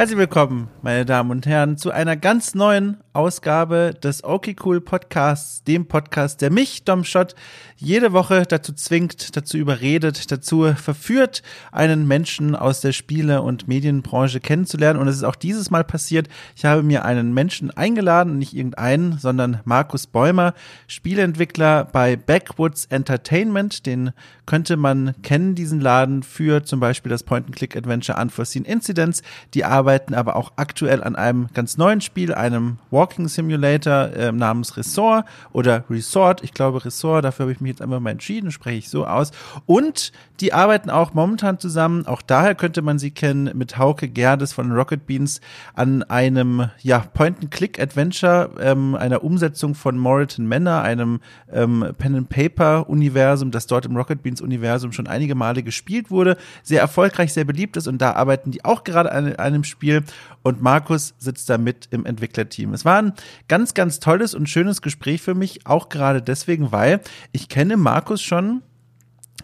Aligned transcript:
Herzlich 0.00 0.18
willkommen, 0.18 0.70
meine 0.80 1.04
Damen 1.04 1.30
und 1.30 1.44
Herren, 1.44 1.76
zu 1.76 1.90
einer 1.90 2.16
ganz 2.16 2.54
neuen 2.54 2.96
Ausgabe 3.12 3.94
des 4.02 4.22
Okay 4.22 4.54
Cool 4.64 4.80
Podcasts, 4.80 5.64
dem 5.64 5.86
Podcast, 5.86 6.40
der 6.42 6.50
mich, 6.50 6.84
Dom 6.84 7.04
Schott, 7.04 7.34
jede 7.76 8.12
Woche 8.12 8.44
dazu 8.48 8.72
zwingt, 8.72 9.36
dazu 9.36 9.56
überredet, 9.56 10.30
dazu 10.30 10.72
verführt, 10.74 11.42
einen 11.72 12.06
Menschen 12.06 12.54
aus 12.54 12.80
der 12.80 12.92
Spiele- 12.92 13.42
und 13.42 13.66
Medienbranche 13.66 14.38
kennenzulernen. 14.38 15.00
Und 15.00 15.08
es 15.08 15.16
ist 15.16 15.24
auch 15.24 15.34
dieses 15.34 15.70
Mal 15.70 15.82
passiert. 15.82 16.28
Ich 16.54 16.64
habe 16.64 16.82
mir 16.82 17.04
einen 17.04 17.34
Menschen 17.34 17.70
eingeladen, 17.70 18.38
nicht 18.38 18.54
irgendeinen, 18.54 19.18
sondern 19.18 19.60
Markus 19.64 20.06
Bäumer, 20.06 20.54
Spieleentwickler 20.86 21.84
bei 21.84 22.16
Backwoods 22.16 22.84
Entertainment. 22.86 23.86
Den 23.86 24.12
könnte 24.46 24.76
man 24.76 25.14
kennen, 25.22 25.54
diesen 25.54 25.80
Laden, 25.80 26.22
für 26.22 26.64
zum 26.64 26.80
Beispiel 26.80 27.10
das 27.10 27.22
Point-and-Click-Adventure 27.22 28.20
Unforeseen 28.20 28.64
Incidents. 28.64 29.22
Die 29.54 29.64
arbeiten 29.64 30.14
aber 30.14 30.36
auch 30.36 30.52
aktuell 30.56 31.02
an 31.02 31.16
einem 31.16 31.48
ganz 31.54 31.76
neuen 31.76 32.00
Spiel, 32.00 32.34
einem 32.34 32.78
Walking 33.00 33.28
Simulator 33.28 34.12
äh, 34.14 34.30
namens 34.30 34.76
Resort 34.76 35.24
oder 35.52 35.84
Resort. 35.88 36.44
Ich 36.44 36.52
glaube 36.52 36.84
Resort, 36.84 37.24
dafür 37.24 37.44
habe 37.44 37.52
ich 37.52 37.60
mich 37.62 37.70
jetzt 37.70 37.80
einfach 37.80 37.98
mal 37.98 38.10
entschieden, 38.10 38.50
spreche 38.50 38.76
ich 38.76 38.90
so 38.90 39.06
aus. 39.06 39.30
Und 39.64 40.12
die 40.40 40.52
arbeiten 40.52 40.90
auch 40.90 41.14
momentan 41.14 41.58
zusammen, 41.58 42.06
auch 42.06 42.20
daher 42.20 42.54
könnte 42.54 42.82
man 42.82 42.98
sie 42.98 43.10
kennen, 43.10 43.50
mit 43.56 43.78
Hauke 43.78 44.08
Gerdes 44.08 44.52
von 44.52 44.70
Rocket 44.72 45.06
Beans 45.06 45.40
an 45.74 46.02
einem 46.02 46.68
ja, 46.82 46.98
Point-and-Click-Adventure, 46.98 48.50
ähm, 48.60 48.94
einer 48.94 49.24
Umsetzung 49.24 49.74
von 49.74 49.96
Moritan 49.96 50.46
Manor, 50.46 50.82
einem 50.82 51.20
ähm, 51.50 51.94
Pen-and-Paper-Universum, 51.96 53.50
das 53.50 53.66
dort 53.66 53.86
im 53.86 53.96
Rocket 53.96 54.22
Beans-Universum 54.22 54.92
schon 54.92 55.06
einige 55.06 55.34
Male 55.34 55.62
gespielt 55.62 56.10
wurde, 56.10 56.36
sehr 56.62 56.82
erfolgreich, 56.82 57.32
sehr 57.32 57.44
beliebt 57.44 57.78
ist 57.78 57.88
und 57.88 57.98
da 57.98 58.12
arbeiten 58.12 58.50
die 58.50 58.62
auch 58.64 58.84
gerade 58.84 59.10
an 59.10 59.36
einem 59.36 59.64
Spiel 59.64 60.04
und 60.42 60.62
Markus 60.62 61.14
sitzt 61.18 61.50
da 61.50 61.58
mit 61.58 61.88
im 61.90 62.06
Entwicklerteam. 62.06 62.72
Es 62.72 62.84
war 62.84 62.89
ein 62.98 63.12
ganz, 63.48 63.74
ganz 63.74 64.00
tolles 64.00 64.34
und 64.34 64.48
schönes 64.48 64.82
Gespräch 64.82 65.22
für 65.22 65.34
mich, 65.34 65.66
auch 65.66 65.88
gerade 65.88 66.22
deswegen, 66.22 66.72
weil 66.72 67.00
ich 67.32 67.48
kenne 67.48 67.76
Markus 67.76 68.22
schon 68.22 68.62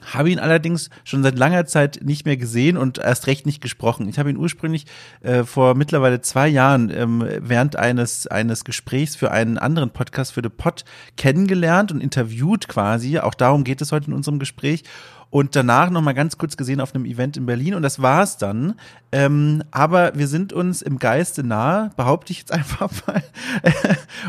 habe 0.06 0.30
ihn 0.30 0.38
allerdings 0.38 0.90
schon 1.04 1.22
seit 1.22 1.36
langer 1.36 1.66
Zeit 1.66 2.00
nicht 2.02 2.26
mehr 2.26 2.36
gesehen 2.36 2.76
und 2.76 2.98
erst 2.98 3.26
recht 3.26 3.46
nicht 3.46 3.60
gesprochen. 3.60 4.08
Ich 4.08 4.18
habe 4.18 4.30
ihn 4.30 4.36
ursprünglich 4.36 4.86
äh, 5.22 5.44
vor 5.44 5.74
mittlerweile 5.74 6.20
zwei 6.20 6.48
Jahren 6.48 6.90
ähm, 6.90 7.26
während 7.40 7.76
eines 7.76 8.26
eines 8.26 8.64
Gesprächs 8.64 9.16
für 9.16 9.30
einen 9.30 9.58
anderen 9.58 9.90
Podcast 9.90 10.32
für 10.32 10.42
The 10.42 10.48
Pod 10.48 10.84
kennengelernt 11.16 11.92
und 11.92 12.00
interviewt 12.00 12.68
quasi. 12.68 13.18
Auch 13.18 13.34
darum 13.34 13.64
geht 13.64 13.80
es 13.80 13.92
heute 13.92 14.08
in 14.08 14.12
unserem 14.12 14.38
Gespräch 14.38 14.84
und 15.30 15.56
danach 15.56 15.90
noch 15.90 16.02
mal 16.02 16.14
ganz 16.14 16.38
kurz 16.38 16.56
gesehen 16.56 16.80
auf 16.80 16.94
einem 16.94 17.04
Event 17.04 17.36
in 17.36 17.46
Berlin 17.46 17.74
und 17.74 17.82
das 17.82 18.00
war's 18.00 18.38
dann. 18.38 18.74
Ähm, 19.12 19.62
aber 19.70 20.12
wir 20.14 20.28
sind 20.28 20.52
uns 20.52 20.82
im 20.82 20.98
Geiste 20.98 21.42
nahe, 21.42 21.90
behaupte 21.96 22.32
ich 22.32 22.40
jetzt 22.40 22.52
einfach 22.54 22.90
mal. 23.06 23.22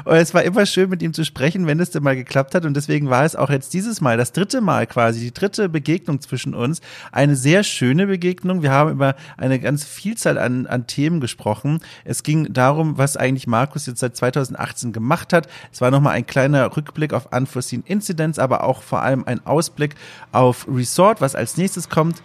und 0.05 0.15
es 0.15 0.33
war 0.33 0.43
immer 0.43 0.65
schön, 0.65 0.89
mit 0.89 1.01
ihm 1.01 1.13
zu 1.13 1.25
sprechen, 1.25 1.67
wenn 1.67 1.79
es 1.79 1.91
denn 1.91 2.03
mal 2.03 2.15
geklappt 2.15 2.55
hat. 2.55 2.63
Und 2.63 2.75
deswegen 2.75 3.09
war 3.09 3.25
es 3.25 3.35
auch 3.35 3.49
jetzt 3.49 3.73
dieses 3.73 4.01
Mal, 4.01 4.17
das 4.17 4.31
dritte 4.31 4.61
Mal 4.61 4.87
quasi, 4.87 5.19
die 5.19 5.33
dritte 5.33 5.67
Begegnung 5.67 6.21
zwischen 6.21 6.53
uns. 6.53 6.81
Eine 7.11 7.35
sehr 7.35 7.63
schöne 7.63 8.07
Begegnung. 8.07 8.61
Wir 8.61 8.71
haben 8.71 8.91
über 8.91 9.15
eine 9.35 9.59
ganz 9.59 9.83
Vielzahl 9.83 10.37
an, 10.37 10.67
an 10.67 10.87
Themen 10.87 11.19
gesprochen. 11.19 11.79
Es 12.05 12.23
ging 12.23 12.53
darum, 12.53 12.97
was 12.97 13.17
eigentlich 13.17 13.47
Markus 13.47 13.87
jetzt 13.87 13.99
seit 13.99 14.15
2018 14.15 14.93
gemacht 14.93 15.33
hat. 15.33 15.47
Es 15.71 15.81
war 15.81 15.91
nochmal 15.91 16.13
ein 16.13 16.25
kleiner 16.25 16.75
Rückblick 16.75 17.13
auf 17.13 17.31
Unforeseen 17.33 17.83
Incidents, 17.85 18.39
aber 18.39 18.63
auch 18.63 18.83
vor 18.83 19.01
allem 19.01 19.25
ein 19.25 19.45
Ausblick 19.45 19.95
auf 20.31 20.65
Resort, 20.87 21.21
was 21.21 21.35
als 21.35 21.57
nächstes 21.57 21.89
kommt. 21.89 22.21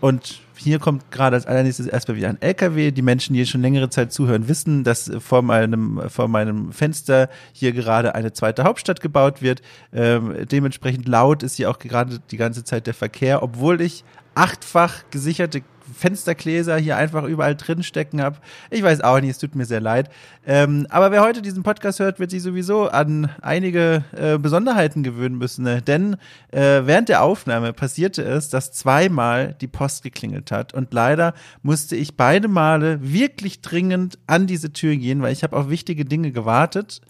Und 0.00 0.40
hier 0.56 0.78
kommt 0.78 1.10
gerade 1.10 1.36
als 1.36 1.46
allernächstes 1.46 1.86
erstmal 1.86 2.16
wieder 2.16 2.28
ein 2.28 2.40
LKW. 2.40 2.90
Die 2.90 3.02
Menschen, 3.02 3.34
die 3.34 3.46
schon 3.46 3.62
längere 3.62 3.88
Zeit 3.88 4.12
zuhören, 4.12 4.48
wissen, 4.48 4.84
dass 4.84 5.10
vor 5.18 5.42
meinem, 5.42 6.02
vor 6.08 6.28
meinem 6.28 6.72
Fenster 6.72 7.28
hier 7.52 7.72
gerade 7.72 8.14
eine 8.14 8.32
zweite 8.32 8.64
Hauptstadt 8.64 9.00
gebaut 9.00 9.42
wird. 9.42 9.62
Ähm, 9.92 10.46
dementsprechend 10.50 11.08
laut 11.08 11.42
ist 11.42 11.56
hier 11.56 11.70
auch 11.70 11.78
gerade 11.78 12.18
die 12.30 12.36
ganze 12.36 12.64
Zeit 12.64 12.86
der 12.86 12.94
Verkehr, 12.94 13.42
obwohl 13.42 13.80
ich 13.80 14.04
achtfach 14.34 15.04
gesicherte 15.10 15.62
Fenstergläser 15.92 16.76
hier 16.76 16.96
einfach 16.96 17.24
überall 17.24 17.54
drin 17.54 17.82
stecken 17.82 18.20
habe. 18.22 18.38
Ich 18.70 18.82
weiß 18.82 19.00
auch 19.02 19.20
nicht, 19.20 19.30
es 19.30 19.38
tut 19.38 19.54
mir 19.54 19.64
sehr 19.64 19.80
leid. 19.80 20.10
Ähm, 20.46 20.86
aber 20.90 21.10
wer 21.10 21.22
heute 21.22 21.42
diesen 21.42 21.62
Podcast 21.62 22.00
hört, 22.00 22.18
wird 22.18 22.30
sich 22.30 22.42
sowieso 22.42 22.88
an 22.88 23.30
einige 23.40 24.04
äh, 24.16 24.38
Besonderheiten 24.38 25.02
gewöhnen 25.02 25.38
müssen. 25.38 25.64
Ne? 25.64 25.82
Denn 25.82 26.16
äh, 26.50 26.82
während 26.84 27.08
der 27.08 27.22
Aufnahme 27.22 27.72
passierte 27.72 28.22
es, 28.22 28.48
dass 28.48 28.72
zweimal 28.72 29.54
die 29.60 29.68
Post 29.68 30.02
geklingelt 30.02 30.50
hat. 30.50 30.74
Und 30.74 30.92
leider 30.92 31.34
musste 31.62 31.96
ich 31.96 32.16
beide 32.16 32.48
Male 32.48 32.98
wirklich 33.02 33.60
dringend 33.60 34.18
an 34.26 34.46
diese 34.46 34.72
Tür 34.72 34.96
gehen, 34.96 35.22
weil 35.22 35.32
ich 35.32 35.42
habe 35.42 35.56
auf 35.56 35.68
wichtige 35.68 36.04
Dinge 36.04 36.32
gewartet. 36.32 37.00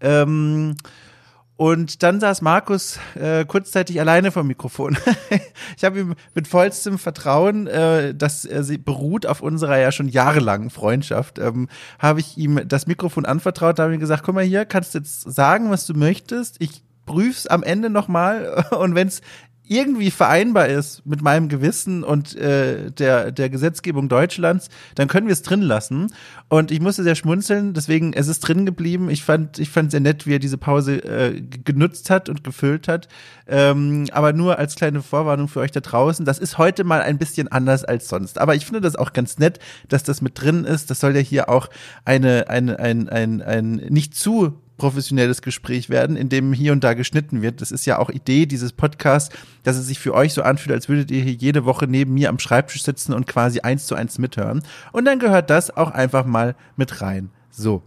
Ähm, 0.00 0.76
und 1.56 2.02
dann 2.02 2.20
saß 2.20 2.42
Markus 2.42 2.98
äh, 3.14 3.46
kurzzeitig 3.46 3.98
alleine 3.98 4.30
vom 4.30 4.46
Mikrofon. 4.46 4.98
ich 5.76 5.84
habe 5.84 6.00
ihm 6.00 6.14
mit 6.34 6.46
vollstem 6.48 6.98
Vertrauen, 6.98 7.66
äh, 7.66 8.14
das 8.14 8.44
äh, 8.44 8.62
sie 8.62 8.76
beruht 8.76 9.24
auf 9.24 9.40
unserer 9.40 9.78
ja 9.78 9.90
schon 9.90 10.08
jahrelangen 10.08 10.68
Freundschaft, 10.68 11.38
ähm, 11.38 11.68
habe 11.98 12.20
ich 12.20 12.36
ihm 12.36 12.60
das 12.68 12.86
Mikrofon 12.86 13.24
anvertraut, 13.24 13.78
habe 13.78 13.94
ihm 13.94 14.00
gesagt, 14.00 14.22
guck 14.22 14.34
mal 14.34 14.44
hier, 14.44 14.66
kannst 14.66 14.92
jetzt 14.92 15.22
sagen, 15.22 15.70
was 15.70 15.86
du 15.86 15.94
möchtest. 15.94 16.56
Ich 16.60 16.82
prüf's 17.06 17.46
am 17.46 17.62
Ende 17.62 17.88
nochmal 17.88 18.66
und 18.78 18.94
wenn 18.94 19.08
es 19.08 19.22
irgendwie 19.68 20.10
vereinbar 20.10 20.68
ist 20.68 21.04
mit 21.04 21.22
meinem 21.22 21.48
Gewissen 21.48 22.04
und 22.04 22.36
äh, 22.36 22.90
der, 22.92 23.32
der 23.32 23.50
Gesetzgebung 23.50 24.08
Deutschlands, 24.08 24.68
dann 24.94 25.08
können 25.08 25.26
wir 25.26 25.32
es 25.32 25.42
drin 25.42 25.62
lassen. 25.62 26.12
Und 26.48 26.70
ich 26.70 26.80
musste 26.80 27.02
sehr 27.02 27.16
schmunzeln, 27.16 27.74
deswegen 27.74 28.12
es 28.12 28.28
ist 28.28 28.40
drin 28.40 28.64
geblieben. 28.64 29.10
Ich 29.10 29.24
fand, 29.24 29.58
ich 29.58 29.70
fand 29.70 29.90
sehr 29.90 30.00
nett, 30.00 30.26
wie 30.26 30.34
er 30.34 30.38
diese 30.38 30.58
Pause 30.58 30.98
äh, 31.04 31.40
genutzt 31.40 32.10
hat 32.10 32.28
und 32.28 32.44
gefüllt 32.44 32.86
hat. 32.86 33.08
Ähm, 33.48 34.06
aber 34.12 34.32
nur 34.32 34.58
als 34.58 34.76
kleine 34.76 35.02
Vorwarnung 35.02 35.48
für 35.48 35.60
euch 35.60 35.72
da 35.72 35.80
draußen, 35.80 36.24
das 36.24 36.38
ist 36.38 36.58
heute 36.58 36.84
mal 36.84 37.02
ein 37.02 37.18
bisschen 37.18 37.48
anders 37.48 37.84
als 37.84 38.08
sonst. 38.08 38.38
Aber 38.38 38.54
ich 38.54 38.66
finde 38.66 38.80
das 38.80 38.96
auch 38.96 39.12
ganz 39.12 39.38
nett, 39.38 39.58
dass 39.88 40.04
das 40.04 40.22
mit 40.22 40.40
drin 40.40 40.64
ist. 40.64 40.90
Das 40.90 41.00
soll 41.00 41.16
ja 41.16 41.20
hier 41.20 41.48
auch 41.48 41.68
eine, 42.04 42.48
eine, 42.48 42.78
ein, 42.78 43.08
ein, 43.08 43.42
ein 43.42 43.72
nicht 43.88 44.14
zu 44.14 44.62
professionelles 44.76 45.42
Gespräch 45.42 45.88
werden, 45.88 46.16
in 46.16 46.28
dem 46.28 46.52
hier 46.52 46.72
und 46.72 46.84
da 46.84 46.94
geschnitten 46.94 47.42
wird. 47.42 47.60
Das 47.60 47.70
ist 47.70 47.86
ja 47.86 47.98
auch 47.98 48.10
Idee 48.10 48.46
dieses 48.46 48.72
Podcasts, 48.72 49.34
dass 49.62 49.76
es 49.76 49.86
sich 49.86 49.98
für 49.98 50.14
euch 50.14 50.34
so 50.34 50.42
anfühlt, 50.42 50.74
als 50.74 50.88
würdet 50.88 51.10
ihr 51.10 51.22
hier 51.22 51.32
jede 51.32 51.64
Woche 51.64 51.86
neben 51.86 52.14
mir 52.14 52.28
am 52.28 52.38
Schreibtisch 52.38 52.82
sitzen 52.82 53.12
und 53.12 53.26
quasi 53.26 53.60
eins 53.60 53.86
zu 53.86 53.94
eins 53.94 54.18
mithören. 54.18 54.62
Und 54.92 55.04
dann 55.04 55.18
gehört 55.18 55.50
das 55.50 55.74
auch 55.76 55.90
einfach 55.90 56.26
mal 56.26 56.54
mit 56.76 57.00
rein. 57.00 57.30
So. 57.50 57.82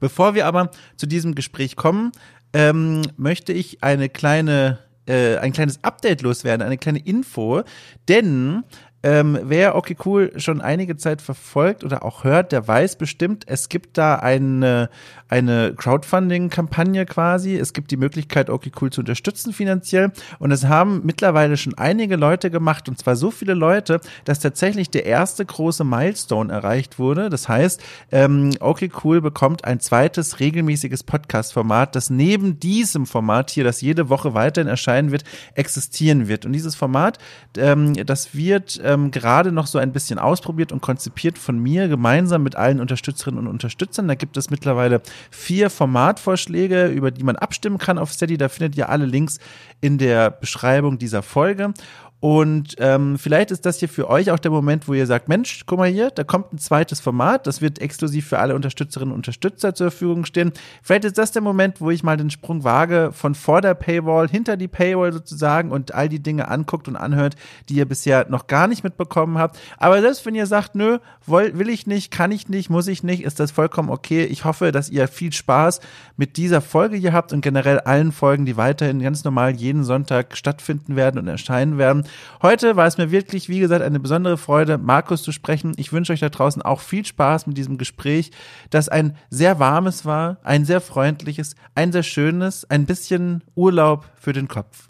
Bevor 0.00 0.34
wir 0.34 0.46
aber 0.46 0.70
zu 0.96 1.06
diesem 1.06 1.34
Gespräch 1.34 1.76
kommen, 1.76 2.12
ähm, 2.52 3.02
möchte 3.16 3.52
ich 3.52 3.82
eine 3.82 4.08
kleine, 4.08 4.78
äh, 5.06 5.36
ein 5.38 5.52
kleines 5.52 5.82
Update 5.82 6.22
loswerden, 6.22 6.64
eine 6.64 6.78
kleine 6.78 7.00
Info, 7.00 7.62
denn 8.08 8.62
ähm, 9.04 9.38
wer 9.44 9.76
okay 9.76 9.96
cool 10.04 10.32
schon 10.36 10.60
einige 10.60 10.96
Zeit 10.96 11.22
verfolgt 11.22 11.84
oder 11.84 12.04
auch 12.04 12.24
hört, 12.24 12.50
der 12.50 12.66
weiß 12.66 12.96
bestimmt, 12.96 13.44
es 13.46 13.68
gibt 13.68 13.96
da 13.96 14.16
eine, 14.16 14.90
eine 15.28 15.74
Crowdfunding-Kampagne 15.76 17.06
quasi. 17.06 17.56
Es 17.56 17.72
gibt 17.72 17.92
die 17.92 17.96
Möglichkeit, 17.96 18.50
okay 18.50 18.72
cool 18.80 18.90
zu 18.90 19.02
unterstützen 19.02 19.52
finanziell. 19.52 20.10
Und 20.40 20.50
es 20.50 20.64
haben 20.64 21.02
mittlerweile 21.04 21.56
schon 21.56 21.78
einige 21.78 22.16
Leute 22.16 22.50
gemacht 22.50 22.88
und 22.88 22.98
zwar 22.98 23.14
so 23.14 23.30
viele 23.30 23.54
Leute, 23.54 24.00
dass 24.24 24.40
tatsächlich 24.40 24.90
der 24.90 25.06
erste 25.06 25.44
große 25.46 25.84
Milestone 25.84 26.52
erreicht 26.52 26.98
wurde. 26.98 27.30
Das 27.30 27.48
heißt, 27.48 27.80
ähm, 28.10 28.50
okay 28.58 28.90
cool 29.04 29.20
bekommt 29.20 29.64
ein 29.64 29.78
zweites 29.78 30.40
regelmäßiges 30.40 31.04
Podcast-Format, 31.04 31.94
das 31.94 32.10
neben 32.10 32.58
diesem 32.58 33.06
Format 33.06 33.50
hier, 33.50 33.62
das 33.62 33.80
jede 33.80 34.08
Woche 34.08 34.34
weiterhin 34.34 34.68
erscheinen 34.68 35.12
wird, 35.12 35.22
existieren 35.54 36.26
wird. 36.26 36.46
Und 36.46 36.52
dieses 36.52 36.74
Format, 36.74 37.18
ähm, 37.56 37.94
das 38.04 38.34
wird 38.34 38.80
ähm, 38.88 39.10
gerade 39.10 39.52
noch 39.52 39.66
so 39.66 39.78
ein 39.78 39.92
bisschen 39.92 40.18
ausprobiert 40.18 40.72
und 40.72 40.80
konzipiert 40.80 41.36
von 41.36 41.58
mir 41.58 41.88
gemeinsam 41.88 42.42
mit 42.42 42.56
allen 42.56 42.80
Unterstützerinnen 42.80 43.40
und 43.40 43.46
Unterstützern. 43.46 44.08
Da 44.08 44.14
gibt 44.14 44.38
es 44.38 44.48
mittlerweile 44.48 45.02
vier 45.30 45.68
Formatvorschläge, 45.68 46.86
über 46.86 47.10
die 47.10 47.22
man 47.22 47.36
abstimmen 47.36 47.76
kann 47.76 47.98
auf 47.98 48.12
Steady. 48.12 48.38
Da 48.38 48.48
findet 48.48 48.76
ihr 48.78 48.88
alle 48.88 49.04
Links 49.04 49.40
in 49.82 49.98
der 49.98 50.30
Beschreibung 50.30 50.98
dieser 50.98 51.22
Folge. 51.22 51.74
Und 52.20 52.74
ähm, 52.78 53.16
vielleicht 53.16 53.52
ist 53.52 53.64
das 53.64 53.78
hier 53.78 53.88
für 53.88 54.10
euch 54.10 54.32
auch 54.32 54.40
der 54.40 54.50
Moment, 54.50 54.88
wo 54.88 54.94
ihr 54.94 55.06
sagt, 55.06 55.28
Mensch, 55.28 55.62
guck 55.66 55.78
mal 55.78 55.88
hier, 55.88 56.10
da 56.10 56.24
kommt 56.24 56.52
ein 56.52 56.58
zweites 56.58 56.98
Format, 56.98 57.46
das 57.46 57.62
wird 57.62 57.80
exklusiv 57.80 58.26
für 58.26 58.40
alle 58.40 58.56
Unterstützerinnen 58.56 59.12
und 59.12 59.18
Unterstützer 59.18 59.72
zur 59.72 59.92
Verfügung 59.92 60.24
stehen. 60.24 60.52
Vielleicht 60.82 61.04
ist 61.04 61.16
das 61.16 61.30
der 61.30 61.42
Moment, 61.42 61.80
wo 61.80 61.92
ich 61.92 62.02
mal 62.02 62.16
den 62.16 62.30
Sprung 62.30 62.64
wage 62.64 63.10
von 63.12 63.36
vor 63.36 63.60
der 63.60 63.74
Paywall 63.74 64.28
hinter 64.28 64.56
die 64.56 64.66
Paywall 64.66 65.12
sozusagen 65.12 65.70
und 65.70 65.94
all 65.94 66.08
die 66.08 66.18
Dinge 66.18 66.48
anguckt 66.48 66.88
und 66.88 66.96
anhört, 66.96 67.36
die 67.68 67.74
ihr 67.74 67.86
bisher 67.86 68.26
noch 68.28 68.48
gar 68.48 68.66
nicht 68.66 68.82
mitbekommen 68.82 69.38
habt. 69.38 69.56
Aber 69.76 70.00
selbst 70.00 70.26
wenn 70.26 70.34
ihr 70.34 70.46
sagt, 70.46 70.74
nö, 70.74 70.98
will, 71.24 71.56
will 71.56 71.68
ich 71.68 71.86
nicht, 71.86 72.10
kann 72.10 72.32
ich 72.32 72.48
nicht, 72.48 72.68
muss 72.68 72.88
ich 72.88 73.04
nicht, 73.04 73.22
ist 73.22 73.38
das 73.38 73.52
vollkommen 73.52 73.90
okay. 73.90 74.24
Ich 74.24 74.44
hoffe, 74.44 74.72
dass 74.72 74.90
ihr 74.90 75.06
viel 75.06 75.32
Spaß 75.32 75.78
mit 76.16 76.36
dieser 76.36 76.62
Folge 76.62 76.96
hier 76.96 77.12
habt 77.12 77.32
und 77.32 77.42
generell 77.42 77.78
allen 77.78 78.10
Folgen, 78.10 78.44
die 78.44 78.56
weiterhin 78.56 79.00
ganz 79.00 79.22
normal 79.22 79.52
jeden 79.52 79.84
Sonntag 79.84 80.36
stattfinden 80.36 80.96
werden 80.96 81.20
und 81.20 81.28
erscheinen 81.28 81.78
werden. 81.78 82.07
Heute 82.42 82.76
war 82.76 82.86
es 82.86 82.98
mir 82.98 83.10
wirklich, 83.10 83.48
wie 83.48 83.60
gesagt, 83.60 83.82
eine 83.82 84.00
besondere 84.00 84.36
Freude, 84.36 84.78
Markus 84.78 85.22
zu 85.22 85.32
sprechen. 85.32 85.72
Ich 85.76 85.92
wünsche 85.92 86.12
euch 86.12 86.20
da 86.20 86.28
draußen 86.28 86.62
auch 86.62 86.80
viel 86.80 87.04
Spaß 87.04 87.46
mit 87.46 87.56
diesem 87.56 87.78
Gespräch, 87.78 88.30
das 88.70 88.88
ein 88.88 89.16
sehr 89.30 89.58
warmes 89.58 90.04
war, 90.04 90.38
ein 90.42 90.64
sehr 90.64 90.80
freundliches, 90.80 91.54
ein 91.74 91.92
sehr 91.92 92.02
schönes, 92.02 92.68
ein 92.70 92.86
bisschen 92.86 93.42
Urlaub 93.54 94.06
für 94.16 94.32
den 94.32 94.48
Kopf. 94.48 94.88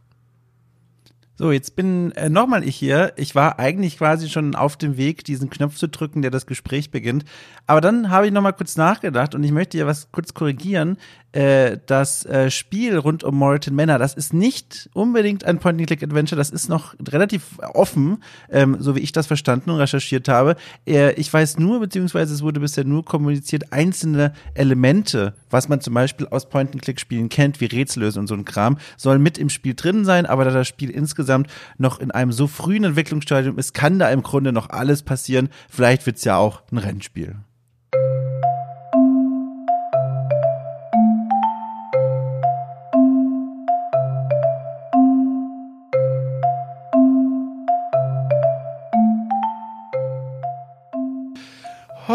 So, 1.40 1.52
jetzt 1.52 1.76
bin 1.76 2.10
äh, 2.16 2.28
nochmal 2.28 2.64
ich 2.64 2.74
hier. 2.74 3.12
Ich 3.14 3.36
war 3.36 3.60
eigentlich 3.60 3.96
quasi 3.96 4.28
schon 4.28 4.56
auf 4.56 4.76
dem 4.76 4.96
Weg, 4.96 5.22
diesen 5.22 5.50
Knopf 5.50 5.76
zu 5.76 5.88
drücken, 5.88 6.20
der 6.20 6.32
das 6.32 6.46
Gespräch 6.46 6.90
beginnt. 6.90 7.24
Aber 7.64 7.80
dann 7.80 8.10
habe 8.10 8.26
ich 8.26 8.32
nochmal 8.32 8.54
kurz 8.54 8.76
nachgedacht 8.76 9.36
und 9.36 9.44
ich 9.44 9.52
möchte 9.52 9.78
ja 9.78 9.86
was 9.86 10.10
kurz 10.10 10.34
korrigieren 10.34 10.96
äh, 11.32 11.78
das 11.86 12.24
äh, 12.24 12.50
Spiel 12.50 12.96
rund 12.96 13.22
um 13.22 13.36
Moritan 13.36 13.74
Manor, 13.74 13.98
das 13.98 14.14
ist 14.14 14.32
nicht 14.32 14.88
unbedingt 14.94 15.44
ein 15.44 15.58
Point-and-Click-Adventure, 15.58 16.38
das 16.38 16.50
ist 16.50 16.68
noch 16.68 16.94
relativ 17.08 17.58
offen, 17.74 18.22
ähm, 18.50 18.76
so 18.80 18.96
wie 18.96 19.00
ich 19.00 19.12
das 19.12 19.26
verstanden 19.26 19.70
und 19.70 19.76
recherchiert 19.76 20.28
habe. 20.28 20.56
Äh, 20.86 21.12
ich 21.14 21.32
weiß 21.32 21.58
nur, 21.58 21.80
beziehungsweise 21.80 22.32
es 22.32 22.42
wurde 22.42 22.60
bisher 22.60 22.84
nur 22.84 23.04
kommuniziert, 23.04 23.72
einzelne 23.72 24.32
Elemente, 24.54 25.34
was 25.50 25.68
man 25.68 25.80
zum 25.80 25.94
Beispiel 25.94 26.26
aus 26.28 26.48
Point-and-Click-Spielen 26.48 27.28
kennt, 27.28 27.60
wie 27.60 27.66
Rätsellösen 27.66 28.20
und 28.20 28.26
so 28.26 28.34
ein 28.34 28.44
Kram, 28.44 28.78
soll 28.96 29.18
mit 29.18 29.38
im 29.38 29.50
Spiel 29.50 29.74
drin 29.74 30.04
sein, 30.04 30.24
aber 30.24 30.44
da 30.44 30.50
das 30.50 30.68
Spiel 30.68 30.90
insgesamt 30.90 31.48
noch 31.76 32.00
in 32.00 32.10
einem 32.10 32.32
so 32.32 32.46
frühen 32.46 32.84
Entwicklungsstadium 32.84 33.58
ist, 33.58 33.74
kann 33.74 33.98
da 33.98 34.10
im 34.10 34.22
Grunde 34.22 34.52
noch 34.52 34.70
alles 34.70 35.02
passieren. 35.02 35.50
Vielleicht 35.68 36.06
wird's 36.06 36.24
ja 36.24 36.36
auch 36.36 36.62
ein 36.72 36.78
Rennspiel. 36.78 37.36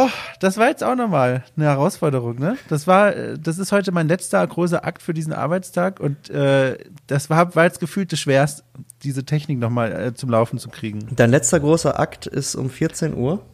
Oh, 0.03 0.09
das 0.39 0.57
war 0.57 0.67
jetzt 0.67 0.83
auch 0.83 0.95
nochmal 0.95 1.43
eine 1.55 1.65
Herausforderung, 1.65 2.37
ne? 2.37 2.57
Das 2.67 2.87
war, 2.87 3.15
äh, 3.15 3.39
das 3.39 3.57
ist 3.57 3.71
heute 3.71 3.91
mein 3.93 4.09
letzter 4.09 4.45
großer 4.45 4.83
Akt 4.83 5.01
für 5.01 5.13
diesen 5.13 5.31
Arbeitstag 5.31 6.01
und 6.01 6.29
äh, 6.29 6.77
das 7.07 7.29
war, 7.29 7.55
war 7.55 7.63
jetzt 7.63 7.79
gefühlt 7.79 8.11
das 8.11 8.19
Schwerste, 8.19 8.63
diese 9.03 9.23
Technik 9.23 9.59
nochmal 9.59 9.91
äh, 9.91 10.13
zum 10.13 10.29
Laufen 10.29 10.59
zu 10.59 10.69
kriegen. 10.69 11.07
Dein 11.15 11.31
letzter 11.31 11.59
großer 11.59 11.99
Akt 11.99 12.27
ist 12.27 12.55
um 12.55 12.69
14 12.69 13.13
Uhr. 13.15 13.45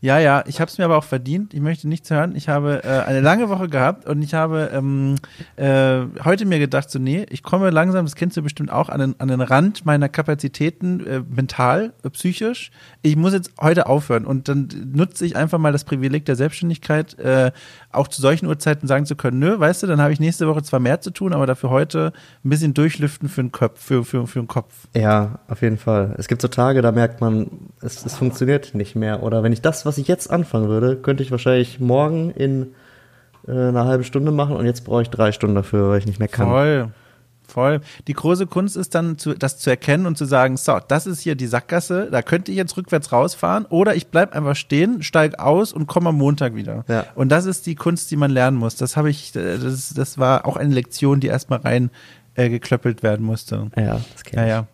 Ja, 0.00 0.18
ja, 0.18 0.44
ich 0.46 0.60
habe 0.60 0.70
es 0.70 0.76
mir 0.76 0.84
aber 0.84 0.98
auch 0.98 1.04
verdient. 1.04 1.54
Ich 1.54 1.60
möchte 1.60 1.88
nichts 1.88 2.10
hören. 2.10 2.36
Ich 2.36 2.48
habe 2.48 2.84
äh, 2.84 3.04
eine 3.06 3.20
lange 3.20 3.48
Woche 3.48 3.68
gehabt 3.68 4.06
und 4.06 4.20
ich 4.20 4.34
habe 4.34 4.70
ähm, 4.72 5.16
äh, 5.56 6.02
heute 6.22 6.44
mir 6.44 6.58
gedacht, 6.58 6.90
so 6.90 6.98
nee, 6.98 7.24
ich 7.30 7.42
komme 7.42 7.70
langsam, 7.70 8.04
das 8.04 8.14
kennst 8.14 8.36
du 8.36 8.42
bestimmt 8.42 8.70
auch, 8.70 8.90
an 8.90 9.00
den, 9.00 9.14
an 9.18 9.28
den 9.28 9.40
Rand 9.40 9.86
meiner 9.86 10.10
Kapazitäten, 10.10 11.06
äh, 11.06 11.22
mental, 11.26 11.94
äh, 12.02 12.10
psychisch. 12.10 12.70
Ich 13.00 13.16
muss 13.16 13.32
jetzt 13.32 13.52
heute 13.58 13.86
aufhören 13.86 14.26
und 14.26 14.48
dann 14.48 14.68
nutze 14.94 15.24
ich 15.24 15.34
einfach 15.34 15.58
mal 15.58 15.72
das 15.72 15.84
Privileg 15.84 16.26
der 16.26 16.36
Selbstständigkeit, 16.36 17.18
äh, 17.18 17.52
auch 17.90 18.08
zu 18.08 18.20
solchen 18.20 18.46
Uhrzeiten 18.46 18.86
sagen 18.86 19.06
zu 19.06 19.16
können, 19.16 19.38
nö, 19.38 19.58
weißt 19.58 19.82
du, 19.82 19.86
dann 19.86 20.02
habe 20.02 20.12
ich 20.12 20.20
nächste 20.20 20.46
Woche 20.46 20.62
zwar 20.62 20.78
mehr 20.78 21.00
zu 21.00 21.10
tun, 21.10 21.32
aber 21.32 21.46
dafür 21.46 21.70
heute 21.70 22.12
ein 22.44 22.50
bisschen 22.50 22.74
durchlüften 22.74 23.30
für 23.30 23.42
den 23.42 23.50
Kopf, 23.50 23.82
für, 23.82 24.04
für, 24.04 24.26
für 24.26 24.40
den 24.40 24.48
Kopf. 24.48 24.74
Ja, 24.94 25.38
auf 25.48 25.62
jeden 25.62 25.78
Fall. 25.78 26.14
Es 26.18 26.28
gibt 26.28 26.42
so 26.42 26.48
Tage, 26.48 26.82
da 26.82 26.92
merkt 26.92 27.22
man, 27.22 27.50
es, 27.80 28.04
es 28.04 28.14
funktioniert 28.14 28.74
nicht 28.74 28.94
mehr. 28.94 29.22
Oder 29.22 29.42
wenn 29.42 29.52
ich 29.52 29.62
das, 29.62 29.85
was 29.86 29.98
ich 29.98 30.08
jetzt 30.08 30.30
anfangen 30.30 30.68
würde, 30.68 30.96
könnte 30.96 31.22
ich 31.22 31.30
wahrscheinlich 31.30 31.80
morgen 31.80 32.30
in 32.30 32.74
äh, 33.46 33.52
einer 33.52 33.84
halben 33.84 34.04
Stunde 34.04 34.32
machen 34.32 34.56
und 34.56 34.66
jetzt 34.66 34.84
brauche 34.84 35.02
ich 35.02 35.10
drei 35.10 35.32
Stunden 35.32 35.54
dafür, 35.54 35.90
weil 35.90 35.98
ich 35.98 36.06
nicht 36.06 36.18
mehr 36.18 36.28
kann. 36.28 36.48
Voll. 36.48 36.90
Voll. 37.48 37.80
Die 38.08 38.12
große 38.12 38.46
Kunst 38.46 38.76
ist 38.76 38.94
dann, 38.96 39.18
zu, 39.18 39.34
das 39.34 39.58
zu 39.58 39.70
erkennen 39.70 40.06
und 40.06 40.18
zu 40.18 40.24
sagen, 40.24 40.56
so, 40.56 40.78
das 40.86 41.06
ist 41.06 41.20
hier 41.20 41.36
die 41.36 41.46
Sackgasse, 41.46 42.08
da 42.10 42.20
könnte 42.20 42.50
ich 42.50 42.56
jetzt 42.56 42.76
rückwärts 42.76 43.12
rausfahren 43.12 43.66
oder 43.66 43.94
ich 43.94 44.08
bleib 44.08 44.34
einfach 44.34 44.56
stehen, 44.56 45.02
steig 45.02 45.38
aus 45.38 45.72
und 45.72 45.86
komme 45.86 46.08
am 46.08 46.16
Montag 46.16 46.56
wieder. 46.56 46.84
Ja. 46.88 47.06
Und 47.14 47.30
das 47.30 47.46
ist 47.46 47.66
die 47.66 47.76
Kunst, 47.76 48.10
die 48.10 48.16
man 48.16 48.32
lernen 48.32 48.56
muss. 48.56 48.74
Das 48.74 48.96
habe 48.96 49.10
ich, 49.10 49.30
das, 49.30 49.94
das 49.94 50.18
war 50.18 50.44
auch 50.44 50.56
eine 50.56 50.74
Lektion, 50.74 51.20
die 51.20 51.28
erstmal 51.28 51.60
rein 51.60 51.90
äh, 52.34 52.48
geklöppelt 52.48 53.04
werden 53.04 53.24
musste. 53.24 53.70
Ja, 53.76 54.00
das 54.12 54.24
kenne 54.24 54.42
ich. 54.42 54.48
Ja, 54.48 54.56
ja. 54.56 54.66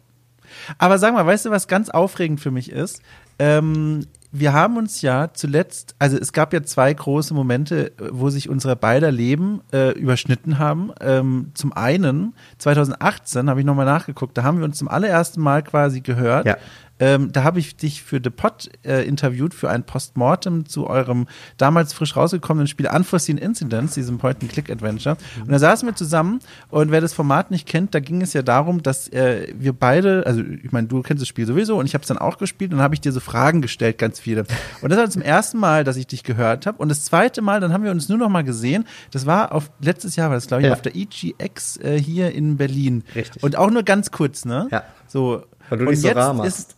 Aber 0.78 0.98
sag 0.98 1.12
mal, 1.14 1.26
weißt 1.26 1.46
du, 1.46 1.50
was 1.50 1.68
ganz 1.68 1.90
aufregend 1.90 2.40
für 2.40 2.50
mich 2.50 2.70
ist? 2.70 3.02
Ähm, 3.38 4.06
wir 4.34 4.54
haben 4.54 4.78
uns 4.78 5.02
ja 5.02 5.32
zuletzt, 5.34 5.94
also 5.98 6.16
es 6.16 6.32
gab 6.32 6.54
ja 6.54 6.62
zwei 6.62 6.92
große 6.92 7.34
Momente, 7.34 7.92
wo 8.10 8.30
sich 8.30 8.48
unsere 8.48 8.76
beider 8.76 9.12
Leben 9.12 9.60
äh, 9.72 9.90
überschnitten 9.90 10.58
haben. 10.58 10.90
Ähm, 11.00 11.50
zum 11.52 11.74
einen, 11.74 12.34
2018 12.56 13.50
habe 13.50 13.60
ich 13.60 13.66
nochmal 13.66 13.84
nachgeguckt, 13.84 14.36
da 14.38 14.42
haben 14.42 14.58
wir 14.58 14.64
uns 14.64 14.78
zum 14.78 14.88
allerersten 14.88 15.42
Mal 15.42 15.62
quasi 15.62 16.00
gehört. 16.00 16.46
Ja. 16.46 16.56
Ähm, 17.02 17.32
da 17.32 17.42
habe 17.42 17.58
ich 17.58 17.74
dich 17.74 18.00
für 18.00 18.20
The 18.22 18.30
Pod 18.30 18.70
äh, 18.84 19.04
interviewt, 19.04 19.54
für 19.54 19.68
ein 19.68 19.82
Postmortem 19.82 20.66
zu 20.66 20.86
eurem 20.86 21.26
damals 21.56 21.92
frisch 21.92 22.14
rausgekommenen 22.14 22.68
Spiel 22.68 22.86
Unforeseen 22.86 23.38
Incidents, 23.38 23.94
diesem 23.94 24.18
Point-and-Click-Adventure. 24.18 25.16
Mhm. 25.16 25.42
Und 25.42 25.50
da 25.50 25.58
saßen 25.58 25.88
wir 25.88 25.96
zusammen 25.96 26.38
und 26.68 26.92
wer 26.92 27.00
das 27.00 27.12
Format 27.12 27.50
nicht 27.50 27.66
kennt, 27.66 27.96
da 27.96 27.98
ging 27.98 28.22
es 28.22 28.34
ja 28.34 28.42
darum, 28.42 28.84
dass 28.84 29.08
äh, 29.08 29.52
wir 29.58 29.72
beide, 29.72 30.24
also 30.26 30.42
ich 30.42 30.70
meine, 30.70 30.86
du 30.86 31.02
kennst 31.02 31.20
das 31.20 31.26
Spiel 31.28 31.44
sowieso 31.44 31.76
und 31.76 31.86
ich 31.86 31.94
habe 31.94 32.02
es 32.02 32.08
dann 32.08 32.18
auch 32.18 32.38
gespielt 32.38 32.70
und 32.70 32.76
dann 32.76 32.84
habe 32.84 32.94
ich 32.94 33.00
dir 33.00 33.10
so 33.10 33.18
Fragen 33.18 33.62
gestellt, 33.62 33.98
ganz 33.98 34.20
viele. 34.20 34.44
Und 34.80 34.90
das 34.90 34.98
war 35.00 35.10
zum 35.10 35.22
ersten 35.22 35.58
Mal, 35.58 35.82
dass 35.82 35.96
ich 35.96 36.06
dich 36.06 36.22
gehört 36.22 36.66
habe. 36.66 36.78
Und 36.78 36.88
das 36.88 37.04
zweite 37.04 37.42
Mal, 37.42 37.58
dann 37.58 37.72
haben 37.72 37.82
wir 37.82 37.90
uns 37.90 38.08
nur 38.08 38.18
noch 38.18 38.28
mal 38.28 38.44
gesehen. 38.44 38.84
Das 39.10 39.26
war 39.26 39.50
auf 39.50 39.72
letztes 39.80 40.14
Jahr, 40.14 40.28
war 40.28 40.36
das 40.36 40.46
glaube 40.46 40.62
ich, 40.62 40.68
ja. 40.68 40.72
auf 40.72 40.82
der 40.82 40.94
EGX 40.94 41.78
äh, 41.78 41.98
hier 41.98 42.30
in 42.30 42.58
Berlin. 42.58 43.02
Richtig. 43.16 43.42
Und 43.42 43.56
auch 43.56 43.72
nur 43.72 43.82
ganz 43.82 44.12
kurz, 44.12 44.44
ne? 44.44 44.68
Ja. 44.70 44.84
So. 45.08 45.42
Weil 45.68 45.78
du 45.78 45.84
nicht 45.86 46.00
so 46.00 46.08
rar 46.10 46.32
machst. 46.34 46.76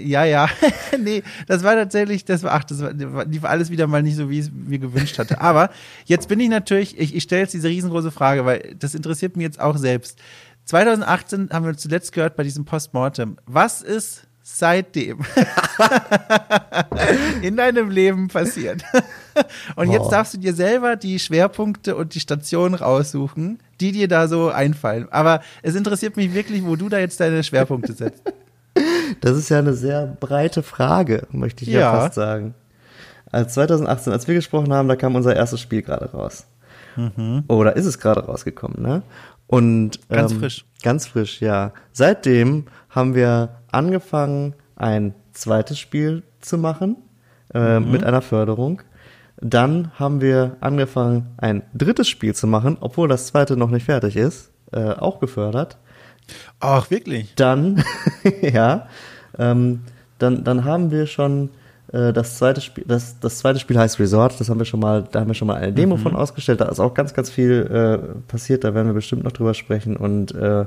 Ja, 0.00 0.24
ja. 0.24 0.48
nee, 0.98 1.22
das 1.46 1.62
war 1.62 1.74
tatsächlich, 1.74 2.24
das 2.24 2.42
war, 2.42 2.52
ach, 2.52 2.64
das 2.64 2.82
war, 2.82 3.24
lief 3.24 3.44
alles 3.44 3.70
wieder 3.70 3.86
mal 3.86 4.02
nicht 4.02 4.16
so, 4.16 4.30
wie 4.30 4.38
ich 4.38 4.46
es 4.46 4.52
mir 4.52 4.78
gewünscht 4.78 5.18
hatte. 5.18 5.40
Aber 5.40 5.70
jetzt 6.04 6.28
bin 6.28 6.40
ich 6.40 6.48
natürlich, 6.48 6.98
ich, 6.98 7.14
ich 7.14 7.22
stelle 7.22 7.42
jetzt 7.42 7.54
diese 7.54 7.68
riesengroße 7.68 8.10
Frage, 8.10 8.44
weil 8.44 8.74
das 8.78 8.94
interessiert 8.94 9.36
mich 9.36 9.44
jetzt 9.44 9.60
auch 9.60 9.76
selbst. 9.76 10.18
2018 10.64 11.50
haben 11.52 11.66
wir 11.66 11.76
zuletzt 11.76 12.12
gehört 12.12 12.36
bei 12.36 12.42
diesem 12.42 12.64
Postmortem. 12.64 13.36
Was 13.46 13.82
ist 13.82 14.26
seitdem 14.42 15.18
in 17.42 17.56
deinem 17.56 17.90
Leben 17.90 18.28
passiert? 18.28 18.82
und 19.76 19.90
jetzt 19.90 20.10
darfst 20.10 20.34
du 20.34 20.38
dir 20.38 20.54
selber 20.54 20.96
die 20.96 21.18
Schwerpunkte 21.18 21.96
und 21.96 22.14
die 22.14 22.20
Stationen 22.20 22.74
raussuchen, 22.74 23.58
die 23.80 23.92
dir 23.92 24.08
da 24.08 24.28
so 24.28 24.50
einfallen. 24.50 25.08
Aber 25.10 25.40
es 25.62 25.74
interessiert 25.74 26.16
mich 26.16 26.34
wirklich, 26.34 26.64
wo 26.64 26.76
du 26.76 26.88
da 26.88 26.98
jetzt 26.98 27.20
deine 27.20 27.42
Schwerpunkte 27.42 27.92
setzt. 27.92 28.22
Das 29.20 29.36
ist 29.36 29.48
ja 29.48 29.58
eine 29.58 29.74
sehr 29.74 30.06
breite 30.06 30.62
Frage, 30.62 31.26
möchte 31.30 31.64
ich 31.64 31.70
ja, 31.70 31.80
ja 31.80 31.92
fast 31.92 32.14
sagen. 32.14 32.54
Als 33.30 33.54
2018, 33.54 34.12
als 34.12 34.28
wir 34.28 34.34
gesprochen 34.34 34.72
haben, 34.72 34.88
da 34.88 34.96
kam 34.96 35.14
unser 35.14 35.36
erstes 35.36 35.60
Spiel 35.60 35.82
gerade 35.82 36.10
raus. 36.12 36.46
Mhm. 36.96 37.44
Oder 37.48 37.76
ist 37.76 37.86
es 37.86 37.98
gerade 37.98 38.24
rausgekommen, 38.24 38.82
ne? 38.82 39.02
Und 39.46 40.08
ganz 40.08 40.32
ähm, 40.32 40.38
frisch. 40.38 40.64
Ganz 40.82 41.06
frisch, 41.06 41.40
ja. 41.40 41.72
Seitdem 41.92 42.66
haben 42.88 43.14
wir 43.14 43.60
angefangen, 43.70 44.54
ein 44.76 45.14
zweites 45.32 45.78
Spiel 45.78 46.22
zu 46.40 46.56
machen 46.58 46.96
äh, 47.52 47.78
mhm. 47.78 47.90
mit 47.90 48.04
einer 48.04 48.22
Förderung. 48.22 48.82
Dann 49.40 49.92
haben 49.98 50.20
wir 50.20 50.56
angefangen, 50.60 51.34
ein 51.38 51.62
drittes 51.74 52.08
Spiel 52.08 52.34
zu 52.34 52.46
machen, 52.46 52.76
obwohl 52.80 53.08
das 53.08 53.26
zweite 53.26 53.56
noch 53.56 53.70
nicht 53.70 53.86
fertig 53.86 54.16
ist, 54.16 54.52
äh, 54.72 54.90
auch 54.90 55.18
gefördert. 55.18 55.78
Ach, 56.60 56.90
wirklich? 56.90 57.34
Dann, 57.36 57.82
ja, 58.42 58.88
ähm, 59.38 59.80
dann, 60.18 60.44
dann 60.44 60.64
haben 60.64 60.90
wir 60.90 61.06
schon 61.06 61.50
äh, 61.92 62.12
das 62.12 62.36
zweite 62.38 62.60
Spiel, 62.60 62.84
das, 62.86 63.18
das 63.20 63.38
zweite 63.38 63.58
Spiel 63.58 63.78
heißt 63.78 63.98
Resort, 63.98 64.38
das 64.38 64.48
haben 64.48 64.58
wir 64.58 64.64
schon 64.64 64.80
mal, 64.80 65.04
da 65.10 65.20
haben 65.20 65.28
wir 65.28 65.34
schon 65.34 65.48
mal 65.48 65.56
eine 65.56 65.72
Demo 65.72 65.96
mhm. 65.96 66.00
von 66.00 66.16
ausgestellt, 66.16 66.60
da 66.60 66.66
ist 66.66 66.80
auch 66.80 66.94
ganz, 66.94 67.14
ganz 67.14 67.30
viel 67.30 67.66
äh, 67.66 67.98
passiert, 68.28 68.64
da 68.64 68.74
werden 68.74 68.88
wir 68.88 68.94
bestimmt 68.94 69.24
noch 69.24 69.32
drüber 69.32 69.54
sprechen 69.54 69.96
und 69.96 70.34
äh, 70.34 70.66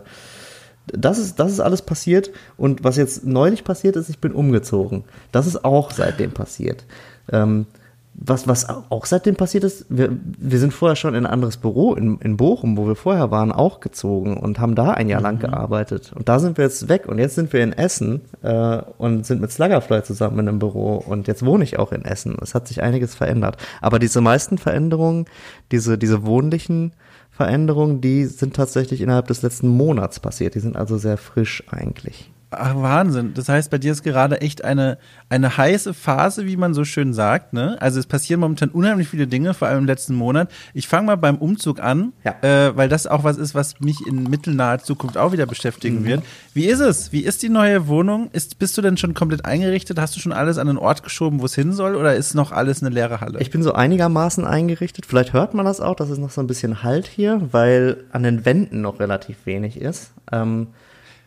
das 0.88 1.18
ist, 1.18 1.40
das 1.40 1.52
ist 1.52 1.62
alles 1.62 1.82
passiert 1.82 2.32
und 2.58 2.84
was 2.84 2.98
jetzt 2.98 3.26
neulich 3.26 3.64
passiert 3.64 3.96
ist, 3.96 4.10
ich 4.10 4.20
bin 4.20 4.34
umgezogen. 4.34 5.06
Das 5.32 5.48
ist 5.48 5.64
auch 5.64 5.92
seitdem 5.92 6.32
passiert. 6.32 6.84
Ähm, 7.32 7.68
was, 8.16 8.48
was 8.48 8.68
auch 8.70 9.06
seitdem 9.06 9.36
passiert 9.36 9.64
ist, 9.64 9.86
wir, 9.90 10.10
wir 10.38 10.60
sind 10.60 10.74
vorher 10.74 10.96
schon 10.96 11.16
in 11.16 11.26
ein 11.26 11.32
anderes 11.32 11.58
Büro 11.58 11.96
in, 11.96 12.20
in 12.20 12.38
Bochum, 12.38 12.78
wo 12.78 12.88
wir 12.88 12.96
vorher 12.96 13.32
waren, 13.32 13.52
auch 13.52 13.80
gezogen 13.80 14.38
und 14.38 14.60
haben 14.60 14.76
da 14.76 14.92
ein 14.92 15.10
Jahr 15.10 15.22
lang 15.22 15.36
mhm. 15.36 15.42
gearbeitet. 15.42 16.14
Und 16.14 16.30
da 16.30 16.40
sind 16.40 16.58
wir 16.58 16.66
jetzt 16.66 16.90
weg 16.90 17.08
und 17.08 17.18
jetzt 17.18 17.36
sind 17.36 17.52
wir 17.54 17.64
in 17.64 17.74
Essen 17.74 18.22
äh, 18.44 18.82
und 18.98 19.26
sind 19.26 19.42
mit 19.42 19.52
Sluggerfly 19.52 20.04
zusammen 20.04 20.40
in 20.40 20.48
einem 20.48 20.60
Büro 20.60 20.98
und 20.98 21.28
jetzt 21.28 21.46
wohne 21.46 21.64
ich 21.64 21.80
auch 21.80 21.92
in 21.92 22.06
Essen. 22.06 22.38
Es 22.42 22.54
hat 22.54 22.68
sich 22.68 22.84
einiges 22.84 23.16
verändert. 23.16 23.58
Aber 23.82 24.00
diese 24.00 24.22
meisten 24.22 24.58
Veränderungen, 24.58 25.26
diese, 25.72 25.98
diese 25.98 26.24
wohnlichen 26.26 26.94
Veränderungen, 27.32 28.00
die 28.00 28.26
sind 28.26 28.56
tatsächlich 28.56 29.02
innerhalb 29.02 29.28
des 29.28 29.42
letzten 29.42 29.68
Monats 29.68 30.20
passiert. 30.20 30.54
Die 30.54 30.60
sind 30.60 30.78
also 30.78 30.98
sehr 30.98 31.18
frisch 31.18 31.64
eigentlich. 31.72 32.33
Ach, 32.60 32.76
Wahnsinn. 32.76 33.34
Das 33.34 33.50
heißt, 33.50 33.70
bei 33.70 33.78
dir 33.78 33.92
ist 33.92 34.04
gerade 34.04 34.42
echt 34.42 34.64
eine, 34.64 34.98
eine 35.30 35.58
heiße 35.58 35.94
Phase, 35.94 36.46
wie 36.46 36.58
man 36.58 36.74
so 36.74 36.86
schön 36.86 37.14
sagt. 37.14 37.54
Ne? 37.54 37.78
Also 37.80 38.00
es 38.00 38.06
passieren 38.06 38.40
momentan 38.40 38.70
unheimlich 38.70 39.08
viele 39.08 39.28
Dinge, 39.28 39.54
vor 39.54 39.68
allem 39.68 39.80
im 39.80 39.86
letzten 39.86 40.16
Monat. 40.16 40.52
Ich 40.74 40.88
fange 40.88 41.08
mal 41.08 41.16
beim 41.16 41.38
Umzug 41.38 41.80
an, 41.80 42.14
ja. 42.24 42.36
äh, 42.42 42.76
weil 42.76 42.90
das 42.90 43.08
auch 43.08 43.24
was 43.24 43.38
ist, 43.38 43.56
was 43.56 43.80
mich 43.80 44.06
in 44.08 44.24
mittelnaher 44.24 44.80
Zukunft 44.80 45.18
auch 45.18 45.32
wieder 45.32 45.46
beschäftigen 45.46 46.02
mhm. 46.02 46.06
wird. 46.06 46.24
Wie 46.54 46.66
ist 46.66 46.80
es? 46.80 47.12
Wie 47.12 47.22
ist 47.22 47.44
die 47.44 47.50
neue 47.50 47.88
Wohnung? 47.88 48.30
Ist, 48.34 48.60
bist 48.60 48.78
du 48.78 48.82
denn 48.82 48.98
schon 48.98 49.14
komplett 49.14 49.46
eingerichtet? 49.46 50.00
Hast 50.00 50.16
du 50.16 50.20
schon 50.20 50.34
alles 50.34 50.58
an 50.58 50.68
den 50.68 50.78
Ort 50.78 51.04
geschoben, 51.04 51.42
wo 51.42 51.46
es 51.46 51.56
hin 51.56 51.74
soll? 51.74 51.96
Oder 51.96 52.16
ist 52.16 52.34
noch 52.34 52.52
alles 52.52 52.82
eine 52.82 52.94
leere 52.94 53.22
Halle? 53.22 53.40
Ich 53.40 53.52
bin 53.52 53.64
so 53.64 53.74
einigermaßen 53.74 54.46
eingerichtet. 54.46 55.06
Vielleicht 55.06 55.34
hört 55.34 55.54
man 55.54 55.66
das 55.66 55.82
auch, 55.82 55.96
dass 55.96 56.10
es 56.10 56.18
noch 56.18 56.32
so 56.32 56.42
ein 56.42 56.48
bisschen 56.48 56.84
Halt 56.84 57.08
hier, 57.08 57.42
weil 57.52 58.04
an 58.12 58.24
den 58.24 58.46
Wänden 58.46 58.82
noch 58.82 59.00
relativ 59.00 59.46
wenig 59.46 59.80
ist. 59.80 60.12
Ähm, 60.32 60.68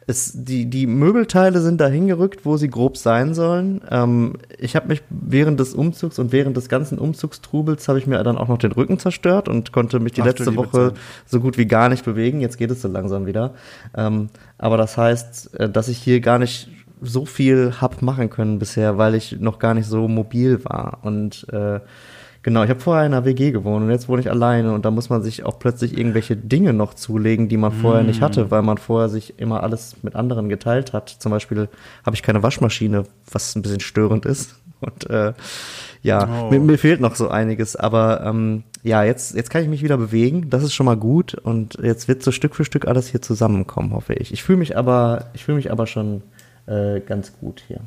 es, 0.09 0.33
die, 0.35 0.71
die 0.71 0.87
Möbelteile 0.87 1.61
sind 1.61 1.81
da 1.81 1.89
hingerückt, 1.89 2.45
wo 2.45 2.57
sie 2.57 2.71
grob 2.71 2.97
sein 2.97 3.35
sollen. 3.35 3.81
Ähm, 3.91 4.35
ich 4.57 4.77
habe 4.77 4.87
mich 4.87 5.03
während 5.11 5.59
des 5.59 5.75
Umzugs 5.75 6.21
und 6.21 6.31
während 6.31 6.57
des 6.57 6.69
ganzen 6.69 6.99
Umzugstrubels 6.99 7.89
habe 7.89 7.99
ich 7.99 8.07
mir 8.07 8.23
dann 8.23 8.39
auch 8.39 8.47
noch 8.47 8.59
den 8.59 8.71
Rücken 8.71 9.01
zerstört 9.01 9.49
und 9.49 9.73
konnte 9.73 9.99
mich 9.99 10.13
die 10.13 10.23
Ach, 10.23 10.27
letzte 10.27 10.55
Woche 10.55 10.93
Zeit. 10.93 11.01
so 11.27 11.41
gut 11.41 11.59
wie 11.59 11.67
gar 11.67 11.89
nicht 11.89 12.05
bewegen. 12.05 12.41
Jetzt 12.41 12.57
geht 12.57 12.71
es 12.71 12.83
so 12.83 12.89
langsam 12.89 13.27
wieder. 13.27 13.55
Ähm, 13.97 14.29
aber 14.59 14.77
das 14.77 14.97
heißt, 14.97 15.55
äh, 15.59 15.69
dass 15.69 15.89
ich 15.89 15.99
hier 15.99 16.21
gar 16.21 16.39
nicht 16.39 16.69
so 17.01 17.27
viel 17.27 17.75
hab 17.81 18.01
machen 18.01 18.31
können 18.31 18.61
bisher, 18.61 18.99
weil 18.99 19.17
ich 19.17 19.41
noch 19.41 19.59
gar 19.59 19.75
nicht 19.75 19.87
so 19.87 20.07
mobil 20.07 20.65
war. 20.65 21.01
Und 21.03 21.49
äh, 21.53 21.81
Genau, 22.47 22.63
ich 22.63 22.71
habe 22.71 22.79
vorher 22.79 23.05
in 23.05 23.13
einer 23.13 23.25
WG 23.25 23.51
gewohnt 23.51 23.83
und 23.83 23.91
jetzt 23.91 24.09
wohne 24.09 24.21
ich 24.21 24.31
alleine 24.31 24.73
und 24.73 24.85
da 24.85 24.93
muss 24.93 25.11
man 25.11 25.21
sich 25.21 25.45
auch 25.45 25.59
plötzlich 25.59 25.99
irgendwelche 25.99 26.37
Dinge 26.37 26.73
noch 26.73 26.95
zulegen, 26.95 27.49
die 27.49 27.57
man 27.57 27.73
vorher 27.73 28.05
mm. 28.05 28.07
nicht 28.07 28.21
hatte, 28.21 28.53
weil 28.53 28.63
man 28.63 28.79
vorher 28.79 29.09
sich 29.09 29.41
immer 29.41 29.65
alles 29.65 29.97
mit 30.03 30.15
anderen 30.15 30.49
geteilt 30.49 30.93
hat. 30.93 31.09
Zum 31.09 31.33
Beispiel 31.33 31.69
habe 32.05 32.15
ich 32.15 32.23
keine 32.23 32.45
Waschmaschine, 32.45 33.03
was 33.33 33.57
ein 33.57 33.63
bisschen 33.63 33.81
störend 33.81 34.27
ist. 34.27 34.55
Und 34.81 35.11
äh, 35.11 35.33
ja, 36.03 36.45
oh. 36.45 36.51
mir, 36.53 36.61
mir, 36.61 36.79
fehlt 36.79 37.01
noch 37.01 37.17
so 37.17 37.27
einiges, 37.27 37.75
aber 37.75 38.23
ähm, 38.25 38.63
ja, 38.85 39.03
jetzt, 39.03 39.35
jetzt 39.35 39.51
kann 39.51 39.63
ich 39.63 39.69
mich 39.69 39.83
wieder 39.83 39.97
bewegen, 39.97 40.49
das 40.49 40.63
ist 40.63 40.73
schon 40.73 40.87
mal 40.87 40.97
gut 40.97 41.35
und 41.35 41.77
jetzt 41.83 42.07
wird 42.07 42.23
so 42.23 42.31
Stück 42.31 42.55
für 42.55 42.65
Stück 42.65 42.87
alles 42.87 43.09
hier 43.09 43.23
zusammenkommen, 43.23 43.93
hoffe 43.93 44.15
ich. 44.15 44.33
Ich 44.33 44.45
fühle 44.45 44.59
mich 44.59 44.77
aber, 44.77 45.31
ich 45.33 45.45
fühle 45.45 45.57
mich 45.57 45.73
aber 45.73 45.89
schon 45.89 46.23
äh, 46.67 47.01
ganz 47.01 47.33
gut 47.41 47.65
hier 47.67 47.81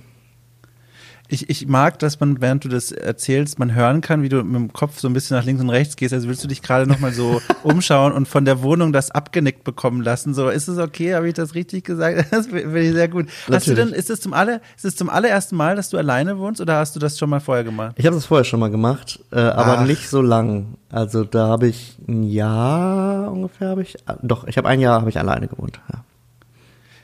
ich, 1.31 1.49
ich 1.49 1.67
mag, 1.67 1.99
dass 1.99 2.19
man, 2.19 2.41
während 2.41 2.65
du 2.65 2.69
das 2.69 2.91
erzählst, 2.91 3.59
man 3.59 3.75
hören 3.75 4.01
kann, 4.01 4.23
wie 4.23 4.29
du 4.29 4.43
mit 4.43 4.55
dem 4.55 4.73
Kopf 4.73 4.99
so 4.99 5.07
ein 5.07 5.13
bisschen 5.13 5.37
nach 5.37 5.45
links 5.45 5.61
und 5.61 5.69
rechts 5.69 5.95
gehst. 5.95 6.11
Also 6.11 6.27
willst 6.27 6.43
du 6.43 6.47
dich 6.47 6.63
gerade 6.63 6.87
nochmal 6.87 7.13
so 7.13 7.39
umschauen 7.63 8.13
und 8.13 8.27
von 8.27 8.45
der 8.45 8.63
Wohnung 8.63 8.91
das 8.91 9.11
abgenickt 9.11 9.63
bekommen 9.63 10.01
lassen. 10.01 10.33
So, 10.33 10.49
ist 10.49 10.67
es 10.67 10.79
okay? 10.79 11.13
Habe 11.13 11.27
ich 11.27 11.35
das 11.35 11.53
richtig 11.55 11.85
gesagt? 11.85 12.25
Das 12.39 12.47
finde 12.47 12.79
ich 12.79 12.93
sehr 12.93 13.07
gut. 13.07 13.25
Natürlich. 13.25 13.55
Hast 13.55 13.67
du 13.67 13.75
denn, 13.75 13.89
ist 13.89 14.09
es 14.09 14.21
zum 14.21 14.33
alle, 14.33 14.61
ist 14.75 14.85
es 14.85 14.95
zum 14.95 15.09
allerersten 15.09 15.55
Mal, 15.55 15.75
dass 15.75 15.89
du 15.89 15.97
alleine 15.97 16.37
wohnst 16.37 16.61
oder 16.61 16.77
hast 16.77 16.95
du 16.95 16.99
das 16.99 17.17
schon 17.17 17.29
mal 17.29 17.39
vorher 17.39 17.63
gemacht? 17.63 17.95
Ich 17.97 18.05
habe 18.05 18.15
das 18.15 18.25
vorher 18.25 18.45
schon 18.45 18.59
mal 18.59 18.69
gemacht, 18.69 19.19
äh, 19.31 19.39
aber 19.39 19.79
Ach. 19.79 19.85
nicht 19.85 20.09
so 20.09 20.21
lang. 20.21 20.77
Also 20.89 21.23
da 21.23 21.47
habe 21.47 21.67
ich 21.67 21.97
ein 22.07 22.23
Jahr 22.23 23.31
ungefähr 23.31 23.69
habe 23.69 23.81
ich, 23.81 23.97
doch, 24.21 24.47
ich 24.47 24.57
habe 24.57 24.67
ein 24.67 24.79
Jahr 24.79 25.01
habe 25.01 25.09
ich 25.09 25.19
alleine 25.19 25.47
gewohnt. 25.47 25.79
Ja. 25.91 26.03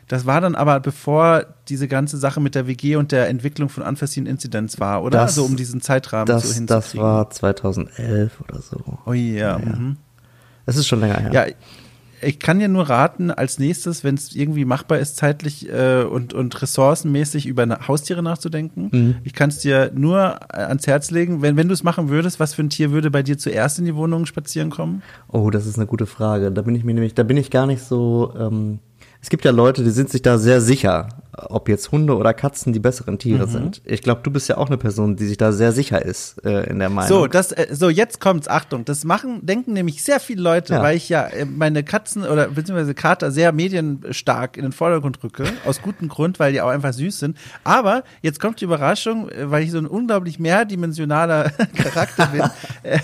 Das 0.08 0.26
war 0.26 0.40
dann 0.40 0.56
aber 0.56 0.80
bevor 0.80 1.46
diese 1.68 1.88
ganze 1.88 2.18
Sache 2.18 2.40
mit 2.40 2.54
der 2.54 2.68
WG 2.68 2.96
und 2.96 3.12
der 3.12 3.28
Entwicklung 3.28 3.70
von 3.70 3.84
Unforeseen 3.84 4.28
Incidents 4.28 4.80
war, 4.80 5.04
oder? 5.04 5.20
Das, 5.20 5.32
also 5.38 5.46
um 5.46 5.56
diesen 5.56 5.82
Zeitrahmen 5.82 6.28
das, 6.28 6.44
so 6.44 6.54
hinzukriegen. 6.54 6.68
Das 6.68 6.98
war 6.98 7.30
2011 7.30 8.42
oder 8.42 8.62
so. 8.62 8.84
Oh 9.06 9.14
ja. 9.14 9.58
ja. 9.58 9.60
Mhm. 9.60 9.98
Das 10.66 10.78
ist 10.78 10.88
schon 10.88 11.00
länger 11.00 11.20
her. 11.20 11.32
Ja, 11.34 11.46
ich 12.22 12.40
kann 12.40 12.60
dir 12.60 12.68
nur 12.68 12.90
raten, 12.90 13.30
als 13.30 13.60
nächstes, 13.60 14.04
wenn 14.04 14.16
es 14.16 14.36
irgendwie 14.36 14.66
machbar 14.66 15.00
ist, 15.00 15.18
zeitlich 15.18 15.70
äh, 15.70 16.04
und, 16.04 16.34
und 16.34 16.60
ressourcenmäßig 16.62 17.46
über 17.46 17.68
Haustiere 17.88 18.24
nachzudenken. 18.24 18.90
Mhm. 18.92 19.16
Ich 19.24 19.34
kann 19.34 19.50
es 19.50 19.60
dir 19.60 19.92
nur 19.94 20.40
äh, 20.52 20.58
ans 20.58 20.88
Herz 20.88 21.12
legen, 21.12 21.42
wenn, 21.42 21.58
wenn 21.58 21.68
du 21.68 21.74
es 21.74 21.84
machen 21.84 22.10
würdest, 22.10 22.40
was 22.40 22.54
für 22.54 22.64
ein 22.64 22.70
Tier 22.70 22.92
würde 22.92 23.12
bei 23.12 23.22
dir 23.22 23.38
zuerst 23.38 23.80
in 23.80 23.86
die 23.86 23.96
Wohnung 23.96 24.26
spazieren 24.26 24.70
kommen? 24.70 25.04
Oh, 25.28 25.50
das 25.50 25.66
ist 25.66 25.78
eine 25.78 25.88
gute 25.88 26.06
Frage. 26.06 26.52
Da 26.52 26.62
bin 26.62 26.76
ich 26.76 26.84
mir 26.84 26.94
nämlich, 26.94 27.14
da 27.14 27.24
bin 27.24 27.38
ich 27.38 27.52
gar 27.52 27.68
nicht 27.68 27.84
so. 27.84 28.34
Ähm 28.38 28.80
es 29.26 29.30
gibt 29.30 29.44
ja 29.44 29.50
Leute, 29.50 29.84
die 29.84 29.90
sind 29.90 30.12
sich 30.12 30.22
da 30.22 30.38
sehr 30.38 30.62
sicher, 30.62 31.10
ob 31.38 31.70
jetzt 31.70 31.92
Hunde 31.92 32.16
oder 32.16 32.34
Katzen 32.34 32.74
die 32.74 32.80
besseren 32.80 33.20
Tiere 33.20 33.48
mhm. 33.48 33.52
sind. 33.52 33.82
Ich 33.86 34.02
glaube, 34.02 34.22
du 34.24 34.32
bist 34.32 34.48
ja 34.50 34.58
auch 34.58 34.68
eine 34.68 34.78
Person, 34.78 35.16
die 35.16 35.26
sich 35.26 35.38
da 35.38 35.52
sehr 35.52 35.72
sicher 35.72 36.04
ist 36.04 36.44
äh, 36.46 36.70
in 36.70 36.80
der 36.80 36.90
Meinung. 36.90 37.10
So, 37.10 37.28
das, 37.28 37.52
äh, 37.52 37.68
so 37.72 37.90
jetzt 37.90 38.20
kommt's. 38.20 38.48
Achtung, 38.48 38.86
das 38.86 39.04
machen, 39.04 39.46
denken 39.46 39.74
nämlich 39.74 40.04
sehr 40.04 40.20
viele 40.20 40.42
Leute, 40.42 40.74
ja. 40.74 40.82
weil 40.82 40.96
ich 40.96 41.10
ja 41.10 41.26
äh, 41.28 41.46
meine 41.46 41.84
Katzen 41.84 42.24
oder 42.24 42.48
beziehungsweise 42.50 42.94
Kater 42.94 43.32
sehr 43.32 43.52
medienstark 43.52 44.58
in 44.58 44.64
den 44.64 44.72
Vordergrund 44.72 45.24
rücke, 45.24 45.46
aus 45.66 45.82
gutem 45.82 46.08
Grund, 46.08 46.40
weil 46.40 46.54
die 46.54 46.62
auch 46.62 46.70
einfach 46.70 46.94
süß 46.94 47.20
sind. 47.20 47.38
Aber 47.64 48.04
jetzt 48.22 48.40
kommt 48.40 48.62
die 48.62 48.66
Überraschung, 48.66 49.30
äh, 49.30 49.50
weil 49.52 49.64
ich 49.64 49.72
so 49.72 49.78
ein 49.78 49.88
unglaublich 49.88 50.40
mehrdimensionaler 50.40 51.52
Charakter 51.76 52.28
bin. 52.28 52.44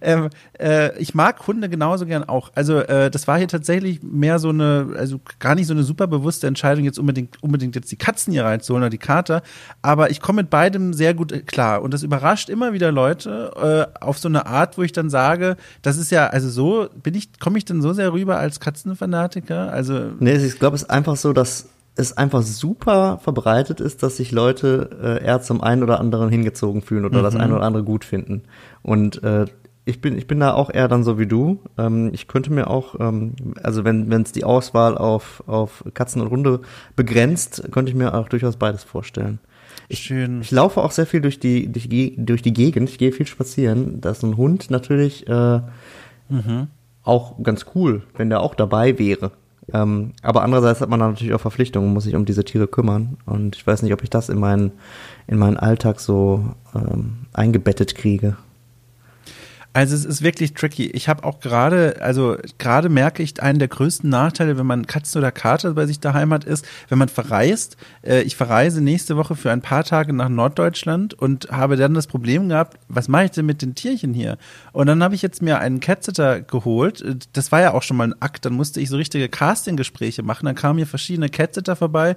ähm, 0.00 0.30
äh, 0.58 0.96
ich 0.98 1.14
mag 1.14 1.46
Hunde 1.46 1.68
genauso 1.68 2.06
gern 2.06 2.24
auch. 2.24 2.50
Also 2.54 2.78
äh, 2.78 3.10
das 3.10 3.26
war 3.28 3.38
hier 3.38 3.48
tatsächlich 3.48 4.02
mehr 4.02 4.38
so 4.38 4.50
eine, 4.50 4.94
also 4.96 5.20
gar 5.38 5.54
nicht 5.54 5.66
so 5.66 5.74
eine 5.74 5.82
super 5.82 6.06
bewusste 6.06 6.46
Entscheidung, 6.46 6.84
jetzt 6.84 6.98
unbedingt 6.98 7.42
unbedingt 7.46 7.74
jetzt 7.74 7.90
die 7.90 7.96
Katzen 7.96 8.32
hier 8.32 8.44
reinzuholen 8.44 8.82
oder 8.82 8.90
die 8.90 8.98
Kater, 8.98 9.42
aber 9.82 10.10
ich 10.10 10.20
komme 10.20 10.42
mit 10.42 10.50
beidem 10.50 10.92
sehr 10.92 11.14
gut 11.14 11.32
äh, 11.32 11.40
klar 11.40 11.82
und 11.82 11.94
das 11.94 12.02
überrascht 12.02 12.50
immer 12.50 12.72
wieder 12.72 12.92
Leute 12.92 13.88
äh, 13.94 14.04
auf 14.04 14.18
so 14.18 14.28
eine 14.28 14.46
Art, 14.46 14.76
wo 14.78 14.82
ich 14.82 14.92
dann 14.92 15.10
sage, 15.10 15.56
das 15.82 15.96
ist 15.96 16.10
ja, 16.10 16.26
also 16.26 16.48
so, 16.48 16.88
bin 17.02 17.14
ich, 17.14 17.38
komme 17.38 17.58
ich 17.58 17.64
denn 17.64 17.82
so 17.82 17.92
sehr 17.92 18.12
rüber 18.12 18.38
als 18.38 18.60
Katzenfanatiker? 18.60 19.72
Also. 19.72 20.12
Nee, 20.18 20.36
ich 20.36 20.58
glaube, 20.58 20.76
es 20.76 20.82
ist 20.82 20.90
einfach 20.90 21.16
so, 21.16 21.32
dass 21.32 21.68
es 21.96 22.16
einfach 22.16 22.42
super 22.42 23.18
verbreitet 23.22 23.80
ist, 23.80 24.02
dass 24.02 24.18
sich 24.18 24.30
Leute 24.30 24.90
äh, 25.02 25.24
eher 25.24 25.40
zum 25.40 25.62
einen 25.62 25.82
oder 25.82 25.98
anderen 25.98 26.28
hingezogen 26.28 26.82
fühlen 26.82 27.06
oder 27.06 27.20
mhm. 27.20 27.24
das 27.24 27.36
eine 27.36 27.54
oder 27.54 27.64
andere 27.64 27.84
gut 27.84 28.04
finden. 28.04 28.42
Und 28.82 29.22
äh, 29.22 29.46
ich 29.88 30.00
bin, 30.00 30.18
ich 30.18 30.26
bin 30.26 30.40
da 30.40 30.52
auch 30.52 30.68
eher 30.68 30.88
dann 30.88 31.04
so 31.04 31.16
wie 31.16 31.26
du. 31.26 31.60
Ähm, 31.78 32.10
ich 32.12 32.26
könnte 32.26 32.52
mir 32.52 32.68
auch, 32.68 32.96
ähm, 32.98 33.34
also 33.62 33.84
wenn 33.84 34.10
es 34.10 34.32
die 34.32 34.42
Auswahl 34.42 34.98
auf, 34.98 35.44
auf 35.46 35.84
Katzen 35.94 36.20
und 36.20 36.30
Hunde 36.30 36.60
begrenzt, 36.96 37.68
könnte 37.70 37.90
ich 37.90 37.96
mir 37.96 38.12
auch 38.12 38.28
durchaus 38.28 38.56
beides 38.56 38.82
vorstellen. 38.82 39.38
Ich, 39.88 40.00
Schön. 40.00 40.40
Ich 40.40 40.50
laufe 40.50 40.82
auch 40.82 40.90
sehr 40.90 41.06
viel 41.06 41.20
durch 41.20 41.38
die, 41.38 41.70
durch 41.70 41.88
die, 41.88 42.16
durch 42.18 42.42
die 42.42 42.52
Gegend. 42.52 42.90
Ich 42.90 42.98
gehe 42.98 43.12
viel 43.12 43.28
spazieren. 43.28 44.00
Da 44.00 44.10
ist 44.10 44.24
ein 44.24 44.36
Hund 44.36 44.72
natürlich 44.72 45.28
äh, 45.28 45.60
mhm. 46.28 46.66
auch 47.04 47.40
ganz 47.44 47.66
cool, 47.76 48.02
wenn 48.16 48.28
der 48.28 48.40
auch 48.40 48.56
dabei 48.56 48.98
wäre. 48.98 49.30
Ähm, 49.72 50.14
aber 50.20 50.42
andererseits 50.42 50.80
hat 50.80 50.88
man 50.88 50.98
dann 50.98 51.12
natürlich 51.12 51.34
auch 51.34 51.40
Verpflichtungen, 51.40 51.92
muss 51.92 52.04
sich 52.04 52.16
um 52.16 52.24
diese 52.24 52.44
Tiere 52.44 52.66
kümmern. 52.66 53.18
Und 53.24 53.54
ich 53.54 53.64
weiß 53.64 53.82
nicht, 53.82 53.92
ob 53.92 54.02
ich 54.02 54.10
das 54.10 54.30
in 54.30 54.40
meinen, 54.40 54.72
in 55.28 55.38
meinen 55.38 55.56
Alltag 55.56 56.00
so 56.00 56.44
ähm, 56.74 57.26
eingebettet 57.32 57.94
kriege. 57.94 58.36
Also 59.76 59.94
es 59.94 60.06
ist 60.06 60.22
wirklich 60.22 60.54
tricky. 60.54 60.86
Ich 60.86 61.06
habe 61.06 61.22
auch 61.24 61.38
gerade, 61.38 61.96
also 62.00 62.38
gerade 62.56 62.88
merke 62.88 63.22
ich, 63.22 63.42
einen 63.42 63.58
der 63.58 63.68
größten 63.68 64.08
Nachteile, 64.08 64.56
wenn 64.56 64.64
man 64.64 64.86
Katzen 64.86 65.18
oder 65.18 65.30
Kater 65.30 65.74
bei 65.74 65.84
sich 65.84 66.00
daheim 66.00 66.32
hat, 66.32 66.44
ist, 66.44 66.64
wenn 66.88 66.96
man 66.96 67.10
verreist. 67.10 67.76
Äh, 68.00 68.22
ich 68.22 68.36
verreise 68.36 68.80
nächste 68.80 69.18
Woche 69.18 69.36
für 69.36 69.52
ein 69.52 69.60
paar 69.60 69.84
Tage 69.84 70.14
nach 70.14 70.30
Norddeutschland 70.30 71.12
und 71.12 71.50
habe 71.50 71.76
dann 71.76 71.92
das 71.92 72.06
Problem 72.06 72.48
gehabt, 72.48 72.78
was 72.88 73.08
mache 73.08 73.26
ich 73.26 73.32
denn 73.32 73.44
mit 73.44 73.60
den 73.60 73.74
Tierchen 73.74 74.14
hier? 74.14 74.38
Und 74.72 74.86
dann 74.86 75.02
habe 75.02 75.14
ich 75.14 75.20
jetzt 75.20 75.42
mir 75.42 75.58
einen 75.58 75.80
Catsitter 75.80 76.40
geholt. 76.40 77.04
Das 77.34 77.52
war 77.52 77.60
ja 77.60 77.74
auch 77.74 77.82
schon 77.82 77.98
mal 77.98 78.08
ein 78.08 78.22
Akt. 78.22 78.46
Dann 78.46 78.54
musste 78.54 78.80
ich 78.80 78.88
so 78.88 78.96
richtige 78.96 79.28
Castinggespräche 79.28 80.22
machen. 80.22 80.46
Dann 80.46 80.54
kamen 80.54 80.78
hier 80.78 80.86
verschiedene 80.86 81.28
Catsitter 81.28 81.76
vorbei 81.76 82.16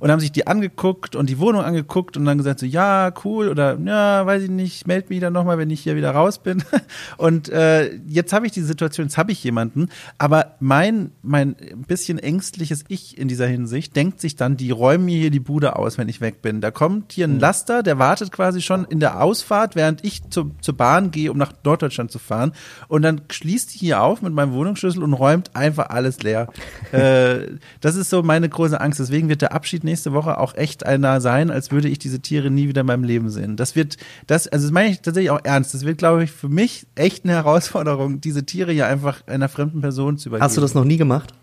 und 0.00 0.10
haben 0.10 0.20
sich 0.20 0.32
die 0.32 0.46
angeguckt 0.46 1.16
und 1.16 1.28
die 1.28 1.38
Wohnung 1.38 1.62
angeguckt 1.62 2.16
und 2.16 2.24
dann 2.24 2.38
gesagt 2.38 2.60
so, 2.60 2.66
ja, 2.66 3.12
cool 3.24 3.48
oder 3.48 3.78
ja, 3.78 4.24
weiß 4.24 4.44
ich 4.44 4.50
nicht, 4.50 4.86
meld 4.86 5.10
mich 5.10 5.20
dann 5.20 5.32
nochmal, 5.32 5.58
wenn 5.58 5.70
ich 5.70 5.80
hier 5.80 5.96
wieder 5.96 6.10
raus 6.10 6.38
bin. 6.38 6.62
Und 7.16 7.48
äh, 7.48 7.94
jetzt 8.06 8.32
habe 8.32 8.46
ich 8.46 8.52
die 8.52 8.62
Situation, 8.62 9.06
jetzt 9.06 9.18
habe 9.18 9.32
ich 9.32 9.42
jemanden, 9.42 9.88
aber 10.18 10.56
mein, 10.60 11.12
mein 11.22 11.56
bisschen 11.86 12.18
ängstliches 12.18 12.84
Ich 12.88 13.18
in 13.18 13.28
dieser 13.28 13.46
Hinsicht 13.46 13.96
denkt 13.96 14.20
sich 14.20 14.36
dann, 14.36 14.56
die 14.56 14.70
räumen 14.70 15.06
mir 15.06 15.18
hier 15.18 15.30
die 15.30 15.40
Bude 15.40 15.76
aus, 15.76 15.98
wenn 15.98 16.08
ich 16.08 16.20
weg 16.20 16.42
bin. 16.42 16.60
Da 16.60 16.70
kommt 16.70 17.12
hier 17.12 17.26
ein 17.26 17.34
mhm. 17.34 17.40
Laster, 17.40 17.82
der 17.82 17.98
wartet 17.98 18.32
quasi 18.32 18.60
schon 18.60 18.84
in 18.84 19.00
der 19.00 19.22
Ausfahrt, 19.22 19.74
während 19.74 20.04
ich 20.04 20.28
zu, 20.30 20.52
zur 20.60 20.76
Bahn 20.76 21.10
gehe, 21.10 21.30
um 21.30 21.38
nach 21.38 21.52
Norddeutschland 21.64 22.10
zu 22.10 22.18
fahren. 22.18 22.52
Und 22.88 23.02
dann 23.02 23.22
schließt 23.30 23.74
die 23.74 23.78
hier 23.78 24.02
auf 24.02 24.22
mit 24.22 24.32
meinem 24.32 24.52
Wohnungsschlüssel 24.52 25.02
und 25.02 25.12
räumt 25.14 25.56
einfach 25.56 25.90
alles 25.90 26.22
leer. 26.22 26.48
äh, 26.92 27.58
das 27.80 27.96
ist 27.96 28.10
so 28.10 28.22
meine 28.22 28.48
große 28.48 28.80
Angst. 28.80 29.00
Deswegen 29.00 29.28
wird 29.28 29.42
der 29.42 29.52
Abschied 29.52 29.84
nächste 29.88 30.12
Woche 30.12 30.38
auch 30.38 30.54
echt 30.54 30.86
einer 30.86 31.20
sein, 31.20 31.50
als 31.50 31.70
würde 31.70 31.88
ich 31.88 31.98
diese 31.98 32.20
Tiere 32.20 32.50
nie 32.50 32.68
wieder 32.68 32.82
in 32.82 32.86
meinem 32.86 33.04
Leben 33.04 33.30
sehen. 33.30 33.56
Das 33.56 33.74
wird, 33.76 33.96
das, 34.26 34.48
also 34.48 34.66
das 34.66 34.72
meine 34.72 34.90
ich 34.90 35.00
tatsächlich 35.00 35.30
auch 35.30 35.40
ernst. 35.42 35.74
Das 35.74 35.84
wird, 35.84 35.98
glaube 35.98 36.24
ich, 36.24 36.30
für 36.30 36.48
mich 36.48 36.86
echt 36.94 37.24
eine 37.24 37.34
Herausforderung, 37.34 38.20
diese 38.20 38.44
Tiere 38.44 38.72
ja 38.72 38.86
einfach 38.86 39.26
einer 39.26 39.48
fremden 39.48 39.80
Person 39.80 40.18
zu 40.18 40.28
übergeben. 40.28 40.44
Hast 40.44 40.56
du 40.56 40.60
das 40.60 40.74
noch 40.74 40.84
nie 40.84 40.96
gemacht? 40.96 41.34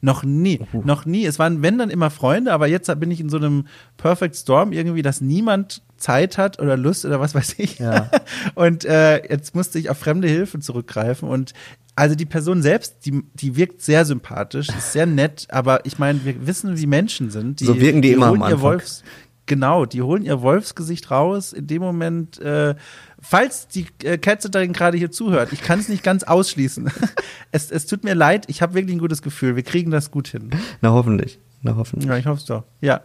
Noch 0.00 0.22
nie, 0.24 0.60
uh. 0.72 0.82
noch 0.84 1.06
nie. 1.06 1.24
Es 1.24 1.38
waren, 1.38 1.62
wenn 1.62 1.78
dann 1.78 1.90
immer 1.90 2.10
Freunde, 2.10 2.52
aber 2.52 2.66
jetzt 2.66 2.88
bin 3.00 3.10
ich 3.10 3.20
in 3.20 3.28
so 3.28 3.36
einem 3.36 3.66
Perfect 3.96 4.36
Storm 4.36 4.72
irgendwie, 4.72 5.02
dass 5.02 5.20
niemand 5.20 5.82
Zeit 5.96 6.38
hat 6.38 6.58
oder 6.60 6.76
Lust 6.76 7.04
oder 7.04 7.20
was 7.20 7.34
weiß 7.34 7.54
ich. 7.58 7.78
Ja. 7.78 8.10
und 8.54 8.84
äh, 8.84 9.28
jetzt 9.28 9.54
musste 9.54 9.78
ich 9.78 9.90
auf 9.90 9.98
fremde 9.98 10.28
Hilfe 10.28 10.60
zurückgreifen 10.60 11.28
und 11.28 11.54
Also 11.96 12.14
die 12.14 12.26
Person 12.26 12.62
selbst, 12.62 13.06
die, 13.06 13.22
die 13.34 13.56
wirkt 13.56 13.80
sehr 13.80 14.04
sympathisch, 14.04 14.68
ist 14.68 14.92
sehr 14.92 15.06
nett, 15.06 15.46
aber 15.50 15.84
ich 15.86 15.98
meine, 15.98 16.24
wir 16.24 16.46
wissen, 16.46 16.78
wie 16.78 16.86
Menschen 16.86 17.30
sind. 17.30 17.60
Die, 17.60 17.64
so 17.64 17.80
wirken 17.80 18.02
die, 18.02 18.08
die 18.08 18.14
immer 18.14 18.28
holen 18.30 18.42
am 18.42 18.48
ihr 18.48 18.54
Anfang. 18.54 18.70
Wolfs, 18.72 19.02
Genau, 19.46 19.86
die 19.86 20.02
holen 20.02 20.24
ihr 20.24 20.42
Wolfsgesicht 20.42 21.10
raus. 21.12 21.52
In 21.52 21.68
dem 21.68 21.80
Moment, 21.80 22.38
äh, 22.40 22.74
falls 23.20 23.68
die 23.68 23.86
äh, 24.02 24.18
Catsitterin 24.18 24.72
gerade 24.72 24.98
hier 24.98 25.12
zuhört, 25.12 25.52
ich 25.52 25.62
kann 25.62 25.78
es 25.78 25.88
nicht 25.88 26.02
ganz 26.02 26.24
ausschließen. 26.24 26.90
es, 27.52 27.70
es 27.70 27.86
tut 27.86 28.02
mir 28.02 28.14
leid, 28.14 28.46
ich 28.48 28.60
habe 28.60 28.74
wirklich 28.74 28.96
ein 28.96 29.00
gutes 29.00 29.22
Gefühl. 29.22 29.54
Wir 29.54 29.62
kriegen 29.62 29.92
das 29.92 30.10
gut 30.10 30.28
hin. 30.28 30.50
Na 30.80 30.90
hoffentlich. 30.90 31.38
Na 31.62 31.76
hoffentlich. 31.76 32.08
Ja, 32.08 32.18
ich 32.18 32.26
hoffe 32.26 32.40
es 32.40 32.44
doch. 32.44 32.64
Ja. 32.80 33.02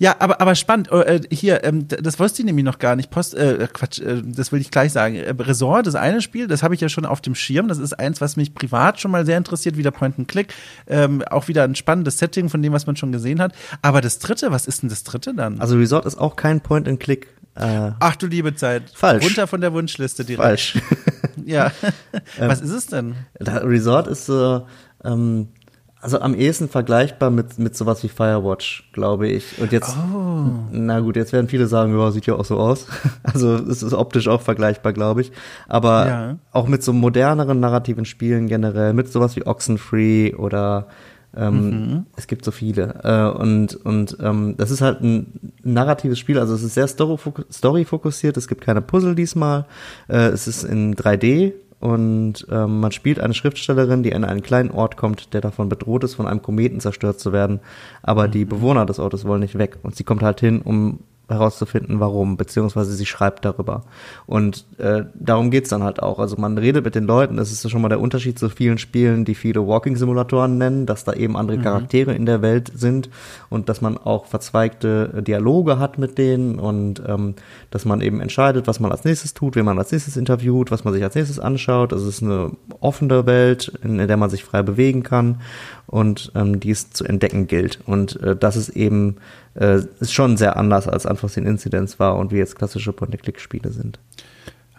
Ja, 0.00 0.16
aber, 0.18 0.40
aber 0.40 0.54
spannend. 0.54 0.90
Äh, 0.90 1.20
hier, 1.30 1.62
ähm, 1.62 1.86
das 1.86 2.18
wusste 2.18 2.40
ich 2.40 2.46
nämlich 2.46 2.64
noch 2.64 2.78
gar 2.78 2.96
nicht. 2.96 3.10
Post, 3.10 3.34
äh, 3.34 3.68
Quatsch, 3.70 4.00
äh, 4.00 4.22
das 4.24 4.50
will 4.50 4.58
ich 4.58 4.70
gleich 4.70 4.92
sagen. 4.92 5.16
Äh, 5.16 5.34
Resort, 5.38 5.86
das 5.86 5.94
eine 5.94 6.22
Spiel, 6.22 6.46
das 6.46 6.62
habe 6.62 6.74
ich 6.74 6.80
ja 6.80 6.88
schon 6.88 7.04
auf 7.04 7.20
dem 7.20 7.34
Schirm. 7.34 7.68
Das 7.68 7.76
ist 7.76 7.92
eins, 7.92 8.22
was 8.22 8.36
mich 8.36 8.54
privat 8.54 8.98
schon 8.98 9.10
mal 9.10 9.26
sehr 9.26 9.36
interessiert, 9.36 9.76
wieder 9.76 9.90
Point 9.90 10.18
and 10.18 10.26
Click. 10.26 10.54
Ähm, 10.86 11.22
auch 11.30 11.48
wieder 11.48 11.64
ein 11.64 11.74
spannendes 11.74 12.16
Setting 12.18 12.48
von 12.48 12.62
dem, 12.62 12.72
was 12.72 12.86
man 12.86 12.96
schon 12.96 13.12
gesehen 13.12 13.42
hat. 13.42 13.52
Aber 13.82 14.00
das 14.00 14.18
dritte, 14.18 14.50
was 14.50 14.66
ist 14.66 14.80
denn 14.80 14.88
das 14.88 15.04
dritte 15.04 15.34
dann? 15.34 15.60
Also 15.60 15.76
Resort 15.76 16.06
ist 16.06 16.16
auch 16.16 16.34
kein 16.34 16.62
Point 16.62 16.88
and 16.88 16.98
Click. 16.98 17.28
Äh, 17.54 17.90
Ach 18.00 18.16
du 18.16 18.26
liebe 18.26 18.54
Zeit. 18.54 18.84
Falsch. 18.94 19.22
Runter 19.22 19.46
von 19.46 19.60
der 19.60 19.74
Wunschliste 19.74 20.24
direkt. 20.24 20.42
falsch. 20.42 20.78
Ja. 21.44 21.72
was 22.38 22.60
ist 22.60 22.70
es 22.70 22.86
denn? 22.86 23.14
Resort 23.38 24.06
ist 24.08 24.26
so, 24.26 24.66
ähm, 25.04 25.48
also 26.02 26.20
am 26.20 26.34
ehesten 26.34 26.68
vergleichbar 26.68 27.30
mit, 27.30 27.58
mit 27.58 27.76
sowas 27.76 28.02
wie 28.02 28.08
Firewatch, 28.08 28.90
glaube 28.92 29.28
ich. 29.28 29.60
Und 29.60 29.70
jetzt, 29.72 29.94
Oh. 30.14 30.44
na 30.72 31.00
gut, 31.00 31.16
jetzt 31.16 31.32
werden 31.32 31.48
viele 31.48 31.66
sagen, 31.66 31.96
ja, 31.98 32.10
sieht 32.10 32.26
ja 32.26 32.34
auch 32.34 32.44
so 32.44 32.58
aus. 32.58 32.86
Also 33.22 33.54
es 33.56 33.82
ist 33.82 33.92
optisch 33.92 34.26
auch 34.28 34.40
vergleichbar, 34.40 34.92
glaube 34.92 35.20
ich. 35.20 35.32
Aber 35.68 36.06
Ja. 36.06 36.36
auch 36.52 36.66
mit 36.68 36.82
so 36.82 36.92
moderneren 36.92 37.60
narrativen 37.60 38.04
Spielen 38.06 38.46
generell, 38.48 38.92
mit 38.94 39.12
sowas 39.12 39.36
wie 39.36 39.46
Oxenfree 39.46 40.34
oder 40.34 40.86
ähm, 41.36 42.06
es 42.16 42.26
gibt 42.26 42.44
so 42.44 42.50
viele. 42.50 42.94
Äh, 43.04 43.38
und 43.40 43.76
und 43.84 44.16
ähm, 44.20 44.54
das 44.56 44.72
ist 44.72 44.80
halt 44.80 45.00
ein 45.00 45.52
narratives 45.62 46.18
Spiel, 46.18 46.38
also 46.40 46.54
es 46.54 46.62
ist 46.64 46.74
sehr 46.74 46.88
story-foku- 46.88 47.44
story-fokussiert, 47.52 48.36
es 48.36 48.48
gibt 48.48 48.62
keine 48.62 48.80
Puzzle 48.82 49.14
diesmal. 49.14 49.64
Äh, 50.08 50.28
es 50.30 50.48
ist 50.48 50.64
in 50.64 50.96
3D 50.96 51.52
und 51.80 52.46
ähm, 52.50 52.80
man 52.80 52.92
spielt 52.92 53.18
eine 53.20 53.32
Schriftstellerin, 53.32 54.02
die 54.02 54.10
in 54.10 54.24
einen 54.24 54.42
kleinen 54.42 54.70
Ort 54.70 54.98
kommt, 54.98 55.32
der 55.32 55.40
davon 55.40 55.70
bedroht 55.70 56.04
ist, 56.04 56.14
von 56.14 56.26
einem 56.26 56.42
Kometen 56.42 56.78
zerstört 56.78 57.18
zu 57.18 57.32
werden. 57.32 57.60
Aber 58.02 58.28
die 58.28 58.44
Bewohner 58.44 58.84
des 58.84 58.98
Ortes 58.98 59.24
wollen 59.24 59.40
nicht 59.40 59.56
weg. 59.56 59.78
Und 59.82 59.96
sie 59.96 60.04
kommt 60.04 60.22
halt 60.22 60.40
hin, 60.40 60.60
um 60.60 61.00
herauszufinden, 61.30 62.00
warum, 62.00 62.36
beziehungsweise 62.36 62.92
sie 62.92 63.06
schreibt 63.06 63.44
darüber. 63.44 63.84
Und 64.26 64.66
äh, 64.78 65.04
darum 65.14 65.50
geht's 65.50 65.70
dann 65.70 65.82
halt 65.82 66.02
auch. 66.02 66.18
Also 66.18 66.36
man 66.36 66.58
redet 66.58 66.84
mit 66.84 66.94
den 66.94 67.04
Leuten, 67.04 67.36
das 67.36 67.52
ist 67.52 67.68
schon 67.70 67.82
mal 67.82 67.88
der 67.88 68.00
Unterschied 68.00 68.38
zu 68.38 68.48
vielen 68.48 68.78
Spielen, 68.78 69.24
die 69.24 69.34
viele 69.34 69.66
Walking-Simulatoren 69.66 70.58
nennen, 70.58 70.86
dass 70.86 71.04
da 71.04 71.12
eben 71.12 71.36
andere 71.36 71.58
Charaktere 71.58 72.14
in 72.14 72.26
der 72.26 72.42
Welt 72.42 72.70
sind 72.74 73.10
und 73.48 73.68
dass 73.68 73.80
man 73.80 73.96
auch 73.96 74.26
verzweigte 74.26 75.22
Dialoge 75.22 75.78
hat 75.78 75.98
mit 75.98 76.18
denen 76.18 76.58
und 76.58 77.02
ähm, 77.06 77.34
dass 77.70 77.84
man 77.84 78.00
eben 78.00 78.20
entscheidet, 78.20 78.66
was 78.66 78.80
man 78.80 78.92
als 78.92 79.04
nächstes 79.04 79.34
tut, 79.34 79.56
wen 79.56 79.64
man 79.64 79.78
als 79.78 79.92
nächstes 79.92 80.16
interviewt, 80.16 80.70
was 80.70 80.84
man 80.84 80.92
sich 80.92 81.02
als 81.02 81.14
nächstes 81.14 81.38
anschaut. 81.38 81.92
Also 81.92 82.08
es 82.08 82.16
ist 82.16 82.22
eine 82.22 82.52
offene 82.80 83.26
Welt, 83.26 83.72
in 83.82 83.98
der 83.98 84.16
man 84.16 84.30
sich 84.30 84.44
frei 84.44 84.62
bewegen 84.62 85.02
kann 85.02 85.40
und 85.90 86.30
ähm, 86.36 86.60
die 86.60 86.70
es 86.70 86.90
zu 86.90 87.04
entdecken 87.04 87.48
gilt. 87.48 87.80
Und 87.84 88.20
äh, 88.20 88.36
das 88.36 88.56
ist 88.56 88.70
eben 88.70 89.16
äh, 89.54 89.80
ist 89.98 90.14
schon 90.14 90.36
sehr 90.36 90.56
anders 90.56 90.86
als 90.86 91.04
Unforeseen 91.04 91.46
Incidents 91.46 91.98
war 91.98 92.16
und 92.16 92.30
wie 92.30 92.38
jetzt 92.38 92.56
klassische 92.56 92.92
Point-and-Click-Spiele 92.92 93.70
sind. 93.72 93.98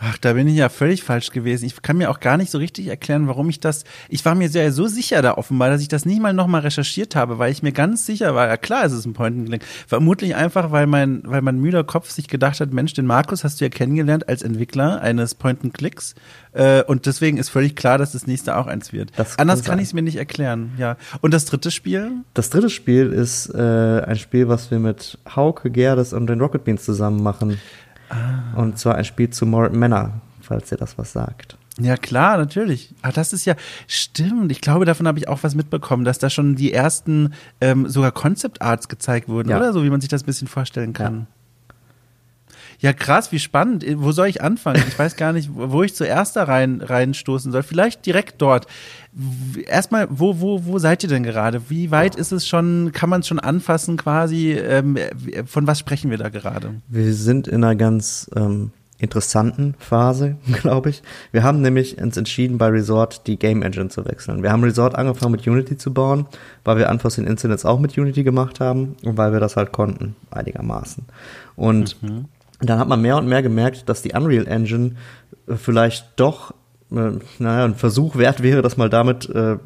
Ach, 0.03 0.17
da 0.17 0.33
bin 0.33 0.47
ich 0.47 0.55
ja 0.55 0.69
völlig 0.69 1.03
falsch 1.03 1.29
gewesen. 1.29 1.65
Ich 1.65 1.79
kann 1.83 1.97
mir 1.97 2.09
auch 2.09 2.19
gar 2.19 2.35
nicht 2.35 2.49
so 2.49 2.57
richtig 2.57 2.87
erklären, 2.87 3.27
warum 3.27 3.49
ich 3.49 3.59
das. 3.59 3.83
Ich 4.09 4.25
war 4.25 4.33
mir 4.33 4.49
sehr 4.49 4.71
so 4.71 4.87
sicher 4.87 5.21
da 5.21 5.35
offenbar, 5.35 5.69
dass 5.69 5.79
ich 5.79 5.89
das 5.89 6.05
nicht 6.05 6.19
mal 6.19 6.33
nochmal 6.33 6.61
recherchiert 6.61 7.15
habe, 7.15 7.37
weil 7.37 7.51
ich 7.51 7.61
mir 7.61 7.71
ganz 7.71 8.07
sicher 8.07 8.33
war, 8.33 8.47
ja 8.47 8.57
klar, 8.57 8.83
es 8.83 8.93
ist 8.93 9.05
ein 9.05 9.13
Point 9.13 9.37
and 9.37 9.49
Click. 9.49 9.63
Vermutlich 9.85 10.35
einfach, 10.35 10.71
weil 10.71 10.87
mein, 10.87 11.21
weil 11.25 11.43
mein 11.43 11.59
müder 11.59 11.83
Kopf 11.83 12.09
sich 12.09 12.27
gedacht 12.27 12.59
hat, 12.59 12.73
Mensch, 12.73 12.93
den 12.93 13.05
Markus 13.05 13.43
hast 13.43 13.61
du 13.61 13.65
ja 13.65 13.69
kennengelernt 13.69 14.27
als 14.27 14.41
Entwickler 14.41 15.01
eines 15.01 15.35
Point 15.35 15.63
and 15.63 15.75
Clicks. 15.75 16.15
Äh, 16.53 16.83
und 16.83 17.05
deswegen 17.05 17.37
ist 17.37 17.49
völlig 17.49 17.75
klar, 17.75 17.99
dass 17.99 18.13
das 18.13 18.25
nächste 18.25 18.57
auch 18.57 18.65
eins 18.65 18.91
wird. 18.91 19.11
Das 19.17 19.37
kann 19.37 19.41
Anders 19.49 19.63
kann 19.63 19.73
sein. 19.73 19.79
ich 19.79 19.89
es 19.89 19.93
mir 19.93 20.01
nicht 20.01 20.17
erklären, 20.17 20.71
ja. 20.79 20.97
Und 21.21 21.31
das 21.31 21.45
dritte 21.45 21.69
Spiel? 21.69 22.11
Das 22.33 22.49
dritte 22.49 22.71
Spiel 22.71 23.13
ist 23.13 23.53
äh, 23.53 24.01
ein 24.01 24.17
Spiel, 24.17 24.47
was 24.47 24.71
wir 24.71 24.79
mit 24.79 25.19
Hauke 25.35 25.69
Gerdes 25.69 26.11
und 26.11 26.25
den 26.25 26.41
Rocket 26.41 26.63
Beans 26.63 26.83
zusammen 26.83 27.21
machen. 27.21 27.59
Und 28.55 28.77
zwar 28.77 28.95
ein 28.95 29.05
Spiel 29.05 29.29
zu 29.29 29.45
Morat 29.45 29.73
Manor, 29.73 30.21
falls 30.41 30.71
ihr 30.71 30.77
das 30.77 30.97
was 30.97 31.13
sagt. 31.13 31.57
Ja, 31.79 31.95
klar, 31.95 32.37
natürlich. 32.37 32.93
Ah, 33.01 33.11
das 33.11 33.31
ist 33.33 33.45
ja, 33.45 33.55
stimmt. 33.87 34.51
Ich 34.51 34.59
glaube, 34.61 34.85
davon 34.85 35.07
habe 35.07 35.17
ich 35.19 35.27
auch 35.29 35.39
was 35.43 35.55
mitbekommen, 35.55 36.03
dass 36.03 36.19
da 36.19 36.29
schon 36.29 36.55
die 36.55 36.73
ersten 36.73 37.33
ähm, 37.61 37.87
sogar 37.87 38.11
Concept 38.11 38.61
Arts 38.61 38.89
gezeigt 38.89 39.29
wurden, 39.29 39.49
Ja. 39.49 39.57
oder? 39.57 39.71
So 39.73 39.83
wie 39.83 39.89
man 39.89 40.01
sich 40.01 40.09
das 40.09 40.23
ein 40.23 40.25
bisschen 40.25 40.47
vorstellen 40.49 40.93
kann. 40.93 41.15
Ja. 41.21 41.25
Krass, 42.93 43.31
wie 43.31 43.37
spannend. 43.37 43.85
Wo 43.97 44.11
soll 44.11 44.27
ich 44.27 44.41
anfangen? 44.41 44.83
Ich 44.87 44.97
weiß 44.97 45.15
gar 45.15 45.33
nicht, 45.33 45.51
wo 45.53 45.83
ich 45.83 45.93
zuerst 45.93 46.35
da 46.35 46.45
rein, 46.45 46.81
reinstoßen 46.81 47.51
soll. 47.51 47.61
Vielleicht 47.61 48.07
direkt 48.07 48.41
dort. 48.41 48.65
Erstmal, 49.67 50.07
wo, 50.09 50.39
wo, 50.41 50.65
wo 50.65 50.79
seid 50.79 51.03
ihr 51.03 51.09
denn 51.09 51.21
gerade? 51.21 51.69
Wie 51.69 51.91
weit 51.91 52.15
ist 52.15 52.31
es 52.31 52.47
schon, 52.47 52.91
kann 52.91 53.09
man 53.09 53.19
es 53.19 53.27
schon 53.27 53.39
anfassen 53.39 53.97
quasi? 53.97 54.53
Ähm, 54.53 54.97
von 55.45 55.67
was 55.67 55.77
sprechen 55.77 56.09
wir 56.09 56.17
da 56.17 56.29
gerade? 56.29 56.81
Wir 56.87 57.13
sind 57.13 57.47
in 57.47 57.63
einer 57.63 57.75
ganz 57.75 58.31
ähm, 58.35 58.71
interessanten 58.97 59.75
Phase, 59.77 60.37
glaube 60.61 60.89
ich. 60.89 61.03
Wir 61.31 61.43
haben 61.43 61.61
nämlich 61.61 62.01
uns 62.01 62.17
entschieden, 62.17 62.57
bei 62.57 62.67
Resort 62.67 63.27
die 63.27 63.37
Game 63.37 63.61
Engine 63.61 63.89
zu 63.89 64.05
wechseln. 64.05 64.41
Wir 64.41 64.51
haben 64.51 64.63
Resort 64.63 64.95
angefangen 64.95 65.33
mit 65.33 65.45
Unity 65.45 65.77
zu 65.77 65.93
bauen, 65.93 66.25
weil 66.63 66.77
wir 66.77 66.89
Unforeseen 66.89 67.27
Incidents 67.27 67.63
auch 67.63 67.79
mit 67.79 67.95
Unity 67.95 68.23
gemacht 68.23 68.59
haben 68.59 68.95
und 69.03 69.17
weil 69.17 69.33
wir 69.33 69.39
das 69.39 69.55
halt 69.55 69.71
konnten, 69.71 70.15
einigermaßen. 70.31 71.05
Und 71.55 71.97
dann 72.61 72.79
hat 72.79 72.87
man 72.87 73.01
mehr 73.01 73.17
und 73.17 73.27
mehr 73.27 73.41
gemerkt, 73.41 73.89
dass 73.89 74.01
die 74.01 74.13
Unreal 74.13 74.47
Engine 74.47 74.95
äh, 75.47 75.55
vielleicht 75.55 76.05
doch 76.15 76.53
äh, 76.91 77.11
naja, 77.39 77.65
ein 77.65 77.75
Versuch 77.75 78.15
wert 78.15 78.43
wäre, 78.43 78.61
das 78.61 78.77
mal 78.77 78.89
damit 78.89 79.29
äh, 79.29 79.57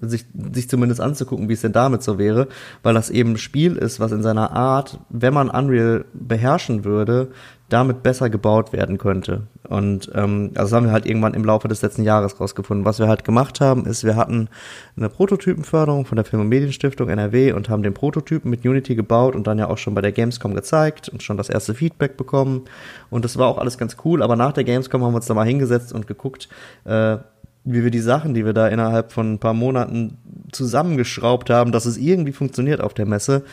sich, 0.00 0.24
sich 0.52 0.68
zumindest 0.68 1.00
anzugucken, 1.00 1.48
wie 1.48 1.52
es 1.52 1.60
denn 1.60 1.72
damit 1.72 2.02
so 2.02 2.18
wäre, 2.18 2.48
weil 2.82 2.94
das 2.94 3.08
eben 3.08 3.32
ein 3.32 3.38
Spiel 3.38 3.76
ist, 3.76 4.00
was 4.00 4.12
in 4.12 4.22
seiner 4.22 4.50
Art, 4.50 4.98
wenn 5.08 5.32
man 5.32 5.48
Unreal 5.48 6.04
beherrschen 6.12 6.84
würde, 6.84 7.30
damit 7.72 8.02
besser 8.02 8.28
gebaut 8.28 8.72
werden 8.72 8.98
könnte. 8.98 9.46
Und 9.68 10.10
ähm, 10.14 10.50
also 10.54 10.62
das 10.62 10.72
haben 10.72 10.86
wir 10.86 10.92
halt 10.92 11.06
irgendwann 11.06 11.34
im 11.34 11.44
Laufe 11.44 11.68
des 11.68 11.80
letzten 11.80 12.02
Jahres 12.02 12.38
rausgefunden. 12.38 12.84
Was 12.84 12.98
wir 12.98 13.08
halt 13.08 13.24
gemacht 13.24 13.60
haben, 13.60 13.86
ist, 13.86 14.04
wir 14.04 14.16
hatten 14.16 14.48
eine 14.96 15.08
Prototypenförderung 15.08 16.04
von 16.04 16.16
der 16.16 16.24
Film- 16.24 16.42
und 16.42 16.48
Medienstiftung 16.48 17.08
NRW 17.08 17.52
und 17.52 17.68
haben 17.68 17.82
den 17.82 17.94
Prototypen 17.94 18.50
mit 18.50 18.66
Unity 18.66 18.94
gebaut 18.94 19.34
und 19.34 19.46
dann 19.46 19.58
ja 19.58 19.68
auch 19.68 19.78
schon 19.78 19.94
bei 19.94 20.02
der 20.02 20.12
Gamescom 20.12 20.54
gezeigt 20.54 21.08
und 21.08 21.22
schon 21.22 21.36
das 21.36 21.48
erste 21.48 21.74
Feedback 21.74 22.16
bekommen. 22.16 22.62
Und 23.08 23.24
das 23.24 23.38
war 23.38 23.48
auch 23.48 23.58
alles 23.58 23.78
ganz 23.78 23.96
cool, 24.04 24.22
aber 24.22 24.36
nach 24.36 24.52
der 24.52 24.64
Gamescom 24.64 25.02
haben 25.02 25.12
wir 25.12 25.16
uns 25.16 25.26
da 25.26 25.34
mal 25.34 25.46
hingesetzt 25.46 25.92
und 25.92 26.06
geguckt, 26.06 26.48
äh, 26.84 27.16
wie 27.64 27.84
wir 27.84 27.90
die 27.90 28.00
Sachen, 28.00 28.34
die 28.34 28.44
wir 28.44 28.52
da 28.52 28.68
innerhalb 28.68 29.12
von 29.12 29.34
ein 29.34 29.38
paar 29.38 29.54
Monaten 29.54 30.18
zusammengeschraubt 30.50 31.48
haben, 31.48 31.72
dass 31.72 31.86
es 31.86 31.96
irgendwie 31.96 32.32
funktioniert 32.32 32.80
auf 32.80 32.92
der 32.92 33.06
Messe, 33.06 33.44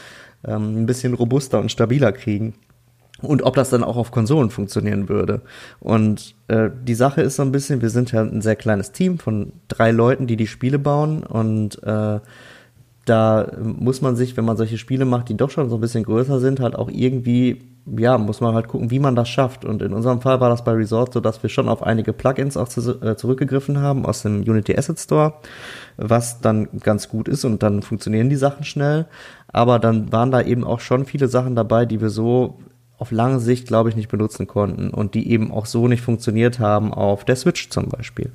ähm, 0.45 0.81
ein 0.81 0.85
bisschen 0.85 1.13
robuster 1.13 1.59
und 1.59 1.71
stabiler 1.71 2.11
kriegen. 2.11 2.55
Und 3.21 3.43
ob 3.43 3.55
das 3.55 3.69
dann 3.69 3.83
auch 3.83 3.97
auf 3.97 4.11
Konsolen 4.11 4.49
funktionieren 4.49 5.09
würde. 5.09 5.41
Und 5.79 6.35
äh, 6.47 6.69
die 6.83 6.95
Sache 6.95 7.21
ist 7.21 7.35
so 7.35 7.43
ein 7.43 7.51
bisschen, 7.51 7.81
wir 7.81 7.89
sind 7.89 8.11
ja 8.11 8.21
ein 8.21 8.41
sehr 8.41 8.55
kleines 8.55 8.91
Team 8.91 9.19
von 9.19 9.51
drei 9.67 9.91
Leuten, 9.91 10.27
die 10.27 10.37
die 10.37 10.47
Spiele 10.47 10.79
bauen. 10.79 11.23
Und 11.23 11.83
äh, 11.83 12.19
da 13.09 13.51
muss 13.61 14.01
man 14.01 14.15
sich, 14.15 14.37
wenn 14.37 14.45
man 14.45 14.55
solche 14.55 14.77
Spiele 14.77 15.05
macht, 15.05 15.29
die 15.29 15.37
doch 15.37 15.49
schon 15.49 15.69
so 15.69 15.75
ein 15.77 15.81
bisschen 15.81 16.03
größer 16.03 16.39
sind, 16.39 16.59
halt 16.59 16.75
auch 16.75 16.89
irgendwie, 16.89 17.63
ja, 17.97 18.17
muss 18.17 18.39
man 18.39 18.53
halt 18.53 18.67
gucken, 18.67 18.91
wie 18.91 18.99
man 18.99 19.15
das 19.15 19.27
schafft. 19.27 19.65
Und 19.65 19.81
in 19.81 19.93
unserem 19.93 20.21
Fall 20.21 20.39
war 20.39 20.49
das 20.49 20.63
bei 20.63 20.73
Resort 20.73 21.13
so, 21.13 21.19
dass 21.19 21.41
wir 21.41 21.49
schon 21.49 21.69
auf 21.69 21.81
einige 21.81 22.13
Plugins 22.13 22.55
auch 22.55 22.67
zu, 22.67 23.01
äh, 23.01 23.15
zurückgegriffen 23.15 23.81
haben 23.81 24.05
aus 24.05 24.21
dem 24.21 24.41
Unity 24.41 24.77
Asset 24.77 24.99
Store, 24.99 25.33
was 25.97 26.39
dann 26.39 26.69
ganz 26.81 27.09
gut 27.09 27.27
ist 27.27 27.45
und 27.45 27.63
dann 27.63 27.81
funktionieren 27.81 28.29
die 28.29 28.35
Sachen 28.35 28.63
schnell. 28.63 29.07
Aber 29.47 29.79
dann 29.79 30.11
waren 30.11 30.29
da 30.29 30.41
eben 30.41 30.63
auch 30.63 30.79
schon 30.79 31.05
viele 31.05 31.27
Sachen 31.27 31.55
dabei, 31.55 31.85
die 31.85 32.01
wir 32.01 32.09
so 32.09 32.59
auf 32.99 33.11
lange 33.11 33.39
Sicht, 33.39 33.65
glaube 33.65 33.89
ich, 33.89 33.95
nicht 33.95 34.09
benutzen 34.09 34.45
konnten 34.45 34.89
und 34.89 35.15
die 35.15 35.31
eben 35.31 35.51
auch 35.51 35.65
so 35.65 35.87
nicht 35.87 36.01
funktioniert 36.01 36.59
haben 36.59 36.93
auf 36.93 37.23
der 37.23 37.37
Switch 37.37 37.69
zum 37.69 37.87
Beispiel. 37.87 38.29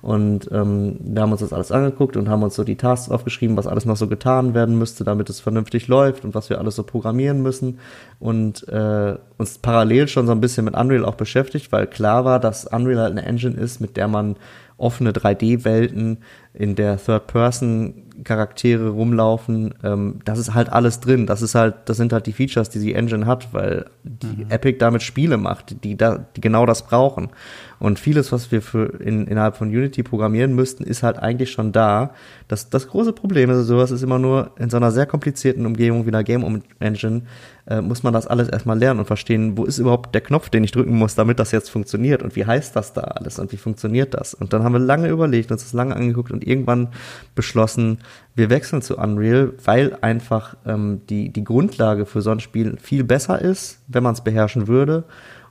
Und 0.00 0.48
ähm, 0.52 0.96
wir 1.00 1.20
haben 1.20 1.32
uns 1.32 1.42
das 1.42 1.52
alles 1.52 1.70
angeguckt 1.70 2.16
und 2.16 2.28
haben 2.28 2.42
uns 2.42 2.54
so 2.54 2.64
die 2.64 2.76
Tasks 2.76 3.10
aufgeschrieben, 3.10 3.58
was 3.58 3.66
alles 3.66 3.84
noch 3.84 3.96
so 3.96 4.08
getan 4.08 4.54
werden 4.54 4.78
müsste, 4.78 5.04
damit 5.04 5.28
es 5.28 5.40
vernünftig 5.40 5.86
läuft 5.86 6.24
und 6.24 6.34
was 6.34 6.48
wir 6.48 6.58
alles 6.58 6.76
so 6.76 6.82
programmieren 6.82 7.42
müssen 7.42 7.78
und 8.18 8.66
äh, 8.68 9.16
uns 9.36 9.58
parallel 9.58 10.08
schon 10.08 10.26
so 10.26 10.32
ein 10.32 10.40
bisschen 10.40 10.64
mit 10.64 10.74
Unreal 10.74 11.04
auch 11.04 11.16
beschäftigt, 11.16 11.70
weil 11.70 11.86
klar 11.86 12.24
war, 12.24 12.40
dass 12.40 12.66
Unreal 12.66 13.00
halt 13.00 13.12
eine 13.12 13.26
Engine 13.26 13.56
ist, 13.56 13.80
mit 13.80 13.98
der 13.98 14.08
man 14.08 14.36
offene 14.78 15.12
3D-Welten, 15.12 16.18
in 16.54 16.74
der 16.74 16.96
Third 16.96 17.26
Person 17.26 18.05
Charaktere 18.24 18.88
rumlaufen, 18.88 19.74
ähm, 19.82 20.20
das 20.24 20.38
ist 20.38 20.54
halt 20.54 20.70
alles 20.70 21.00
drin. 21.00 21.26
Das 21.26 21.42
ist 21.42 21.54
halt, 21.54 21.74
das 21.86 21.96
sind 21.96 22.12
halt 22.12 22.26
die 22.26 22.32
Features, 22.32 22.70
die 22.70 22.78
die 22.78 22.94
Engine 22.94 23.26
hat, 23.26 23.52
weil 23.52 23.86
die 24.04 24.44
mhm. 24.44 24.50
Epic 24.50 24.78
damit 24.78 25.02
Spiele 25.02 25.36
macht, 25.36 25.84
die 25.84 25.96
da, 25.96 26.26
die 26.36 26.40
genau 26.40 26.66
das 26.66 26.86
brauchen. 26.86 27.30
Und 27.78 27.98
vieles, 27.98 28.32
was 28.32 28.50
wir 28.52 28.62
für 28.62 29.00
in, 29.00 29.26
innerhalb 29.26 29.56
von 29.56 29.68
Unity 29.68 30.02
programmieren 30.02 30.54
müssten, 30.54 30.84
ist 30.84 31.02
halt 31.02 31.18
eigentlich 31.18 31.50
schon 31.50 31.72
da. 31.72 32.10
Das, 32.48 32.70
das 32.70 32.88
große 32.88 33.12
Problem 33.12 33.50
ist, 33.50 33.66
sowas 33.66 33.90
ist 33.90 34.02
immer 34.02 34.18
nur 34.18 34.52
in 34.58 34.70
so 34.70 34.76
einer 34.76 34.90
sehr 34.90 35.06
komplizierten 35.06 35.66
Umgebung 35.66 36.06
wie 36.06 36.10
einer 36.10 36.24
Game 36.24 36.62
Engine, 36.80 37.22
äh, 37.68 37.80
muss 37.80 38.02
man 38.02 38.12
das 38.12 38.26
alles 38.26 38.48
erstmal 38.48 38.78
lernen 38.78 39.00
und 39.00 39.06
verstehen, 39.06 39.56
wo 39.58 39.64
ist 39.64 39.78
überhaupt 39.78 40.14
der 40.14 40.20
Knopf, 40.20 40.50
den 40.50 40.64
ich 40.64 40.70
drücken 40.70 40.96
muss, 40.96 41.16
damit 41.16 41.38
das 41.38 41.50
jetzt 41.50 41.68
funktioniert 41.68 42.22
und 42.22 42.36
wie 42.36 42.46
heißt 42.46 42.76
das 42.76 42.92
da 42.92 43.02
alles 43.02 43.38
und 43.38 43.52
wie 43.52 43.56
funktioniert 43.56 44.14
das. 44.14 44.34
Und 44.34 44.52
dann 44.52 44.62
haben 44.62 44.72
wir 44.72 44.78
lange 44.78 45.08
überlegt, 45.08 45.50
uns 45.50 45.64
das 45.64 45.72
lange 45.72 45.96
angeguckt 45.96 46.30
und 46.30 46.46
irgendwann 46.46 46.88
beschlossen, 47.34 47.98
wir 48.36 48.50
wechseln 48.50 48.82
zu 48.82 48.96
Unreal, 48.98 49.52
weil 49.64 49.96
einfach 50.00 50.56
ähm, 50.64 51.00
die, 51.08 51.30
die 51.30 51.44
Grundlage 51.44 52.06
für 52.06 52.22
so 52.22 52.30
ein 52.30 52.40
Spiel 52.40 52.76
viel 52.80 53.02
besser 53.02 53.40
ist, 53.40 53.80
wenn 53.88 54.02
man 54.02 54.12
es 54.12 54.22
beherrschen 54.22 54.68
würde. 54.68 55.04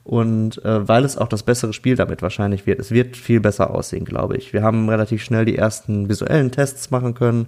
Und 0.06 0.64
äh, 0.64 0.88
weil 0.88 1.04
es 1.04 1.18
auch 1.18 1.28
das 1.28 1.42
bessere 1.42 1.74
Spiel 1.74 1.96
damit 1.96 2.22
wahrscheinlich 2.22 2.68
wird. 2.68 2.80
Es 2.80 2.92
wird 2.92 3.18
viel 3.18 3.40
besser 3.40 3.72
aussehen, 3.72 4.06
glaube 4.06 4.38
ich. 4.38 4.54
Wir 4.54 4.62
haben 4.62 4.88
relativ 4.88 5.24
schnell 5.24 5.46
die 5.46 5.58
ersten 5.58 6.08
visuellen 6.10 6.52
Tests 6.52 6.92
machen 6.92 7.16
können. 7.16 7.48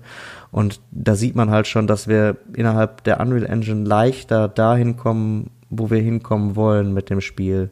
Und 0.49 0.81
da 0.89 1.13
sieht 1.13 1.35
man 1.35 1.51
halt 1.51 1.67
schon, 1.67 1.85
dass 1.85 2.07
wir 2.07 2.35
innerhalb 2.55 3.03
der 3.03 3.19
Unreal 3.19 3.45
Engine 3.45 3.87
leichter 3.87 4.47
dahin 4.47 4.97
kommen, 4.97 5.51
wo 5.69 5.91
wir 5.91 5.99
hinkommen 5.99 6.55
wollen 6.55 6.95
mit 6.95 7.11
dem 7.11 7.21
Spiel. 7.21 7.69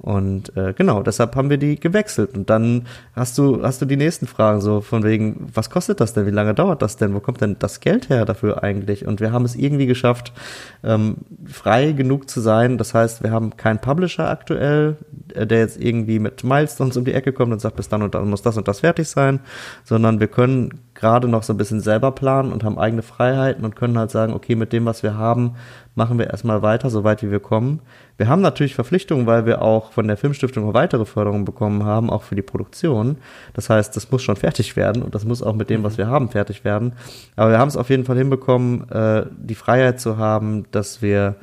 Und 0.00 0.56
äh, 0.56 0.74
genau, 0.74 1.02
deshalb 1.02 1.34
haben 1.34 1.50
wir 1.50 1.58
die 1.58 1.78
gewechselt. 1.78 2.36
Und 2.36 2.48
dann 2.50 2.86
hast 3.14 3.36
du, 3.36 3.62
hast 3.64 3.82
du 3.82 3.84
die 3.84 3.96
nächsten 3.96 4.28
Fragen, 4.28 4.60
so 4.60 4.80
von 4.80 5.02
wegen, 5.02 5.50
was 5.52 5.70
kostet 5.70 6.00
das 6.00 6.14
denn? 6.14 6.24
Wie 6.24 6.30
lange 6.30 6.54
dauert 6.54 6.82
das 6.82 6.96
denn? 6.96 7.14
Wo 7.14 7.20
kommt 7.20 7.40
denn 7.40 7.56
das 7.58 7.80
Geld 7.80 8.08
her 8.08 8.24
dafür 8.24 8.62
eigentlich? 8.62 9.06
Und 9.06 9.20
wir 9.20 9.32
haben 9.32 9.44
es 9.44 9.56
irgendwie 9.56 9.86
geschafft, 9.86 10.32
ähm, 10.84 11.16
frei 11.46 11.92
genug 11.92 12.30
zu 12.30 12.40
sein. 12.40 12.78
Das 12.78 12.94
heißt, 12.94 13.24
wir 13.24 13.32
haben 13.32 13.56
keinen 13.56 13.80
Publisher 13.80 14.30
aktuell, 14.30 14.96
äh, 15.34 15.46
der 15.48 15.58
jetzt 15.58 15.80
irgendwie 15.82 16.20
mit 16.20 16.44
Milestones 16.44 16.96
um 16.96 17.04
die 17.04 17.14
Ecke 17.14 17.32
kommt 17.32 17.52
und 17.52 17.60
sagt, 17.60 17.74
bis 17.74 17.88
dann 17.88 18.02
und 18.02 18.14
dann 18.14 18.30
muss 18.30 18.42
das 18.42 18.56
und 18.56 18.68
das 18.68 18.80
fertig 18.80 19.08
sein, 19.08 19.40
sondern 19.82 20.20
wir 20.20 20.28
können 20.28 20.80
gerade 20.94 21.28
noch 21.28 21.42
so 21.42 21.52
ein 21.52 21.56
bisschen 21.56 21.80
selber 21.80 22.12
planen 22.12 22.52
und 22.52 22.62
haben 22.64 22.78
eigene 22.78 23.02
Freiheiten 23.02 23.64
und 23.64 23.76
können 23.76 23.98
halt 23.98 24.10
sagen, 24.10 24.32
okay, 24.32 24.54
mit 24.54 24.72
dem, 24.72 24.84
was 24.84 25.02
wir 25.02 25.16
haben, 25.16 25.54
machen 25.98 26.18
wir 26.18 26.28
erstmal 26.28 26.62
weiter, 26.62 26.88
so 26.88 27.04
weit 27.04 27.22
wie 27.22 27.30
wir 27.30 27.40
kommen. 27.40 27.80
Wir 28.16 28.28
haben 28.28 28.40
natürlich 28.40 28.74
Verpflichtungen, 28.74 29.26
weil 29.26 29.44
wir 29.44 29.60
auch 29.60 29.92
von 29.92 30.08
der 30.08 30.16
Filmstiftung 30.16 30.72
weitere 30.72 31.04
Förderungen 31.04 31.44
bekommen 31.44 31.84
haben, 31.84 32.08
auch 32.08 32.22
für 32.22 32.36
die 32.36 32.42
Produktion. 32.42 33.18
Das 33.52 33.68
heißt, 33.68 33.94
das 33.94 34.10
muss 34.10 34.22
schon 34.22 34.36
fertig 34.36 34.76
werden 34.76 35.02
und 35.02 35.14
das 35.14 35.26
muss 35.26 35.42
auch 35.42 35.54
mit 35.54 35.68
dem, 35.68 35.82
was 35.82 35.98
wir 35.98 36.06
haben, 36.06 36.30
fertig 36.30 36.64
werden. 36.64 36.94
Aber 37.36 37.50
wir 37.50 37.58
haben 37.58 37.68
es 37.68 37.76
auf 37.76 37.90
jeden 37.90 38.06
Fall 38.06 38.16
hinbekommen, 38.16 38.90
äh, 38.90 39.26
die 39.36 39.54
Freiheit 39.54 40.00
zu 40.00 40.16
haben, 40.16 40.64
dass 40.70 41.02
wir 41.02 41.34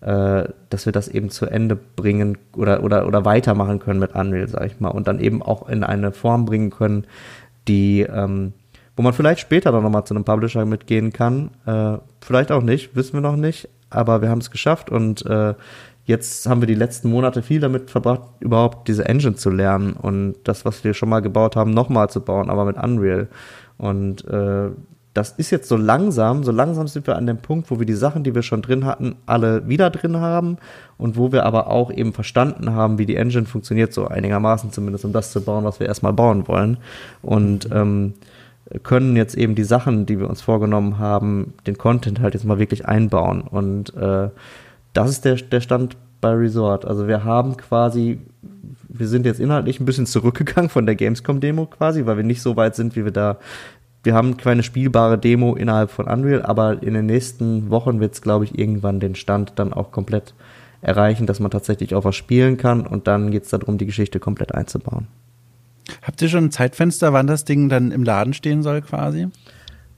äh, 0.00 0.48
dass 0.68 0.86
wir 0.86 0.92
das 0.92 1.08
eben 1.08 1.30
zu 1.30 1.46
Ende 1.46 1.76
bringen 1.76 2.38
oder, 2.54 2.84
oder, 2.84 3.06
oder 3.06 3.24
weitermachen 3.24 3.78
können 3.78 4.00
mit 4.00 4.14
Unreal, 4.14 4.48
sag 4.48 4.66
ich 4.66 4.78
mal, 4.78 4.90
und 4.90 5.08
dann 5.08 5.18
eben 5.18 5.42
auch 5.42 5.68
in 5.68 5.82
eine 5.82 6.12
Form 6.12 6.44
bringen 6.44 6.70
können, 6.70 7.06
die, 7.68 8.02
ähm, 8.02 8.52
wo 8.96 9.02
man 9.02 9.14
vielleicht 9.14 9.40
später 9.40 9.72
dann 9.72 9.82
nochmal 9.82 10.04
zu 10.04 10.14
einem 10.14 10.24
Publisher 10.24 10.66
mitgehen 10.66 11.12
kann. 11.12 11.50
Äh, 11.64 11.98
vielleicht 12.20 12.52
auch 12.52 12.62
nicht, 12.62 12.94
wissen 12.94 13.14
wir 13.14 13.22
noch 13.22 13.36
nicht, 13.36 13.68
aber 13.94 14.22
wir 14.22 14.28
haben 14.28 14.40
es 14.40 14.50
geschafft 14.50 14.90
und 14.90 15.24
äh, 15.26 15.54
jetzt 16.04 16.46
haben 16.46 16.60
wir 16.60 16.66
die 16.66 16.74
letzten 16.74 17.10
Monate 17.10 17.42
viel 17.42 17.60
damit 17.60 17.90
verbracht, 17.90 18.22
überhaupt 18.40 18.88
diese 18.88 19.06
Engine 19.06 19.36
zu 19.36 19.50
lernen 19.50 19.94
und 19.94 20.36
das, 20.44 20.64
was 20.64 20.84
wir 20.84 20.94
schon 20.94 21.08
mal 21.08 21.20
gebaut 21.20 21.56
haben, 21.56 21.70
nochmal 21.70 22.10
zu 22.10 22.20
bauen, 22.20 22.50
aber 22.50 22.64
mit 22.64 22.76
Unreal. 22.76 23.28
Und 23.78 24.26
äh, 24.28 24.70
das 25.14 25.30
ist 25.30 25.50
jetzt 25.52 25.68
so 25.68 25.76
langsam, 25.76 26.42
so 26.42 26.50
langsam 26.50 26.88
sind 26.88 27.06
wir 27.06 27.16
an 27.16 27.26
dem 27.26 27.38
Punkt, 27.38 27.70
wo 27.70 27.78
wir 27.78 27.86
die 27.86 27.94
Sachen, 27.94 28.24
die 28.24 28.34
wir 28.34 28.42
schon 28.42 28.62
drin 28.62 28.84
hatten, 28.84 29.14
alle 29.26 29.68
wieder 29.68 29.88
drin 29.90 30.16
haben 30.16 30.58
und 30.98 31.16
wo 31.16 31.30
wir 31.30 31.46
aber 31.46 31.68
auch 31.68 31.92
eben 31.92 32.12
verstanden 32.12 32.72
haben, 32.72 32.98
wie 32.98 33.06
die 33.06 33.14
Engine 33.14 33.46
funktioniert, 33.46 33.92
so 33.92 34.08
einigermaßen 34.08 34.72
zumindest, 34.72 35.04
um 35.04 35.12
das 35.12 35.30
zu 35.30 35.40
bauen, 35.40 35.64
was 35.64 35.78
wir 35.78 35.86
erstmal 35.86 36.12
bauen 36.12 36.48
wollen. 36.48 36.78
Und 37.22 37.68
ähm, 37.72 38.14
können 38.82 39.16
jetzt 39.16 39.36
eben 39.36 39.54
die 39.54 39.64
Sachen, 39.64 40.06
die 40.06 40.18
wir 40.18 40.28
uns 40.28 40.40
vorgenommen 40.40 40.98
haben, 40.98 41.54
den 41.66 41.76
Content 41.76 42.20
halt 42.20 42.34
jetzt 42.34 42.44
mal 42.44 42.58
wirklich 42.58 42.86
einbauen. 42.86 43.42
Und 43.42 43.94
äh, 43.94 44.30
das 44.92 45.10
ist 45.10 45.24
der, 45.24 45.36
der 45.36 45.60
Stand 45.60 45.96
bei 46.20 46.32
Resort. 46.32 46.86
Also 46.86 47.06
wir 47.06 47.24
haben 47.24 47.56
quasi, 47.56 48.18
wir 48.88 49.08
sind 49.08 49.26
jetzt 49.26 49.40
inhaltlich 49.40 49.80
ein 49.80 49.84
bisschen 49.84 50.06
zurückgegangen 50.06 50.70
von 50.70 50.86
der 50.86 50.94
Gamescom-Demo 50.94 51.66
quasi, 51.66 52.06
weil 52.06 52.16
wir 52.16 52.24
nicht 52.24 52.42
so 52.42 52.56
weit 52.56 52.74
sind, 52.74 52.96
wie 52.96 53.04
wir 53.04 53.12
da. 53.12 53.36
Wir 54.02 54.14
haben 54.14 54.36
keine 54.36 54.62
spielbare 54.62 55.18
Demo 55.18 55.54
innerhalb 55.54 55.90
von 55.90 56.06
Unreal, 56.06 56.42
aber 56.42 56.82
in 56.82 56.94
den 56.94 57.06
nächsten 57.06 57.70
Wochen 57.70 58.00
wird 58.00 58.14
es, 58.14 58.22
glaube 58.22 58.44
ich, 58.44 58.58
irgendwann 58.58 59.00
den 59.00 59.14
Stand 59.14 59.52
dann 59.56 59.72
auch 59.72 59.92
komplett 59.92 60.34
erreichen, 60.82 61.26
dass 61.26 61.40
man 61.40 61.50
tatsächlich 61.50 61.94
auch 61.94 62.04
was 62.04 62.14
spielen 62.14 62.58
kann 62.58 62.86
und 62.86 63.06
dann 63.06 63.30
geht 63.30 63.44
es 63.44 63.50
darum, 63.50 63.78
die 63.78 63.86
Geschichte 63.86 64.20
komplett 64.20 64.54
einzubauen. 64.54 65.06
Habt 66.02 66.22
ihr 66.22 66.28
schon 66.28 66.44
ein 66.44 66.50
Zeitfenster, 66.50 67.12
wann 67.12 67.26
das 67.26 67.44
Ding 67.44 67.68
dann 67.68 67.90
im 67.90 68.04
Laden 68.04 68.34
stehen 68.34 68.62
soll 68.62 68.82
quasi? 68.82 69.28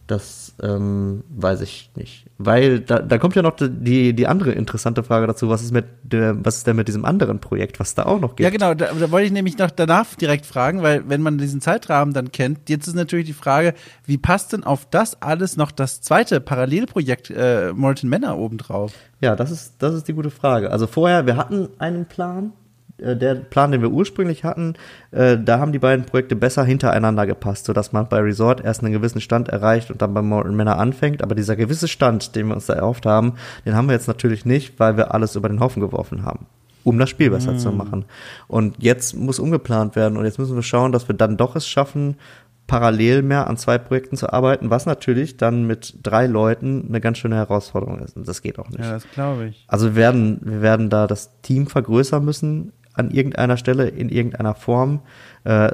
Das 0.06 0.54
ähm, 0.62 1.24
weiß 1.30 1.62
ich 1.62 1.90
nicht. 1.96 2.26
Weil 2.38 2.80
da, 2.80 3.00
da 3.00 3.18
kommt 3.18 3.34
ja 3.34 3.42
noch 3.42 3.56
die, 3.58 4.12
die 4.12 4.26
andere 4.28 4.52
interessante 4.52 5.02
Frage 5.02 5.26
dazu, 5.26 5.48
was 5.48 5.62
ist 5.62 5.72
mit 5.72 5.86
der, 6.04 6.44
was 6.44 6.58
ist 6.58 6.66
denn 6.66 6.76
mit 6.76 6.86
diesem 6.86 7.04
anderen 7.04 7.40
Projekt, 7.40 7.80
was 7.80 7.96
da 7.96 8.04
auch 8.04 8.20
noch 8.20 8.36
gibt? 8.36 8.40
Ja, 8.40 8.50
genau, 8.50 8.74
da, 8.74 8.92
da 8.92 9.10
wollte 9.10 9.26
ich 9.26 9.32
nämlich 9.32 9.58
noch 9.58 9.70
danach 9.70 10.14
direkt 10.14 10.46
fragen, 10.46 10.82
weil 10.82 11.08
wenn 11.08 11.22
man 11.22 11.38
diesen 11.38 11.60
Zeitrahmen 11.60 12.14
dann 12.14 12.30
kennt, 12.30 12.68
jetzt 12.68 12.86
ist 12.86 12.94
natürlich 12.94 13.26
die 13.26 13.32
Frage, 13.32 13.74
wie 14.04 14.16
passt 14.16 14.52
denn 14.52 14.62
auf 14.62 14.86
das 14.88 15.20
alles 15.22 15.56
noch 15.56 15.72
das 15.72 16.02
zweite 16.02 16.40
Parallelprojekt 16.40 17.30
äh, 17.30 17.72
Molten 17.72 18.08
Männer 18.08 18.38
obendrauf? 18.38 18.92
Ja, 19.20 19.34
das 19.34 19.50
ist, 19.50 19.74
das 19.80 19.94
ist 19.94 20.06
die 20.06 20.12
gute 20.12 20.30
Frage. 20.30 20.70
Also 20.70 20.86
vorher, 20.86 21.26
wir 21.26 21.36
hatten 21.36 21.68
einen 21.78 22.06
Plan, 22.06 22.52
äh, 22.98 23.16
der 23.16 23.34
Plan, 23.34 23.72
den 23.72 23.82
wir 23.82 23.90
ursprünglich 23.90 24.44
hatten, 24.44 24.74
äh, 25.10 25.38
da 25.38 25.58
haben 25.58 25.72
die 25.72 25.78
beiden 25.78 26.06
Projekte 26.06 26.36
besser 26.36 26.64
hintereinander 26.64 27.26
gepasst, 27.26 27.66
sodass 27.66 27.92
man 27.92 28.08
bei 28.08 28.20
Resort 28.20 28.64
erst 28.64 28.82
einen 28.82 28.92
gewissen 28.92 29.20
Stand 29.20 29.48
erreicht 29.48 29.90
und 29.90 30.02
dann 30.02 30.14
bei 30.14 30.22
Morton 30.22 30.56
Männer 30.56 30.78
anfängt. 30.78 31.22
Aber 31.22 31.34
dieser 31.34 31.56
gewisse 31.56 31.88
Stand, 31.88 32.34
den 32.36 32.48
wir 32.48 32.54
uns 32.54 32.66
da 32.66 32.74
erhofft 32.74 33.06
haben, 33.06 33.34
den 33.64 33.74
haben 33.74 33.88
wir 33.88 33.94
jetzt 33.94 34.08
natürlich 34.08 34.44
nicht, 34.44 34.78
weil 34.80 34.96
wir 34.96 35.14
alles 35.14 35.36
über 35.36 35.48
den 35.48 35.60
Haufen 35.60 35.80
geworfen 35.80 36.24
haben 36.24 36.46
um 36.84 37.00
das 37.00 37.10
Spiel 37.10 37.30
besser 37.30 37.54
mm. 37.54 37.58
zu 37.58 37.72
machen. 37.72 38.04
Und 38.46 38.76
jetzt 38.78 39.16
muss 39.16 39.40
umgeplant 39.40 39.96
werden 39.96 40.16
und 40.16 40.24
jetzt 40.24 40.38
müssen 40.38 40.54
wir 40.54 40.62
schauen, 40.62 40.92
dass 40.92 41.08
wir 41.08 41.16
dann 41.16 41.36
doch 41.36 41.56
es 41.56 41.66
schaffen, 41.66 42.14
parallel 42.66 43.22
mehr 43.22 43.48
an 43.48 43.56
zwei 43.56 43.78
Projekten 43.78 44.16
zu 44.16 44.32
arbeiten, 44.32 44.70
was 44.70 44.86
natürlich 44.86 45.36
dann 45.36 45.66
mit 45.66 45.94
drei 46.02 46.26
Leuten 46.26 46.86
eine 46.88 47.00
ganz 47.00 47.18
schöne 47.18 47.36
Herausforderung 47.36 47.98
ist. 47.98 48.16
Und 48.16 48.28
das 48.28 48.42
geht 48.42 48.58
auch 48.58 48.68
nicht. 48.68 48.80
Ja, 48.80 48.92
das 48.92 49.10
glaube 49.10 49.46
ich. 49.46 49.64
Also 49.68 49.90
wir 49.90 49.96
werden, 49.96 50.40
wir 50.42 50.62
werden 50.62 50.90
da 50.90 51.06
das 51.06 51.40
Team 51.42 51.66
vergrößern 51.66 52.24
müssen 52.24 52.72
an 52.96 53.10
irgendeiner 53.10 53.56
Stelle, 53.56 53.88
in 53.88 54.08
irgendeiner 54.08 54.54
Form. 54.54 55.00
Äh, 55.46 55.72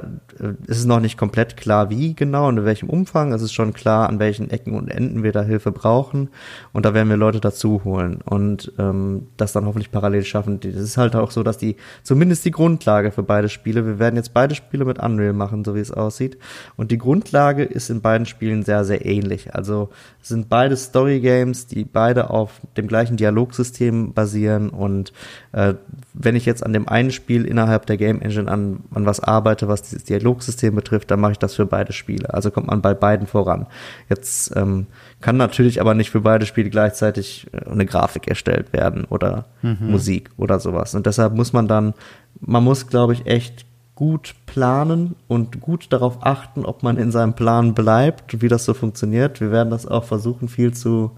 es 0.67 0.77
ist 0.77 0.85
noch 0.85 0.99
nicht 0.99 1.17
komplett 1.17 1.57
klar, 1.57 1.89
wie 1.89 2.13
genau 2.13 2.47
und 2.47 2.57
in 2.57 2.65
welchem 2.65 2.89
Umfang. 2.89 3.33
Es 3.33 3.41
ist 3.41 3.53
schon 3.53 3.73
klar, 3.73 4.07
an 4.07 4.19
welchen 4.19 4.51
Ecken 4.51 4.75
und 4.75 4.89
Enden 4.89 5.23
wir 5.23 5.31
da 5.31 5.41
Hilfe 5.41 5.71
brauchen. 5.71 6.29
Und 6.73 6.85
da 6.85 6.93
werden 6.93 7.09
wir 7.09 7.17
Leute 7.17 7.39
dazu 7.39 7.81
holen 7.83 8.19
und 8.23 8.71
ähm, 8.77 9.27
das 9.37 9.53
dann 9.53 9.65
hoffentlich 9.65 9.91
parallel 9.91 10.23
schaffen. 10.25 10.59
Es 10.63 10.75
ist 10.75 10.97
halt 10.97 11.15
auch 11.15 11.31
so, 11.31 11.41
dass 11.41 11.57
die 11.57 11.75
zumindest 12.03 12.45
die 12.45 12.51
Grundlage 12.51 13.11
für 13.11 13.23
beide 13.23 13.49
Spiele. 13.49 13.85
Wir 13.85 13.99
werden 13.99 14.15
jetzt 14.15 14.33
beide 14.33 14.53
Spiele 14.53 14.85
mit 14.85 14.99
Unreal 14.99 15.33
machen, 15.33 15.63
so 15.65 15.73
wie 15.73 15.79
es 15.79 15.91
aussieht. 15.91 16.37
Und 16.75 16.91
die 16.91 16.97
Grundlage 16.99 17.63
ist 17.63 17.89
in 17.89 18.01
beiden 18.01 18.27
Spielen 18.27 18.63
sehr, 18.63 18.85
sehr 18.85 19.05
ähnlich. 19.05 19.55
Also 19.55 19.89
sind 20.21 20.49
beide 20.49 20.77
Story 20.77 21.19
Games, 21.19 21.67
die 21.67 21.83
beide 21.83 22.29
auf 22.29 22.61
dem 22.77 22.87
gleichen 22.87 23.17
Dialogsystem 23.17 24.13
basieren. 24.13 24.69
Und 24.69 25.13
äh, 25.51 25.73
wenn 26.13 26.35
ich 26.35 26.45
jetzt 26.45 26.63
an 26.65 26.73
dem 26.73 26.87
einen 26.87 27.11
Spiel 27.11 27.45
innerhalb 27.45 27.85
der 27.85 27.97
Game 27.97 28.21
Engine 28.21 28.49
an, 28.49 28.81
an 28.93 29.05
was 29.05 29.19
arbeite, 29.19 29.62
Seite, 29.63 29.67
was 29.67 29.81
dieses 29.81 30.03
Dialogsystem 30.03 30.75
betrifft, 30.75 31.11
dann 31.11 31.19
mache 31.19 31.33
ich 31.33 31.39
das 31.39 31.55
für 31.55 31.65
beide 31.65 31.93
Spiele. 31.93 32.33
Also 32.33 32.51
kommt 32.51 32.67
man 32.67 32.81
bei 32.81 32.93
beiden 32.93 33.27
voran. 33.27 33.67
Jetzt 34.09 34.55
ähm, 34.55 34.87
kann 35.21 35.37
natürlich 35.37 35.81
aber 35.81 35.93
nicht 35.93 36.11
für 36.11 36.21
beide 36.21 36.45
Spiele 36.45 36.69
gleichzeitig 36.69 37.47
äh, 37.53 37.69
eine 37.69 37.85
Grafik 37.85 38.27
erstellt 38.27 38.73
werden 38.73 39.05
oder 39.05 39.45
mhm. 39.61 39.77
Musik 39.79 40.29
oder 40.37 40.59
sowas. 40.59 40.95
Und 40.95 41.05
deshalb 41.05 41.33
muss 41.33 41.53
man 41.53 41.67
dann, 41.67 41.93
man 42.39 42.63
muss, 42.63 42.87
glaube 42.87 43.13
ich, 43.13 43.25
echt 43.25 43.65
gut 43.95 44.35
planen 44.47 45.15
und 45.27 45.61
gut 45.61 45.87
darauf 45.93 46.25
achten, 46.25 46.65
ob 46.65 46.81
man 46.81 46.97
in 46.97 47.11
seinem 47.11 47.33
Plan 47.33 47.73
bleibt 47.73 48.33
und 48.33 48.41
wie 48.41 48.47
das 48.47 48.65
so 48.65 48.73
funktioniert. 48.73 49.39
Wir 49.39 49.51
werden 49.51 49.69
das 49.69 49.85
auch 49.85 50.03
versuchen, 50.03 50.47
viel 50.47 50.73
zu, 50.73 51.11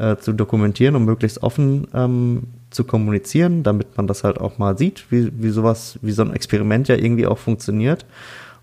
äh, 0.00 0.16
zu 0.18 0.32
dokumentieren 0.32 0.96
und 0.96 1.04
möglichst 1.04 1.42
offen 1.42 1.86
ähm, 1.94 2.44
zu 2.70 2.84
kommunizieren, 2.84 3.62
damit 3.62 3.96
man 3.96 4.06
das 4.06 4.24
halt 4.24 4.40
auch 4.40 4.58
mal 4.58 4.78
sieht, 4.78 5.10
wie, 5.10 5.30
wie 5.42 5.50
sowas, 5.50 5.98
wie 6.02 6.12
so 6.12 6.22
ein 6.22 6.32
Experiment 6.32 6.88
ja 6.88 6.96
irgendwie 6.96 7.26
auch 7.26 7.38
funktioniert. 7.38 8.06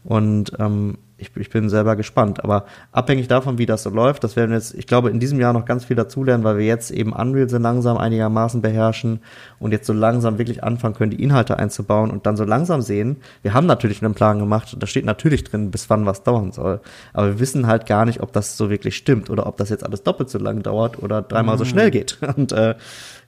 Und 0.04 0.54
ähm, 0.60 0.98
ich, 1.18 1.36
ich 1.36 1.50
bin 1.50 1.70
selber 1.70 1.96
gespannt. 1.96 2.44
Aber 2.44 2.66
abhängig 2.92 3.28
davon, 3.28 3.58
wie 3.58 3.66
das 3.66 3.84
so 3.84 3.90
läuft, 3.90 4.24
das 4.24 4.36
werden 4.36 4.52
wir 4.52 4.58
jetzt, 4.58 4.76
ich 4.76 4.88
glaube, 4.88 5.10
in 5.10 5.20
diesem 5.20 5.40
Jahr 5.40 5.54
noch 5.54 5.66
ganz 5.66 5.86
viel 5.86 5.96
dazulernen, 5.96 6.44
weil 6.44 6.58
wir 6.58 6.66
jetzt 6.66 6.92
eben 6.92 7.14
Unreal 7.14 7.50
so 7.50 7.58
langsam 7.58 7.98
einigermaßen 7.98 8.62
beherrschen 8.62 9.20
und 9.60 9.72
jetzt 9.72 9.88
so 9.88 9.94
langsam 9.94 10.38
wirklich 10.38 10.64
anfangen 10.64 10.94
können, 10.94 11.12
die 11.12 11.22
Inhalte 11.22 11.58
einzubauen 11.58 12.12
und 12.12 12.26
dann 12.26 12.38
so 12.38 12.44
langsam 12.44 12.82
sehen. 12.82 13.18
Wir 13.42 13.54
haben 13.54 13.66
natürlich 13.66 14.04
einen 14.04 14.14
Plan 14.14 14.40
gemacht, 14.40 14.78
da 14.80 14.88
steht 14.88 15.06
natürlich 15.06 15.44
drin, 15.44 15.72
bis 15.72 15.90
wann 15.90 16.06
was 16.06 16.24
dauern 16.24 16.52
soll. 16.52 16.82
Aber 17.14 17.28
wir 17.28 17.40
wissen 17.40 17.68
halt 17.68 17.86
gar 17.88 18.06
nicht, 18.06 18.22
ob 18.22 18.32
das 18.32 18.56
so 18.56 18.70
wirklich 18.70 18.96
stimmt 18.96 19.30
oder 19.30 19.48
ob 19.48 19.58
das 19.58 19.70
jetzt 19.70 19.86
alles 19.86 20.04
doppelt 20.04 20.30
so 20.30 20.38
lang 20.38 20.62
dauert 20.62 21.02
oder 21.02 21.22
dreimal 21.22 21.56
mhm. 21.56 21.60
so 21.60 21.66
schnell 21.66 21.92
geht. 21.92 22.20
Und 22.38 22.52
äh, 22.52 22.76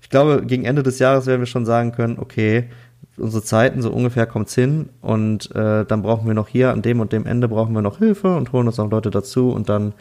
ich 0.02 0.10
glaube, 0.10 0.44
gegen 0.46 0.66
Ende 0.66 0.84
des 0.84 1.00
Jahres 1.00 1.26
werden 1.26 1.42
wir 1.42 1.46
schon 1.48 1.66
sagen 1.66 1.92
können, 1.92 2.18
okay, 2.20 2.70
unsere 3.18 3.44
Zeiten, 3.44 3.82
so 3.82 3.92
ungefähr 3.92 4.26
kommt's 4.26 4.56
hin 4.56 4.90
und 5.02 5.54
äh, 5.56 5.86
dann 5.86 6.02
brauchen 6.02 6.28
wir 6.28 6.34
noch 6.34 6.48
hier 6.48 6.72
an 6.72 6.82
dem 6.82 7.00
und 7.00 7.12
dem 7.12 7.26
Ende 7.26 7.48
brauchen 7.48 7.74
wir 7.74 7.82
noch 7.82 8.00
Hilfe 8.00 8.36
und 8.36 8.52
holen 8.54 8.68
uns 8.68 8.78
noch 8.78 8.90
Leute 8.90 9.10
dazu 9.12 9.52
und 9.52 9.70
dann 9.70 9.94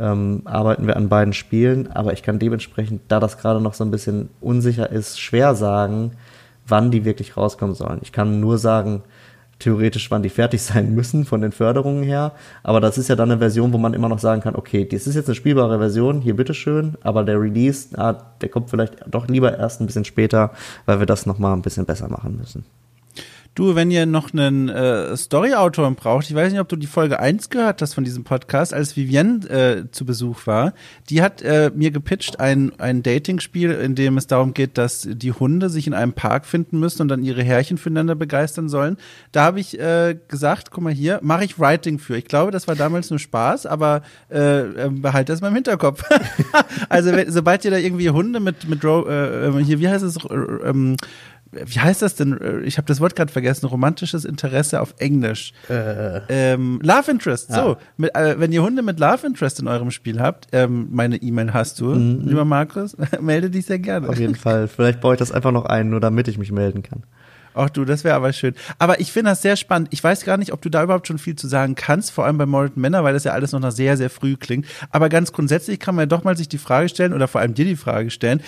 ähm, 0.00 0.42
arbeiten 0.44 0.86
wir 0.86 0.96
an 0.96 1.08
beiden 1.08 1.32
Spielen. 1.32 1.90
Aber 1.92 2.12
ich 2.12 2.22
kann 2.22 2.38
dementsprechend, 2.38 3.02
da 3.08 3.20
das 3.20 3.38
gerade 3.38 3.60
noch 3.60 3.74
so 3.74 3.84
ein 3.84 3.90
bisschen 3.90 4.30
unsicher 4.40 4.90
ist, 4.90 5.20
schwer 5.20 5.54
sagen, 5.54 6.12
wann 6.66 6.90
die 6.90 7.04
wirklich 7.04 7.36
rauskommen 7.36 7.74
sollen. 7.74 7.98
Ich 8.02 8.12
kann 8.12 8.40
nur 8.40 8.58
sagen, 8.58 9.02
theoretisch, 9.62 10.10
wann 10.10 10.22
die 10.22 10.28
fertig 10.28 10.62
sein 10.62 10.94
müssen 10.94 11.24
von 11.24 11.40
den 11.40 11.52
Förderungen 11.52 12.02
her. 12.02 12.32
Aber 12.62 12.80
das 12.80 12.98
ist 12.98 13.08
ja 13.08 13.16
dann 13.16 13.30
eine 13.30 13.38
Version, 13.38 13.72
wo 13.72 13.78
man 13.78 13.94
immer 13.94 14.08
noch 14.08 14.18
sagen 14.18 14.42
kann, 14.42 14.56
okay, 14.56 14.84
das 14.84 15.06
ist 15.06 15.14
jetzt 15.14 15.28
eine 15.28 15.34
spielbare 15.34 15.78
Version, 15.78 16.20
hier 16.20 16.36
bitteschön, 16.36 16.94
aber 17.02 17.24
der 17.24 17.40
Release, 17.40 17.88
ah, 17.98 18.14
der 18.40 18.48
kommt 18.48 18.70
vielleicht 18.70 18.96
doch 19.08 19.28
lieber 19.28 19.56
erst 19.56 19.80
ein 19.80 19.86
bisschen 19.86 20.04
später, 20.04 20.50
weil 20.86 20.98
wir 20.98 21.06
das 21.06 21.26
nochmal 21.26 21.54
ein 21.54 21.62
bisschen 21.62 21.86
besser 21.86 22.08
machen 22.08 22.36
müssen. 22.36 22.64
Du, 23.54 23.74
wenn 23.74 23.90
ihr 23.90 24.06
noch 24.06 24.32
einen 24.32 24.70
äh, 24.70 25.14
Story-Autoren 25.14 25.94
braucht, 25.94 26.30
ich 26.30 26.34
weiß 26.34 26.52
nicht, 26.52 26.60
ob 26.60 26.70
du 26.70 26.76
die 26.76 26.86
Folge 26.86 27.20
1 27.20 27.50
gehört 27.50 27.82
hast 27.82 27.92
von 27.92 28.02
diesem 28.02 28.24
Podcast, 28.24 28.72
als 28.72 28.96
Vivienne 28.96 29.46
äh, 29.50 29.90
zu 29.90 30.06
Besuch 30.06 30.46
war, 30.46 30.72
die 31.10 31.20
hat 31.20 31.42
äh, 31.42 31.70
mir 31.74 31.90
gepitcht 31.90 32.40
ein, 32.40 32.72
ein 32.80 33.02
Dating-Spiel, 33.02 33.72
in 33.72 33.94
dem 33.94 34.16
es 34.16 34.26
darum 34.26 34.54
geht, 34.54 34.78
dass 34.78 35.06
die 35.06 35.32
Hunde 35.32 35.68
sich 35.68 35.86
in 35.86 35.92
einem 35.92 36.14
Park 36.14 36.46
finden 36.46 36.80
müssen 36.80 37.02
und 37.02 37.08
dann 37.08 37.22
ihre 37.22 37.42
Herrchen 37.42 37.76
füreinander 37.76 38.14
begeistern 38.14 38.70
sollen. 38.70 38.96
Da 39.32 39.44
habe 39.44 39.60
ich 39.60 39.78
äh, 39.78 40.16
gesagt, 40.28 40.70
guck 40.70 40.84
mal 40.84 40.92
hier, 40.94 41.20
mache 41.22 41.44
ich 41.44 41.58
Writing 41.58 41.98
für. 41.98 42.16
Ich 42.16 42.24
glaube, 42.24 42.52
das 42.52 42.68
war 42.68 42.74
damals 42.74 43.10
nur 43.10 43.18
Spaß, 43.18 43.66
aber 43.66 44.00
äh, 44.30 44.60
äh, 44.60 44.88
behalte 44.88 45.30
das 45.30 45.42
mal 45.42 45.48
im 45.48 45.56
Hinterkopf. 45.56 46.02
also 46.88 47.12
sobald 47.28 47.66
ihr 47.66 47.70
da 47.70 47.76
irgendwie 47.76 48.08
Hunde 48.08 48.40
mit, 48.40 48.66
mit 48.66 48.82
äh, 48.82 49.48
äh, 49.48 49.62
hier, 49.62 49.78
wie 49.78 49.88
heißt 49.90 50.04
es, 50.04 50.16
äh, 50.24 50.34
ähm, 50.64 50.96
wie 51.52 51.80
heißt 51.80 52.00
das 52.00 52.14
denn? 52.14 52.62
Ich 52.64 52.78
habe 52.78 52.86
das 52.86 53.00
Wort 53.00 53.14
gerade 53.14 53.30
vergessen. 53.30 53.66
Romantisches 53.66 54.24
Interesse 54.24 54.80
auf 54.80 54.94
Englisch. 54.98 55.52
Äh. 55.68 56.20
Ähm, 56.28 56.80
Love 56.82 57.10
Interest. 57.10 57.50
Ja. 57.50 57.56
So, 57.56 57.76
mit, 57.96 58.14
äh, 58.14 58.40
wenn 58.40 58.52
ihr 58.52 58.62
Hunde 58.62 58.82
mit 58.82 58.98
Love 58.98 59.26
Interest 59.26 59.60
in 59.60 59.68
eurem 59.68 59.90
Spiel 59.90 60.20
habt, 60.20 60.48
ähm, 60.52 60.88
meine 60.90 61.16
E-Mail 61.16 61.52
hast 61.52 61.78
du, 61.80 61.94
mhm. 61.94 62.26
lieber 62.26 62.44
Markus, 62.44 62.96
melde 63.20 63.50
dich 63.50 63.66
sehr 63.66 63.78
gerne. 63.78 64.08
Auf 64.08 64.18
jeden 64.18 64.34
Fall. 64.34 64.66
Vielleicht 64.66 65.00
baue 65.00 65.14
ich 65.14 65.18
das 65.18 65.30
einfach 65.30 65.52
noch 65.52 65.66
ein, 65.66 65.90
nur 65.90 66.00
damit 66.00 66.26
ich 66.28 66.38
mich 66.38 66.52
melden 66.52 66.82
kann. 66.82 67.02
Ach 67.54 67.68
du, 67.68 67.84
das 67.84 68.02
wäre 68.04 68.14
aber 68.14 68.32
schön. 68.32 68.54
Aber 68.78 69.00
ich 69.00 69.12
finde 69.12 69.30
das 69.30 69.42
sehr 69.42 69.56
spannend. 69.56 69.88
Ich 69.90 70.02
weiß 70.02 70.24
gar 70.24 70.38
nicht, 70.38 70.52
ob 70.54 70.62
du 70.62 70.70
da 70.70 70.82
überhaupt 70.82 71.06
schon 71.06 71.18
viel 71.18 71.36
zu 71.36 71.48
sagen 71.48 71.74
kannst, 71.74 72.10
vor 72.10 72.24
allem 72.24 72.38
bei 72.38 72.46
Morton 72.46 72.80
Männer, 72.80 73.04
weil 73.04 73.12
das 73.12 73.24
ja 73.24 73.32
alles 73.32 73.52
noch 73.52 73.70
sehr, 73.70 73.96
sehr 73.96 74.10
früh 74.10 74.36
klingt. 74.36 74.66
Aber 74.90 75.10
ganz 75.10 75.32
grundsätzlich 75.32 75.78
kann 75.78 75.94
man 75.94 76.04
ja 76.04 76.06
doch 76.06 76.24
mal 76.24 76.36
sich 76.36 76.48
die 76.48 76.58
Frage 76.58 76.88
stellen 76.88 77.12
oder 77.12 77.28
vor 77.28 77.40
allem 77.40 77.52
dir 77.54 77.66
die 77.66 77.76
Frage 77.76 78.10
stellen, 78.10 78.40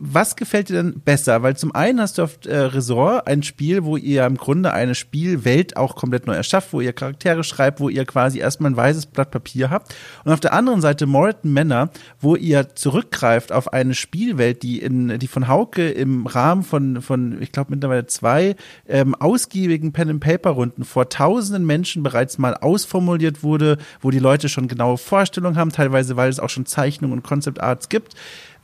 was 0.00 0.36
gefällt 0.36 0.68
dir 0.68 0.82
denn 0.82 1.00
besser? 1.00 1.42
Weil 1.42 1.56
zum 1.56 1.74
einen 1.74 2.00
hast 2.00 2.18
du 2.18 2.22
auf 2.22 2.38
äh, 2.46 2.56
Resort 2.56 3.26
ein 3.26 3.42
Spiel, 3.42 3.84
wo 3.84 3.96
ihr 3.96 4.24
im 4.24 4.36
Grunde 4.36 4.72
eine 4.72 4.94
Spielwelt 4.94 5.76
auch 5.76 5.96
komplett 5.96 6.26
neu 6.26 6.34
erschafft, 6.34 6.72
wo 6.72 6.80
ihr 6.80 6.92
Charaktere 6.92 7.44
schreibt, 7.44 7.80
wo 7.80 7.88
ihr 7.88 8.04
quasi 8.04 8.38
erstmal 8.38 8.70
ein 8.70 8.76
weißes 8.76 9.06
Blatt 9.06 9.30
Papier 9.30 9.70
habt. 9.70 9.94
Und 10.24 10.32
auf 10.32 10.40
der 10.40 10.52
anderen 10.52 10.80
Seite 10.80 11.06
Moreton 11.06 11.52
Manor, 11.52 11.90
wo 12.20 12.36
ihr 12.36 12.74
zurückgreift 12.74 13.52
auf 13.52 13.72
eine 13.72 13.94
Spielwelt, 13.94 14.62
die 14.62 14.80
in, 14.80 15.18
die 15.18 15.28
von 15.28 15.48
Hauke 15.48 15.90
im 15.90 16.26
Rahmen 16.26 16.62
von, 16.62 17.02
von 17.02 17.40
ich 17.40 17.52
glaube 17.52 17.72
mittlerweile 17.72 18.06
zwei 18.06 18.56
ähm, 18.88 19.14
ausgiebigen 19.14 19.92
Pen 19.92 20.10
and 20.10 20.20
Paper 20.20 20.50
Runden 20.50 20.84
vor 20.84 21.08
tausenden 21.08 21.66
Menschen 21.66 22.02
bereits 22.02 22.38
mal 22.38 22.54
ausformuliert 22.54 23.42
wurde, 23.42 23.78
wo 24.00 24.10
die 24.10 24.18
Leute 24.18 24.48
schon 24.48 24.68
genaue 24.68 24.98
Vorstellungen 24.98 25.56
haben, 25.56 25.72
teilweise 25.72 26.16
weil 26.16 26.30
es 26.30 26.40
auch 26.40 26.50
schon 26.50 26.66
Zeichnungen 26.66 27.18
und 27.18 27.22
Concept 27.22 27.60
Arts 27.60 27.88
gibt. 27.88 28.14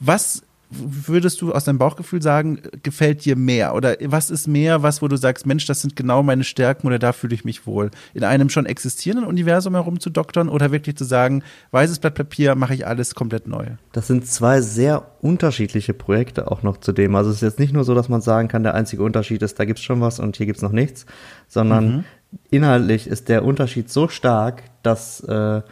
Was 0.01 0.43
würdest 0.71 1.41
du 1.41 1.53
aus 1.53 1.65
deinem 1.65 1.79
Bauchgefühl 1.79 2.21
sagen, 2.21 2.61
gefällt 2.83 3.25
dir 3.25 3.37
mehr? 3.37 3.75
Oder 3.75 3.97
was 4.05 4.31
ist 4.31 4.47
mehr, 4.47 4.83
was, 4.83 5.01
wo 5.01 5.09
du 5.09 5.17
sagst, 5.17 5.47
Mensch, 5.47 5.67
das 5.67 5.81
sind 5.81 5.97
genau 5.97 6.23
meine 6.23 6.45
Stärken 6.45 6.87
oder 6.87 6.99
da 6.99 7.13
fühle 7.13 7.35
ich 7.35 7.45
mich 7.45 7.67
wohl? 7.67 7.91
In 8.13 8.25
einem 8.25 8.51
schon 8.51 8.67
existierenden 8.67 9.27
Universum 9.27 9.75
herumzudoktern 9.75 10.49
oder 10.49 10.71
wirklich 10.71 10.97
zu 10.97 11.05
sagen, 11.05 11.43
weißes 11.71 12.01
Blatt 12.01 12.15
Papier, 12.15 12.55
mache 12.55 12.75
ich 12.75 12.87
alles 12.87 13.15
komplett 13.15 13.49
neu? 13.49 13.67
Das 13.93 14.07
sind 14.07 14.27
zwei 14.27 14.61
sehr 14.61 15.07
unterschiedliche 15.21 15.95
Projekte 15.95 16.51
auch 16.51 16.63
noch 16.63 16.77
zu 16.77 16.93
dem. 16.93 17.15
Also 17.15 17.31
es 17.31 17.37
ist 17.37 17.43
jetzt 17.43 17.59
nicht 17.59 17.73
nur 17.73 17.85
so, 17.85 17.95
dass 17.95 18.09
man 18.09 18.21
sagen 18.21 18.49
kann, 18.49 18.63
der 18.63 18.75
einzige 18.75 19.03
Unterschied 19.03 19.43
ist, 19.43 19.59
da 19.59 19.65
gibt 19.65 19.79
es 19.79 19.85
schon 19.85 20.01
was 20.01 20.21
und 20.21 20.37
hier 20.37 20.47
gibt 20.47 20.59
es 20.59 20.63
noch 20.63 20.73
nichts, 20.73 21.07
sondern 21.49 21.89
mhm. 21.89 22.05
inhaltlich 22.51 23.07
ist 23.07 23.29
der 23.29 23.45
Unterschied 23.45 23.91
so 23.91 24.09
stark, 24.09 24.63
dass, 24.83 25.21
äh, 25.21 25.63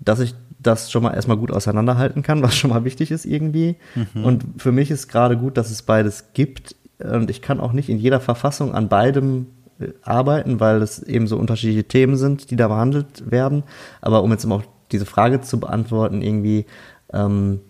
dass 0.00 0.20
ich 0.20 0.34
das 0.66 0.90
schon 0.90 1.02
mal 1.02 1.14
erstmal 1.14 1.36
gut 1.36 1.50
auseinanderhalten 1.50 2.22
kann, 2.22 2.42
was 2.42 2.56
schon 2.56 2.70
mal 2.70 2.84
wichtig 2.84 3.10
ist 3.10 3.24
irgendwie. 3.24 3.76
Mhm. 3.94 4.24
Und 4.24 4.44
für 4.58 4.72
mich 4.72 4.90
ist 4.90 5.08
gerade 5.08 5.36
gut, 5.36 5.56
dass 5.56 5.70
es 5.70 5.82
beides 5.82 6.32
gibt. 6.34 6.76
Und 6.98 7.30
ich 7.30 7.42
kann 7.42 7.60
auch 7.60 7.72
nicht 7.72 7.88
in 7.88 7.98
jeder 7.98 8.20
Verfassung 8.20 8.74
an 8.74 8.88
beidem 8.88 9.46
äh, 9.78 9.88
arbeiten, 10.02 10.60
weil 10.60 10.82
es 10.82 11.02
eben 11.02 11.26
so 11.26 11.36
unterschiedliche 11.36 11.84
Themen 11.84 12.16
sind, 12.16 12.50
die 12.50 12.56
da 12.56 12.68
behandelt 12.68 13.30
werden. 13.30 13.64
Aber 14.00 14.22
um 14.22 14.30
jetzt 14.30 14.46
mal 14.46 14.56
auch 14.56 14.64
diese 14.92 15.06
Frage 15.06 15.40
zu 15.40 15.60
beantworten, 15.60 16.22
irgendwie, 16.22 16.66
ähm, 17.12 17.60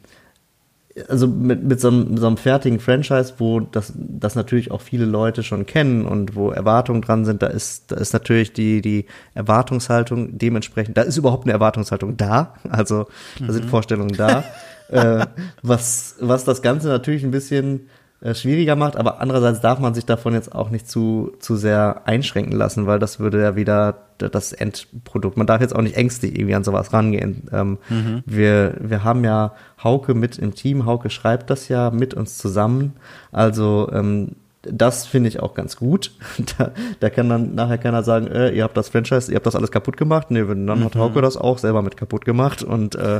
also 1.08 1.26
mit, 1.26 1.62
mit, 1.62 1.80
so 1.80 1.88
einem, 1.88 2.16
so 2.16 2.26
einem 2.26 2.36
fertigen 2.36 2.80
Franchise, 2.80 3.34
wo 3.38 3.60
das, 3.60 3.92
das 3.96 4.34
natürlich 4.34 4.70
auch 4.70 4.80
viele 4.80 5.04
Leute 5.04 5.42
schon 5.42 5.66
kennen 5.66 6.06
und 6.06 6.34
wo 6.34 6.50
Erwartungen 6.50 7.02
dran 7.02 7.24
sind, 7.24 7.42
da 7.42 7.48
ist, 7.48 7.92
da 7.92 7.96
ist 7.96 8.12
natürlich 8.12 8.52
die, 8.52 8.80
die 8.80 9.06
Erwartungshaltung 9.34 10.38
dementsprechend, 10.38 10.96
da 10.96 11.02
ist 11.02 11.16
überhaupt 11.16 11.44
eine 11.44 11.52
Erwartungshaltung 11.52 12.16
da, 12.16 12.54
also 12.68 13.06
da 13.38 13.52
sind 13.52 13.66
mhm. 13.66 13.68
Vorstellungen 13.68 14.16
da, 14.16 14.44
äh, 14.88 15.26
was, 15.62 16.16
was 16.20 16.44
das 16.44 16.62
Ganze 16.62 16.88
natürlich 16.88 17.24
ein 17.24 17.30
bisschen 17.30 17.88
äh, 18.20 18.34
schwieriger 18.34 18.76
macht, 18.76 18.96
aber 18.96 19.20
andererseits 19.20 19.60
darf 19.60 19.78
man 19.78 19.94
sich 19.94 20.06
davon 20.06 20.32
jetzt 20.34 20.54
auch 20.54 20.70
nicht 20.70 20.88
zu, 20.88 21.32
zu 21.38 21.56
sehr 21.56 22.02
einschränken 22.06 22.52
lassen, 22.52 22.86
weil 22.86 22.98
das 22.98 23.20
würde 23.20 23.42
ja 23.42 23.56
wieder 23.56 23.98
das 24.16 24.52
Endprodukt. 24.52 25.36
Man 25.36 25.46
darf 25.46 25.60
jetzt 25.60 25.76
auch 25.76 25.82
nicht 25.82 25.96
ängstlich 25.96 26.34
irgendwie 26.34 26.54
an 26.54 26.64
sowas 26.64 26.92
rangehen. 26.92 27.48
Ähm, 27.52 27.78
mhm. 27.90 28.22
wir, 28.24 28.74
wir 28.80 29.04
haben 29.04 29.22
ja 29.24 29.52
Hauke 29.82 30.14
mit 30.14 30.38
im 30.38 30.54
Team. 30.54 30.86
Hauke 30.86 31.10
schreibt 31.10 31.50
das 31.50 31.68
ja 31.68 31.90
mit 31.90 32.14
uns 32.14 32.38
zusammen. 32.38 32.94
Also 33.32 33.90
ähm, 33.92 34.36
das 34.62 35.06
finde 35.06 35.28
ich 35.28 35.40
auch 35.40 35.54
ganz 35.54 35.76
gut. 35.76 36.12
Da, 36.58 36.70
da 37.00 37.10
kann 37.10 37.28
dann 37.28 37.54
nachher 37.54 37.78
keiner 37.78 38.02
sagen, 38.02 38.28
äh, 38.28 38.50
ihr 38.50 38.64
habt 38.64 38.76
das 38.76 38.88
Franchise, 38.88 39.30
ihr 39.30 39.36
habt 39.36 39.46
das 39.46 39.56
alles 39.56 39.70
kaputt 39.70 39.96
gemacht. 39.96 40.30
Nee, 40.30 40.44
dann 40.44 40.64
mhm. 40.64 40.84
hat 40.84 40.96
Hauke 40.96 41.20
das 41.20 41.36
auch 41.36 41.58
selber 41.58 41.82
mit 41.82 41.96
kaputt 41.96 42.24
gemacht. 42.24 42.62
Und 42.62 42.94
äh, 42.94 43.18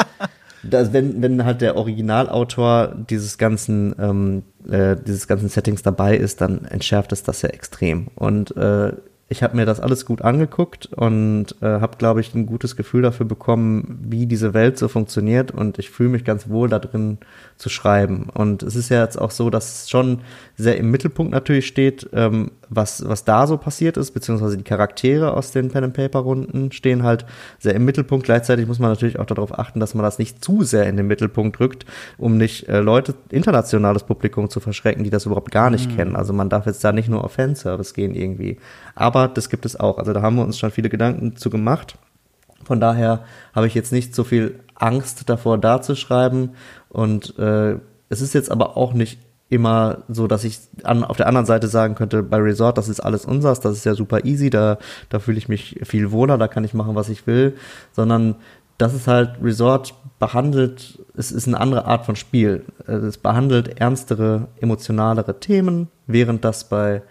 das, 0.62 0.92
wenn, 0.92 1.22
wenn 1.22 1.44
halt 1.44 1.60
der 1.60 1.76
Originalautor 1.76 2.94
dieses 3.10 3.38
ganzen, 3.38 3.94
ähm, 3.98 4.42
äh, 4.70 4.96
dieses 4.96 5.26
ganzen 5.26 5.48
Settings 5.48 5.82
dabei 5.82 6.16
ist, 6.16 6.40
dann 6.40 6.64
entschärft 6.64 7.12
es 7.12 7.22
das 7.22 7.42
ja 7.42 7.48
extrem. 7.48 8.08
Und 8.14 8.56
äh, 8.56 8.92
ich 9.32 9.42
habe 9.42 9.56
mir 9.56 9.64
das 9.64 9.80
alles 9.80 10.04
gut 10.04 10.20
angeguckt 10.22 10.86
und 10.94 11.56
äh, 11.62 11.66
habe, 11.66 11.96
glaube 11.96 12.20
ich, 12.20 12.34
ein 12.34 12.44
gutes 12.44 12.76
Gefühl 12.76 13.00
dafür 13.00 13.24
bekommen, 13.24 13.98
wie 14.02 14.26
diese 14.26 14.52
Welt 14.52 14.78
so 14.78 14.88
funktioniert 14.88 15.50
und 15.50 15.78
ich 15.78 15.90
fühle 15.90 16.10
mich 16.10 16.24
ganz 16.24 16.50
wohl 16.50 16.68
da 16.68 16.78
drin 16.78 17.18
zu 17.56 17.70
schreiben. 17.70 18.28
Und 18.32 18.62
es 18.62 18.76
ist 18.76 18.90
ja 18.90 19.02
jetzt 19.02 19.18
auch 19.18 19.30
so, 19.30 19.48
dass 19.48 19.88
schon 19.88 20.20
sehr 20.62 20.78
im 20.78 20.90
Mittelpunkt 20.90 21.32
natürlich 21.32 21.66
steht, 21.66 22.08
ähm, 22.12 22.52
was, 22.68 23.06
was 23.06 23.24
da 23.24 23.46
so 23.46 23.58
passiert 23.58 23.96
ist, 23.96 24.12
beziehungsweise 24.12 24.56
die 24.56 24.64
Charaktere 24.64 25.34
aus 25.34 25.50
den 25.50 25.70
Pen 25.70 25.84
and 25.84 25.94
Paper 25.94 26.20
Runden 26.20 26.72
stehen 26.72 27.02
halt 27.02 27.26
sehr 27.58 27.74
im 27.74 27.84
Mittelpunkt. 27.84 28.24
Gleichzeitig 28.24 28.66
muss 28.66 28.78
man 28.78 28.90
natürlich 28.90 29.18
auch 29.18 29.26
darauf 29.26 29.58
achten, 29.58 29.80
dass 29.80 29.94
man 29.94 30.04
das 30.04 30.18
nicht 30.18 30.42
zu 30.42 30.62
sehr 30.62 30.88
in 30.88 30.96
den 30.96 31.06
Mittelpunkt 31.06 31.60
rückt, 31.60 31.84
um 32.16 32.36
nicht 32.36 32.68
äh, 32.68 32.80
Leute, 32.80 33.14
internationales 33.30 34.04
Publikum 34.04 34.48
zu 34.48 34.60
verschrecken, 34.60 35.04
die 35.04 35.10
das 35.10 35.26
überhaupt 35.26 35.50
gar 35.50 35.70
nicht 35.70 35.90
mhm. 35.90 35.96
kennen. 35.96 36.16
Also 36.16 36.32
man 36.32 36.48
darf 36.48 36.66
jetzt 36.66 36.82
da 36.84 36.92
nicht 36.92 37.08
nur 37.08 37.24
auf 37.24 37.32
Fanservice 37.32 37.92
gehen 37.92 38.14
irgendwie. 38.14 38.58
Aber 38.94 39.28
das 39.28 39.50
gibt 39.50 39.66
es 39.66 39.78
auch. 39.78 39.98
Also 39.98 40.12
da 40.12 40.22
haben 40.22 40.36
wir 40.36 40.44
uns 40.44 40.58
schon 40.58 40.70
viele 40.70 40.88
Gedanken 40.88 41.36
zu 41.36 41.50
gemacht. 41.50 41.98
Von 42.64 42.80
daher 42.80 43.24
habe 43.54 43.66
ich 43.66 43.74
jetzt 43.74 43.92
nicht 43.92 44.14
so 44.14 44.24
viel 44.24 44.60
Angst 44.74 45.28
davor, 45.28 45.58
da 45.58 45.82
zu 45.82 45.96
schreiben. 45.96 46.50
Und 46.88 47.38
äh, 47.38 47.76
es 48.08 48.20
ist 48.20 48.34
jetzt 48.34 48.50
aber 48.50 48.76
auch 48.76 48.92
nicht 48.92 49.18
immer 49.52 49.98
so, 50.08 50.26
dass 50.26 50.44
ich 50.44 50.60
an, 50.82 51.04
auf 51.04 51.18
der 51.18 51.26
anderen 51.26 51.44
Seite 51.44 51.68
sagen 51.68 51.94
könnte, 51.94 52.22
bei 52.22 52.38
Resort, 52.38 52.78
das 52.78 52.88
ist 52.88 53.00
alles 53.00 53.26
unsers, 53.26 53.60
das 53.60 53.76
ist 53.76 53.84
ja 53.84 53.94
super 53.94 54.24
easy, 54.24 54.48
da, 54.48 54.78
da 55.10 55.18
fühle 55.18 55.36
ich 55.36 55.48
mich 55.48 55.78
viel 55.82 56.10
wohler, 56.10 56.38
da 56.38 56.48
kann 56.48 56.64
ich 56.64 56.72
machen, 56.72 56.94
was 56.94 57.10
ich 57.10 57.26
will, 57.26 57.54
sondern 57.92 58.36
das 58.78 58.94
ist 58.94 59.06
halt 59.06 59.36
Resort 59.42 59.94
behandelt, 60.18 60.98
es 61.14 61.30
ist 61.30 61.46
eine 61.46 61.60
andere 61.60 61.84
Art 61.84 62.06
von 62.06 62.16
Spiel. 62.16 62.64
Es 62.86 63.18
behandelt 63.18 63.78
ernstere, 63.78 64.48
emotionalere 64.60 65.38
Themen, 65.38 65.88
während 66.06 66.44
das 66.44 66.68
bei 66.68 67.02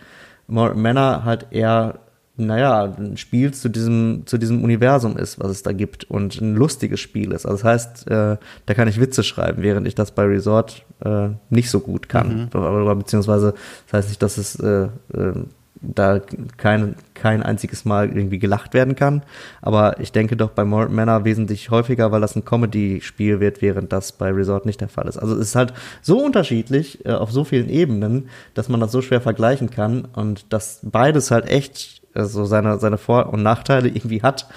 Manor 0.48 1.24
halt 1.24 1.48
eher 1.52 2.00
naja, 2.46 2.94
ein 2.98 3.18
Spiel 3.18 3.54
zu 3.54 3.70
diesem, 3.70 4.24
zu 4.26 4.38
diesem 4.38 4.64
Universum 4.64 5.18
ist, 5.18 5.40
was 5.40 5.52
es 5.52 5.64
da 5.64 5.72
gibt 5.72 6.04
und 6.06 6.40
ein 6.42 6.56
lustiges 6.56 7.00
Spiel 7.00 7.32
ist. 7.32 7.46
Also 7.46 7.58
das 7.58 7.64
heißt, 7.64 8.08
äh, 8.12 8.38
da 8.66 8.74
kann 8.74 8.88
ich 8.88 9.00
Witze 9.00 9.24
schreiben, 9.24 9.62
während 9.64 9.88
ich 9.88 9.96
das 9.96 10.12
bei 10.12 10.24
Resort 10.24 10.86
äh, 11.04 11.30
nicht 11.50 11.70
so 11.70 11.80
gut 11.80 12.10
kann. 12.10 12.50
Mhm. 12.54 13.00
Beziehungsweise 13.00 13.54
das 13.86 13.94
heißt 13.94 14.10
nicht, 14.10 14.22
dass 14.22 14.38
es 14.38 14.56
äh, 14.56 14.88
äh, 15.14 15.34
da 15.82 16.22
kein, 16.58 16.96
kein 17.16 17.42
einziges 17.42 17.86
Mal 17.86 18.16
irgendwie 18.16 18.40
gelacht 18.40 18.74
werden 18.74 18.96
kann. 18.96 19.24
Aber 19.62 20.00
ich 20.00 20.12
denke 20.12 20.38
doch 20.38 20.52
bei 20.52 20.64
Morton 20.64 20.96
Manor 20.96 21.26
wesentlich 21.26 21.72
häufiger, 21.72 22.12
weil 22.12 22.22
das 22.22 22.36
ein 22.36 22.46
Comedy-Spiel 22.46 23.40
wird, 23.40 23.62
während 23.62 23.92
das 23.92 24.12
bei 24.12 24.30
Resort 24.30 24.66
nicht 24.66 24.80
der 24.80 24.90
Fall 24.90 25.08
ist. 25.08 25.18
Also 25.18 25.34
es 25.36 25.42
ist 25.50 25.56
halt 25.56 25.74
so 26.02 26.24
unterschiedlich 26.24 27.06
äh, 27.06 27.14
auf 27.14 27.32
so 27.32 27.44
vielen 27.44 27.70
Ebenen, 27.70 28.30
dass 28.54 28.70
man 28.70 28.80
das 28.80 28.92
so 28.92 29.02
schwer 29.02 29.22
vergleichen 29.22 29.72
kann 29.72 30.06
und 30.14 30.54
dass 30.54 30.80
beides 30.84 31.32
halt 31.32 31.50
echt 31.50 32.01
äh, 32.14 32.24
so 32.24 32.46
seine, 32.46 32.80
seine 32.80 32.98
Vor- 32.98 33.32
und 33.32 33.44
Nachteile 33.44 33.90
irgendwie 33.90 34.22
hat. 34.22 34.48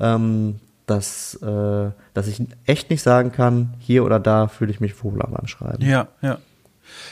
Ähm, 0.00 0.60
dass, 0.86 1.34
äh, 1.42 1.90
dass 2.12 2.26
ich 2.26 2.42
echt 2.66 2.90
nicht 2.90 3.02
sagen 3.02 3.32
kann, 3.32 3.74
hier 3.78 4.04
oder 4.04 4.18
da 4.18 4.48
fühle 4.48 4.72
ich 4.72 4.80
mich 4.80 5.02
wohler 5.02 5.28
beim 5.30 5.46
Schreiben. 5.46 5.84
Ja, 5.84 6.08
ja. 6.20 6.38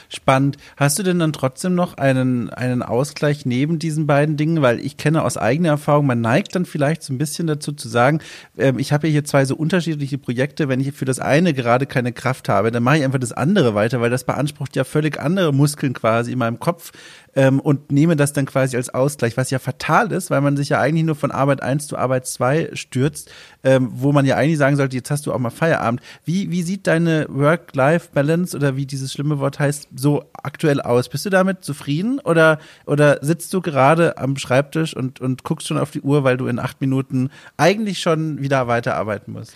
Spannend. 0.09 0.57
Hast 0.77 0.99
du 0.99 1.03
denn 1.03 1.19
dann 1.21 1.33
trotzdem 1.33 1.75
noch 1.75 1.97
einen, 1.97 2.51
einen 2.51 2.83
Ausgleich 2.83 3.47
neben 3.47 3.79
diesen 3.79 4.07
beiden 4.07 4.37
Dingen? 4.37 4.63
Weil 4.63 4.81
ich 4.81 4.97
kenne 4.97 5.23
aus 5.23 5.37
eigener 5.37 5.71
Erfahrung, 5.71 6.07
man 6.07 6.21
neigt 6.21 6.55
dann 6.55 6.67
vielleicht 6.67 7.03
so 7.03 7.13
ein 7.13 7.19
bisschen 7.19 7.47
dazu 7.47 7.73
zu 7.73 7.89
sagen, 7.89 8.21
ähm, 8.59 8.79
ich 8.79 8.93
habe 8.93 9.07
ja 9.07 9.13
hier 9.13 9.25
zwei 9.25 9.45
so 9.45 9.57
unterschiedliche 9.57 10.19
Projekte. 10.19 10.69
Wenn 10.69 10.81
ich 10.81 10.93
für 10.93 11.05
das 11.05 11.21
eine 11.21 11.55
gerade 11.55 11.87
keine 11.87 12.13
Kraft 12.13 12.49
habe, 12.49 12.71
dann 12.71 12.83
mache 12.83 12.99
ich 12.99 13.05
einfach 13.05 13.21
das 13.21 13.33
andere 13.33 13.75
weiter, 13.75 14.01
weil 14.01 14.11
das 14.11 14.25
beansprucht 14.25 14.77
ja 14.77 14.85
völlig 14.85 15.21
andere 15.21 15.53
Muskeln 15.53 15.93
quasi 15.93 16.33
in 16.33 16.39
meinem 16.39 16.59
Kopf 16.59 16.93
ähm, 17.35 17.61
und 17.61 17.93
nehme 17.93 18.17
das 18.17 18.33
dann 18.33 18.47
quasi 18.47 18.77
als 18.77 18.93
Ausgleich, 18.93 19.37
was 19.37 19.51
ja 19.51 19.59
fatal 19.59 20.13
ist, 20.13 20.31
weil 20.31 20.41
man 20.41 20.57
sich 20.57 20.71
ja 20.71 20.81
eigentlich 20.81 21.05
nur 21.05 21.15
von 21.15 21.31
Arbeit 21.31 21.63
1 21.63 21.87
zu 21.87 21.97
Arbeit 21.97 22.27
2 22.27 22.71
stürzt, 22.75 23.31
ähm, 23.63 23.91
wo 23.93 24.13
man 24.13 24.27
ja 24.27 24.37
eigentlich 24.37 24.59
sagen 24.59 24.77
sollte, 24.77 24.97
jetzt 24.97 25.11
hast 25.11 25.27
du 25.27 25.33
auch 25.33 25.39
mal 25.39 25.51
Feierabend. 25.51 26.01
Wie, 26.25 26.51
wie 26.51 26.63
sieht 26.63 26.87
deine 26.87 27.27
Work-Life-Balance 27.29 28.57
oder 28.57 28.77
wie 28.77 28.87
dieses 28.87 29.13
schlimme 29.13 29.39
Wort 29.39 29.59
heißt, 29.59 29.89
so 29.95 30.25
aktuell 30.33 30.81
aus? 30.81 31.09
Bist 31.09 31.27
du 31.27 31.31
damit 31.31 31.65
zufrieden 31.65 32.19
oder, 32.21 32.59
oder 32.87 33.19
sitzt 33.23 33.53
du 33.55 33.61
gerade 33.61 34.19
am 34.19 34.37
Schreibtisch 34.37 34.97
und, 34.97 35.21
und 35.21 35.45
guckst 35.45 35.69
schon 35.69 35.79
auf 35.79 35.91
die 35.91 36.01
Uhr, 36.01 36.25
weil 36.25 36.37
du 36.37 36.47
in 36.47 36.59
acht 36.59 36.81
Minuten 36.81 37.31
eigentlich 37.57 38.01
schon 38.01 38.41
wieder 38.41 38.67
weiterarbeiten 38.67 39.33
musst? 39.33 39.55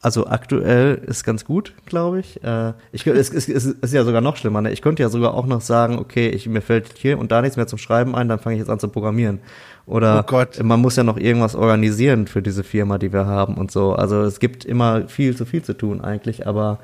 Also 0.00 0.26
aktuell 0.26 0.94
ist 1.06 1.24
ganz 1.24 1.44
gut, 1.44 1.74
glaube 1.86 2.20
ich. 2.20 2.42
Äh, 2.42 2.72
ich 2.92 3.06
es, 3.06 3.30
es, 3.30 3.48
es 3.48 3.66
ist 3.66 3.94
ja 3.94 4.04
sogar 4.04 4.20
noch 4.20 4.36
schlimmer. 4.36 4.60
Ne? 4.60 4.72
Ich 4.72 4.82
könnte 4.82 5.02
ja 5.02 5.08
sogar 5.08 5.34
auch 5.34 5.46
noch 5.46 5.60
sagen, 5.60 5.98
okay, 5.98 6.28
ich, 6.28 6.48
mir 6.48 6.60
fällt 6.60 6.98
hier 6.98 7.18
und 7.18 7.32
da 7.32 7.40
nichts 7.40 7.56
mehr 7.56 7.66
zum 7.66 7.78
Schreiben 7.78 8.14
ein, 8.14 8.28
dann 8.28 8.38
fange 8.38 8.56
ich 8.56 8.60
jetzt 8.60 8.68
an 8.68 8.78
zu 8.78 8.88
programmieren. 8.88 9.40
Oder 9.86 10.24
oh 10.30 10.62
man 10.62 10.80
muss 10.80 10.96
ja 10.96 11.02
noch 11.02 11.18
irgendwas 11.18 11.56
organisieren 11.56 12.26
für 12.26 12.42
diese 12.42 12.62
Firma, 12.62 12.98
die 12.98 13.12
wir 13.12 13.26
haben 13.26 13.54
und 13.54 13.70
so. 13.70 13.92
Also 13.92 14.22
es 14.22 14.38
gibt 14.38 14.64
immer 14.64 15.08
viel 15.08 15.36
zu 15.36 15.44
viel 15.44 15.62
zu 15.62 15.74
tun 15.74 16.00
eigentlich, 16.00 16.46
aber 16.46 16.78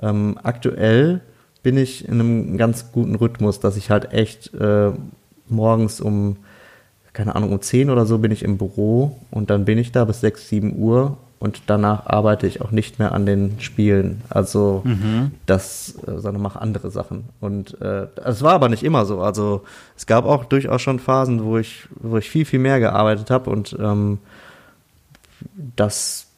ähm, 0.00 0.38
aktuell 0.42 1.20
bin 1.62 1.76
ich 1.76 2.06
in 2.06 2.14
einem 2.14 2.56
ganz 2.56 2.92
guten 2.92 3.16
Rhythmus, 3.16 3.58
dass 3.58 3.76
ich 3.76 3.90
halt 3.90 4.12
echt 4.12 4.54
äh, 4.54 4.92
morgens 5.48 6.00
um 6.00 6.36
keine 7.12 7.36
Ahnung, 7.36 7.52
um 7.52 7.62
10 7.62 7.90
oder 7.90 8.06
so 8.06 8.18
bin 8.18 8.32
ich 8.32 8.42
im 8.42 8.58
Büro 8.58 9.20
und 9.30 9.48
dann 9.48 9.64
bin 9.64 9.78
ich 9.78 9.92
da 9.92 10.04
bis 10.04 10.20
6, 10.20 10.48
7 10.48 10.76
Uhr 10.76 11.16
und 11.44 11.64
danach 11.66 12.06
arbeite 12.06 12.46
ich 12.46 12.62
auch 12.62 12.70
nicht 12.70 12.98
mehr 12.98 13.12
an 13.12 13.26
den 13.26 13.60
Spielen. 13.60 14.22
Also 14.30 14.80
mhm. 14.82 15.32
das, 15.44 15.94
äh, 16.06 16.18
sondern 16.18 16.40
mache 16.40 16.58
andere 16.58 16.90
Sachen. 16.90 17.24
Und 17.38 17.78
äh, 17.82 18.06
es 18.24 18.40
war 18.40 18.54
aber 18.54 18.70
nicht 18.70 18.82
immer 18.82 19.04
so. 19.04 19.20
Also 19.20 19.62
es 19.94 20.06
gab 20.06 20.24
auch 20.24 20.46
durchaus 20.46 20.80
schon 20.80 20.98
Phasen, 20.98 21.44
wo 21.44 21.58
ich, 21.58 21.86
wo 21.96 22.16
ich 22.16 22.30
viel, 22.30 22.46
viel 22.46 22.60
mehr 22.60 22.80
gearbeitet 22.80 23.28
habe 23.28 23.50
und 23.50 23.76
ähm, 23.78 24.20
das, 25.76 26.28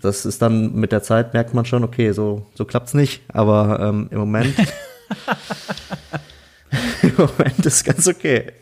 das 0.00 0.24
ist 0.24 0.40
dann 0.40 0.76
mit 0.76 0.92
der 0.92 1.02
Zeit 1.02 1.34
merkt 1.34 1.52
man 1.52 1.64
schon, 1.64 1.82
okay, 1.82 2.12
so, 2.12 2.46
so 2.54 2.64
klappt's 2.64 2.94
nicht. 2.94 3.22
Aber 3.32 3.80
ähm, 3.80 4.06
im 4.12 4.18
Moment, 4.18 4.54
im 7.02 7.12
Moment 7.16 7.66
ist 7.66 7.84
ganz 7.84 8.06
okay. 8.06 8.52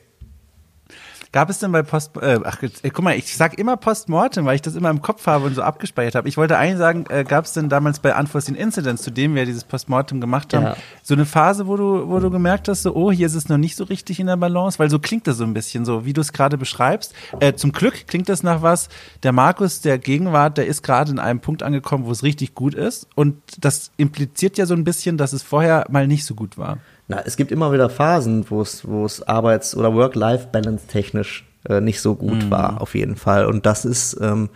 Gab 1.32 1.48
es 1.48 1.58
denn 1.58 1.72
bei 1.72 1.82
Post, 1.82 2.10
äh, 2.20 2.38
ach, 2.44 2.62
äh, 2.62 2.90
guck 2.90 3.02
mal, 3.02 3.16
ich 3.16 3.34
sag 3.34 3.58
immer 3.58 3.78
Postmortem, 3.78 4.44
weil 4.44 4.54
ich 4.54 4.60
das 4.60 4.74
immer 4.74 4.90
im 4.90 5.00
Kopf 5.00 5.26
habe 5.26 5.46
und 5.46 5.54
so 5.54 5.62
abgespeichert 5.62 6.14
habe. 6.14 6.28
Ich 6.28 6.36
wollte 6.36 6.58
eigentlich 6.58 6.76
sagen, 6.76 7.06
äh, 7.08 7.24
gab 7.24 7.46
es 7.46 7.54
denn 7.54 7.70
damals 7.70 8.00
bei 8.00 8.14
Unforeseen 8.14 8.54
Incidents, 8.54 9.02
zu 9.02 9.10
dem 9.10 9.34
wir 9.34 9.46
dieses 9.46 9.64
Postmortem 9.64 10.20
gemacht 10.20 10.52
haben, 10.52 10.64
ja. 10.64 10.76
so 11.02 11.14
eine 11.14 11.24
Phase, 11.24 11.66
wo 11.66 11.78
du, 11.78 12.06
wo 12.08 12.20
du 12.20 12.30
gemerkt 12.30 12.68
hast, 12.68 12.82
so, 12.82 12.94
oh, 12.94 13.10
hier 13.10 13.26
ist 13.26 13.34
es 13.34 13.48
noch 13.48 13.56
nicht 13.56 13.76
so 13.76 13.84
richtig 13.84 14.20
in 14.20 14.26
der 14.26 14.36
Balance, 14.36 14.78
weil 14.78 14.90
so 14.90 14.98
klingt 14.98 15.26
das 15.26 15.38
so 15.38 15.44
ein 15.44 15.54
bisschen, 15.54 15.86
so 15.86 16.04
wie 16.04 16.12
du 16.12 16.20
es 16.20 16.34
gerade 16.34 16.58
beschreibst. 16.58 17.14
Äh, 17.40 17.54
zum 17.54 17.72
Glück 17.72 18.06
klingt 18.06 18.28
das 18.28 18.42
nach 18.42 18.60
was, 18.60 18.90
der 19.22 19.32
Markus 19.32 19.80
der 19.80 19.96
Gegenwart, 19.96 20.58
der 20.58 20.66
ist 20.66 20.82
gerade 20.82 21.10
in 21.10 21.18
einem 21.18 21.40
Punkt 21.40 21.62
angekommen, 21.62 22.04
wo 22.04 22.10
es 22.10 22.22
richtig 22.22 22.54
gut 22.54 22.74
ist 22.74 23.08
und 23.14 23.36
das 23.58 23.90
impliziert 23.96 24.58
ja 24.58 24.66
so 24.66 24.74
ein 24.74 24.84
bisschen, 24.84 25.16
dass 25.16 25.32
es 25.32 25.42
vorher 25.42 25.86
mal 25.88 26.06
nicht 26.06 26.26
so 26.26 26.34
gut 26.34 26.58
war. 26.58 26.78
Na, 27.12 27.22
es 27.26 27.36
gibt 27.36 27.52
immer 27.52 27.72
wieder 27.72 27.90
Phasen, 27.90 28.46
wo 28.48 28.62
es, 28.62 28.88
wo 28.88 29.04
es 29.04 29.26
Arbeits- 29.28 29.76
oder 29.76 29.94
Work-Life-Balance 29.94 30.86
technisch 30.86 31.44
äh, 31.68 31.80
nicht 31.80 32.00
so 32.00 32.14
gut 32.14 32.44
mhm. 32.44 32.50
war, 32.50 32.80
auf 32.80 32.94
jeden 32.94 33.16
Fall. 33.16 33.44
Und 33.44 33.66
das 33.66 33.84
ist, 33.84 34.18
ähm, 34.20 34.48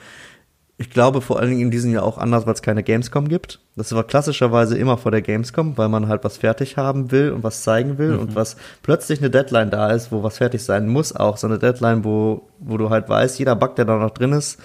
ich 0.79 0.89
glaube, 0.89 1.21
vor 1.21 1.39
allen 1.39 1.51
Dingen 1.51 1.61
in 1.61 1.71
diesem 1.71 1.93
Jahr 1.93 2.03
auch 2.03 2.17
anders, 2.17 2.47
weil 2.47 2.55
es 2.55 2.63
keine 2.63 2.83
Gamescom 2.83 3.29
gibt. 3.29 3.61
Das 3.77 3.95
war 3.95 4.05
klassischerweise 4.05 4.79
immer 4.79 4.97
vor 4.97 5.11
der 5.11 5.21
Gamescom, 5.21 5.77
weil 5.77 5.91
man 5.91 6.09
halt 6.09 6.25
was 6.25 6.39
fertig 6.39 6.79
haben 6.79 7.11
will 7.11 7.31
und 7.31 7.43
was 7.43 7.63
zeigen 7.63 7.99
will 7.99 8.13
mhm. 8.13 8.21
und 8.21 8.35
was 8.35 8.57
plötzlich 8.83 9.19
eine 9.19 9.29
Deadline 9.29 9.71
da 9.71 9.91
ist, 9.91 10.11
wo 10.11 10.23
was 10.23 10.39
fertig 10.39 10.65
sein 10.65 10.89
muss, 10.89 11.15
auch 11.15 11.37
so 11.37 11.47
eine 11.47 11.59
Deadline, 11.59 12.05
wo, 12.05 12.49
wo 12.59 12.79
du 12.79 12.89
halt 12.89 13.07
weißt, 13.11 13.39
jeder 13.39 13.55
Bug, 13.55 13.77
der 13.77 13.85
da 13.85 13.99
noch 13.99 14.13
drin 14.13 14.33
ist, 14.33 14.59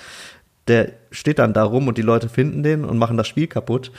der 0.67 0.93
steht 1.12 1.39
dann 1.39 1.51
da 1.51 1.63
rum 1.63 1.89
und 1.89 1.97
die 1.97 2.04
Leute 2.04 2.30
finden 2.30 2.63
den 2.63 2.86
und 2.86 2.97
machen 2.97 3.17
das 3.17 3.27
Spiel 3.27 3.47
kaputt. 3.47 3.91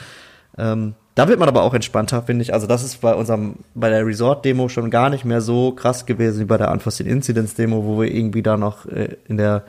Ähm, 0.57 0.95
da 1.15 1.27
wird 1.27 1.39
man 1.39 1.47
aber 1.47 1.61
auch 1.61 1.73
entspannter, 1.73 2.23
finde 2.23 2.41
ich. 2.41 2.53
Also 2.53 2.65
das 2.65 2.83
ist 2.83 3.01
bei 3.01 3.13
unserem, 3.13 3.57
bei 3.75 3.89
der 3.89 4.05
Resort-Demo 4.05 4.69
schon 4.69 4.89
gar 4.89 5.09
nicht 5.09 5.25
mehr 5.25 5.41
so 5.41 5.71
krass 5.71 6.05
gewesen 6.05 6.41
wie 6.41 6.45
bei 6.45 6.57
der 6.57 6.71
Unforeseen 6.71 7.07
Incidents-Demo, 7.07 7.83
wo 7.85 7.99
wir 7.99 8.11
irgendwie 8.13 8.41
da 8.41 8.57
noch 8.57 8.85
äh, 8.87 9.17
in 9.27 9.37
der 9.37 9.63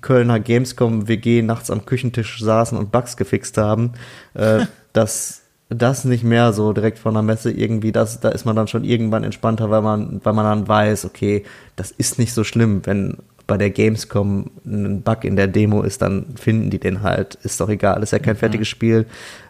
Kölner 0.00 0.40
Gamescom 0.40 1.08
WG 1.08 1.42
nachts 1.42 1.70
am 1.70 1.84
Küchentisch 1.84 2.42
saßen 2.42 2.78
und 2.78 2.92
Bugs 2.92 3.16
gefixt 3.16 3.58
haben. 3.58 3.92
Äh, 4.34 4.66
dass 4.92 5.42
das 5.68 6.04
nicht 6.04 6.24
mehr 6.24 6.54
so 6.54 6.72
direkt 6.72 6.98
von 6.98 7.12
der 7.12 7.22
Messe 7.22 7.50
irgendwie, 7.50 7.92
das, 7.92 8.20
da 8.20 8.30
ist 8.30 8.46
man 8.46 8.56
dann 8.56 8.68
schon 8.68 8.84
irgendwann 8.84 9.24
entspannter, 9.24 9.70
weil 9.70 9.82
man, 9.82 10.20
weil 10.24 10.32
man 10.32 10.46
dann 10.46 10.66
weiß, 10.66 11.04
okay, 11.04 11.44
das 11.76 11.90
ist 11.90 12.18
nicht 12.18 12.32
so 12.32 12.42
schlimm, 12.42 12.80
wenn 12.84 13.18
bei 13.46 13.58
der 13.58 13.70
Gamescom 13.70 14.50
ein 14.64 15.02
Bug 15.02 15.24
in 15.24 15.36
der 15.36 15.46
Demo 15.46 15.82
ist, 15.82 16.00
dann 16.02 16.36
finden 16.36 16.70
die 16.70 16.78
den 16.78 17.02
halt. 17.02 17.34
Ist 17.36 17.60
doch 17.60 17.68
egal, 17.68 18.02
ist 18.02 18.12
ja 18.12 18.18
kein 18.18 18.36
fertiges 18.36 18.68
Spiel. 18.68 19.06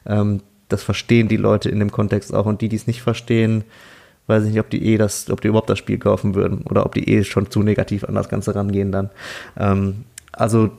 Ähm, 0.06 0.40
das 0.68 0.82
verstehen 0.82 1.28
die 1.28 1.36
Leute 1.36 1.68
in 1.68 1.78
dem 1.78 1.92
Kontext 1.92 2.34
auch 2.34 2.46
und 2.46 2.60
die, 2.60 2.68
die 2.68 2.76
es 2.76 2.86
nicht 2.86 3.02
verstehen, 3.02 3.64
weiß 4.26 4.44
ich 4.44 4.50
nicht, 4.50 4.60
ob 4.60 4.70
die 4.70 4.84
eh 4.84 4.98
das, 4.98 5.30
ob 5.30 5.40
die 5.40 5.48
überhaupt 5.48 5.70
das 5.70 5.78
Spiel 5.78 5.98
kaufen 5.98 6.34
würden 6.34 6.62
oder 6.68 6.84
ob 6.84 6.94
die 6.94 7.08
eh 7.08 7.24
schon 7.24 7.50
zu 7.50 7.62
negativ 7.62 8.04
an 8.04 8.14
das 8.14 8.28
Ganze 8.28 8.54
rangehen 8.54 8.92
dann. 8.92 9.10
Ähm, 9.58 10.04
also 10.32 10.70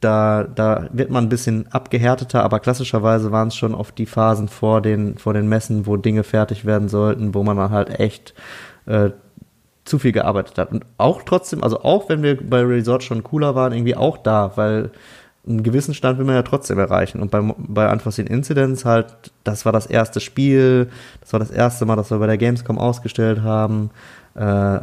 da, 0.00 0.44
da 0.44 0.88
wird 0.92 1.10
man 1.10 1.24
ein 1.24 1.28
bisschen 1.28 1.66
abgehärteter, 1.70 2.42
aber 2.42 2.60
klassischerweise 2.60 3.30
waren 3.30 3.48
es 3.48 3.56
schon 3.56 3.74
oft 3.74 3.96
die 3.98 4.06
Phasen 4.06 4.48
vor 4.48 4.80
den, 4.80 5.18
vor 5.18 5.34
den 5.34 5.48
Messen, 5.48 5.86
wo 5.86 5.96
Dinge 5.96 6.24
fertig 6.24 6.64
werden 6.64 6.88
sollten, 6.88 7.34
wo 7.34 7.42
man 7.42 7.56
dann 7.56 7.70
halt 7.70 8.00
echt 8.00 8.34
äh, 8.86 9.10
zu 9.84 9.98
viel 9.98 10.12
gearbeitet 10.12 10.58
hat. 10.58 10.72
Und 10.72 10.84
auch 10.98 11.22
trotzdem, 11.22 11.62
also 11.62 11.82
auch 11.82 12.08
wenn 12.08 12.22
wir 12.22 12.36
bei 12.36 12.62
Resort 12.62 13.02
schon 13.02 13.22
cooler 13.22 13.54
waren, 13.54 13.72
irgendwie 13.72 13.96
auch 13.96 14.18
da, 14.18 14.52
weil 14.56 14.90
einen 15.46 15.62
gewissen 15.62 15.94
Stand 15.94 16.18
will 16.18 16.24
man 16.24 16.36
ja 16.36 16.42
trotzdem 16.42 16.78
erreichen. 16.78 17.20
Und 17.20 17.30
bei, 17.30 17.40
bei 17.56 17.90
Unforeseen 17.90 18.26
Incidents 18.26 18.84
halt, 18.84 19.32
das 19.44 19.64
war 19.64 19.72
das 19.72 19.86
erste 19.86 20.20
Spiel, 20.20 20.88
das 21.20 21.32
war 21.32 21.40
das 21.40 21.50
erste 21.50 21.84
Mal, 21.84 21.96
dass 21.96 22.10
wir 22.10 22.18
bei 22.18 22.28
der 22.28 22.38
Gamescom 22.38 22.78
ausgestellt 22.78 23.42
haben. 23.42 23.90
Äh, 24.34 24.80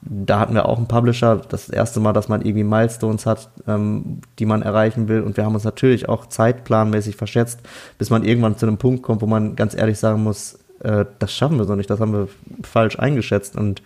da 0.00 0.38
hatten 0.38 0.54
wir 0.54 0.66
auch 0.66 0.78
einen 0.78 0.88
Publisher, 0.88 1.36
das 1.48 1.68
erste 1.68 2.00
Mal, 2.00 2.12
dass 2.12 2.28
man 2.28 2.42
irgendwie 2.42 2.64
Milestones 2.64 3.26
hat, 3.26 3.50
ähm, 3.66 4.20
die 4.38 4.46
man 4.46 4.62
erreichen 4.62 5.08
will. 5.08 5.22
Und 5.22 5.36
wir 5.36 5.44
haben 5.44 5.54
uns 5.54 5.64
natürlich 5.64 6.08
auch 6.08 6.26
zeitplanmäßig 6.26 7.16
verschätzt, 7.16 7.60
bis 7.98 8.10
man 8.10 8.24
irgendwann 8.24 8.56
zu 8.56 8.66
einem 8.66 8.78
Punkt 8.78 9.02
kommt, 9.02 9.22
wo 9.22 9.26
man 9.26 9.56
ganz 9.56 9.74
ehrlich 9.74 9.98
sagen 9.98 10.22
muss, 10.22 10.58
äh, 10.80 11.04
das 11.18 11.32
schaffen 11.34 11.58
wir 11.58 11.64
so 11.64 11.74
nicht, 11.74 11.90
das 11.90 12.00
haben 12.00 12.12
wir 12.12 12.28
falsch 12.62 12.98
eingeschätzt. 12.98 13.56
Und 13.56 13.82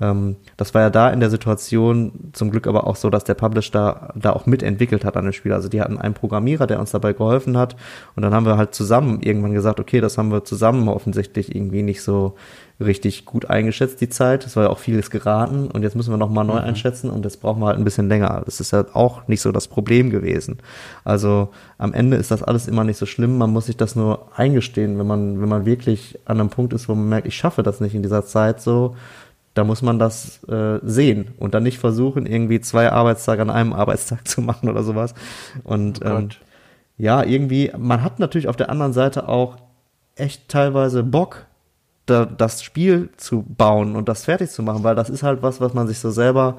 ähm, 0.00 0.36
das 0.56 0.72
war 0.74 0.82
ja 0.82 0.90
da 0.90 1.10
in 1.10 1.20
der 1.20 1.30
Situation 1.30 2.30
zum 2.32 2.50
Glück 2.50 2.66
aber 2.66 2.86
auch 2.86 2.96
so, 2.96 3.10
dass 3.10 3.24
der 3.24 3.34
Publisher 3.34 4.12
da, 4.14 4.32
auch 4.32 4.46
mitentwickelt 4.46 5.04
hat 5.04 5.16
an 5.16 5.24
dem 5.24 5.32
Spiel. 5.32 5.52
Also 5.52 5.68
die 5.68 5.80
hatten 5.80 5.98
einen 5.98 6.14
Programmierer, 6.14 6.66
der 6.66 6.80
uns 6.80 6.92
dabei 6.92 7.12
geholfen 7.12 7.58
hat. 7.58 7.76
Und 8.16 8.22
dann 8.22 8.32
haben 8.34 8.46
wir 8.46 8.56
halt 8.56 8.74
zusammen 8.74 9.20
irgendwann 9.20 9.52
gesagt, 9.52 9.80
okay, 9.80 10.00
das 10.00 10.16
haben 10.16 10.30
wir 10.30 10.44
zusammen 10.44 10.88
offensichtlich 10.88 11.54
irgendwie 11.54 11.82
nicht 11.82 12.02
so 12.02 12.34
richtig 12.80 13.26
gut 13.26 13.48
eingeschätzt, 13.48 14.00
die 14.00 14.08
Zeit. 14.08 14.46
Es 14.46 14.56
war 14.56 14.64
ja 14.64 14.70
auch 14.70 14.78
vieles 14.78 15.10
geraten 15.10 15.68
und 15.68 15.82
jetzt 15.82 15.94
müssen 15.94 16.12
wir 16.12 16.16
nochmal 16.16 16.44
neu 16.44 16.54
mhm. 16.54 16.66
einschätzen 16.66 17.10
und 17.10 17.24
jetzt 17.24 17.40
brauchen 17.40 17.60
wir 17.60 17.66
halt 17.66 17.78
ein 17.78 17.84
bisschen 17.84 18.08
länger. 18.08 18.42
Das 18.44 18.60
ist 18.60 18.72
ja 18.72 18.84
auch 18.94 19.28
nicht 19.28 19.40
so 19.40 19.52
das 19.52 19.68
Problem 19.68 20.10
gewesen. 20.10 20.58
Also 21.04 21.50
am 21.78 21.92
Ende 21.92 22.16
ist 22.16 22.30
das 22.30 22.42
alles 22.42 22.66
immer 22.68 22.84
nicht 22.84 22.96
so 22.96 23.06
schlimm. 23.06 23.38
Man 23.38 23.50
muss 23.50 23.66
sich 23.66 23.76
das 23.76 23.94
nur 23.94 24.28
eingestehen, 24.34 24.98
wenn 24.98 25.06
man, 25.06 25.40
wenn 25.40 25.48
man 25.48 25.64
wirklich 25.66 26.18
an 26.24 26.40
einem 26.40 26.50
Punkt 26.50 26.72
ist, 26.72 26.88
wo 26.88 26.94
man 26.94 27.08
merkt, 27.08 27.26
ich 27.26 27.36
schaffe 27.36 27.62
das 27.62 27.80
nicht 27.80 27.94
in 27.94 28.02
dieser 28.02 28.24
Zeit 28.24 28.60
so, 28.60 28.96
da 29.54 29.64
muss 29.64 29.82
man 29.82 29.98
das 29.98 30.42
äh, 30.44 30.78
sehen 30.82 31.32
und 31.38 31.54
dann 31.54 31.62
nicht 31.62 31.78
versuchen, 31.78 32.26
irgendwie 32.26 32.60
zwei 32.60 32.90
Arbeitstage 32.90 33.42
an 33.42 33.50
einem 33.50 33.72
Arbeitstag 33.72 34.26
zu 34.28 34.40
machen 34.40 34.68
oder 34.68 34.82
sowas. 34.82 35.14
Und 35.64 36.00
oh 36.04 36.08
ähm, 36.08 36.28
ja, 36.96 37.22
irgendwie, 37.22 37.72
man 37.76 38.02
hat 38.02 38.18
natürlich 38.18 38.48
auf 38.48 38.56
der 38.56 38.70
anderen 38.70 38.92
Seite 38.92 39.28
auch 39.28 39.56
echt 40.14 40.48
teilweise 40.48 41.02
Bock, 41.02 41.46
da, 42.06 42.24
das 42.26 42.62
Spiel 42.62 43.10
zu 43.16 43.44
bauen 43.46 43.94
und 43.94 44.08
das 44.08 44.24
fertig 44.24 44.50
zu 44.50 44.62
machen, 44.62 44.82
weil 44.82 44.94
das 44.94 45.08
ist 45.08 45.22
halt 45.22 45.42
was, 45.42 45.60
was 45.60 45.72
man 45.72 45.86
sich 45.86 46.00
so 46.00 46.10
selber 46.10 46.58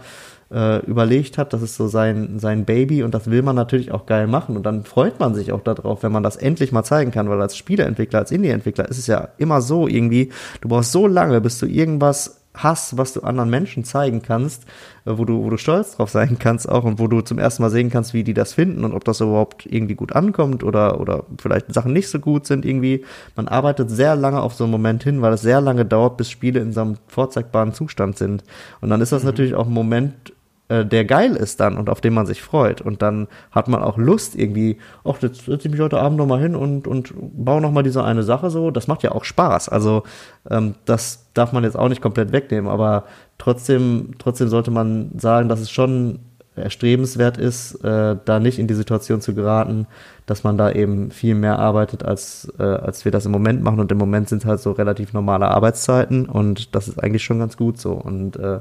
äh, 0.52 0.86
überlegt 0.86 1.38
hat, 1.38 1.52
das 1.52 1.62
ist 1.62 1.76
so 1.76 1.88
sein, 1.88 2.40
sein 2.40 2.64
Baby 2.66 3.04
und 3.04 3.14
das 3.14 3.30
will 3.30 3.42
man 3.42 3.56
natürlich 3.56 3.92
auch 3.92 4.06
geil 4.06 4.28
machen. 4.28 4.56
Und 4.56 4.64
dann 4.64 4.86
freut 4.86 5.20
man 5.20 5.34
sich 5.34 5.52
auch 5.52 5.62
darauf, 5.62 6.04
wenn 6.04 6.12
man 6.12 6.24
das 6.24 6.36
endlich 6.36 6.72
mal 6.72 6.84
zeigen 6.84 7.12
kann, 7.12 7.30
weil 7.30 7.42
als 7.42 7.58
Spieleentwickler, 7.58 8.20
als 8.20 8.32
Indie-Entwickler 8.32 8.88
ist 8.88 9.00
es 9.00 9.08
ja 9.08 9.30
immer 9.38 9.62
so 9.62 9.88
irgendwie, 9.88 10.32
du 10.62 10.70
brauchst 10.70 10.92
so 10.92 11.08
lange, 11.08 11.42
bis 11.42 11.58
du 11.58 11.66
irgendwas 11.66 12.43
hast, 12.56 12.98
was 12.98 13.14
du 13.14 13.22
anderen 13.22 13.50
Menschen 13.50 13.84
zeigen 13.84 14.22
kannst, 14.22 14.66
äh, 15.06 15.12
wo 15.18 15.26
du, 15.26 15.44
wo 15.44 15.50
du 15.50 15.58
stolz 15.58 15.96
drauf 15.96 16.10
sein 16.10 16.38
kannst 16.40 16.70
auch 16.70 16.84
und 16.84 17.00
wo 17.00 17.08
du 17.08 17.22
zum 17.22 17.40
ersten 17.40 17.64
Mal 17.64 17.70
sehen 17.70 17.90
kannst, 17.90 18.14
wie 18.14 18.24
die 18.24 18.34
das 18.34 18.54
finden 18.54 18.84
und 18.86 18.94
ob 18.94 19.04
das 19.04 19.22
überhaupt 19.22 19.66
irgendwie 19.66 19.96
gut 19.96 20.14
ankommt 20.14 20.64
oder, 20.64 21.00
oder 21.00 21.26
vielleicht 21.42 21.74
Sachen 21.74 21.94
nicht 21.94 22.10
so 22.10 22.20
gut 22.20 22.46
sind 22.46 22.66
irgendwie. 22.66 23.06
Man 23.36 23.48
arbeitet 23.48 23.90
sehr 23.90 24.16
lange 24.16 24.42
auf 24.42 24.54
so 24.54 24.66
einen 24.66 24.72
Moment 24.72 25.04
hin, 25.04 25.22
weil 25.22 25.34
es 25.34 25.42
sehr 25.42 25.62
lange 25.62 25.86
dauert, 25.86 26.18
bis 26.18 26.30
Spiele 26.30 26.60
in 26.60 26.74
so 26.74 26.82
einem 26.82 26.98
vorzeigbaren 27.08 27.74
Zustand 27.74 28.18
sind. 28.18 28.44
Und 28.82 28.90
dann 28.90 29.02
ist 29.02 29.12
das 29.12 29.24
mhm. 29.24 29.30
natürlich 29.30 29.56
auch 29.56 29.68
ein 29.68 29.74
Moment, 29.74 30.33
äh, 30.70 30.86
der 30.86 31.06
geil 31.06 31.36
ist 31.36 31.60
dann 31.60 31.78
und 31.78 31.90
auf 31.90 32.02
den 32.02 32.14
man 32.14 32.26
sich 32.26 32.42
freut. 32.42 32.82
Und 32.82 33.02
dann 33.02 33.28
hat 33.52 33.68
man 33.68 33.82
auch 33.82 33.98
Lust 33.98 34.36
irgendwie, 34.36 34.78
ach, 35.04 35.22
jetzt 35.22 35.46
setze 35.46 35.68
ich 35.68 35.72
mich 35.72 35.82
heute 35.82 36.00
Abend 36.00 36.18
nochmal 36.18 36.42
hin 36.42 36.56
und, 36.56 36.88
und 36.88 37.14
baue 37.16 37.62
nochmal 37.62 37.84
diese 37.84 38.04
eine 38.04 38.24
Sache 38.24 38.50
so. 38.50 38.72
Das 38.72 38.88
macht 38.88 39.04
ja 39.04 39.12
auch 39.12 39.24
Spaß. 39.24 39.70
Also 39.70 40.04
ähm, 40.50 40.76
das 40.86 41.28
darf 41.34 41.52
man 41.52 41.64
jetzt 41.64 41.78
auch 41.78 41.90
nicht 41.90 42.02
komplett 42.02 42.32
wegnehmen, 42.32 42.70
aber 42.70 43.06
trotzdem, 43.38 44.12
trotzdem 44.20 44.48
sollte 44.48 44.72
man 44.72 45.12
sagen, 45.18 45.50
dass 45.50 45.60
es 45.60 45.70
schon 45.70 46.20
erstrebenswert 46.56 47.38
ist, 47.38 47.84
äh, 47.84 48.16
da 48.24 48.40
nicht 48.40 48.60
in 48.60 48.68
die 48.68 48.74
Situation 48.74 49.22
zu 49.22 49.34
geraten, 49.34 49.88
dass 50.26 50.44
man 50.44 50.58
da 50.58 50.72
eben 50.72 51.10
viel 51.12 51.36
mehr 51.36 51.58
arbeitet, 51.60 52.06
als, 52.06 52.52
äh, 52.60 52.64
als 52.64 53.06
wir 53.06 53.12
das 53.12 53.26
im 53.26 53.32
Moment 53.32 53.64
machen. 53.64 53.80
Und 53.80 53.92
im 53.92 53.98
Moment 53.98 54.30
sind 54.30 54.46
halt 54.46 54.60
so 54.60 54.72
relativ 54.72 55.14
normale 55.14 55.48
Arbeitszeiten 55.48 56.28
und 56.28 56.76
das 56.76 56.88
ist 56.88 57.04
eigentlich 57.04 57.24
schon 57.24 57.40
ganz 57.40 57.58
gut 57.58 57.80
so. 57.80 57.94
Und 57.94 58.38
äh, 58.38 58.60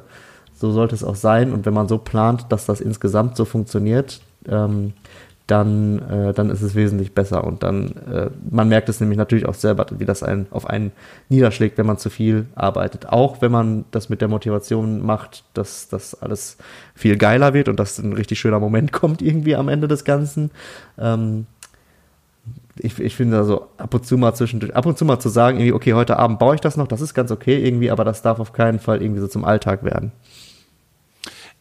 so 0.63 0.71
sollte 0.71 0.95
es 0.95 1.03
auch 1.03 1.17
sein. 1.17 1.53
Und 1.53 1.67
wenn 1.67 1.75
man 1.75 1.89
so 1.89 1.99
plant, 1.99 2.47
dass 2.51 2.67
das 2.67 2.81
insgesamt 2.81 3.37
so 3.37 3.45
funktioniert, 3.45 4.21
ähm, 4.49 4.93
dann, 5.49 5.99
äh, 6.09 6.33
dann 6.33 6.51
ist 6.51 6.63
es 6.63 6.77
wesentlich 6.77 7.15
besser. 7.15 7.43
Und 7.43 7.65
dann, 7.65 7.97
äh, 8.11 8.31
man 8.49 8.69
merkt 8.69 8.89
es 8.89 9.01
nämlich 9.01 9.19
natürlich 9.19 9.47
auch 9.47 9.55
selber, 9.55 9.87
wie 9.99 10.05
das 10.05 10.23
einen 10.23 10.47
auf 10.53 10.71
einen 10.71 10.93
niederschlägt, 11.29 11.79
wenn 11.79 11.87
man 11.87 11.99
zu 11.99 12.11
viel 12.11 12.47
arbeitet. 12.55 13.09
Auch 13.09 13.43
wenn 13.43 13.51
man 13.51 13.85
das 13.91 14.09
mit 14.09 14.21
der 14.21 14.29
Motivation 14.29 15.05
macht, 15.05 15.43
dass 15.53 15.89
das 15.89 16.15
alles 16.23 16.59
viel 16.95 17.17
geiler 17.17 17.55
wird 17.55 17.69
und 17.69 17.81
dass 17.81 17.99
ein 17.99 18.13
richtig 18.13 18.39
schöner 18.39 18.61
Moment 18.61 18.93
kommt 19.01 19.21
irgendwie 19.21 19.57
am 19.57 19.69
Ende 19.69 19.89
des 19.89 20.05
Ganzen. 20.05 20.53
Ähm, 20.97 21.47
ich, 22.79 22.99
ich 23.01 23.17
finde 23.17 23.37
also 23.37 23.67
ab 23.79 23.93
und 23.95 24.07
zu 24.07 24.17
mal 24.17 24.35
zwischendurch, 24.35 24.75
ab 24.77 24.87
und 24.87 24.97
zu 24.97 25.05
mal 25.05 25.19
zu 25.19 25.29
sagen, 25.29 25.59
irgendwie, 25.59 25.73
okay, 25.73 25.95
heute 25.95 26.19
Abend 26.19 26.39
baue 26.39 26.55
ich 26.55 26.61
das 26.61 26.77
noch, 26.77 26.87
das 26.87 27.01
ist 27.01 27.15
ganz 27.15 27.31
okay 27.31 27.63
irgendwie, 27.63 27.91
aber 27.91 28.05
das 28.05 28.23
darf 28.23 28.41
auf 28.41 28.53
keinen 28.53 28.79
Fall 28.79 29.03
irgendwie 29.03 29.21
so 29.21 29.27
zum 29.27 29.45
Alltag 29.45 29.85
werden. 29.85 30.13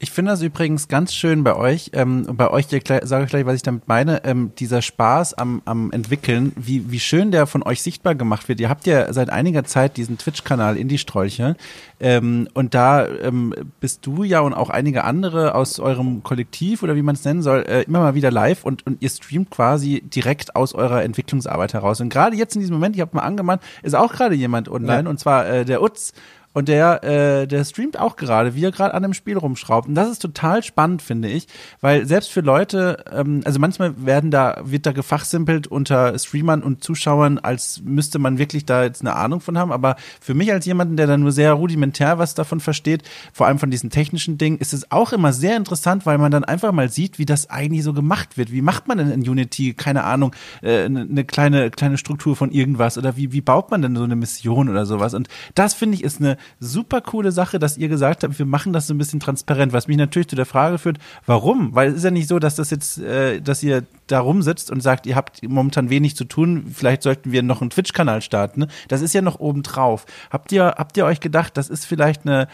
Ich 0.04 0.10
finde 0.10 0.32
das 0.32 0.42
übrigens 0.42 0.88
ganz 0.88 1.14
schön 1.14 1.44
bei 1.44 1.56
euch. 1.56 1.92
Ähm, 1.94 2.26
bei 2.34 2.50
euch 2.50 2.66
sage 2.66 3.24
ich 3.24 3.30
gleich, 3.30 3.46
was 3.46 3.56
ich 3.56 3.62
damit 3.62 3.88
meine. 3.88 4.24
Ähm, 4.26 4.52
dieser 4.58 4.82
Spaß 4.82 5.36
am, 5.36 5.62
am 5.66 5.92
Entwickeln, 5.92 6.54
wie, 6.56 6.90
wie 6.90 7.00
schön 7.00 7.30
der 7.30 7.46
von 7.46 7.62
euch 7.62 7.84
sichtbar 7.84 8.16
gemacht 8.16 8.50
wird. 8.50 8.60
Ihr 8.60 8.68
habt 8.68 8.88
ja 8.88 9.14
seit 9.14 9.30
einiger 9.30 9.64
Zeit 9.64 9.98
diesen 9.98 10.18
Twitch-Kanal 10.18 10.76
Indie-Strolche. 10.76 11.56
Ähm, 12.00 12.48
und 12.56 12.74
da 12.74 13.08
ähm, 13.08 13.54
bist 13.80 14.04
du 14.08 14.24
ja 14.24 14.40
und 14.40 14.56
auch 14.56 14.72
einige 14.72 15.04
andere 15.04 15.54
aus 15.54 15.80
eurem 15.80 16.24
Kollektiv 16.24 16.82
oder 16.82 16.96
wie 16.96 17.04
man 17.04 17.14
es 17.14 17.24
nennen 17.24 17.44
soll, 17.44 17.60
äh, 17.68 17.84
immer 17.84 18.00
mal 18.00 18.16
wieder 18.16 18.32
live 18.32 18.66
und, 18.66 18.88
und 18.88 19.04
ihr 19.04 19.10
streamt 19.10 19.52
quasi 19.52 20.02
direkt 20.02 20.56
aus 20.56 20.74
eurer 20.74 21.04
Entwicklungsarbeit 21.04 21.76
heraus. 21.76 22.02
Und 22.02 22.10
gerade 22.10 22.36
jetzt 22.36 22.56
in 22.56 22.62
diesem 22.62 22.74
Moment, 22.74 22.96
ich 22.96 23.02
habe 23.02 23.16
mal 23.16 23.22
angemahnt, 23.22 23.62
ist 23.84 23.94
auch 23.94 24.12
gerade 24.12 24.34
jemand 24.34 24.68
online 24.68 25.04
ja. 25.04 25.10
und 25.12 25.20
zwar 25.20 25.48
äh, 25.48 25.64
der 25.64 25.84
Utz. 25.84 26.14
Und 26.54 26.68
der, 26.68 27.04
äh, 27.04 27.48
der 27.48 27.64
streamt 27.64 27.98
auch 27.98 28.16
gerade, 28.16 28.56
wie 28.56 28.66
er 28.66 28.72
gerade 28.72 28.94
an 28.94 29.04
dem 29.04 29.14
Spiel 29.14 29.38
rumschraubt. 29.38 29.88
Und 29.88 29.96
das 29.96 30.10
ist 30.10 30.22
total 30.22 30.64
spannend, 30.64 31.02
finde 31.02 31.30
ich, 31.30 31.48
weil 31.80 32.06
selbst 32.06 32.32
für 32.32 32.42
Leute, 32.42 33.06
ähm, 33.12 33.42
also 33.46 33.60
manchmal 33.60 33.94
werden 34.06 34.32
da, 34.32 34.62
wird 34.64 34.86
da 34.86 34.92
gefachsimpelt 34.92 35.68
unter 35.68 36.18
Streamern 36.20 36.62
und 36.62 36.84
Zuschauern, 36.84 37.38
als 37.38 37.82
müsste 37.84 38.20
man 38.20 38.38
wirklich 38.38 38.66
da 38.66 38.84
jetzt 38.84 39.02
eine 39.02 39.16
Ahnung 39.16 39.40
von 39.40 39.58
haben. 39.58 39.72
Aber 39.72 39.96
für 40.20 40.34
mich 40.34 40.52
als 40.52 40.66
jemanden, 40.66 40.98
der 40.98 41.08
da 41.08 41.18
nur 41.18 41.32
sehr 41.32 41.54
rudimentär 41.54 42.18
was 42.18 42.36
davon 42.36 42.60
versteht, 42.60 43.04
vor 43.32 43.48
allem 43.48 43.60
von 43.60 43.72
diesen 43.72 43.90
technischen 43.90 44.38
Dingen, 44.38 44.58
ist 44.58 44.74
es 44.74 44.92
auch 44.92 45.14
immer 45.14 45.32
sehr 45.32 45.56
interessant, 45.56 46.06
weil 46.06 46.18
man 46.18 46.32
dann 46.32 46.44
einfach 46.44 46.74
mal 46.74 46.90
sieht, 46.90 47.18
wie 47.18 47.26
das 47.26 47.50
eigentlich 47.50 47.84
so 47.84 47.94
gemacht 47.94 48.38
wird. 48.38 48.52
Wie 48.52 48.62
macht 48.62 48.88
man 48.88 48.98
denn 48.98 49.12
in 49.12 49.22
Unity, 49.22 49.74
keine 49.74 50.04
Ahnung, 50.04 50.36
äh, 50.62 50.84
eine 50.86 51.24
kleine, 51.24 51.72
kleine 51.72 51.98
Struktur 51.98 52.36
von 52.36 52.52
irgendwas 52.52 52.98
oder 52.98 53.16
wie, 53.16 53.32
wie 53.32 53.42
baut 53.42 53.72
man 53.72 53.82
denn 53.82 53.96
so 53.96 54.04
eine 54.04 54.18
Mission 54.18 54.68
oder 54.68 54.86
sowas? 54.86 55.14
Und 55.14 55.30
das 55.56 55.74
finde 55.74 55.96
ich 55.96 56.04
ist 56.04 56.20
eine 56.20 56.38
super 56.60 57.02
coole 57.02 57.32
Sache, 57.32 57.60
dass 57.60 57.78
ihr 57.78 57.88
gesagt 57.88 58.24
habt, 58.24 58.38
wir 58.38 58.46
machen 58.46 58.74
das 58.74 58.88
so 58.88 58.94
ein 58.94 58.98
bisschen 58.98 59.20
transparent, 59.20 59.74
was 59.74 59.88
mich 59.88 59.98
natürlich 59.98 60.28
zu 60.28 60.36
der 60.36 60.46
Frage 60.46 60.78
führt, 60.78 60.98
warum? 61.26 61.74
Weil 61.76 61.90
es 61.90 61.98
ist 61.98 62.04
ja 62.04 62.12
nicht 62.12 62.28
so, 62.28 62.40
dass 62.40 62.56
das 62.56 62.70
jetzt, 62.70 63.00
äh, 63.00 63.42
dass 63.42 63.64
ihr 63.64 63.84
da 64.08 64.20
rumsitzt 64.20 64.72
und 64.72 64.82
sagt, 64.82 65.06
ihr 65.06 65.16
habt 65.16 65.42
momentan 65.48 65.90
wenig 65.90 66.16
zu 66.16 66.26
tun, 66.26 66.66
vielleicht 66.74 67.04
sollten 67.04 67.32
wir 67.32 67.44
noch 67.44 67.62
einen 67.62 67.70
Twitch-Kanal 67.70 68.22
starten. 68.22 68.62
Ne? 68.62 68.68
Das 68.88 69.02
ist 69.02 69.14
ja 69.14 69.22
noch 69.22 69.40
obendrauf. 69.40 70.06
Habt 70.30 70.52
ihr, 70.52 70.76
habt 70.78 70.98
ihr 70.98 71.06
euch 71.06 71.20
gedacht, 71.20 71.58
das 71.58 71.70
ist 71.70 71.86
vielleicht 71.86 72.26
eine, 72.26 72.48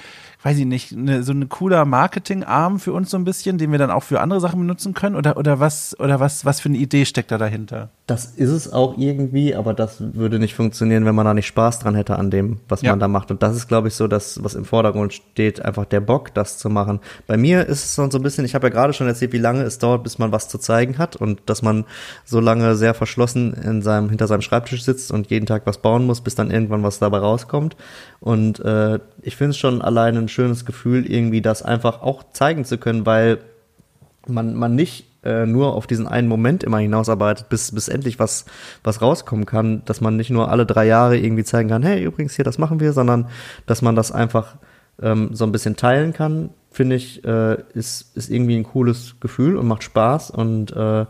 weiß 0.43 0.57
ich 0.59 0.65
nicht, 0.65 0.93
eine, 0.93 1.23
so 1.23 1.33
ein 1.33 1.49
cooler 1.49 1.85
Marketingarm 1.85 2.79
für 2.79 2.93
uns 2.93 3.09
so 3.09 3.17
ein 3.17 3.23
bisschen, 3.23 3.57
den 3.57 3.71
wir 3.71 3.79
dann 3.79 3.89
auch 3.89 4.03
für 4.03 4.21
andere 4.21 4.39
Sachen 4.39 4.59
benutzen 4.59 4.93
können? 4.93 5.15
Oder, 5.15 5.37
oder 5.37 5.59
was, 5.59 5.99
oder 5.99 6.19
was, 6.19 6.45
was 6.45 6.59
für 6.59 6.69
eine 6.69 6.77
Idee 6.77 7.05
steckt 7.05 7.31
da 7.31 7.37
dahinter? 7.37 7.89
Das 8.05 8.25
ist 8.25 8.51
es 8.51 8.71
auch 8.71 8.97
irgendwie, 8.97 9.55
aber 9.55 9.73
das 9.73 9.97
würde 9.99 10.39
nicht 10.39 10.53
funktionieren, 10.53 11.05
wenn 11.05 11.15
man 11.15 11.25
da 11.25 11.33
nicht 11.33 11.47
Spaß 11.47 11.79
dran 11.79 11.95
hätte 11.95 12.17
an 12.17 12.31
dem, 12.31 12.59
was 12.69 12.81
ja. 12.81 12.91
man 12.91 12.99
da 12.99 13.07
macht. 13.07 13.31
Und 13.31 13.41
das 13.43 13.55
ist, 13.55 13.67
glaube 13.67 13.87
ich, 13.87 13.95
so 13.95 14.07
das, 14.07 14.41
was 14.43 14.53
im 14.53 14.63
Vordergrund 14.63 15.13
steht, 15.13 15.65
einfach 15.65 15.85
der 15.85 15.99
Bock, 15.99 16.33
das 16.33 16.57
zu 16.57 16.69
machen. 16.69 16.99
Bei 17.25 17.35
mir 17.35 17.65
ist 17.65 17.83
es 17.83 17.95
so 17.95 18.03
ein 18.03 18.23
bisschen, 18.23 18.45
ich 18.45 18.55
habe 18.55 18.67
ja 18.67 18.73
gerade 18.73 18.93
schon 18.93 19.07
erzählt, 19.07 19.33
wie 19.33 19.39
lange 19.39 19.63
es 19.63 19.79
dauert, 19.79 20.03
bis 20.03 20.19
man 20.19 20.31
was 20.31 20.47
zu 20.47 20.57
zeigen 20.59 20.97
hat 20.99 21.15
und 21.15 21.41
dass 21.47 21.61
man 21.61 21.83
so 22.23 22.39
lange 22.39 22.75
sehr 22.75 22.93
verschlossen 22.93 23.53
in 23.53 23.81
seinem, 23.81 24.09
hinter 24.09 24.27
seinem 24.27 24.41
Schreibtisch 24.41 24.83
sitzt 24.83 25.11
und 25.11 25.29
jeden 25.29 25.47
Tag 25.47 25.63
was 25.65 25.79
bauen 25.79 26.05
muss, 26.05 26.21
bis 26.21 26.35
dann 26.35 26.51
irgendwann 26.51 26.83
was 26.83 26.99
dabei 26.99 27.17
rauskommt. 27.17 27.75
Und 28.19 28.59
äh, 28.59 28.99
ich 29.21 29.35
finde 29.35 29.51
es 29.51 29.57
schon 29.57 29.81
allein 29.81 30.15
ein 30.15 30.29
schönes 30.37 30.65
Gefühl, 30.65 31.09
irgendwie 31.11 31.41
das 31.41 31.63
einfach 31.63 32.03
auch 32.03 32.23
zeigen 32.31 32.63
zu 32.63 32.77
können, 32.77 33.07
weil 33.07 33.39
man, 34.27 34.53
man 34.53 34.75
nicht 34.75 35.05
äh, 35.23 35.47
nur 35.47 35.73
auf 35.73 35.87
diesen 35.87 36.07
einen 36.07 36.27
Moment 36.27 36.63
immer 36.63 36.77
hinausarbeitet, 36.77 37.49
bis, 37.49 37.71
bis 37.71 37.87
endlich 37.87 38.19
was, 38.19 38.45
was 38.83 39.01
rauskommen 39.01 39.47
kann, 39.47 39.81
dass 39.85 39.99
man 39.99 40.15
nicht 40.15 40.29
nur 40.29 40.51
alle 40.51 40.67
drei 40.67 40.85
Jahre 40.85 41.17
irgendwie 41.17 41.43
zeigen 41.43 41.69
kann, 41.69 41.81
hey, 41.81 42.03
übrigens 42.03 42.35
hier, 42.35 42.45
das 42.45 42.59
machen 42.59 42.79
wir, 42.79 42.93
sondern 42.93 43.29
dass 43.65 43.81
man 43.81 43.95
das 43.95 44.11
einfach 44.11 44.57
ähm, 45.01 45.31
so 45.33 45.43
ein 45.43 45.51
bisschen 45.51 45.75
teilen 45.75 46.13
kann, 46.13 46.51
finde 46.69 46.97
ich, 46.97 47.25
äh, 47.25 47.57
ist, 47.73 48.15
ist 48.15 48.29
irgendwie 48.29 48.57
ein 48.57 48.63
cooles 48.63 49.15
Gefühl 49.19 49.57
und 49.57 49.67
macht 49.67 49.81
Spaß 49.81 50.29
und 50.29 50.71
äh, 50.71 51.05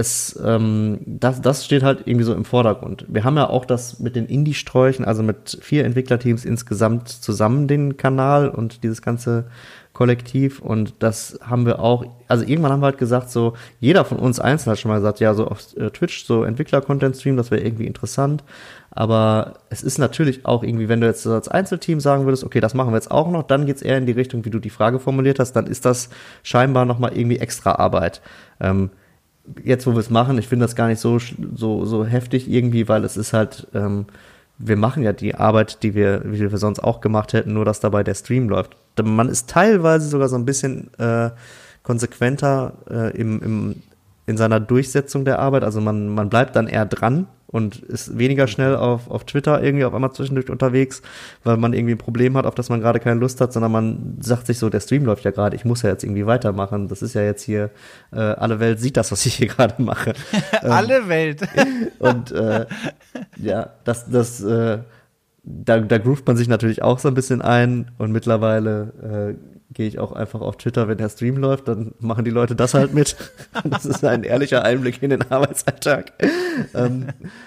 es, 0.00 0.40
ähm, 0.44 0.98
das, 1.06 1.40
das 1.40 1.64
steht 1.64 1.82
halt 1.82 2.06
irgendwie 2.06 2.24
so 2.24 2.34
im 2.34 2.44
Vordergrund. 2.44 3.04
Wir 3.08 3.24
haben 3.24 3.36
ja 3.36 3.48
auch 3.48 3.64
das 3.64 4.00
mit 4.00 4.16
den 4.16 4.26
Indie-Sträuchen, 4.26 5.04
also 5.04 5.22
mit 5.22 5.58
vier 5.60 5.84
Entwicklerteams 5.84 6.44
insgesamt 6.44 7.08
zusammen 7.08 7.68
den 7.68 7.96
Kanal 7.96 8.48
und 8.48 8.82
dieses 8.82 9.02
ganze 9.02 9.44
Kollektiv 9.92 10.60
und 10.60 10.94
das 11.00 11.38
haben 11.42 11.66
wir 11.66 11.80
auch, 11.80 12.04
also 12.28 12.44
irgendwann 12.44 12.72
haben 12.72 12.80
wir 12.80 12.86
halt 12.86 12.98
gesagt, 12.98 13.28
so 13.28 13.54
jeder 13.80 14.04
von 14.04 14.18
uns 14.18 14.40
einzeln 14.40 14.70
hat 14.70 14.78
schon 14.78 14.90
mal 14.90 14.98
gesagt, 14.98 15.20
ja, 15.20 15.34
so 15.34 15.46
auf 15.46 15.76
äh, 15.76 15.90
Twitch 15.90 16.24
so 16.24 16.44
Entwickler-Content-Stream, 16.44 17.36
das 17.36 17.50
wäre 17.50 17.62
irgendwie 17.62 17.86
interessant, 17.86 18.44
aber 18.90 19.54
es 19.68 19.82
ist 19.82 19.98
natürlich 19.98 20.46
auch 20.46 20.62
irgendwie, 20.62 20.88
wenn 20.88 21.00
du 21.00 21.06
jetzt 21.06 21.26
als 21.26 21.48
Einzelteam 21.48 22.00
sagen 22.00 22.24
würdest, 22.24 22.44
okay, 22.44 22.60
das 22.60 22.72
machen 22.72 22.92
wir 22.92 22.96
jetzt 22.96 23.10
auch 23.10 23.30
noch, 23.30 23.42
dann 23.42 23.66
geht's 23.66 23.82
eher 23.82 23.98
in 23.98 24.06
die 24.06 24.12
Richtung, 24.12 24.44
wie 24.44 24.50
du 24.50 24.60
die 24.60 24.70
Frage 24.70 25.00
formuliert 25.00 25.38
hast, 25.38 25.52
dann 25.52 25.66
ist 25.66 25.84
das 25.84 26.08
scheinbar 26.44 26.86
nochmal 26.86 27.14
irgendwie 27.14 27.38
extra 27.38 27.72
Arbeit. 27.72 28.22
Ähm, 28.60 28.90
jetzt, 29.64 29.86
wo 29.86 29.92
wir 29.92 29.98
es 29.98 30.10
machen, 30.10 30.38
ich 30.38 30.48
finde 30.48 30.64
das 30.64 30.76
gar 30.76 30.88
nicht 30.88 31.00
so, 31.00 31.18
so, 31.54 31.84
so 31.84 32.04
heftig 32.04 32.50
irgendwie, 32.50 32.88
weil 32.88 33.04
es 33.04 33.16
ist 33.16 33.32
halt, 33.32 33.66
ähm, 33.74 34.06
wir 34.58 34.76
machen 34.76 35.02
ja 35.02 35.12
die 35.12 35.34
Arbeit, 35.34 35.82
die 35.82 35.94
wir, 35.94 36.22
wie 36.24 36.50
wir 36.50 36.58
sonst 36.58 36.80
auch 36.80 37.00
gemacht 37.00 37.32
hätten, 37.32 37.54
nur 37.54 37.64
dass 37.64 37.80
dabei 37.80 38.02
der 38.02 38.14
Stream 38.14 38.48
läuft. 38.48 38.76
Man 39.02 39.28
ist 39.28 39.48
teilweise 39.48 40.08
sogar 40.08 40.28
so 40.28 40.36
ein 40.36 40.44
bisschen 40.44 40.90
äh, 40.98 41.30
konsequenter 41.82 42.74
äh, 42.90 43.16
im, 43.16 43.40
im, 43.42 43.76
in 44.26 44.36
seiner 44.36 44.60
Durchsetzung 44.60 45.24
der 45.24 45.38
Arbeit. 45.38 45.64
Also 45.64 45.80
man, 45.80 46.08
man 46.08 46.28
bleibt 46.28 46.56
dann 46.56 46.66
eher 46.66 46.84
dran 46.84 47.26
und 47.50 47.76
ist 47.76 48.16
weniger 48.16 48.46
schnell 48.46 48.76
auf, 48.76 49.10
auf 49.10 49.24
Twitter 49.24 49.62
irgendwie 49.62 49.84
auf 49.84 49.94
einmal 49.94 50.12
zwischendurch 50.12 50.50
unterwegs, 50.50 51.02
weil 51.42 51.56
man 51.56 51.72
irgendwie 51.72 51.94
ein 51.94 51.98
Problem 51.98 52.36
hat, 52.36 52.46
auf 52.46 52.54
das 52.54 52.68
man 52.68 52.80
gerade 52.80 53.00
keine 53.00 53.18
Lust 53.18 53.40
hat, 53.40 53.52
sondern 53.52 53.72
man 53.72 54.16
sagt 54.20 54.46
sich 54.46 54.58
so, 54.58 54.70
der 54.70 54.80
Stream 54.80 55.04
läuft 55.04 55.24
ja 55.24 55.32
gerade, 55.32 55.56
ich 55.56 55.64
muss 55.64 55.82
ja 55.82 55.90
jetzt 55.90 56.04
irgendwie 56.04 56.26
weitermachen. 56.26 56.88
Das 56.88 57.02
ist 57.02 57.14
ja 57.14 57.22
jetzt 57.22 57.42
hier, 57.42 57.70
äh, 58.12 58.18
alle 58.18 58.60
Welt 58.60 58.80
sieht 58.80 58.96
das, 58.96 59.10
was 59.10 59.26
ich 59.26 59.34
hier 59.34 59.48
gerade 59.48 59.82
mache. 59.82 60.14
alle 60.62 60.98
ähm, 60.98 61.08
Welt. 61.08 61.42
und 61.98 62.30
äh, 62.30 62.66
ja, 63.36 63.70
das, 63.84 64.08
das 64.08 64.40
äh, 64.42 64.78
da, 65.42 65.80
da 65.80 65.98
groovt 65.98 66.26
man 66.26 66.36
sich 66.36 66.48
natürlich 66.48 66.82
auch 66.82 66.98
so 66.98 67.08
ein 67.08 67.14
bisschen 67.14 67.42
ein 67.42 67.90
und 67.98 68.12
mittlerweile 68.12 69.36
äh, 69.38 69.59
gehe 69.72 69.86
ich 69.86 69.98
auch 70.00 70.12
einfach 70.12 70.40
auf 70.40 70.56
Twitter, 70.56 70.88
wenn 70.88 70.98
der 70.98 71.08
Stream 71.08 71.36
läuft, 71.36 71.68
dann 71.68 71.92
machen 72.00 72.24
die 72.24 72.30
Leute 72.30 72.56
das 72.56 72.74
halt 72.74 72.92
mit. 72.92 73.16
das 73.64 73.86
ist 73.86 74.04
ein 74.04 74.24
ehrlicher 74.24 74.64
Einblick 74.64 75.00
in 75.02 75.10
den 75.10 75.30
Arbeitsalltag. 75.30 76.12
ähm, 76.74 77.06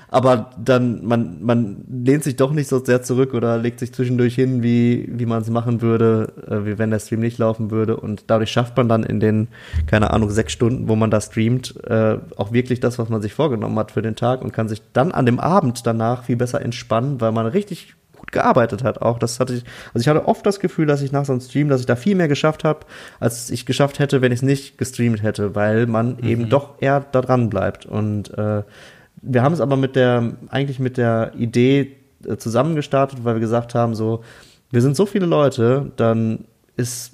aber 0.10 0.52
dann, 0.58 1.06
man, 1.06 1.44
man 1.44 1.84
lehnt 1.90 2.24
sich 2.24 2.38
doch 2.38 2.52
nicht 2.52 2.70
so 2.70 2.84
sehr 2.84 3.02
zurück 3.04 3.34
oder 3.34 3.58
legt 3.58 3.80
sich 3.80 3.94
zwischendurch 3.94 4.36
hin, 4.36 4.64
wie, 4.64 5.10
wie 5.12 5.26
man 5.26 5.42
es 5.42 5.50
machen 5.50 5.82
würde, 5.82 6.32
äh, 6.48 6.66
wie 6.66 6.78
wenn 6.78 6.92
der 6.92 7.00
Stream 7.00 7.20
nicht 7.20 7.40
laufen 7.40 7.72
würde. 7.72 7.98
Und 7.98 8.24
dadurch 8.28 8.52
schafft 8.52 8.78
man 8.78 8.88
dann 8.88 9.04
in 9.04 9.20
den, 9.20 9.50
keine 9.86 10.12
Ahnung, 10.12 10.30
sechs 10.30 10.54
Stunden, 10.54 10.88
wo 10.88 10.96
man 10.96 11.12
da 11.12 11.20
streamt, 11.20 11.76
äh, 11.86 12.20
auch 12.38 12.54
wirklich 12.54 12.80
das, 12.80 13.00
was 13.00 13.10
man 13.10 13.22
sich 13.22 13.34
vorgenommen 13.34 13.78
hat 13.78 13.92
für 13.92 14.02
den 14.02 14.16
Tag 14.16 14.42
und 14.42 14.54
kann 14.54 14.70
sich 14.70 14.82
dann 14.94 15.12
an 15.12 15.26
dem 15.26 15.40
Abend 15.40 15.86
danach 15.86 16.24
viel 16.24 16.38
besser 16.38 16.62
entspannen, 16.62 17.20
weil 17.20 17.34
man 17.34 17.48
richtig 17.48 17.96
gearbeitet 18.34 18.84
hat 18.84 19.02
auch. 19.02 19.18
Das 19.18 19.40
hatte 19.40 19.54
ich, 19.54 19.64
also 19.94 20.02
ich 20.02 20.08
hatte 20.08 20.28
oft 20.28 20.46
das 20.46 20.60
Gefühl, 20.60 20.86
dass 20.86 21.02
ich 21.02 21.12
nach 21.12 21.26
so 21.26 21.32
einem 21.32 21.42
Stream, 21.42 21.70
dass 21.70 21.80
ich 21.80 21.86
da 21.86 21.96
viel 21.96 22.16
mehr 22.16 22.28
geschafft 22.28 22.64
habe, 22.66 22.82
als 23.20 23.50
ich 23.50 23.66
geschafft 23.66 24.00
hätte, 24.00 24.22
wenn 24.22 24.32
ich 24.32 24.40
es 24.40 24.44
nicht 24.44 24.78
gestreamt 24.78 25.24
hätte, 25.24 25.56
weil 25.56 25.88
man 25.88 26.18
mhm. 26.18 26.28
eben 26.28 26.50
doch 26.50 26.82
eher 26.82 27.06
da 27.12 27.22
dran 27.22 27.50
bleibt. 27.50 27.86
Und 27.86 28.38
äh, 28.38 28.64
wir 29.22 29.42
haben 29.42 29.54
es 29.54 29.62
aber 29.62 29.78
mit 29.78 29.96
der, 29.96 30.34
eigentlich 30.50 30.80
mit 30.80 30.98
der 30.98 31.32
Idee 31.38 31.96
äh, 32.28 32.36
zusammengestartet, 32.36 33.24
weil 33.24 33.36
wir 33.36 33.42
gesagt 33.42 33.74
haben, 33.76 33.96
so, 33.96 34.24
wir 34.72 34.82
sind 34.82 34.98
so 34.98 35.06
viele 35.06 35.26
Leute, 35.26 35.92
dann 35.96 36.46
ist 36.76 37.14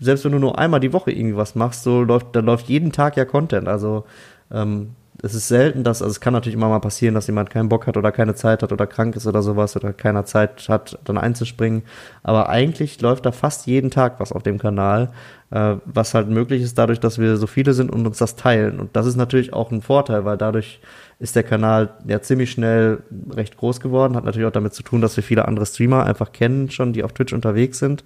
selbst 0.00 0.24
wenn 0.24 0.32
du 0.32 0.38
nur 0.38 0.58
einmal 0.58 0.80
die 0.80 0.92
Woche 0.92 1.10
irgendwie 1.10 1.36
was 1.36 1.54
machst, 1.54 1.82
so 1.82 2.02
läuft, 2.02 2.34
dann 2.36 2.44
läuft 2.44 2.68
jeden 2.68 2.92
Tag 2.92 3.16
ja 3.16 3.24
Content. 3.24 3.68
Also 3.68 4.04
ähm, 4.50 4.90
es 5.22 5.34
ist 5.34 5.48
selten, 5.48 5.84
dass, 5.84 6.02
also 6.02 6.10
es 6.10 6.20
kann 6.20 6.32
natürlich 6.32 6.54
immer 6.54 6.68
mal 6.68 6.80
passieren, 6.80 7.14
dass 7.14 7.26
jemand 7.26 7.50
keinen 7.50 7.68
Bock 7.68 7.86
hat 7.86 7.96
oder 7.96 8.12
keine 8.12 8.34
Zeit 8.34 8.62
hat 8.62 8.72
oder 8.72 8.86
krank 8.86 9.16
ist 9.16 9.26
oder 9.26 9.42
sowas 9.42 9.76
oder 9.76 9.92
keiner 9.92 10.24
Zeit 10.24 10.68
hat, 10.68 10.98
dann 11.04 11.18
einzuspringen. 11.18 11.82
Aber 12.22 12.48
eigentlich 12.48 13.00
läuft 13.00 13.26
da 13.26 13.32
fast 13.32 13.66
jeden 13.66 13.90
Tag 13.90 14.20
was 14.20 14.32
auf 14.32 14.42
dem 14.42 14.58
Kanal, 14.58 15.10
was 15.50 16.14
halt 16.14 16.28
möglich 16.28 16.62
ist 16.62 16.76
dadurch, 16.76 16.98
dass 16.98 17.18
wir 17.18 17.36
so 17.36 17.46
viele 17.46 17.72
sind 17.72 17.90
und 17.90 18.04
uns 18.04 18.18
das 18.18 18.34
teilen. 18.34 18.80
Und 18.80 18.96
das 18.96 19.06
ist 19.06 19.16
natürlich 19.16 19.52
auch 19.52 19.70
ein 19.70 19.80
Vorteil, 19.80 20.24
weil 20.24 20.36
dadurch 20.36 20.80
ist 21.18 21.36
der 21.36 21.44
Kanal 21.44 21.90
ja 22.06 22.20
ziemlich 22.20 22.50
schnell 22.50 23.02
recht 23.30 23.56
groß 23.56 23.80
geworden. 23.80 24.16
Hat 24.16 24.24
natürlich 24.24 24.46
auch 24.46 24.52
damit 24.52 24.74
zu 24.74 24.82
tun, 24.82 25.00
dass 25.00 25.16
wir 25.16 25.22
viele 25.22 25.46
andere 25.46 25.64
Streamer 25.64 26.04
einfach 26.04 26.32
kennen 26.32 26.70
schon, 26.70 26.92
die 26.92 27.04
auf 27.04 27.12
Twitch 27.12 27.32
unterwegs 27.32 27.78
sind. 27.78 28.04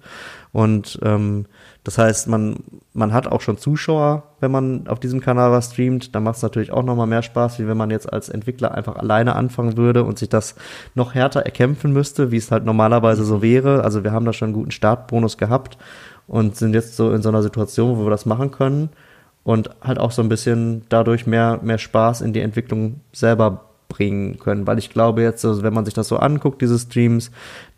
Und 0.53 0.99
ähm, 1.01 1.45
das 1.83 1.97
heißt, 1.97 2.27
man, 2.27 2.57
man 2.93 3.11
hat 3.11 3.25
auch 3.25 3.41
schon 3.41 3.57
Zuschauer, 3.57 4.35
wenn 4.39 4.51
man 4.51 4.87
auf 4.87 4.99
diesem 4.99 5.19
Kanal 5.19 5.51
was 5.51 5.71
streamt. 5.71 6.13
Da 6.13 6.19
macht 6.19 6.37
es 6.37 6.43
natürlich 6.43 6.71
auch 6.71 6.83
nochmal 6.83 7.07
mehr 7.07 7.23
Spaß, 7.23 7.57
wie 7.59 7.67
wenn 7.67 7.77
man 7.77 7.89
jetzt 7.89 8.11
als 8.11 8.29
Entwickler 8.29 8.75
einfach 8.75 8.97
alleine 8.97 9.35
anfangen 9.35 9.77
würde 9.77 10.03
und 10.03 10.19
sich 10.19 10.29
das 10.29 10.55
noch 10.93 11.15
härter 11.15 11.41
erkämpfen 11.41 11.91
müsste, 11.91 12.31
wie 12.31 12.37
es 12.37 12.51
halt 12.51 12.65
normalerweise 12.65 13.23
so 13.25 13.41
wäre. 13.41 13.83
Also 13.83 14.03
wir 14.03 14.11
haben 14.11 14.25
da 14.25 14.33
schon 14.33 14.49
einen 14.49 14.55
guten 14.55 14.71
Startbonus 14.71 15.37
gehabt 15.37 15.77
und 16.31 16.55
sind 16.55 16.73
jetzt 16.73 16.95
so 16.95 17.11
in 17.11 17.21
so 17.21 17.27
einer 17.27 17.43
Situation, 17.43 17.97
wo 17.97 18.05
wir 18.05 18.09
das 18.09 18.25
machen 18.25 18.51
können 18.51 18.87
und 19.43 19.69
halt 19.81 19.99
auch 19.99 20.11
so 20.11 20.21
ein 20.21 20.29
bisschen 20.29 20.83
dadurch 20.87 21.27
mehr, 21.27 21.59
mehr 21.61 21.77
Spaß 21.77 22.21
in 22.21 22.31
die 22.31 22.39
Entwicklung 22.39 23.01
selber 23.11 23.65
bringen 23.89 24.39
können. 24.39 24.65
Weil 24.65 24.79
ich 24.79 24.91
glaube 24.91 25.23
jetzt, 25.23 25.43
also 25.43 25.61
wenn 25.61 25.73
man 25.73 25.83
sich 25.83 25.93
das 25.93 26.07
so 26.07 26.15
anguckt, 26.15 26.61
diese 26.61 26.79
Streams, 26.79 27.31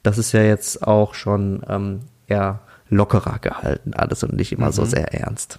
das 0.04 0.20
ist 0.20 0.34
ja 0.34 0.44
jetzt 0.44 0.86
auch 0.86 1.16
schon 1.16 1.64
ähm, 1.68 2.02
eher 2.28 2.60
lockerer 2.90 3.40
gehalten 3.40 3.96
alles 3.96 4.24
und 4.24 4.36
nicht 4.36 4.52
immer 4.52 4.68
mhm. 4.68 4.74
so 4.74 4.86
sehr 4.86 5.12
ernst. 5.16 5.58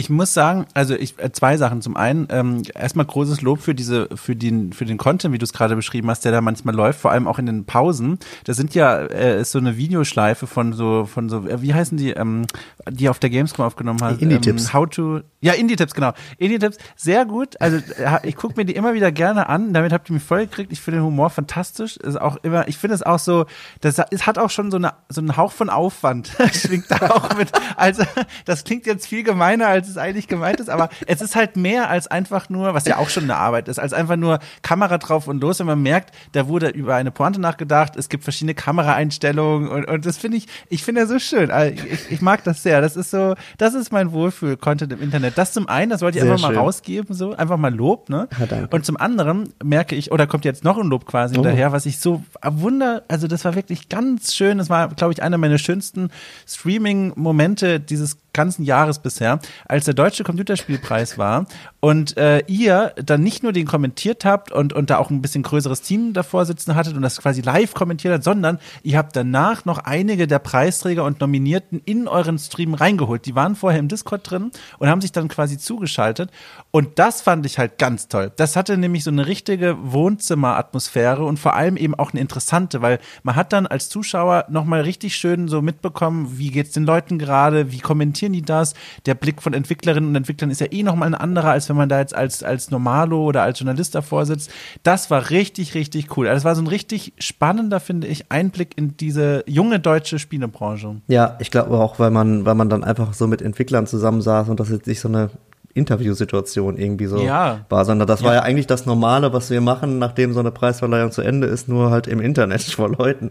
Ich 0.00 0.08
muss 0.08 0.32
sagen, 0.32 0.64
also 0.72 0.94
ich 0.94 1.18
äh, 1.18 1.30
zwei 1.30 1.58
Sachen. 1.58 1.82
Zum 1.82 1.94
einen 1.94 2.26
ähm, 2.30 2.62
erstmal 2.74 3.04
großes 3.04 3.42
Lob 3.42 3.60
für 3.60 3.74
diese 3.74 4.08
für 4.14 4.34
den 4.34 4.72
für 4.72 4.86
den 4.86 4.96
Content, 4.96 5.34
wie 5.34 5.36
du 5.36 5.44
es 5.44 5.52
gerade 5.52 5.76
beschrieben 5.76 6.08
hast, 6.08 6.24
der 6.24 6.32
da 6.32 6.40
manchmal 6.40 6.74
läuft, 6.74 7.00
vor 7.00 7.10
allem 7.10 7.28
auch 7.28 7.38
in 7.38 7.44
den 7.44 7.66
Pausen. 7.66 8.18
Das 8.44 8.56
sind 8.56 8.74
ja 8.74 8.96
äh, 8.96 9.42
ist 9.42 9.52
so 9.52 9.58
eine 9.58 9.76
Videoschleife 9.76 10.46
von 10.46 10.72
so 10.72 11.04
von 11.04 11.28
so 11.28 11.46
äh, 11.46 11.60
wie 11.60 11.74
heißen 11.74 11.98
die 11.98 12.12
ähm, 12.12 12.46
die 12.88 13.10
auf 13.10 13.18
der 13.18 13.28
Gamescom 13.28 13.66
aufgenommen 13.66 14.00
hast. 14.00 14.22
Indie 14.22 14.38
Tipps. 14.38 14.68
Ähm, 14.68 14.72
how 14.72 14.88
to 14.88 15.20
ja 15.42 15.52
Indie 15.52 15.76
Tipps 15.76 15.92
genau. 15.92 16.14
Indie 16.38 16.58
Tipps 16.58 16.78
sehr 16.96 17.26
gut. 17.26 17.60
Also 17.60 17.76
äh, 17.76 18.26
ich 18.26 18.36
gucke 18.36 18.54
mir 18.56 18.64
die 18.64 18.76
immer 18.76 18.94
wieder 18.94 19.12
gerne 19.12 19.50
an. 19.50 19.74
Damit 19.74 19.92
habt 19.92 20.08
ihr 20.08 20.14
mich 20.14 20.22
voll 20.22 20.46
gekriegt. 20.46 20.72
Ich 20.72 20.80
finde 20.80 21.00
den 21.00 21.04
Humor 21.04 21.28
fantastisch. 21.28 21.98
Ist 21.98 22.18
auch 22.18 22.38
immer. 22.42 22.68
Ich 22.68 22.78
finde 22.78 22.94
es 22.94 23.02
auch 23.02 23.18
so. 23.18 23.44
Das 23.82 24.00
es 24.10 24.26
hat 24.26 24.38
auch 24.38 24.48
schon 24.48 24.70
so 24.70 24.78
eine 24.78 24.94
so 25.10 25.20
einen 25.20 25.36
Hauch 25.36 25.52
von 25.52 25.68
Aufwand 25.68 26.30
schwingt 26.54 26.86
da 26.88 27.10
auch 27.10 27.36
mit. 27.36 27.52
Also 27.76 28.02
das 28.46 28.64
klingt 28.64 28.86
jetzt 28.86 29.06
viel 29.06 29.24
gemeiner 29.24 29.66
als 29.66 29.89
als 29.89 29.89
es 29.90 29.98
eigentlich 29.98 30.28
gemeint 30.28 30.60
ist, 30.60 30.70
aber 30.70 30.88
es 31.06 31.20
ist 31.20 31.36
halt 31.36 31.56
mehr 31.56 31.90
als 31.90 32.06
einfach 32.06 32.48
nur, 32.48 32.74
was 32.74 32.86
ja 32.86 32.98
auch 32.98 33.08
schon 33.08 33.24
eine 33.24 33.36
Arbeit 33.36 33.68
ist, 33.68 33.78
als 33.78 33.92
einfach 33.92 34.16
nur 34.16 34.38
Kamera 34.62 34.98
drauf 34.98 35.28
und 35.28 35.40
los, 35.40 35.58
wenn 35.60 35.66
man 35.66 35.82
merkt, 35.82 36.14
da 36.32 36.48
wurde 36.48 36.68
über 36.68 36.94
eine 36.94 37.10
Pointe 37.10 37.40
nachgedacht, 37.40 37.96
es 37.96 38.08
gibt 38.08 38.24
verschiedene 38.24 38.54
Kameraeinstellungen 38.54 39.68
und, 39.68 39.84
und 39.86 40.06
das 40.06 40.16
finde 40.16 40.38
ich, 40.38 40.46
ich 40.68 40.84
finde 40.84 41.02
ja 41.02 41.06
so 41.06 41.18
schön. 41.18 41.50
Also 41.50 41.74
ich, 41.84 42.10
ich, 42.10 42.20
mag 42.20 42.44
das 42.44 42.62
sehr. 42.62 42.80
Das 42.80 42.96
ist 42.96 43.10
so, 43.10 43.34
das 43.58 43.74
ist 43.74 43.92
mein 43.92 44.12
Wohlfühl-Content 44.12 44.92
im 44.92 45.02
Internet. 45.02 45.36
Das 45.36 45.52
zum 45.52 45.68
einen, 45.68 45.90
das 45.90 46.02
wollte 46.02 46.18
ich 46.18 46.22
sehr 46.22 46.32
einfach 46.32 46.48
mal 46.48 46.54
schön. 46.54 46.62
rausgeben, 46.62 47.14
so, 47.14 47.34
einfach 47.34 47.56
mal 47.56 47.74
Lob, 47.74 48.08
ne? 48.08 48.28
Ja, 48.38 48.68
und 48.70 48.84
zum 48.84 48.96
anderen 48.96 49.52
merke 49.62 49.94
ich, 49.96 50.12
oder 50.12 50.26
kommt 50.26 50.44
jetzt 50.44 50.64
noch 50.64 50.78
ein 50.78 50.86
Lob 50.86 51.06
quasi 51.06 51.34
oh. 51.34 51.42
hinterher, 51.42 51.72
was 51.72 51.86
ich 51.86 51.98
so 51.98 52.22
wunder, 52.42 53.02
also 53.08 53.26
das 53.26 53.44
war 53.44 53.54
wirklich 53.54 53.88
ganz 53.88 54.34
schön. 54.34 54.58
Das 54.58 54.70
war, 54.70 54.88
glaube 54.88 55.12
ich, 55.12 55.22
einer 55.22 55.38
meiner 55.38 55.58
schönsten 55.58 56.10
Streaming-Momente 56.46 57.80
dieses 57.80 58.18
ganzen 58.40 58.62
Jahres 58.64 59.00
bisher, 59.00 59.38
als 59.68 59.84
der 59.84 59.92
Deutsche 59.92 60.24
Computerspielpreis 60.24 61.18
war 61.18 61.44
und 61.80 62.16
äh, 62.16 62.42
ihr 62.46 62.94
dann 62.96 63.22
nicht 63.22 63.42
nur 63.42 63.52
den 63.52 63.66
kommentiert 63.66 64.24
habt 64.24 64.50
und, 64.50 64.72
und 64.72 64.88
da 64.88 64.96
auch 64.96 65.10
ein 65.10 65.20
bisschen 65.20 65.42
größeres 65.42 65.82
Team 65.82 66.14
davor 66.14 66.46
sitzen 66.46 66.74
hattet 66.74 66.94
und 66.94 67.02
das 67.02 67.20
quasi 67.20 67.42
live 67.42 67.74
kommentiert 67.74 68.14
hat, 68.14 68.24
sondern 68.24 68.58
ihr 68.82 68.96
habt 68.96 69.14
danach 69.14 69.66
noch 69.66 69.78
einige 69.78 70.26
der 70.26 70.38
Preisträger 70.38 71.04
und 71.04 71.20
Nominierten 71.20 71.82
in 71.84 72.08
euren 72.08 72.38
Stream 72.38 72.72
reingeholt. 72.72 73.26
Die 73.26 73.34
waren 73.34 73.56
vorher 73.56 73.78
im 73.78 73.88
Discord 73.88 74.30
drin 74.30 74.52
und 74.78 74.88
haben 74.88 75.02
sich 75.02 75.12
dann 75.12 75.28
quasi 75.28 75.58
zugeschaltet 75.58 76.30
und 76.70 76.98
das 76.98 77.20
fand 77.20 77.44
ich 77.44 77.58
halt 77.58 77.76
ganz 77.76 78.08
toll. 78.08 78.32
Das 78.36 78.56
hatte 78.56 78.78
nämlich 78.78 79.04
so 79.04 79.10
eine 79.10 79.26
richtige 79.26 79.76
Wohnzimmeratmosphäre 79.82 81.24
und 81.24 81.38
vor 81.38 81.54
allem 81.54 81.76
eben 81.76 81.94
auch 81.94 82.12
eine 82.12 82.20
interessante, 82.20 82.80
weil 82.80 83.00
man 83.22 83.36
hat 83.36 83.52
dann 83.52 83.66
als 83.66 83.88
Zuschauer 83.88 84.46
nochmal 84.48 84.82
richtig 84.82 85.16
schön 85.16 85.48
so 85.48 85.60
mitbekommen, 85.60 86.38
wie 86.38 86.50
geht's 86.50 86.72
den 86.72 86.84
Leuten 86.84 87.18
gerade, 87.18 87.72
wie 87.72 87.80
kommentieren 87.80 88.29
die 88.32 88.42
das. 88.42 88.74
Der 89.06 89.14
Blick 89.14 89.42
von 89.42 89.54
Entwicklerinnen 89.54 90.10
und 90.10 90.16
Entwicklern 90.16 90.50
ist 90.50 90.60
ja 90.60 90.66
eh 90.70 90.82
nochmal 90.82 91.08
ein 91.08 91.14
anderer, 91.14 91.50
als 91.50 91.68
wenn 91.68 91.76
man 91.76 91.88
da 91.88 92.00
jetzt 92.00 92.14
als, 92.14 92.42
als 92.42 92.70
Normalo 92.70 93.24
oder 93.24 93.42
als 93.42 93.58
Journalist 93.58 93.94
davor 93.94 94.26
sitzt. 94.26 94.50
Das 94.82 95.10
war 95.10 95.30
richtig, 95.30 95.74
richtig 95.74 96.16
cool. 96.16 96.28
Also 96.28 96.38
es 96.38 96.44
war 96.44 96.54
so 96.54 96.62
ein 96.62 96.66
richtig 96.66 97.12
spannender, 97.18 97.80
finde 97.80 98.06
ich, 98.06 98.30
Einblick 98.30 98.76
in 98.76 98.96
diese 98.96 99.44
junge 99.46 99.80
deutsche 99.80 100.18
Spielebranche. 100.18 100.96
Ja, 101.08 101.36
ich 101.38 101.50
glaube 101.50 101.78
auch, 101.78 101.98
weil 101.98 102.10
man, 102.10 102.44
weil 102.44 102.54
man 102.54 102.68
dann 102.68 102.84
einfach 102.84 103.14
so 103.14 103.26
mit 103.26 103.42
Entwicklern 103.42 103.86
zusammensaß 103.86 104.48
und 104.48 104.60
das 104.60 104.70
jetzt 104.70 104.86
nicht 104.86 105.00
so 105.00 105.08
eine 105.08 105.30
Interviewsituation 105.74 106.76
irgendwie 106.76 107.06
so 107.06 107.20
ja. 107.20 107.64
war, 107.68 107.84
sondern 107.84 108.08
das 108.08 108.20
ja. 108.20 108.26
war 108.26 108.34
ja 108.34 108.42
eigentlich 108.42 108.66
das 108.66 108.86
Normale, 108.86 109.32
was 109.32 109.50
wir 109.50 109.60
machen, 109.60 109.98
nachdem 109.98 110.32
so 110.32 110.40
eine 110.40 110.50
Preisverleihung 110.50 111.12
zu 111.12 111.22
Ende 111.22 111.46
ist, 111.46 111.68
nur 111.68 111.90
halt 111.90 112.06
im 112.06 112.20
Internet 112.20 112.62
vor 112.76 112.88
Leuten. 112.88 113.30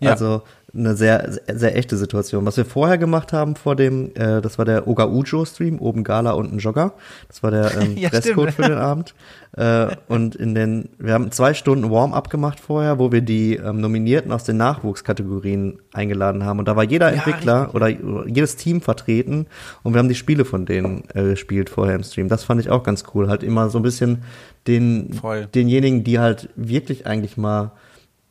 Ja. 0.00 0.12
Also 0.12 0.42
eine 0.76 0.96
sehr, 0.96 1.30
sehr, 1.30 1.58
sehr, 1.58 1.76
echte 1.76 1.96
Situation. 1.96 2.46
Was 2.46 2.56
wir 2.56 2.64
vorher 2.64 2.98
gemacht 2.98 3.32
haben 3.32 3.56
vor 3.56 3.76
dem, 3.76 4.10
äh, 4.14 4.40
das 4.40 4.58
war 4.58 4.64
der 4.64 4.88
Oga 4.88 5.06
Ujo 5.06 5.44
Stream, 5.44 5.78
oben 5.78 6.04
Gala 6.04 6.32
und 6.32 6.52
ein 6.52 6.58
Jogger. 6.58 6.92
Das 7.28 7.42
war 7.42 7.50
der 7.50 7.76
ähm, 7.80 7.96
ja, 7.96 8.10
Dresscode 8.10 8.52
für 8.52 8.62
den 8.62 8.78
Abend. 8.78 9.14
Äh, 9.56 9.94
und 10.08 10.34
in 10.34 10.54
den, 10.54 10.88
wir 10.98 11.12
haben 11.12 11.30
zwei 11.30 11.54
Stunden 11.54 11.90
Warm-up 11.90 12.28
gemacht 12.28 12.58
vorher, 12.58 12.98
wo 12.98 13.12
wir 13.12 13.20
die 13.20 13.54
ähm, 13.54 13.80
Nominierten 13.80 14.32
aus 14.32 14.44
den 14.44 14.56
Nachwuchskategorien 14.56 15.78
eingeladen 15.92 16.44
haben. 16.44 16.58
Und 16.58 16.66
da 16.66 16.74
war 16.74 16.84
jeder 16.84 17.10
ja, 17.10 17.16
Entwickler 17.16 17.70
oder, 17.72 17.86
oder 18.02 18.28
jedes 18.28 18.56
Team 18.56 18.80
vertreten 18.80 19.46
und 19.82 19.94
wir 19.94 20.00
haben 20.00 20.08
die 20.08 20.14
Spiele 20.16 20.44
von 20.44 20.66
denen 20.66 21.04
äh, 21.14 21.22
gespielt 21.22 21.70
vorher 21.70 21.94
im 21.94 22.02
Stream. 22.02 22.28
Das 22.28 22.42
fand 22.42 22.60
ich 22.60 22.70
auch 22.70 22.82
ganz 22.82 23.04
cool. 23.14 23.28
Halt 23.28 23.42
immer 23.44 23.70
so 23.70 23.78
ein 23.78 23.82
bisschen 23.82 24.22
den, 24.66 25.12
Voll. 25.12 25.46
denjenigen, 25.54 26.02
die 26.02 26.18
halt 26.18 26.48
wirklich 26.56 27.06
eigentlich 27.06 27.36
mal 27.36 27.72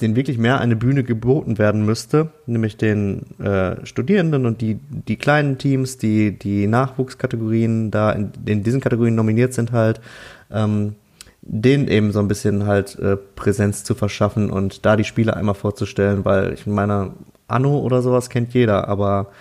denen 0.04 0.16
wirklich 0.16 0.38
mehr 0.38 0.60
eine 0.60 0.76
Bühne 0.76 1.04
geboten 1.04 1.58
werden 1.58 1.86
müsste, 1.86 2.30
nämlich 2.45 2.78
den 2.78 3.39
äh, 3.39 3.84
Studierenden 3.86 4.45
und 4.45 4.62
die, 4.62 4.80
die 4.89 5.16
kleinen 5.16 5.58
Teams, 5.58 5.97
die, 5.97 6.38
die 6.38 6.68
Nachwuchskategorien 6.68 7.89
da 7.89 8.12
in, 8.12 8.32
in 8.45 8.64
diesen 8.64 8.82
Kategorien 8.82 9.16
nominiert 9.16 9.54
sind 9.54 9.72
halt, 9.72 10.01
ähm, 10.51 10.95
denen 11.41 11.88
eben 11.88 12.12
so 12.12 12.20
ein 12.20 12.28
bisschen 12.28 12.66
halt 12.66 12.99
äh, 12.99 13.18
Präsenz 13.18 13.84
zu 13.84 13.95
verschaffen 13.95 14.51
und 14.51 14.86
da 14.86 14.95
die 14.95 15.04
Spiele 15.04 15.36
einmal 15.36 15.56
vorzustellen, 15.56 16.26
weil 16.26 16.54
ich 16.54 16.68
meine, 16.68 17.14
Anno 17.47 17.80
oder 17.80 18.01
sowas 18.01 18.30
kennt 18.30 18.54
jeder, 18.54 18.88
aber 18.88 19.32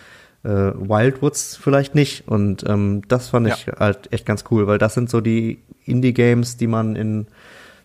äh, 0.45 0.49
Wildwoods 0.49 1.57
vielleicht 1.57 1.95
nicht. 1.95 2.29
Und 2.29 2.65
ähm, 2.69 3.03
das 3.09 3.29
fand 3.29 3.49
ja. 3.49 3.55
ich 3.55 3.67
halt 3.79 4.13
echt 4.13 4.27
ganz 4.27 4.45
cool, 4.51 4.67
weil 4.67 4.79
das 4.79 4.95
sind 4.95 5.11
so 5.11 5.21
die 5.21 5.61
Indie-Games, 5.85 6.57
die 6.57 6.67
man 6.67 6.97
in 6.97 7.27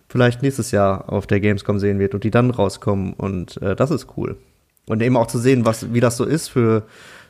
vielleicht 0.08 0.42
nächstes 0.42 0.72
Jahr 0.72 1.12
auf 1.12 1.28
der 1.28 1.40
Gamescom 1.40 1.80
sehen 1.80 2.00
wird 2.00 2.14
und 2.14 2.24
die 2.24 2.32
dann 2.32 2.50
rauskommen 2.50 3.14
und 3.14 3.62
äh, 3.62 3.76
das 3.76 3.92
ist 3.92 4.08
cool. 4.18 4.38
Und 4.88 5.02
eben 5.02 5.18
auch 5.18 5.28
zu 5.28 5.38
sehen, 5.38 5.66
was, 5.66 5.94
wie 5.94 6.00
das 6.00 6.16
so 6.16 6.24
ist 6.24 6.48
für, 6.48 6.84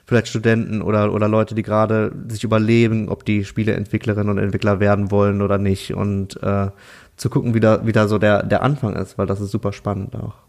vielleicht 0.08 0.30
Studenten 0.30 0.82
oder, 0.82 1.14
oder 1.14 1.28
Leute, 1.28 1.54
die 1.54 1.64
gerade 1.64 2.14
sich 2.30 2.44
überlegen, 2.44 3.10
ob 3.10 3.26
die 3.26 3.44
Spieleentwicklerinnen 3.44 4.30
und 4.30 4.38
Entwickler 4.38 4.80
werden 4.80 5.12
wollen 5.12 5.42
oder 5.42 5.58
nicht 5.58 5.94
und 5.94 6.42
äh, 6.42 6.70
zu 7.18 7.30
gucken, 7.30 7.54
wie 7.54 7.60
da, 7.60 7.86
wie 7.86 7.92
da 7.92 8.08
so 8.08 8.18
der, 8.18 8.44
der 8.44 8.64
Anfang 8.64 8.96
ist, 8.96 9.18
weil 9.18 9.28
das 9.28 9.42
ist 9.42 9.52
super 9.52 9.74
spannend 9.74 10.16
auch. 10.16 10.47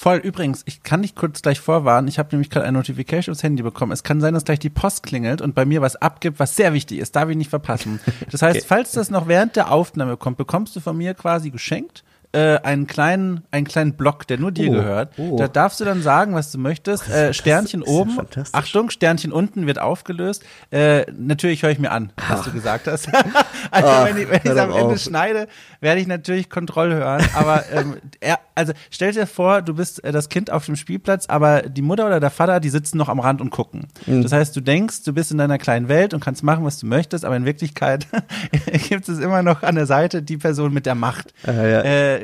Voll, 0.00 0.16
übrigens, 0.16 0.62
ich 0.64 0.82
kann 0.82 1.02
dich 1.02 1.14
kurz 1.14 1.42
gleich 1.42 1.60
vorwarnen. 1.60 2.08
Ich 2.08 2.18
habe 2.18 2.30
nämlich 2.32 2.48
gerade 2.48 2.64
eine 2.64 2.78
Notification 2.78 3.34
aufs 3.34 3.42
Handy 3.42 3.62
bekommen. 3.62 3.92
Es 3.92 4.02
kann 4.02 4.22
sein, 4.22 4.32
dass 4.32 4.46
gleich 4.46 4.58
die 4.58 4.70
Post 4.70 5.02
klingelt 5.02 5.42
und 5.42 5.54
bei 5.54 5.66
mir 5.66 5.82
was 5.82 5.94
abgibt, 5.96 6.38
was 6.38 6.56
sehr 6.56 6.72
wichtig 6.72 7.00
ist. 7.00 7.16
Darf 7.16 7.28
ich 7.28 7.36
nicht 7.36 7.50
verpassen. 7.50 8.00
Das 8.30 8.40
heißt, 8.40 8.60
okay. 8.60 8.66
falls 8.66 8.92
das 8.92 9.10
noch 9.10 9.28
während 9.28 9.56
der 9.56 9.70
Aufnahme 9.70 10.16
kommt, 10.16 10.38
bekommst 10.38 10.74
du 10.74 10.80
von 10.80 10.96
mir 10.96 11.12
quasi 11.12 11.50
geschenkt 11.50 12.02
äh, 12.32 12.58
einen 12.58 12.86
kleinen, 12.86 13.42
einen 13.50 13.66
kleinen 13.66 13.94
Block, 13.94 14.26
der 14.26 14.38
nur 14.38 14.52
dir 14.52 14.70
oh, 14.70 14.74
gehört. 14.74 15.12
Oh. 15.18 15.36
Da 15.36 15.48
darfst 15.48 15.80
du 15.80 15.84
dann 15.84 16.00
sagen, 16.02 16.34
was 16.34 16.52
du 16.52 16.58
möchtest. 16.58 17.08
Äh, 17.08 17.34
Sternchen 17.34 17.82
oben. 17.82 18.18
Achtung, 18.52 18.90
Sternchen 18.90 19.32
unten 19.32 19.66
wird 19.66 19.80
aufgelöst. 19.80 20.44
Äh, 20.70 21.10
natürlich 21.12 21.62
höre 21.62 21.70
ich 21.70 21.80
mir 21.80 21.90
an, 21.90 22.12
was 22.28 22.40
Ach. 22.40 22.44
du 22.44 22.52
gesagt 22.52 22.86
hast. 22.86 23.08
also 23.70 23.88
Ach, 23.88 24.06
wenn 24.06 24.16
ich 24.16 24.28
es 24.30 24.56
am 24.56 24.70
Ende 24.70 24.94
auf. 24.94 24.98
schneide, 24.98 25.48
werde 25.80 26.00
ich 26.00 26.06
natürlich 26.06 26.48
Kontroll 26.50 26.92
hören. 26.92 27.26
Aber 27.34 27.64
ähm, 27.72 27.96
er, 28.20 28.38
also 28.54 28.72
stell 28.90 29.12
dir 29.12 29.26
vor, 29.26 29.62
du 29.62 29.74
bist 29.74 30.04
äh, 30.04 30.12
das 30.12 30.28
Kind 30.28 30.50
auf 30.50 30.66
dem 30.66 30.76
Spielplatz, 30.76 31.26
aber 31.26 31.62
die 31.62 31.82
Mutter 31.82 32.06
oder 32.06 32.20
der 32.20 32.30
Vater, 32.30 32.60
die 32.60 32.70
sitzen 32.70 32.96
noch 32.98 33.08
am 33.08 33.18
Rand 33.18 33.40
und 33.40 33.50
gucken. 33.50 33.88
Mhm. 34.06 34.22
Das 34.22 34.32
heißt, 34.32 34.54
du 34.54 34.60
denkst, 34.60 35.02
du 35.02 35.12
bist 35.12 35.32
in 35.32 35.38
deiner 35.38 35.58
kleinen 35.58 35.88
Welt 35.88 36.14
und 36.14 36.20
kannst 36.20 36.44
machen, 36.44 36.64
was 36.64 36.78
du 36.78 36.86
möchtest, 36.86 37.24
aber 37.24 37.36
in 37.36 37.44
Wirklichkeit 37.44 38.06
gibt 38.88 39.08
es 39.08 39.18
immer 39.18 39.42
noch 39.42 39.64
an 39.64 39.74
der 39.74 39.86
Seite 39.86 40.22
die 40.22 40.36
Person 40.36 40.72
mit 40.72 40.86
der 40.86 40.94
Macht. 40.94 41.34
Äh, 41.46 41.72
ja. 41.72 41.80
äh, 41.82 42.19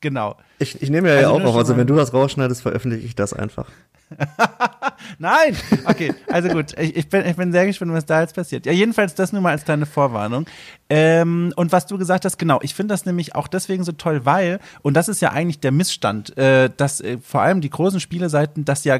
genau. 0.00 0.36
Ich, 0.58 0.80
ich 0.82 0.90
nehme 0.90 1.08
ja, 1.08 1.16
also 1.16 1.38
ja 1.38 1.44
auch 1.44 1.48
auf, 1.50 1.56
also 1.56 1.76
wenn 1.76 1.86
du 1.86 1.94
das 1.94 2.12
rausschneidest, 2.12 2.62
veröffentliche 2.62 3.04
ich 3.04 3.14
das 3.14 3.32
einfach. 3.32 3.70
Nein! 5.18 5.56
Okay, 5.84 6.14
also 6.28 6.48
gut. 6.48 6.78
Ich, 6.78 6.96
ich, 6.96 7.08
bin, 7.08 7.26
ich 7.26 7.36
bin 7.36 7.52
sehr 7.52 7.66
gespannt, 7.66 7.92
was 7.92 8.06
da 8.06 8.20
jetzt 8.20 8.34
passiert. 8.34 8.66
Ja, 8.66 8.72
jedenfalls 8.72 9.14
das 9.14 9.32
nur 9.32 9.42
mal 9.42 9.50
als 9.50 9.64
kleine 9.64 9.86
Vorwarnung. 9.86 10.46
Ähm, 10.90 11.52
und 11.56 11.70
was 11.70 11.86
du 11.86 11.98
gesagt 11.98 12.24
hast, 12.24 12.38
genau, 12.38 12.60
ich 12.62 12.74
finde 12.74 12.94
das 12.94 13.04
nämlich 13.04 13.34
auch 13.34 13.46
deswegen 13.46 13.84
so 13.84 13.92
toll, 13.92 14.24
weil, 14.24 14.58
und 14.80 14.94
das 14.94 15.08
ist 15.08 15.20
ja 15.20 15.32
eigentlich 15.32 15.60
der 15.60 15.70
Missstand, 15.70 16.36
äh, 16.38 16.70
dass 16.74 17.00
äh, 17.00 17.18
vor 17.18 17.42
allem 17.42 17.60
die 17.60 17.68
großen 17.68 18.00
Spieleseiten 18.00 18.64
das 18.64 18.84
ja 18.84 18.98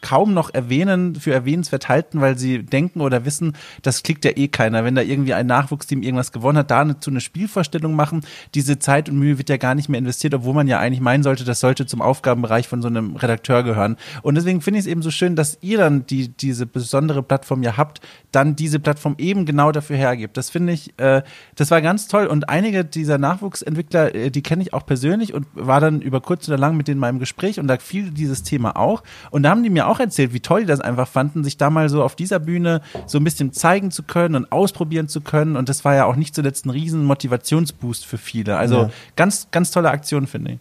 kaum 0.00 0.34
noch 0.34 0.52
erwähnen, 0.52 1.14
für 1.14 1.32
erwähnenswert 1.32 1.88
halten, 1.88 2.20
weil 2.20 2.36
sie 2.36 2.64
denken 2.64 3.00
oder 3.00 3.24
wissen, 3.24 3.56
das 3.82 4.02
klickt 4.02 4.24
ja 4.24 4.32
eh 4.34 4.48
keiner. 4.48 4.84
Wenn 4.84 4.96
da 4.96 5.02
irgendwie 5.02 5.34
ein 5.34 5.46
Nachwuchsteam 5.46 6.02
irgendwas 6.02 6.32
gewonnen 6.32 6.58
hat, 6.58 6.70
da 6.70 6.80
zu 6.98 7.10
eine 7.10 7.20
Spielvorstellung 7.20 7.94
machen, 7.94 8.22
diese 8.54 8.78
Zeit 8.80 9.08
und 9.08 9.18
Mühe 9.18 9.38
wird 9.38 9.50
ja 9.50 9.56
gar 9.56 9.76
nicht 9.76 9.88
mehr 9.88 9.98
investiert, 9.98 10.34
obwohl 10.34 10.54
man 10.54 10.66
ja 10.66 10.80
eigentlich 10.80 11.00
meinen 11.00 11.22
sollte, 11.22 11.44
das 11.44 11.60
sollte 11.60 11.86
zum 11.86 12.02
Aufgabenbereich 12.02 12.66
von 12.66 12.82
so 12.82 12.88
einem 12.88 13.14
Redakteur 13.14 13.62
gehören. 13.62 13.96
Und 14.22 14.39
deswegen 14.40 14.60
finde 14.60 14.78
ich 14.78 14.86
es 14.86 14.90
eben 14.90 15.02
so 15.02 15.10
schön, 15.10 15.36
dass 15.36 15.58
ihr 15.60 15.78
dann 15.78 16.06
die, 16.06 16.28
diese 16.28 16.66
besondere 16.66 17.22
Plattform 17.22 17.62
ja 17.62 17.76
habt, 17.76 18.00
dann 18.32 18.56
diese 18.56 18.78
Plattform 18.78 19.14
eben 19.18 19.46
genau 19.46 19.72
dafür 19.72 19.96
hergibt. 19.96 20.36
Das 20.36 20.50
finde 20.50 20.72
ich, 20.72 20.98
äh, 20.98 21.22
das 21.56 21.70
war 21.70 21.82
ganz 21.82 22.08
toll. 22.08 22.26
Und 22.26 22.48
einige 22.48 22.84
dieser 22.84 23.18
Nachwuchsentwickler, 23.18 24.14
äh, 24.14 24.30
die 24.30 24.42
kenne 24.42 24.62
ich 24.62 24.72
auch 24.74 24.86
persönlich 24.86 25.34
und 25.34 25.46
war 25.54 25.80
dann 25.80 26.00
über 26.00 26.20
kurz 26.20 26.48
oder 26.48 26.58
lang 26.58 26.76
mit 26.76 26.88
denen 26.88 26.96
in 26.96 27.00
meinem 27.00 27.18
Gespräch 27.18 27.60
und 27.60 27.68
da 27.68 27.76
fiel 27.78 28.10
dieses 28.10 28.42
Thema 28.42 28.76
auch. 28.76 29.02
Und 29.30 29.42
da 29.42 29.50
haben 29.50 29.62
die 29.62 29.70
mir 29.70 29.86
auch 29.86 30.00
erzählt, 30.00 30.32
wie 30.32 30.40
toll 30.40 30.62
die 30.62 30.66
das 30.66 30.80
einfach 30.80 31.08
fanden, 31.08 31.44
sich 31.44 31.56
da 31.56 31.70
mal 31.70 31.88
so 31.88 32.02
auf 32.02 32.16
dieser 32.16 32.38
Bühne 32.38 32.80
so 33.06 33.18
ein 33.18 33.24
bisschen 33.24 33.52
zeigen 33.52 33.90
zu 33.90 34.02
können 34.02 34.34
und 34.34 34.52
ausprobieren 34.52 35.08
zu 35.08 35.20
können. 35.20 35.56
Und 35.56 35.68
das 35.68 35.84
war 35.84 35.94
ja 35.94 36.04
auch 36.04 36.16
nicht 36.16 36.34
zuletzt 36.34 36.66
ein 36.66 36.70
riesen 36.70 37.04
Motivationsboost 37.04 38.06
für 38.06 38.18
viele. 38.18 38.56
Also 38.56 38.82
ja. 38.82 38.90
ganz, 39.16 39.48
ganz 39.50 39.70
tolle 39.70 39.90
Aktion, 39.90 40.26
finde 40.26 40.52
ich. 40.52 40.58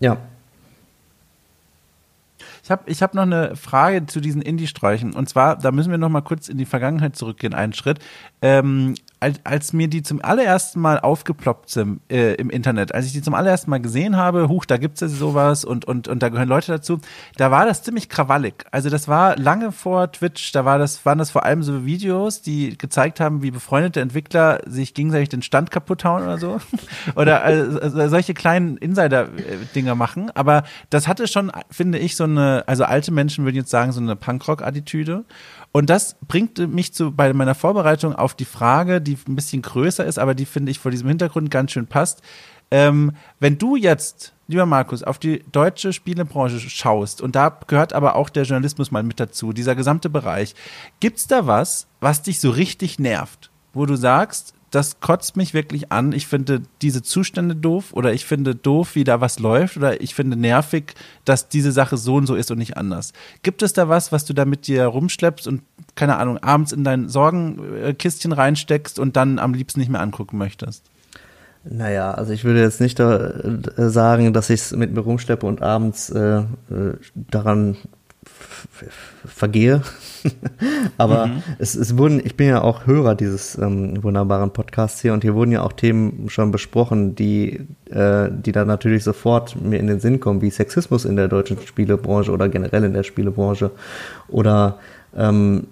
Ja, 0.00 0.16
ich 2.62 2.70
habe 2.70 2.82
ich 2.86 3.02
hab 3.02 3.14
noch 3.14 3.22
eine 3.22 3.56
Frage 3.56 4.06
zu 4.06 4.20
diesen 4.20 4.42
Indie-Sträuchen. 4.42 5.12
Und 5.12 5.28
zwar, 5.28 5.56
da 5.56 5.72
müssen 5.72 5.90
wir 5.90 5.98
noch 5.98 6.08
mal 6.08 6.20
kurz 6.20 6.48
in 6.48 6.58
die 6.58 6.66
Vergangenheit 6.66 7.16
zurückgehen, 7.16 7.54
einen 7.54 7.72
Schritt. 7.72 7.98
Ähm, 8.42 8.94
als, 9.20 9.40
als 9.44 9.72
mir 9.72 9.88
die 9.88 10.02
zum 10.02 10.24
allerersten 10.24 10.80
Mal 10.80 10.98
aufgeploppt 10.98 11.70
sind 11.70 12.00
äh, 12.10 12.34
im 12.34 12.48
Internet, 12.50 12.94
als 12.94 13.06
ich 13.06 13.12
die 13.12 13.22
zum 13.22 13.34
allerersten 13.34 13.70
Mal 13.70 13.80
gesehen 13.80 14.16
habe, 14.16 14.48
huch, 14.48 14.64
da 14.64 14.78
gibt's 14.78 15.00
ja 15.00 15.08
sowas 15.08 15.64
und, 15.64 15.84
und, 15.84 16.08
und 16.08 16.22
da 16.22 16.30
gehören 16.30 16.48
Leute 16.48 16.72
dazu, 16.72 17.00
da 17.36 17.50
war 17.50 17.66
das 17.66 17.82
ziemlich 17.82 18.08
krawallig. 18.08 18.64
Also 18.70 18.88
das 18.88 19.08
war 19.08 19.36
lange 19.36 19.72
vor 19.72 20.10
Twitch, 20.10 20.52
da 20.52 20.64
war 20.64 20.78
das, 20.78 21.04
waren 21.04 21.18
das 21.18 21.30
vor 21.30 21.44
allem 21.44 21.62
so 21.62 21.84
Videos, 21.84 22.40
die 22.40 22.78
gezeigt 22.78 23.20
haben, 23.20 23.42
wie 23.42 23.50
befreundete 23.50 24.00
Entwickler 24.00 24.60
sich 24.66 24.94
gegenseitig 24.94 25.28
den 25.28 25.42
Stand 25.42 25.70
kaputt 25.70 26.04
hauen 26.04 26.22
oder 26.22 26.38
so. 26.38 26.58
oder 27.14 27.42
also, 27.42 28.08
solche 28.08 28.32
kleinen 28.32 28.78
Insider-Dinger 28.78 29.94
machen. 29.94 30.30
Aber 30.34 30.62
das 30.88 31.06
hatte 31.06 31.28
schon, 31.28 31.52
finde 31.70 31.98
ich, 31.98 32.16
so 32.16 32.24
eine, 32.24 32.64
also 32.66 32.84
alte 32.84 33.12
Menschen 33.12 33.44
würden 33.44 33.56
jetzt 33.56 33.70
sagen, 33.70 33.92
so 33.92 34.00
eine 34.00 34.16
Punkrock-Attitüde. 34.16 35.24
Und 35.72 35.88
das 35.88 36.16
bringt 36.26 36.58
mich 36.58 36.92
zu 36.92 37.12
bei 37.12 37.32
meiner 37.32 37.54
Vorbereitung 37.54 38.14
auf 38.14 38.34
die 38.34 38.44
Frage, 38.44 39.00
die 39.00 39.16
ein 39.28 39.36
bisschen 39.36 39.62
größer 39.62 40.04
ist, 40.04 40.18
aber 40.18 40.34
die 40.34 40.46
finde 40.46 40.70
ich 40.70 40.78
vor 40.78 40.90
diesem 40.90 41.08
Hintergrund 41.08 41.50
ganz 41.50 41.72
schön 41.72 41.86
passt. 41.86 42.22
Ähm, 42.72 43.12
wenn 43.38 43.58
du 43.58 43.76
jetzt, 43.76 44.32
lieber 44.48 44.66
Markus, 44.66 45.02
auf 45.02 45.18
die 45.18 45.44
deutsche 45.50 45.92
Spielebranche 45.92 46.58
schaust, 46.60 47.20
und 47.20 47.36
da 47.36 47.56
gehört 47.66 47.92
aber 47.92 48.16
auch 48.16 48.30
der 48.30 48.44
Journalismus 48.44 48.90
mal 48.90 49.02
mit 49.02 49.20
dazu, 49.20 49.52
dieser 49.52 49.74
gesamte 49.74 50.10
Bereich, 50.10 50.54
gibt's 51.00 51.26
da 51.26 51.46
was, 51.46 51.86
was 52.00 52.22
dich 52.22 52.40
so 52.40 52.50
richtig 52.50 52.98
nervt? 52.98 53.50
Wo 53.72 53.86
du 53.86 53.96
sagst, 53.96 54.54
das 54.70 55.00
kotzt 55.00 55.36
mich 55.36 55.52
wirklich 55.52 55.90
an. 55.90 56.12
Ich 56.12 56.26
finde 56.26 56.62
diese 56.80 57.02
Zustände 57.02 57.56
doof 57.56 57.92
oder 57.92 58.12
ich 58.12 58.24
finde 58.24 58.54
doof, 58.54 58.94
wie 58.94 59.04
da 59.04 59.20
was 59.20 59.38
läuft 59.38 59.76
oder 59.76 60.00
ich 60.00 60.14
finde 60.14 60.36
nervig, 60.36 60.94
dass 61.24 61.48
diese 61.48 61.72
Sache 61.72 61.96
so 61.96 62.16
und 62.16 62.26
so 62.26 62.34
ist 62.36 62.50
und 62.50 62.58
nicht 62.58 62.76
anders. 62.76 63.12
Gibt 63.42 63.62
es 63.62 63.72
da 63.72 63.88
was, 63.88 64.12
was 64.12 64.24
du 64.24 64.32
da 64.32 64.44
mit 64.44 64.66
dir 64.66 64.84
rumschleppst 64.84 65.48
und 65.48 65.62
keine 65.96 66.16
Ahnung, 66.16 66.38
abends 66.38 66.72
in 66.72 66.84
dein 66.84 67.08
Sorgenkistchen 67.08 68.32
reinsteckst 68.32 68.98
und 68.98 69.16
dann 69.16 69.38
am 69.38 69.54
liebsten 69.54 69.80
nicht 69.80 69.90
mehr 69.90 70.00
angucken 70.00 70.38
möchtest? 70.38 70.84
Naja, 71.64 72.12
also 72.12 72.32
ich 72.32 72.44
würde 72.44 72.60
jetzt 72.60 72.80
nicht 72.80 72.98
da, 72.98 73.18
äh, 73.18 73.90
sagen, 73.90 74.32
dass 74.32 74.48
ich 74.48 74.60
es 74.60 74.72
mit 74.72 74.94
mir 74.94 75.00
rumschleppe 75.00 75.44
und 75.46 75.60
abends 75.60 76.08
äh, 76.10 76.38
äh 76.38 76.44
daran 77.14 77.76
vergehe. 79.24 79.82
Aber 80.98 81.26
mhm. 81.26 81.42
es, 81.58 81.74
es 81.74 81.96
wurden, 81.96 82.20
ich 82.24 82.36
bin 82.36 82.48
ja 82.48 82.62
auch 82.62 82.86
Hörer 82.86 83.14
dieses 83.14 83.56
ähm, 83.56 84.02
wunderbaren 84.02 84.52
Podcasts 84.52 85.00
hier 85.00 85.12
und 85.12 85.22
hier 85.22 85.34
wurden 85.34 85.52
ja 85.52 85.62
auch 85.62 85.72
Themen 85.72 86.28
schon 86.28 86.50
besprochen, 86.50 87.14
die, 87.14 87.66
äh, 87.90 88.28
die 88.30 88.52
dann 88.52 88.68
natürlich 88.68 89.04
sofort 89.04 89.60
mir 89.60 89.78
in 89.78 89.86
den 89.86 90.00
Sinn 90.00 90.20
kommen, 90.20 90.42
wie 90.42 90.50
Sexismus 90.50 91.04
in 91.04 91.16
der 91.16 91.28
deutschen 91.28 91.58
Spielebranche 91.64 92.30
oder 92.30 92.48
generell 92.48 92.84
in 92.84 92.92
der 92.92 93.02
Spielebranche 93.02 93.70
oder 94.28 94.78
ähm, 95.16 95.66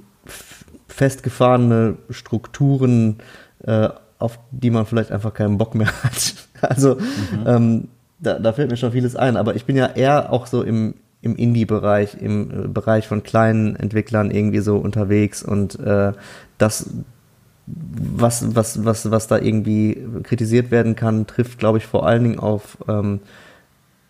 festgefahrene 0.89 1.97
Strukturen, 2.11 3.19
äh, 3.65 3.89
auf 4.19 4.39
die 4.51 4.71
man 4.71 4.87
vielleicht 4.87 5.13
einfach 5.13 5.35
keinen 5.35 5.59
Bock 5.59 5.75
mehr 5.75 5.89
hat. 6.03 6.35
Also 6.61 6.97
mhm. 6.97 7.47
ähm, 7.47 7.89
da, 8.19 8.41
da 8.41 8.53
fällt 8.53 8.69
mir 8.69 8.77
schon 8.77 8.91
vieles 8.91 9.15
ein, 9.15 9.37
aber 9.37 9.55
ich 9.55 9.65
bin 9.65 9.77
ja 9.77 9.87
eher 9.87 10.33
auch 10.33 10.49
so 10.49 10.65
im, 10.65 10.95
im 11.21 11.37
Indie-Bereich, 11.37 12.17
im 12.21 12.51
äh, 12.51 12.69
Bereich 12.69 13.09
von 13.09 13.23
kleinen 13.23 13.77
Entwicklern 13.77 14.31
irgendwie 14.31 14.61
so 14.61 14.77
unterwegs 14.77 15.43
und 15.43 15.79
äh, 15.81 16.13
das, 16.59 16.91
was, 17.67 18.55
was, 18.55 18.85
was, 18.85 19.11
was 19.11 19.27
da 19.27 19.39
irgendwie 19.39 20.03
kritisiert 20.23 20.71
werden 20.71 20.97
kann, 20.97 21.27
trifft, 21.27 21.59
glaube 21.59 21.79
ich, 21.79 21.87
vor 21.87 22.07
allen 22.07 22.23
Dingen 22.23 22.39
auf 22.39 22.79
ähm, 22.89 23.21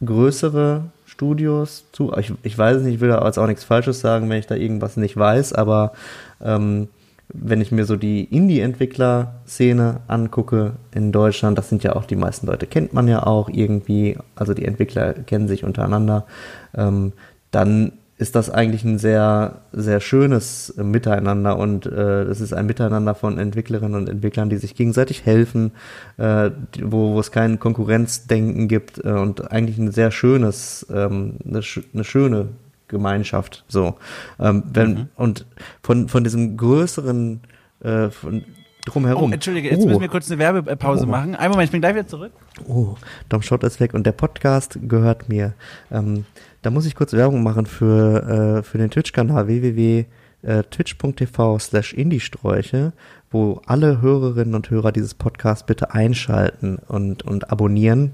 größere 0.04 0.84
Studios 1.06 1.86
zu. 1.92 2.12
Ich, 2.16 2.32
ich 2.42 2.56
weiß 2.56 2.76
es 2.76 2.82
nicht, 2.84 2.96
ich 2.96 3.00
will 3.00 3.08
da 3.08 3.24
jetzt 3.24 3.38
auch 3.38 3.46
nichts 3.46 3.64
Falsches 3.64 4.00
sagen, 4.00 4.28
wenn 4.28 4.38
ich 4.38 4.46
da 4.46 4.54
irgendwas 4.54 4.96
nicht 4.96 5.16
weiß, 5.16 5.54
aber 5.54 5.92
ähm, 6.40 6.88
wenn 7.28 7.60
ich 7.60 7.72
mir 7.72 7.84
so 7.84 7.96
die 7.96 8.24
Indie-Entwickler-Szene 8.24 10.00
angucke 10.06 10.72
in 10.94 11.12
Deutschland, 11.12 11.58
das 11.58 11.68
sind 11.68 11.82
ja 11.84 11.94
auch 11.94 12.04
die 12.04 12.16
meisten 12.16 12.46
Leute, 12.46 12.66
kennt 12.66 12.94
man 12.94 13.06
ja 13.06 13.26
auch 13.26 13.48
irgendwie, 13.50 14.16
also 14.34 14.54
die 14.54 14.64
Entwickler 14.64 15.12
kennen 15.12 15.48
sich 15.48 15.64
untereinander, 15.64 16.26
ähm, 16.74 17.12
dann 17.50 17.92
ist 18.16 18.34
das 18.34 18.50
eigentlich 18.50 18.82
ein 18.82 18.98
sehr, 18.98 19.60
sehr 19.72 20.00
schönes 20.00 20.74
Miteinander 20.76 21.56
und 21.56 21.86
äh, 21.86 22.22
es 22.22 22.40
ist 22.40 22.52
ein 22.52 22.66
Miteinander 22.66 23.14
von 23.14 23.38
Entwicklerinnen 23.38 23.94
und 23.94 24.08
Entwicklern, 24.08 24.50
die 24.50 24.56
sich 24.56 24.74
gegenseitig 24.74 25.24
helfen, 25.24 25.70
äh, 26.16 26.50
wo, 26.82 27.14
wo 27.14 27.20
es 27.20 27.30
kein 27.30 27.60
Konkurrenzdenken 27.60 28.66
gibt 28.66 29.04
äh, 29.04 29.10
und 29.10 29.52
eigentlich 29.52 29.78
ein 29.78 29.92
sehr 29.92 30.10
schönes, 30.10 30.84
ähm, 30.92 31.34
eine, 31.46 31.60
eine 31.94 32.04
schöne 32.04 32.48
Gemeinschaft. 32.88 33.64
So. 33.68 33.94
Ähm, 34.40 34.64
wenn, 34.72 34.90
mhm. 34.90 35.08
Und 35.14 35.46
von, 35.82 36.08
von 36.08 36.24
diesem 36.24 36.56
größeren 36.56 37.42
äh, 37.80 38.10
von 38.10 38.44
drumherum. 38.88 39.30
Oh, 39.30 39.34
Entschuldige, 39.34 39.70
jetzt 39.70 39.82
oh. 39.82 39.86
müssen 39.86 40.00
wir 40.00 40.08
kurz 40.08 40.30
eine 40.30 40.38
Werbepause 40.38 41.04
oh. 41.04 41.10
machen. 41.10 41.34
Einen 41.34 41.50
Moment, 41.50 41.66
ich 41.66 41.72
bin 41.72 41.80
gleich 41.80 41.94
wieder 41.94 42.06
zurück. 42.06 42.32
Oh, 42.66 42.94
Dom 43.28 43.42
Schott 43.42 43.62
ist 43.64 43.80
weg 43.80 43.92
und 43.94 44.06
der 44.06 44.12
Podcast 44.12 44.78
gehört 44.82 45.28
mir. 45.28 45.54
Ähm, 45.90 46.24
da 46.62 46.70
muss 46.70 46.86
ich 46.86 46.94
kurz 46.94 47.12
Werbung 47.12 47.42
machen 47.42 47.66
für, 47.66 48.58
äh, 48.58 48.62
für 48.62 48.78
den 48.78 48.90
Twitch-Kanal 48.90 49.46
www.twitch.tv 49.46 51.58
slash 51.58 51.92
Indiesträuche, 51.92 52.92
wo 53.30 53.60
alle 53.66 54.00
Hörerinnen 54.00 54.54
und 54.54 54.70
Hörer 54.70 54.92
dieses 54.92 55.12
Podcasts 55.14 55.66
bitte 55.66 55.92
einschalten 55.92 56.78
und, 56.88 57.22
und 57.22 57.50
abonnieren 57.50 58.12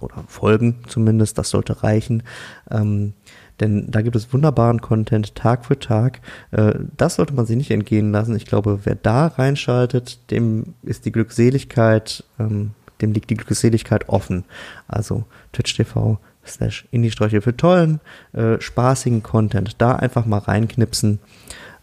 oder 0.00 0.24
folgen 0.28 0.76
zumindest, 0.86 1.36
das 1.38 1.50
sollte 1.50 1.82
reichen. 1.82 2.22
Ähm, 2.70 3.12
denn 3.60 3.90
da 3.90 4.02
gibt 4.02 4.16
es 4.16 4.32
wunderbaren 4.32 4.80
Content 4.80 5.34
Tag 5.34 5.64
für 5.64 5.78
Tag. 5.78 6.20
Äh, 6.50 6.74
das 6.96 7.16
sollte 7.16 7.34
man 7.34 7.46
sich 7.46 7.56
nicht 7.56 7.70
entgehen 7.70 8.12
lassen. 8.12 8.36
Ich 8.36 8.46
glaube, 8.46 8.80
wer 8.84 8.94
da 8.94 9.26
reinschaltet, 9.26 10.30
dem 10.30 10.74
ist 10.82 11.04
die 11.04 11.12
Glückseligkeit, 11.12 12.24
ähm, 12.38 12.72
dem 13.00 13.12
liegt 13.12 13.30
die 13.30 13.36
Glückseligkeit 13.36 14.08
offen. 14.08 14.44
Also 14.86 15.24
Twitch 15.52 15.74
TV 15.76 16.18
slash 16.46 16.86
Indie-Sträuche 16.90 17.42
für 17.42 17.56
tollen, 17.56 18.00
äh, 18.32 18.60
spaßigen 18.60 19.22
Content. 19.22 19.76
Da 19.78 19.96
einfach 19.96 20.26
mal 20.26 20.38
reinknipsen. 20.38 21.18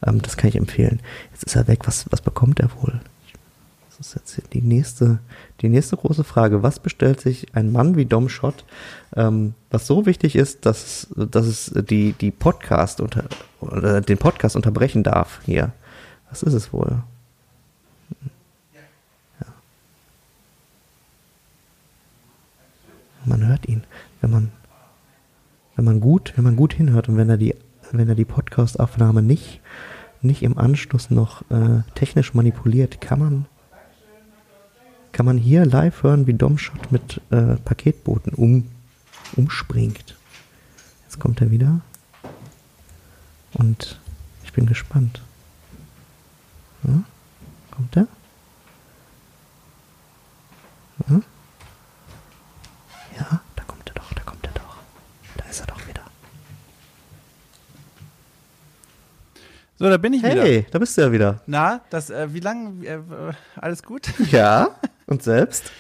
Ähm, 0.06 0.22
das 0.22 0.38
kann 0.38 0.50
ich 0.50 0.56
empfehlen. 0.56 1.02
Jetzt 1.32 1.44
ist 1.44 1.56
er 1.56 1.68
weg. 1.68 1.82
Was, 1.86 2.06
was 2.10 2.22
bekommt 2.22 2.60
er 2.60 2.70
wohl? 2.82 3.00
Das 3.98 4.08
ist 4.08 4.16
jetzt 4.16 4.54
die 4.54 4.62
nächste, 4.62 5.20
die 5.62 5.70
nächste 5.70 5.96
große 5.96 6.26
Frage. 6.26 6.64
Was 6.64 6.80
bestellt 6.80 7.22
sich 7.22 7.56
ein 7.56 7.72
Mann 7.72 7.96
wie 7.96 8.06
Dom 8.06 8.28
Schott, 8.28 8.66
ähm, 9.16 9.54
was 9.70 9.88
so 9.88 10.06
wichtig 10.06 10.36
ist, 10.36 10.66
dass, 10.66 11.08
dass 11.16 11.46
es 11.46 11.72
die, 11.90 12.12
die 12.14 12.32
Podcast 12.32 13.00
unter, 13.00 13.24
oder 13.62 14.02
den 14.02 14.18
Podcast 14.18 14.58
unterbrechen 14.58 15.04
darf 15.04 15.40
hier? 15.46 15.72
Was 16.30 16.44
ist 16.44 16.54
es 16.54 16.74
wohl? 16.74 17.04
Ja. 19.40 19.48
Man 23.24 23.48
hört 23.48 23.66
ihn, 23.66 23.86
wenn 24.20 24.32
man, 24.32 24.52
wenn 25.78 25.86
man 25.86 26.02
gut, 26.02 26.34
wenn 26.36 26.44
man 26.44 26.58
gut 26.58 26.74
hinhört 26.74 27.08
und 27.08 27.16
wenn 27.16 27.30
er 27.30 27.38
die, 27.38 27.56
wenn 27.94 28.10
er 28.10 28.16
die 28.16 28.26
Podcast-Aufnahme 28.26 29.22
nicht, 29.22 29.62
nicht 30.22 30.44
im 30.44 30.58
Anschluss 30.58 31.12
noch 31.12 31.50
äh, 31.50 31.84
technisch 31.94 32.34
manipuliert, 32.34 33.00
kann 33.00 33.20
man 33.20 33.46
kann 35.16 35.26
man 35.26 35.38
hier 35.38 35.66
live 35.66 36.04
hören, 36.04 36.28
wie 36.28 36.34
Domshot 36.34 36.92
mit 36.92 37.22
äh, 37.30 37.56
Paketbooten 37.64 38.34
um, 38.34 38.70
umspringt. 39.38 40.18
Jetzt 41.04 41.22
kommt 41.22 41.40
er 41.40 41.52
wieder. 41.52 41.80
Und 43.54 43.98
ich 44.44 44.52
bin 44.52 44.66
gespannt. 44.66 45.22
Ja? 46.84 47.02
Kommt 47.72 47.96
er? 47.96 48.08
Ja? 51.08 51.22
ja, 53.18 53.42
da 53.56 53.64
kommt 53.64 53.88
er 53.88 53.94
doch, 53.94 54.12
da 54.12 54.22
kommt 54.24 54.46
er 54.46 54.52
doch. 54.52 54.76
Da 55.38 55.46
ist 55.46 55.62
er 55.62 55.68
doch 55.68 55.88
wieder. 55.88 56.04
So, 59.78 59.90
da 59.90 59.98
bin 59.98 60.14
ich 60.14 60.24
hey, 60.24 60.32
wieder. 60.32 60.44
Hey, 60.44 60.66
da 60.72 60.80
bist 60.80 60.98
du 60.98 61.02
ja 61.02 61.12
wieder. 61.12 61.42
Na, 61.48 61.82
das, 61.90 62.10
äh, 62.10 62.34
wie 62.34 62.40
lange, 62.40 62.86
äh, 62.86 63.00
alles 63.56 63.84
gut? 63.84 64.08
Ja. 64.32 64.70
Und 65.06 65.22
selbst? 65.22 65.72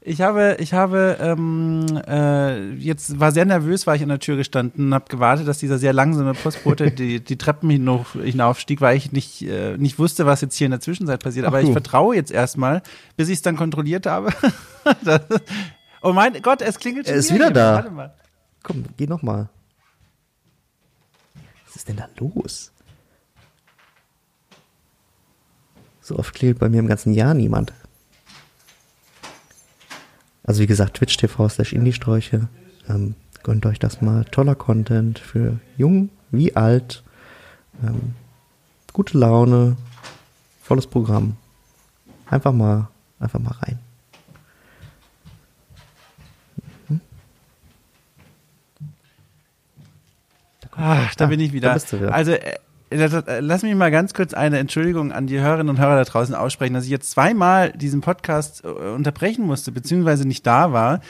Ich 0.00 0.20
habe, 0.20 0.56
ich 0.58 0.74
habe 0.74 1.16
ähm, 1.20 1.86
äh, 2.06 2.72
jetzt 2.74 3.18
war 3.20 3.32
sehr 3.32 3.44
nervös, 3.44 3.86
war 3.86 3.94
ich 3.94 4.02
an 4.02 4.08
der 4.08 4.18
Tür 4.18 4.36
gestanden 4.36 4.86
und 4.86 4.94
habe 4.94 5.06
gewartet, 5.08 5.46
dass 5.46 5.58
dieser 5.58 5.78
sehr 5.78 5.92
langsame 5.92 6.34
Postbote 6.34 6.90
die, 6.92 7.20
die 7.20 7.36
Treppen 7.36 7.70
hinauf, 7.70 8.12
hinaufstieg, 8.12 8.80
weil 8.80 8.96
ich 8.96 9.12
nicht, 9.12 9.42
äh, 9.42 9.76
nicht 9.76 9.98
wusste, 9.98 10.26
was 10.26 10.40
jetzt 10.40 10.56
hier 10.56 10.66
in 10.66 10.70
der 10.72 10.80
Zwischenzeit 10.80 11.22
passiert. 11.22 11.46
Aber 11.46 11.58
Ach, 11.58 11.62
ich 11.62 11.72
vertraue 11.72 12.16
jetzt 12.16 12.30
erstmal, 12.30 12.82
bis 13.16 13.28
ich 13.28 13.36
es 13.36 13.42
dann 13.42 13.56
kontrolliert 13.56 14.06
habe. 14.06 14.30
das, 15.04 15.22
oh 16.02 16.12
mein 16.12 16.40
Gott, 16.42 16.62
es 16.62 16.78
klingelt 16.78 17.06
schon. 17.06 17.14
Er 17.14 17.20
ist 17.20 17.32
wieder, 17.32 17.50
wieder 17.50 17.54
da. 17.54 17.74
Warte 17.74 17.90
mal. 17.90 18.14
Komm, 18.62 18.84
geh 18.96 19.06
noch 19.06 19.22
mal. 19.22 19.48
Was 21.66 21.76
ist 21.76 21.88
denn 21.88 21.96
da 21.96 22.08
los? 22.18 22.72
So 26.08 26.18
oft 26.18 26.34
klingelt 26.34 26.58
bei 26.58 26.70
mir 26.70 26.78
im 26.78 26.86
ganzen 26.86 27.12
Jahr 27.12 27.34
niemand. 27.34 27.74
Also 30.42 30.62
wie 30.62 30.66
gesagt, 30.66 30.96
Twitch 30.96 31.18
TV 31.18 31.50
slash 31.50 31.74
Indie-Sträuche. 31.74 32.48
Ähm, 32.88 33.14
gönnt 33.42 33.66
euch 33.66 33.78
das 33.78 34.00
mal. 34.00 34.24
Toller 34.24 34.54
Content 34.54 35.18
für 35.18 35.60
jung 35.76 36.08
wie 36.30 36.56
alt. 36.56 37.02
Ähm, 37.82 38.14
gute 38.94 39.18
Laune. 39.18 39.76
Volles 40.62 40.86
Programm. 40.86 41.36
Einfach 42.24 42.54
mal, 42.54 42.88
einfach 43.20 43.38
mal 43.38 43.52
rein. 43.60 43.78
Mhm. 46.88 47.00
Da, 50.62 50.68
Ach, 50.72 51.14
da, 51.16 51.24
da 51.24 51.26
bin 51.26 51.40
ich 51.40 51.52
wieder. 51.52 51.74
wieder. 51.74 52.14
Also 52.14 52.32
äh, 52.32 52.58
Lass 52.90 53.62
mich 53.62 53.74
mal 53.74 53.90
ganz 53.90 54.14
kurz 54.14 54.32
eine 54.34 54.58
Entschuldigung 54.58 55.12
an 55.12 55.26
die 55.26 55.40
Hörerinnen 55.40 55.68
und 55.68 55.78
Hörer 55.78 55.96
da 55.96 56.04
draußen 56.04 56.34
aussprechen, 56.34 56.74
dass 56.74 56.84
ich 56.84 56.90
jetzt 56.90 57.10
zweimal 57.10 57.72
diesen 57.72 58.00
Podcast 58.00 58.64
äh, 58.64 58.68
unterbrechen 58.68 59.44
musste, 59.44 59.72
beziehungsweise 59.72 60.26
nicht 60.26 60.46
da 60.46 60.72
war. 60.72 61.00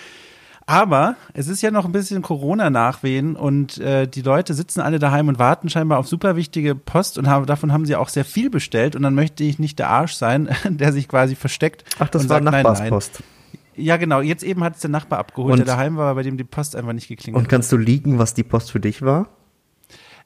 Aber 0.67 1.17
es 1.33 1.49
ist 1.49 1.63
ja 1.63 1.71
noch 1.71 1.87
ein 1.87 1.93
bisschen 1.93 2.21
Corona-Nachwehen 2.21 3.37
und 3.37 3.79
äh, 3.79 4.07
die 4.07 4.21
Leute 4.21 4.53
sitzen 4.53 4.83
alle 4.83 4.99
daheim 4.99 5.29
und 5.29 5.39
warten 5.39 5.71
scheinbar 5.71 5.99
auf 5.99 6.07
super 6.07 6.37
wichtige 6.37 6.75
Post 6.75 7.17
und 7.17 7.27
haben, 7.27 7.47
davon 7.47 7.73
haben 7.73 7.87
sie 7.87 7.97
auch 7.97 8.11
sehr 8.11 8.27
viel 8.27 8.51
bestellt 8.51 8.95
und 8.95 9.03
dann 9.03 9.15
möchte 9.15 9.45
ich 9.45 9.59
nicht 9.59 9.79
der 9.79 9.89
Arsch 9.89 10.13
sein, 10.13 10.51
der 10.69 10.93
sich 10.93 11.09
quasi 11.09 11.37
versteckt. 11.37 11.85
Ach, 11.99 12.09
das 12.11 12.29
war 12.29 12.43
sagt, 12.43 12.45
Nachbarspost. 12.45 13.13
Nein, 13.15 13.23
nein. 13.23 13.39
Ja, 13.87 13.97
genau. 13.97 14.21
Jetzt 14.21 14.43
eben 14.43 14.63
hat 14.63 14.75
es 14.75 14.81
der 14.83 14.91
Nachbar 14.91 15.21
abgeholt, 15.21 15.53
und, 15.53 15.59
der 15.59 15.67
daheim 15.67 15.97
war, 15.97 16.15
bei 16.15 16.23
dem 16.23 16.37
die 16.37 16.45
Post 16.45 16.77
einfach 16.77 16.93
nicht 16.93 17.09
geklingelt 17.09 17.41
hat. 17.41 17.47
Und 17.47 17.49
kannst 17.49 17.73
du 17.73 17.79
liegen, 17.79 18.19
was 18.19 18.35
die 18.35 18.43
Post 18.43 18.71
für 18.71 18.81
dich 18.81 19.01
war? 19.01 19.29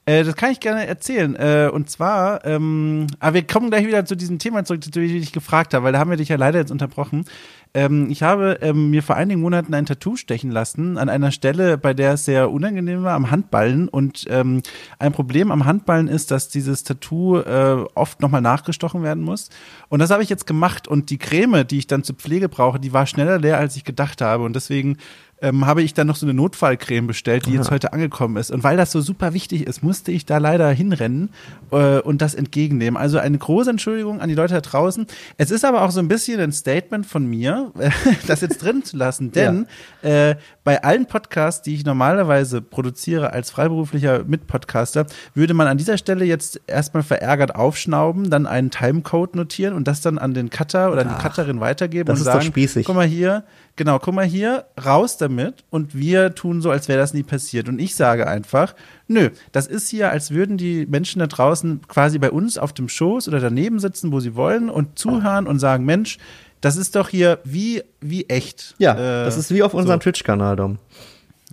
Äh, 0.05 0.23
das 0.23 0.35
kann 0.35 0.51
ich 0.51 0.59
gerne 0.59 0.85
erzählen. 0.85 1.35
Äh, 1.35 1.69
und 1.71 1.89
zwar, 1.89 2.45
ähm, 2.45 3.07
aber 3.19 3.35
wir 3.35 3.47
kommen 3.47 3.69
gleich 3.69 3.87
wieder 3.87 4.05
zu 4.05 4.15
diesem 4.15 4.37
Thema 4.37 4.65
zurück, 4.65 4.83
zu 4.83 4.91
dem 4.91 5.03
ich 5.03 5.11
dich 5.13 5.31
gefragt 5.31 5.73
habe, 5.73 5.85
weil 5.85 5.93
da 5.93 5.99
haben 5.99 6.09
wir 6.09 6.17
dich 6.17 6.29
ja 6.29 6.35
leider 6.35 6.59
jetzt 6.59 6.71
unterbrochen. 6.71 7.25
Ähm, 7.73 8.09
ich 8.11 8.21
habe 8.21 8.59
ähm, 8.61 8.91
mir 8.91 9.01
vor 9.01 9.15
einigen 9.15 9.41
Monaten 9.41 9.73
ein 9.73 9.85
Tattoo 9.85 10.15
stechen 10.15 10.51
lassen 10.51 10.97
an 10.97 11.09
einer 11.09 11.31
Stelle, 11.31 11.77
bei 11.77 11.93
der 11.93 12.13
es 12.13 12.25
sehr 12.25 12.51
unangenehm 12.51 13.03
war, 13.03 13.15
am 13.15 13.31
Handballen. 13.31 13.87
Und 13.87 14.25
ähm, 14.29 14.61
ein 14.99 15.13
Problem 15.13 15.51
am 15.51 15.65
Handballen 15.65 16.07
ist, 16.07 16.31
dass 16.31 16.49
dieses 16.49 16.83
Tattoo 16.83 17.39
äh, 17.39 17.85
oft 17.95 18.21
nochmal 18.21 18.41
nachgestochen 18.41 19.03
werden 19.03 19.23
muss. 19.23 19.49
Und 19.89 19.99
das 19.99 20.11
habe 20.11 20.21
ich 20.21 20.29
jetzt 20.29 20.45
gemacht. 20.45 20.87
Und 20.87 21.09
die 21.09 21.17
Creme, 21.17 21.65
die 21.65 21.79
ich 21.79 21.87
dann 21.87 22.03
zur 22.03 22.15
Pflege 22.15 22.49
brauche, 22.49 22.79
die 22.79 22.93
war 22.93 23.07
schneller 23.07 23.39
leer, 23.39 23.57
als 23.57 23.75
ich 23.75 23.85
gedacht 23.85 24.21
habe. 24.21 24.43
Und 24.43 24.55
deswegen 24.55 24.97
ähm, 25.43 25.65
habe 25.65 25.83
ich 25.83 25.93
dann 25.93 26.07
noch 26.07 26.15
so 26.15 26.25
eine 26.25 26.33
Notfallcreme 26.33 27.05
bestellt, 27.05 27.45
die 27.45 27.51
Aha. 27.51 27.57
jetzt 27.57 27.69
heute 27.69 27.91
angekommen 27.91 28.37
ist. 28.37 28.49
Und 28.49 28.63
weil 28.63 28.77
das 28.77 28.93
so 28.93 29.01
super 29.01 29.33
wichtig 29.33 29.67
ist, 29.67 29.83
musste 29.83 30.11
ich 30.13 30.25
da 30.25 30.37
leider 30.37 30.71
hinrennen 30.71 31.31
äh, 31.71 31.99
und 31.99 32.21
das 32.21 32.33
entgegennehmen. 32.33 32.95
Also 32.95 33.17
eine 33.17 33.37
große 33.37 33.69
Entschuldigung 33.69 34.21
an 34.21 34.29
die 34.29 34.35
Leute 34.35 34.53
da 34.53 34.61
draußen. 34.61 35.05
Es 35.37 35.51
ist 35.51 35.65
aber 35.65 35.81
auch 35.81 35.91
so 35.91 35.99
ein 35.99 36.07
bisschen 36.07 36.39
ein 36.39 36.53
Statement 36.53 37.05
von 37.05 37.25
mir, 37.25 37.71
das 38.27 38.39
jetzt 38.39 38.63
drin 38.63 38.85
zu 38.85 38.95
lassen, 38.95 39.33
denn 39.33 39.67
ja. 40.01 40.29
äh, 40.29 40.35
bei 40.63 40.81
allen 40.81 41.07
Podcasts, 41.07 41.61
die 41.61 41.75
ich 41.75 41.83
normalerweise 41.83 42.61
produziere 42.61 43.33
als 43.33 43.51
freiberuflicher 43.51 44.23
Mitpodcaster, 44.23 45.07
würde 45.33 45.53
man 45.53 45.67
an 45.67 45.77
dieser 45.77 45.97
Stelle 45.97 46.23
jetzt 46.23 46.61
erstmal 46.67 47.03
verärgert 47.03 47.53
aufschnauben, 47.53 48.29
dann 48.29 48.47
einen 48.47 48.71
Timecode 48.71 49.35
notieren 49.35 49.73
und 49.73 49.89
das 49.89 49.99
dann 49.99 50.17
an 50.17 50.33
den 50.33 50.49
Cutter 50.49 50.89
oder 50.93 51.05
Ach, 51.05 51.17
die 51.17 51.21
Cutterin 51.21 51.59
weitergeben 51.59 52.09
und 52.09 52.15
sagen, 52.15 52.53
guck 52.85 52.95
mal 52.95 53.05
hier, 53.05 53.43
genau, 53.75 53.99
guck 53.99 54.13
mal 54.13 54.25
hier, 54.25 54.65
raus 54.85 55.17
damit 55.17 55.32
und 55.69 55.95
wir 55.95 56.35
tun 56.35 56.61
so, 56.61 56.71
als 56.71 56.87
wäre 56.87 56.99
das 56.99 57.13
nie 57.13 57.23
passiert. 57.23 57.69
Und 57.69 57.79
ich 57.79 57.95
sage 57.95 58.27
einfach, 58.27 58.75
nö, 59.07 59.29
das 59.51 59.67
ist 59.67 59.89
hier, 59.89 60.11
als 60.11 60.31
würden 60.31 60.57
die 60.57 60.85
Menschen 60.85 61.19
da 61.19 61.27
draußen 61.27 61.81
quasi 61.87 62.19
bei 62.19 62.31
uns 62.31 62.57
auf 62.57 62.73
dem 62.73 62.89
Schoß 62.89 63.27
oder 63.27 63.39
daneben 63.39 63.79
sitzen, 63.79 64.11
wo 64.11 64.19
sie 64.19 64.35
wollen 64.35 64.69
und 64.69 64.97
zuhören 64.97 65.47
und 65.47 65.59
sagen, 65.59 65.85
Mensch, 65.85 66.17
das 66.61 66.77
ist 66.77 66.95
doch 66.95 67.09
hier 67.09 67.39
wie, 67.43 67.83
wie 67.99 68.29
echt. 68.29 68.75
Ja, 68.77 68.93
äh, 68.93 69.25
das 69.25 69.37
ist 69.37 69.51
wie 69.51 69.63
auf 69.63 69.73
unserem 69.73 69.99
so. 69.99 70.03
Twitch-Kanal, 70.03 70.55
Dom. 70.55 70.79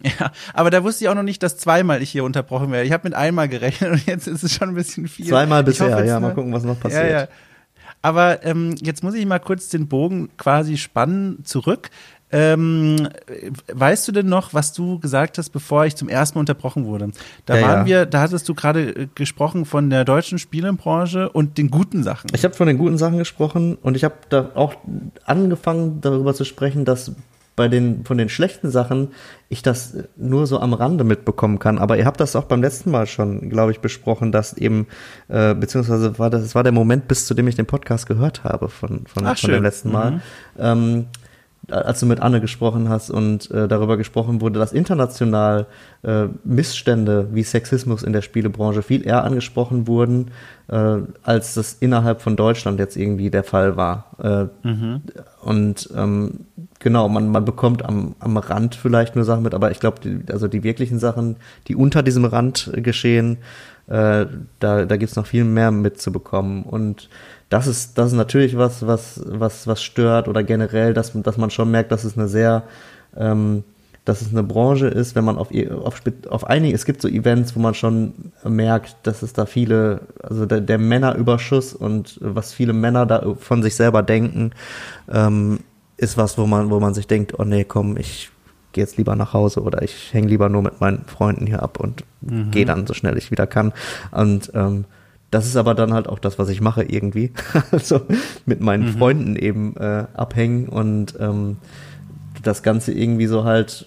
Ja, 0.02 0.32
aber 0.54 0.70
da 0.70 0.82
wusste 0.82 1.04
ich 1.04 1.08
auch 1.10 1.14
noch 1.14 1.22
nicht, 1.22 1.42
dass 1.42 1.58
zweimal 1.58 2.00
ich 2.00 2.10
hier 2.10 2.24
unterbrochen 2.24 2.70
werde. 2.72 2.86
Ich 2.86 2.92
habe 2.92 3.06
mit 3.06 3.14
einmal 3.14 3.48
gerechnet 3.48 3.90
und 3.92 4.06
jetzt 4.06 4.26
ist 4.28 4.42
es 4.42 4.52
schon 4.54 4.70
ein 4.70 4.74
bisschen 4.74 5.08
viel. 5.08 5.26
Zweimal 5.26 5.62
bisher, 5.62 5.94
hoffe, 5.94 6.06
ja, 6.06 6.18
mal 6.20 6.32
gucken, 6.32 6.52
was 6.52 6.64
noch 6.64 6.80
passiert. 6.80 7.04
Ja, 7.04 7.20
ja. 7.22 7.28
Aber 8.02 8.44
ähm, 8.44 8.76
jetzt 8.80 9.02
muss 9.02 9.14
ich 9.14 9.26
mal 9.26 9.40
kurz 9.40 9.68
den 9.68 9.88
Bogen 9.88 10.30
quasi 10.38 10.78
spannen 10.78 11.44
zurück. 11.44 11.90
Ähm, 12.32 13.08
weißt 13.72 14.06
du 14.06 14.12
denn 14.12 14.28
noch, 14.28 14.54
was 14.54 14.72
du 14.72 15.00
gesagt 15.00 15.38
hast, 15.38 15.50
bevor 15.50 15.84
ich 15.86 15.96
zum 15.96 16.08
ersten 16.08 16.38
Mal 16.38 16.40
unterbrochen 16.40 16.84
wurde? 16.84 17.10
Da 17.46 17.56
ja, 17.56 17.62
waren 17.62 17.78
ja. 17.80 17.86
wir, 17.86 18.06
da 18.06 18.20
hattest 18.20 18.48
du 18.48 18.54
gerade 18.54 18.90
äh, 18.90 19.08
gesprochen 19.14 19.64
von 19.64 19.90
der 19.90 20.04
deutschen 20.04 20.38
Spielebranche 20.38 21.28
und 21.28 21.58
den 21.58 21.70
guten 21.70 22.02
Sachen. 22.02 22.30
Ich 22.34 22.44
habe 22.44 22.54
von 22.54 22.66
den 22.66 22.78
guten 22.78 22.98
Sachen 22.98 23.18
gesprochen 23.18 23.76
und 23.82 23.96
ich 23.96 24.04
habe 24.04 24.14
da 24.28 24.50
auch 24.54 24.74
angefangen 25.24 26.00
darüber 26.00 26.34
zu 26.34 26.44
sprechen, 26.44 26.84
dass 26.84 27.12
bei 27.56 27.68
den 27.68 28.04
von 28.04 28.16
den 28.16 28.28
schlechten 28.28 28.70
Sachen 28.70 29.08
ich 29.50 29.62
das 29.62 29.94
nur 30.16 30.46
so 30.46 30.60
am 30.60 30.72
Rande 30.72 31.04
mitbekommen 31.04 31.58
kann. 31.58 31.78
Aber 31.78 31.98
ihr 31.98 32.06
habt 32.06 32.20
das 32.20 32.34
auch 32.36 32.44
beim 32.44 32.62
letzten 32.62 32.90
Mal 32.90 33.06
schon, 33.06 33.50
glaube 33.50 33.72
ich, 33.72 33.80
besprochen, 33.80 34.32
dass 34.32 34.54
eben 34.54 34.86
äh, 35.28 35.54
beziehungsweise 35.54 36.18
war 36.18 36.30
das, 36.30 36.42
das 36.42 36.54
war 36.54 36.62
der 36.62 36.72
Moment, 36.72 37.06
bis 37.06 37.26
zu 37.26 37.34
dem 37.34 37.48
ich 37.48 37.56
den 37.56 37.66
Podcast 37.66 38.06
gehört 38.06 38.44
habe 38.44 38.68
von 38.68 39.04
von, 39.06 39.26
Ach, 39.26 39.36
von 39.36 39.50
dem 39.50 39.62
letzten 39.62 39.92
Mal. 39.92 40.10
Mhm. 40.12 40.20
Ähm, 40.58 41.06
als 41.70 42.00
du 42.00 42.06
mit 42.06 42.20
Anne 42.20 42.40
gesprochen 42.40 42.88
hast 42.88 43.10
und 43.10 43.50
äh, 43.50 43.68
darüber 43.68 43.96
gesprochen 43.96 44.40
wurde, 44.40 44.58
dass 44.58 44.72
international 44.72 45.66
äh, 46.02 46.26
Missstände 46.44 47.28
wie 47.32 47.42
Sexismus 47.42 48.02
in 48.02 48.12
der 48.12 48.22
Spielebranche 48.22 48.82
viel 48.82 49.06
eher 49.06 49.24
angesprochen 49.24 49.86
wurden, 49.86 50.30
äh, 50.68 50.98
als 51.22 51.54
das 51.54 51.74
innerhalb 51.74 52.22
von 52.22 52.36
Deutschland 52.36 52.78
jetzt 52.78 52.96
irgendwie 52.96 53.30
der 53.30 53.44
Fall 53.44 53.76
war. 53.76 54.50
Äh, 54.62 54.68
mhm. 54.68 55.02
Und 55.42 55.88
ähm, 55.96 56.46
genau, 56.78 57.08
man, 57.08 57.30
man 57.30 57.44
bekommt 57.44 57.84
am, 57.84 58.14
am 58.18 58.36
Rand 58.36 58.74
vielleicht 58.74 59.16
nur 59.16 59.24
Sachen 59.24 59.42
mit, 59.42 59.54
aber 59.54 59.70
ich 59.70 59.80
glaube, 59.80 60.00
also 60.30 60.48
die 60.48 60.62
wirklichen 60.62 60.98
Sachen, 60.98 61.36
die 61.68 61.76
unter 61.76 62.02
diesem 62.02 62.24
Rand 62.24 62.70
geschehen, 62.74 63.38
äh, 63.86 64.26
da, 64.60 64.84
da 64.84 64.96
gibt 64.96 65.10
es 65.10 65.16
noch 65.16 65.26
viel 65.26 65.44
mehr 65.44 65.70
mitzubekommen. 65.72 66.62
Und 66.62 67.08
das 67.50 67.66
ist, 67.66 67.98
das 67.98 68.12
ist 68.12 68.16
natürlich 68.16 68.56
was, 68.56 68.86
was, 68.86 69.20
was, 69.26 69.66
was 69.66 69.82
stört 69.82 70.28
oder 70.28 70.42
generell, 70.42 70.94
dass, 70.94 71.12
dass 71.14 71.36
man 71.36 71.50
schon 71.50 71.70
merkt, 71.70 71.92
dass 71.92 72.04
es 72.04 72.16
eine 72.16 72.28
sehr, 72.28 72.62
ähm, 73.16 73.64
dass 74.04 74.22
es 74.22 74.30
eine 74.30 74.44
Branche 74.44 74.86
ist, 74.86 75.16
wenn 75.16 75.24
man 75.24 75.36
auf, 75.36 75.48
auf, 75.84 76.00
auf 76.30 76.44
einige, 76.44 76.74
es 76.74 76.84
gibt 76.84 77.02
so 77.02 77.08
Events, 77.08 77.54
wo 77.56 77.60
man 77.60 77.74
schon 77.74 78.14
merkt, 78.44 78.96
dass 79.02 79.22
es 79.22 79.32
da 79.32 79.46
viele, 79.46 80.00
also 80.22 80.46
der, 80.46 80.60
der 80.60 80.78
Männerüberschuss 80.78 81.74
und 81.74 82.18
was 82.22 82.54
viele 82.54 82.72
Männer 82.72 83.04
da 83.04 83.34
von 83.38 83.62
sich 83.62 83.74
selber 83.74 84.04
denken, 84.04 84.52
ähm, 85.10 85.58
ist 85.96 86.16
was, 86.16 86.38
wo 86.38 86.46
man, 86.46 86.70
wo 86.70 86.78
man 86.78 86.94
sich 86.94 87.08
denkt, 87.08 87.38
oh 87.38 87.44
nee, 87.44 87.64
komm, 87.64 87.96
ich 87.96 88.30
gehe 88.72 88.84
jetzt 88.84 88.96
lieber 88.96 89.16
nach 89.16 89.34
Hause 89.34 89.62
oder 89.62 89.82
ich 89.82 90.14
hänge 90.14 90.28
lieber 90.28 90.48
nur 90.48 90.62
mit 90.62 90.80
meinen 90.80 91.04
Freunden 91.06 91.46
hier 91.46 91.64
ab 91.64 91.80
und 91.80 92.04
mhm. 92.20 92.52
gehe 92.52 92.64
dann 92.64 92.86
so 92.86 92.94
schnell 92.94 93.18
ich 93.18 93.32
wieder 93.32 93.48
kann. 93.48 93.72
Und 94.12 94.52
ähm, 94.54 94.84
das 95.30 95.46
ist 95.46 95.56
aber 95.56 95.74
dann 95.74 95.92
halt 95.92 96.08
auch 96.08 96.18
das, 96.18 96.38
was 96.38 96.48
ich 96.48 96.60
mache 96.60 96.82
irgendwie. 96.82 97.32
also 97.70 98.00
mit 98.46 98.60
meinen 98.60 98.86
mhm. 98.86 98.98
Freunden 98.98 99.36
eben 99.36 99.76
äh, 99.76 100.06
abhängen 100.14 100.68
und 100.68 101.14
ähm, 101.20 101.58
das 102.42 102.62
Ganze 102.62 102.92
irgendwie 102.92 103.26
so 103.26 103.44
halt 103.44 103.86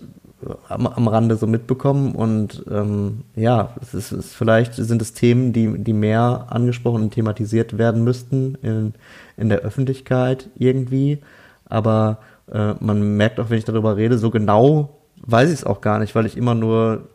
am, 0.69 0.87
am 0.87 1.07
Rande 1.07 1.35
so 1.35 1.47
mitbekommen. 1.47 2.15
Und 2.15 2.63
ähm, 2.71 3.23
ja, 3.35 3.73
es 3.81 3.93
ist, 3.93 4.11
es 4.11 4.33
vielleicht 4.33 4.75
sind 4.75 5.01
es 5.01 5.13
Themen, 5.13 5.53
die, 5.53 5.77
die 5.77 5.93
mehr 5.93 6.47
angesprochen 6.49 7.03
und 7.03 7.13
thematisiert 7.13 7.77
werden 7.77 8.03
müssten 8.03 8.55
in, 8.61 8.93
in 9.37 9.49
der 9.49 9.59
Öffentlichkeit 9.59 10.49
irgendwie. 10.57 11.19
Aber 11.65 12.19
äh, 12.51 12.73
man 12.79 13.17
merkt 13.17 13.39
auch, 13.39 13.49
wenn 13.49 13.57
ich 13.57 13.65
darüber 13.65 13.97
rede, 13.97 14.17
so 14.17 14.29
genau 14.29 14.97
weiß 15.25 15.49
ich 15.49 15.59
es 15.59 15.63
auch 15.63 15.81
gar 15.81 15.99
nicht, 15.99 16.15
weil 16.15 16.25
ich 16.25 16.37
immer 16.37 16.55
nur 16.55 17.07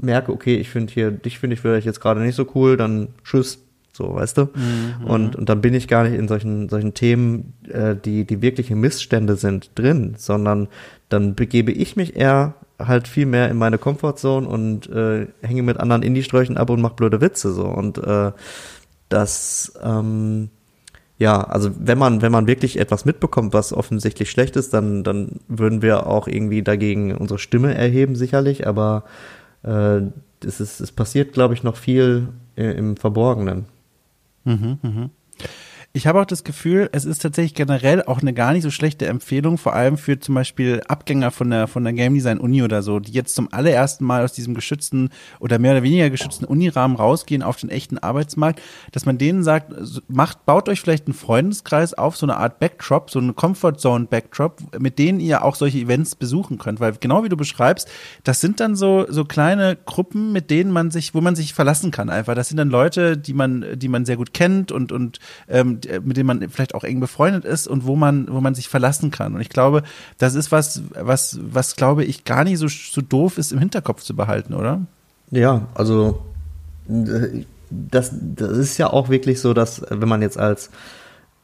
merke, 0.00 0.32
okay, 0.32 0.56
ich 0.56 0.70
finde 0.70 0.92
hier, 0.92 1.10
dich 1.10 1.38
finde 1.38 1.54
ich 1.54 1.60
vielleicht 1.60 1.86
jetzt 1.86 2.00
gerade 2.00 2.20
nicht 2.20 2.34
so 2.34 2.46
cool, 2.54 2.76
dann 2.76 3.08
tschüss, 3.24 3.58
so, 3.92 4.14
weißt 4.14 4.38
du? 4.38 4.42
Mhm. 4.42 5.04
Und, 5.06 5.36
und 5.36 5.48
dann 5.48 5.60
bin 5.60 5.74
ich 5.74 5.88
gar 5.88 6.04
nicht 6.04 6.18
in 6.18 6.28
solchen, 6.28 6.68
solchen 6.68 6.94
Themen, 6.94 7.54
äh, 7.68 7.96
die, 7.96 8.24
die 8.24 8.40
wirkliche 8.42 8.76
Missstände 8.76 9.36
sind, 9.36 9.70
drin, 9.74 10.14
sondern 10.16 10.68
dann 11.08 11.34
begebe 11.34 11.72
ich 11.72 11.96
mich 11.96 12.16
eher 12.16 12.54
halt 12.78 13.08
viel 13.08 13.26
mehr 13.26 13.50
in 13.50 13.56
meine 13.56 13.76
Comfortzone 13.76 14.46
und 14.46 14.88
äh, 14.88 15.26
hänge 15.42 15.62
mit 15.62 15.80
anderen 15.80 16.02
Indie-Sträuchen 16.02 16.56
ab 16.56 16.70
und 16.70 16.80
mache 16.80 16.94
blöde 16.94 17.20
Witze 17.20 17.52
so. 17.52 17.64
Und 17.64 17.98
äh, 17.98 18.30
das, 19.08 19.72
ähm, 19.82 20.50
ja, 21.18 21.40
also 21.40 21.70
wenn 21.76 21.98
man, 21.98 22.22
wenn 22.22 22.30
man 22.30 22.46
wirklich 22.46 22.78
etwas 22.78 23.04
mitbekommt, 23.04 23.52
was 23.52 23.72
offensichtlich 23.72 24.30
schlecht 24.30 24.54
ist, 24.54 24.72
dann, 24.72 25.02
dann 25.02 25.40
würden 25.48 25.82
wir 25.82 26.06
auch 26.06 26.28
irgendwie 26.28 26.62
dagegen 26.62 27.16
unsere 27.16 27.40
Stimme 27.40 27.74
erheben, 27.74 28.14
sicherlich, 28.14 28.66
aber 28.68 29.02
es, 29.62 30.60
ist, 30.60 30.80
es 30.80 30.92
passiert, 30.92 31.32
glaube 31.32 31.54
ich, 31.54 31.62
noch 31.62 31.76
viel 31.76 32.28
äh, 32.56 32.72
im 32.72 32.96
Verborgenen. 32.96 33.66
Mhm, 34.44 34.78
mh. 34.82 35.10
Ich 35.94 36.06
habe 36.06 36.20
auch 36.20 36.26
das 36.26 36.44
Gefühl, 36.44 36.90
es 36.92 37.06
ist 37.06 37.22
tatsächlich 37.22 37.54
generell 37.54 38.02
auch 38.02 38.20
eine 38.20 38.34
gar 38.34 38.52
nicht 38.52 38.62
so 38.62 38.70
schlechte 38.70 39.06
Empfehlung, 39.06 39.56
vor 39.56 39.72
allem 39.72 39.96
für 39.96 40.20
zum 40.20 40.34
Beispiel 40.34 40.82
Abgänger 40.86 41.30
von 41.30 41.48
der, 41.48 41.66
von 41.66 41.82
der 41.82 41.94
Game 41.94 42.12
Design 42.12 42.38
Uni 42.38 42.62
oder 42.62 42.82
so, 42.82 43.00
die 43.00 43.12
jetzt 43.12 43.34
zum 43.34 43.50
allerersten 43.50 44.04
Mal 44.04 44.22
aus 44.22 44.34
diesem 44.34 44.54
geschützten 44.54 45.08
oder 45.40 45.58
mehr 45.58 45.72
oder 45.72 45.82
weniger 45.82 46.10
geschützten 46.10 46.44
Unirahmen 46.44 46.98
rausgehen 46.98 47.42
auf 47.42 47.56
den 47.56 47.70
echten 47.70 47.96
Arbeitsmarkt, 47.96 48.60
dass 48.92 49.06
man 49.06 49.16
denen 49.16 49.42
sagt, 49.42 49.72
macht, 50.08 50.44
baut 50.44 50.68
euch 50.68 50.82
vielleicht 50.82 51.06
einen 51.06 51.14
Freundeskreis 51.14 51.94
auf, 51.94 52.18
so 52.18 52.26
eine 52.26 52.36
Art 52.36 52.60
Backdrop, 52.60 53.10
so 53.10 53.18
eine 53.18 53.32
Comfort 53.32 53.78
Zone 53.78 54.04
Backdrop, 54.04 54.78
mit 54.78 54.98
denen 54.98 55.20
ihr 55.20 55.42
auch 55.42 55.56
solche 55.56 55.78
Events 55.78 56.16
besuchen 56.16 56.58
könnt, 56.58 56.80
weil 56.80 56.92
genau 57.00 57.24
wie 57.24 57.30
du 57.30 57.36
beschreibst, 57.36 57.88
das 58.24 58.42
sind 58.42 58.60
dann 58.60 58.76
so, 58.76 59.06
so 59.08 59.24
kleine 59.24 59.78
Gruppen, 59.86 60.32
mit 60.32 60.50
denen 60.50 60.70
man 60.70 60.90
sich, 60.90 61.14
wo 61.14 61.22
man 61.22 61.34
sich 61.34 61.54
verlassen 61.54 61.90
kann 61.90 62.10
einfach. 62.10 62.34
Das 62.34 62.48
sind 62.48 62.58
dann 62.58 62.68
Leute, 62.68 63.16
die 63.16 63.32
man, 63.32 63.64
die 63.74 63.88
man 63.88 64.04
sehr 64.04 64.18
gut 64.18 64.34
kennt 64.34 64.70
und, 64.70 64.92
und 64.92 65.18
ähm, 65.48 65.77
äh, 65.86 66.00
mit 66.02 66.16
dem 66.16 66.26
man 66.26 66.48
vielleicht 66.48 66.74
auch 66.74 66.84
eng 66.84 67.00
befreundet 67.00 67.44
ist 67.44 67.66
und 67.66 67.86
wo 67.86 67.96
man, 67.96 68.26
wo 68.30 68.40
man 68.40 68.54
sich 68.54 68.68
verlassen 68.68 69.10
kann. 69.10 69.34
Und 69.34 69.40
ich 69.40 69.48
glaube, 69.48 69.82
das 70.18 70.34
ist 70.34 70.52
was, 70.52 70.82
was, 70.94 71.38
was 71.42 71.76
glaube 71.76 72.04
ich 72.04 72.24
gar 72.24 72.44
nicht 72.44 72.58
so, 72.58 72.68
so 72.68 73.00
doof 73.00 73.38
ist, 73.38 73.52
im 73.52 73.58
Hinterkopf 73.58 74.02
zu 74.02 74.16
behalten, 74.16 74.54
oder? 74.54 74.82
Ja, 75.30 75.68
also 75.74 76.22
das, 76.88 78.12
das 78.12 78.56
ist 78.56 78.78
ja 78.78 78.92
auch 78.92 79.08
wirklich 79.08 79.40
so, 79.40 79.54
dass 79.54 79.82
wenn 79.90 80.08
man 80.08 80.22
jetzt 80.22 80.38
als 80.38 80.70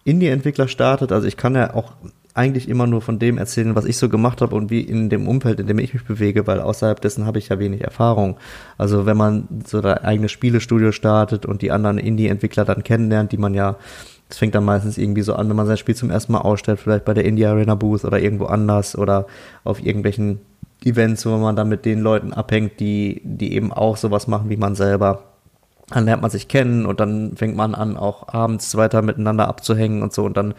Indie-Entwickler 0.04 0.68
startet, 0.68 1.12
also 1.12 1.26
ich 1.26 1.36
kann 1.36 1.54
ja 1.54 1.74
auch 1.74 1.92
eigentlich 2.34 2.68
immer 2.68 2.88
nur 2.88 3.00
von 3.00 3.20
dem 3.20 3.38
erzählen, 3.38 3.76
was 3.76 3.84
ich 3.84 3.96
so 3.96 4.08
gemacht 4.08 4.42
habe 4.42 4.56
und 4.56 4.68
wie 4.68 4.80
in 4.80 5.08
dem 5.08 5.28
Umfeld, 5.28 5.60
in 5.60 5.68
dem 5.68 5.78
ich 5.78 5.94
mich 5.94 6.04
bewege, 6.04 6.48
weil 6.48 6.60
außerhalb 6.60 7.00
dessen 7.00 7.26
habe 7.26 7.38
ich 7.38 7.48
ja 7.48 7.60
wenig 7.60 7.82
Erfahrung. 7.82 8.36
Also 8.76 9.06
wenn 9.06 9.16
man 9.16 9.48
so 9.64 9.80
ein 9.80 9.98
eigenes 9.98 10.32
Spielestudio 10.32 10.90
startet 10.90 11.46
und 11.46 11.62
die 11.62 11.70
anderen 11.70 11.96
Indie-Entwickler 11.96 12.64
dann 12.64 12.82
kennenlernt, 12.82 13.30
die 13.30 13.38
man 13.38 13.54
ja 13.54 13.76
das 14.28 14.38
fängt 14.38 14.54
dann 14.54 14.64
meistens 14.64 14.98
irgendwie 14.98 15.22
so 15.22 15.34
an, 15.34 15.48
wenn 15.48 15.56
man 15.56 15.66
sein 15.66 15.76
Spiel 15.76 15.94
zum 15.94 16.10
ersten 16.10 16.32
Mal 16.32 16.40
ausstellt, 16.40 16.80
vielleicht 16.80 17.04
bei 17.04 17.14
der 17.14 17.24
Indie 17.24 17.46
Arena 17.46 17.74
Booth 17.74 18.04
oder 18.04 18.18
irgendwo 18.18 18.46
anders 18.46 18.96
oder 18.96 19.26
auf 19.64 19.84
irgendwelchen 19.84 20.40
Events, 20.82 21.24
wo 21.26 21.36
man 21.36 21.56
dann 21.56 21.68
mit 21.68 21.84
den 21.84 22.00
Leuten 22.00 22.32
abhängt, 22.32 22.80
die, 22.80 23.20
die 23.24 23.54
eben 23.54 23.72
auch 23.72 23.96
sowas 23.96 24.26
machen 24.26 24.50
wie 24.50 24.56
man 24.56 24.74
selber. 24.74 25.24
Dann 25.90 26.06
lernt 26.06 26.22
man 26.22 26.30
sich 26.30 26.48
kennen 26.48 26.86
und 26.86 27.00
dann 27.00 27.36
fängt 27.36 27.56
man 27.56 27.74
an, 27.74 27.96
auch 27.96 28.28
abends 28.32 28.74
weiter 28.76 29.02
miteinander 29.02 29.48
abzuhängen 29.48 30.02
und 30.02 30.12
so 30.14 30.24
und 30.24 30.36
dann 30.36 30.54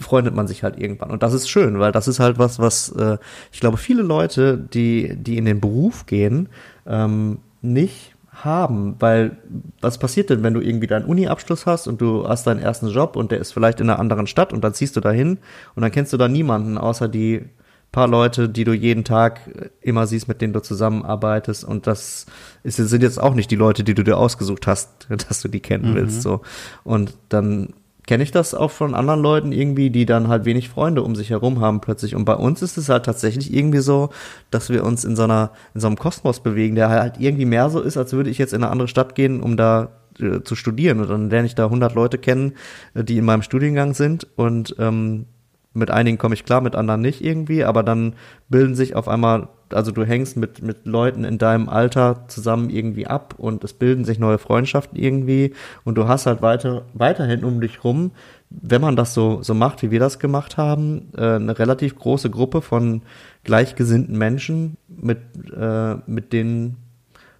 freundet 0.00 0.34
man 0.34 0.46
sich 0.46 0.62
halt 0.62 0.78
irgendwann. 0.78 1.10
Und 1.10 1.22
das 1.24 1.34
ist 1.34 1.48
schön, 1.48 1.80
weil 1.80 1.90
das 1.90 2.06
ist 2.06 2.20
halt 2.20 2.38
was, 2.38 2.60
was 2.60 2.90
äh, 2.90 3.18
ich 3.52 3.58
glaube, 3.58 3.76
viele 3.76 4.02
Leute, 4.02 4.56
die, 4.56 5.16
die 5.16 5.36
in 5.36 5.44
den 5.44 5.60
Beruf 5.60 6.06
gehen, 6.06 6.48
ähm, 6.86 7.38
nicht 7.60 8.14
haben, 8.44 8.96
weil 8.98 9.36
was 9.80 9.98
passiert 9.98 10.30
denn, 10.30 10.42
wenn 10.42 10.54
du 10.54 10.60
irgendwie 10.60 10.86
deinen 10.86 11.04
Uni-Abschluss 11.04 11.66
hast 11.66 11.86
und 11.86 12.00
du 12.00 12.28
hast 12.28 12.46
deinen 12.46 12.60
ersten 12.60 12.88
Job 12.88 13.16
und 13.16 13.32
der 13.32 13.38
ist 13.38 13.52
vielleicht 13.52 13.80
in 13.80 13.90
einer 13.90 13.98
anderen 13.98 14.26
Stadt 14.26 14.52
und 14.52 14.62
dann 14.62 14.74
ziehst 14.74 14.96
du 14.96 15.00
dahin 15.00 15.38
und 15.74 15.82
dann 15.82 15.90
kennst 15.90 16.12
du 16.12 16.16
da 16.16 16.28
niemanden 16.28 16.78
außer 16.78 17.08
die 17.08 17.46
paar 17.90 18.06
Leute, 18.06 18.48
die 18.48 18.64
du 18.64 18.72
jeden 18.72 19.04
Tag 19.04 19.40
immer 19.80 20.06
siehst, 20.06 20.28
mit 20.28 20.40
denen 20.42 20.52
du 20.52 20.60
zusammenarbeitest 20.60 21.64
und 21.64 21.86
das 21.86 22.26
ist, 22.62 22.76
sind 22.76 23.02
jetzt 23.02 23.20
auch 23.20 23.34
nicht 23.34 23.50
die 23.50 23.56
Leute, 23.56 23.82
die 23.82 23.94
du 23.94 24.04
dir 24.04 24.18
ausgesucht 24.18 24.66
hast, 24.66 25.08
dass 25.28 25.40
du 25.40 25.48
die 25.48 25.60
kennen 25.60 25.90
mhm. 25.90 25.94
willst, 25.94 26.22
so. 26.22 26.42
Und 26.84 27.14
dann 27.28 27.74
kenne 28.08 28.22
ich 28.22 28.30
das 28.30 28.54
auch 28.54 28.70
von 28.70 28.94
anderen 28.94 29.20
Leuten 29.20 29.52
irgendwie, 29.52 29.90
die 29.90 30.06
dann 30.06 30.28
halt 30.28 30.46
wenig 30.46 30.70
Freunde 30.70 31.02
um 31.02 31.14
sich 31.14 31.28
herum 31.28 31.60
haben 31.60 31.82
plötzlich. 31.82 32.16
Und 32.16 32.24
bei 32.24 32.34
uns 32.34 32.62
ist 32.62 32.78
es 32.78 32.88
halt 32.88 33.04
tatsächlich 33.04 33.52
irgendwie 33.52 33.80
so, 33.80 34.08
dass 34.50 34.70
wir 34.70 34.82
uns 34.82 35.04
in 35.04 35.14
so 35.14 35.24
einer, 35.24 35.52
in 35.74 35.82
so 35.82 35.88
einem 35.88 35.98
Kosmos 35.98 36.40
bewegen, 36.40 36.74
der 36.74 36.88
halt 36.88 37.20
irgendwie 37.20 37.44
mehr 37.44 37.68
so 37.68 37.82
ist, 37.82 37.98
als 37.98 38.14
würde 38.14 38.30
ich 38.30 38.38
jetzt 38.38 38.54
in 38.54 38.62
eine 38.62 38.72
andere 38.72 38.88
Stadt 38.88 39.14
gehen, 39.14 39.42
um 39.42 39.58
da 39.58 39.90
äh, 40.18 40.40
zu 40.42 40.56
studieren. 40.56 41.00
Und 41.00 41.10
dann 41.10 41.28
lerne 41.28 41.46
ich 41.46 41.54
da 41.54 41.66
100 41.66 41.94
Leute 41.94 42.16
kennen, 42.16 42.54
äh, 42.94 43.04
die 43.04 43.18
in 43.18 43.26
meinem 43.26 43.42
Studiengang 43.42 43.92
sind 43.92 44.26
und 44.36 44.74
ähm, 44.78 45.26
mit 45.74 45.90
einigen 45.90 46.16
komme 46.16 46.34
ich 46.34 46.46
klar, 46.46 46.62
mit 46.62 46.74
anderen 46.74 47.02
nicht 47.02 47.22
irgendwie, 47.22 47.62
aber 47.62 47.82
dann 47.82 48.14
bilden 48.48 48.74
sich 48.74 48.96
auf 48.96 49.06
einmal 49.06 49.48
also 49.72 49.92
du 49.92 50.04
hängst 50.04 50.36
mit, 50.36 50.62
mit 50.62 50.86
Leuten 50.86 51.24
in 51.24 51.38
deinem 51.38 51.68
Alter 51.68 52.24
zusammen 52.28 52.70
irgendwie 52.70 53.06
ab 53.06 53.34
und 53.38 53.64
es 53.64 53.72
bilden 53.72 54.04
sich 54.04 54.18
neue 54.18 54.38
Freundschaften 54.38 54.98
irgendwie 54.98 55.54
und 55.84 55.96
du 55.96 56.08
hast 56.08 56.26
halt 56.26 56.42
weiter, 56.42 56.82
weiterhin 56.94 57.44
um 57.44 57.60
dich 57.60 57.84
rum, 57.84 58.12
wenn 58.50 58.80
man 58.80 58.96
das 58.96 59.14
so, 59.14 59.42
so 59.42 59.54
macht, 59.54 59.82
wie 59.82 59.90
wir 59.90 60.00
das 60.00 60.18
gemacht 60.18 60.56
haben, 60.56 61.08
äh, 61.16 61.34
eine 61.34 61.58
relativ 61.58 61.96
große 61.98 62.30
Gruppe 62.30 62.62
von 62.62 63.02
gleichgesinnten 63.44 64.16
Menschen, 64.16 64.76
mit, 64.88 65.18
äh, 65.56 65.96
mit 66.06 66.32
denen 66.32 66.76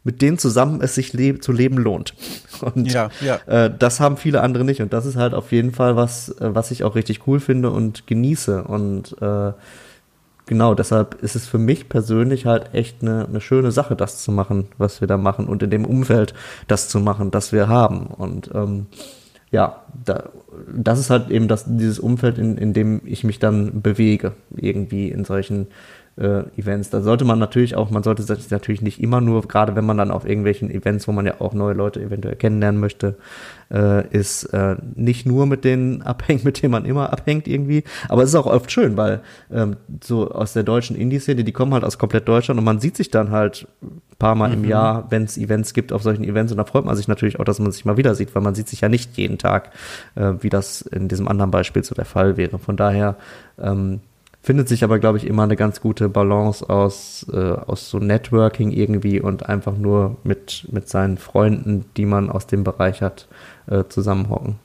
mit 0.05 0.23
denen 0.23 0.39
zusammen 0.39 0.81
es 0.81 0.95
sich 0.95 1.13
leb 1.13 1.43
zu 1.43 1.53
leben 1.53 1.77
lohnt. 1.77 2.15
Und 2.63 2.91
ja, 2.91 3.11
ja. 3.21 3.37
Äh, 3.47 3.71
das 3.77 4.01
haben 4.01 4.17
viele 4.17 4.41
andere 4.41 4.65
nicht. 4.65 4.81
Und 4.81 4.95
das 4.95 5.05
ist 5.05 5.17
halt 5.17 5.35
auf 5.35 5.53
jeden 5.53 5.73
Fall 5.73 5.97
was, 5.97 6.31
äh, 6.31 6.55
was 6.55 6.71
ich 6.71 6.83
auch 6.83 6.95
richtig 6.95 7.27
cool 7.27 7.41
finde 7.41 7.71
und 7.71 8.07
genieße. 8.07 8.65
Und 8.65 9.21
äh, 9.21 9.53
genau, 10.49 10.75
deshalb 10.75 11.15
ist 11.23 11.37
es 11.37 11.47
für 11.47 11.59
mich 11.59 11.89
persönlich 11.89 12.47
halt 12.47 12.75
echt 12.75 13.03
eine, 13.03 13.27
eine 13.27 13.41
schöne 13.41 13.71
Sache, 13.71 13.95
das 13.95 14.23
zu 14.23 14.33
machen, 14.33 14.67
was 14.79 15.01
wir 15.01 15.07
da 15.07 15.17
machen 15.17 15.47
und 15.47 15.63
in 15.63 15.71
dem 15.71 15.85
Umfeld 15.85 16.35
das 16.67 16.89
zu 16.89 16.99
machen, 16.99 17.31
das 17.31 17.53
wir 17.53 17.69
haben. 17.69 18.09
Und 18.09 18.51
ähm, 18.55 18.87
ja, 19.51 19.85
da, 20.05 20.31
das 20.75 20.99
ist 20.99 21.11
halt 21.11 21.31
eben 21.31 21.49
das, 21.49 21.65
dieses 21.67 21.99
Umfeld, 21.99 22.39
in, 22.39 22.59
in 22.59 22.73
dem 22.73 23.01
ich 23.05 23.25
mich 23.25 23.39
dann 23.39 23.81
bewege, 23.81 24.33
irgendwie 24.57 25.09
in 25.11 25.25
solchen 25.25 25.69
äh, 26.19 26.43
Events. 26.57 26.91
Da 26.91 27.01
sollte 27.01 27.25
man 27.25 27.39
natürlich 27.39 27.77
auch, 27.77 27.91
man 27.91 28.03
sollte 28.03 28.23
sich 28.23 28.51
natürlich 28.51 28.83
nicht 28.83 29.01
immer 29.01 29.21
nur, 29.21 29.43
gerade 29.43 29.77
wenn 29.77 29.87
man 29.87 29.97
dann 29.97 30.11
auf 30.11 30.27
irgendwelchen 30.27 30.71
Events, 30.71 31.07
wo 31.07 31.13
man 31.13 31.27
ja 31.27 31.41
auch 31.41 31.55
neue 31.55 31.75
Leute 31.75 32.01
eventuell 32.01 32.37
kennenlernen 32.37 32.81
möchte, 32.81 33.17
äh, 33.71 34.07
ist 34.09 34.45
äh, 34.47 34.77
nicht 34.95 35.27
nur 35.27 35.47
mit 35.47 35.65
denen 35.65 36.03
abhängt, 36.09 36.45
mit 36.45 36.63
denen 36.63 36.73
man 36.73 36.85
immer 36.85 37.13
abhängt 37.13 37.47
irgendwie. 37.47 37.85
Aber 38.09 38.23
es 38.23 38.31
ist 38.31 38.35
auch 38.35 38.47
oft 38.47 38.71
schön, 38.71 38.97
weil 38.97 39.21
ähm, 39.53 39.77
so 40.03 40.31
aus 40.31 40.53
der 40.53 40.65
deutschen 40.65 40.97
Indie-Szene, 40.97 41.45
die 41.45 41.53
kommen 41.53 41.73
halt 41.73 41.85
aus 41.85 41.99
komplett 41.99 42.27
Deutschland 42.29 42.59
und 42.59 42.65
man 42.65 42.81
sieht 42.81 42.97
sich 42.97 43.11
dann 43.11 43.31
halt 43.31 43.69
ein 43.83 44.01
paar 44.19 44.35
Mal 44.35 44.49
mhm. 44.49 44.65
im 44.65 44.71
Jahr, 44.71 45.07
wenn 45.11 45.25
es 45.25 45.39
Events 45.39 45.73
gibt 45.73 45.93
auf 45.93 46.03
solchen 46.03 46.25
Events 46.25 46.51
und 46.51 46.59
da 46.59 46.65
freut 46.65 46.85
man 46.85 46.97
sich 46.97 47.09
natürlich 47.09 47.39
auch, 47.39 47.45
dass 47.45 47.61
man 47.61 47.71
sich 47.71 47.85
mal 47.85 47.97
wieder 47.97 48.15
sieht, 48.15 48.35
weil 48.35 48.43
man 48.43 48.55
sieht 48.55 48.69
sich 48.69 48.81
ja 48.81 48.89
nicht 48.89 49.17
jeden 49.17 49.39
Tag, 49.39 49.71
äh, 50.17 50.33
wie 50.41 50.49
das 50.49 50.83
in 50.83 51.09
diesem 51.09 51.29
anderen 51.29 51.51
Beispiel 51.51 51.85
so 51.85 51.95
der 51.95 52.05
Fall 52.05 52.37
wäre. 52.37 52.59
Von 52.59 52.77
daher 52.77 53.17
ähm, 53.61 54.01
findet 54.43 54.69
sich 54.69 54.85
aber, 54.85 54.99
glaube 54.99 55.19
ich, 55.19 55.27
immer 55.27 55.43
eine 55.43 55.57
ganz 55.57 55.81
gute 55.81 56.09
Balance 56.09 56.69
aus, 56.69 57.27
äh, 57.33 57.37
aus 57.37 57.91
so 57.91 57.99
Networking 57.99 58.71
irgendwie 58.71 59.21
und 59.21 59.47
einfach 59.49 59.77
nur 59.77 60.17
mit, 60.25 60.67
mit 60.71 60.89
seinen 60.89 61.19
Freunden, 61.19 61.85
die 61.97 62.07
man 62.07 62.31
aus 62.31 62.47
dem 62.47 62.65
Bereich 62.65 63.03
hat, 63.03 63.29
äh, 63.67 63.85
zusammenhocken. 63.89 64.57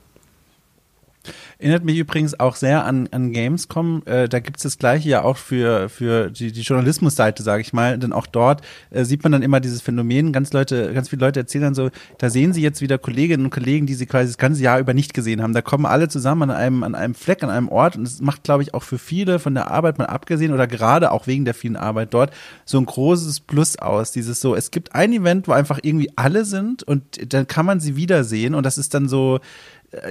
Erinnert 1.58 1.84
mich 1.84 1.98
übrigens 1.98 2.38
auch 2.38 2.56
sehr 2.56 2.84
an, 2.84 3.08
an 3.12 3.32
Gamescom. 3.32 4.02
Äh, 4.06 4.28
da 4.28 4.40
gibt's 4.40 4.62
das 4.62 4.78
gleiche 4.78 5.08
ja 5.08 5.22
auch 5.22 5.36
für, 5.36 5.88
für 5.88 6.30
die, 6.30 6.52
die 6.52 6.62
Journalismusseite, 6.62 7.42
sage 7.42 7.62
ich 7.62 7.72
mal. 7.72 7.98
Denn 7.98 8.12
auch 8.12 8.26
dort 8.26 8.62
äh, 8.90 9.04
sieht 9.04 9.22
man 9.22 9.32
dann 9.32 9.42
immer 9.42 9.60
dieses 9.60 9.80
Phänomen. 9.80 10.32
Ganz 10.32 10.52
Leute, 10.52 10.92
ganz 10.92 11.08
viele 11.08 11.24
Leute 11.24 11.40
erzählen 11.40 11.64
dann 11.64 11.74
so, 11.74 11.90
da 12.18 12.30
sehen 12.30 12.52
sie 12.52 12.62
jetzt 12.62 12.80
wieder 12.80 12.98
Kolleginnen 12.98 13.44
und 13.44 13.50
Kollegen, 13.50 13.86
die 13.86 13.94
sie 13.94 14.06
quasi 14.06 14.28
das 14.28 14.38
ganze 14.38 14.62
Jahr 14.62 14.78
über 14.78 14.94
nicht 14.94 15.14
gesehen 15.14 15.42
haben. 15.42 15.52
Da 15.52 15.62
kommen 15.62 15.86
alle 15.86 16.08
zusammen 16.08 16.50
an 16.50 16.56
einem, 16.56 16.82
an 16.82 16.94
einem 16.94 17.14
Fleck, 17.14 17.42
an 17.42 17.50
einem 17.50 17.68
Ort. 17.68 17.96
Und 17.96 18.02
es 18.02 18.20
macht, 18.20 18.42
glaube 18.42 18.62
ich, 18.62 18.74
auch 18.74 18.82
für 18.82 18.98
viele 18.98 19.38
von 19.38 19.54
der 19.54 19.70
Arbeit 19.70 19.98
mal 19.98 20.06
abgesehen 20.06 20.52
oder 20.52 20.66
gerade 20.66 21.12
auch 21.12 21.26
wegen 21.26 21.44
der 21.44 21.54
vielen 21.54 21.76
Arbeit 21.76 22.12
dort 22.14 22.32
so 22.64 22.78
ein 22.78 22.86
großes 22.86 23.40
Plus 23.40 23.78
aus. 23.78 24.12
Dieses 24.12 24.40
so, 24.40 24.54
es 24.54 24.70
gibt 24.70 24.94
ein 24.94 25.12
Event, 25.12 25.48
wo 25.48 25.52
einfach 25.52 25.78
irgendwie 25.82 26.10
alle 26.16 26.44
sind 26.44 26.82
und 26.82 27.32
dann 27.32 27.46
kann 27.46 27.66
man 27.66 27.80
sie 27.80 27.96
wiedersehen. 27.96 28.54
Und 28.54 28.64
das 28.66 28.78
ist 28.78 28.94
dann 28.94 29.08
so, 29.08 29.40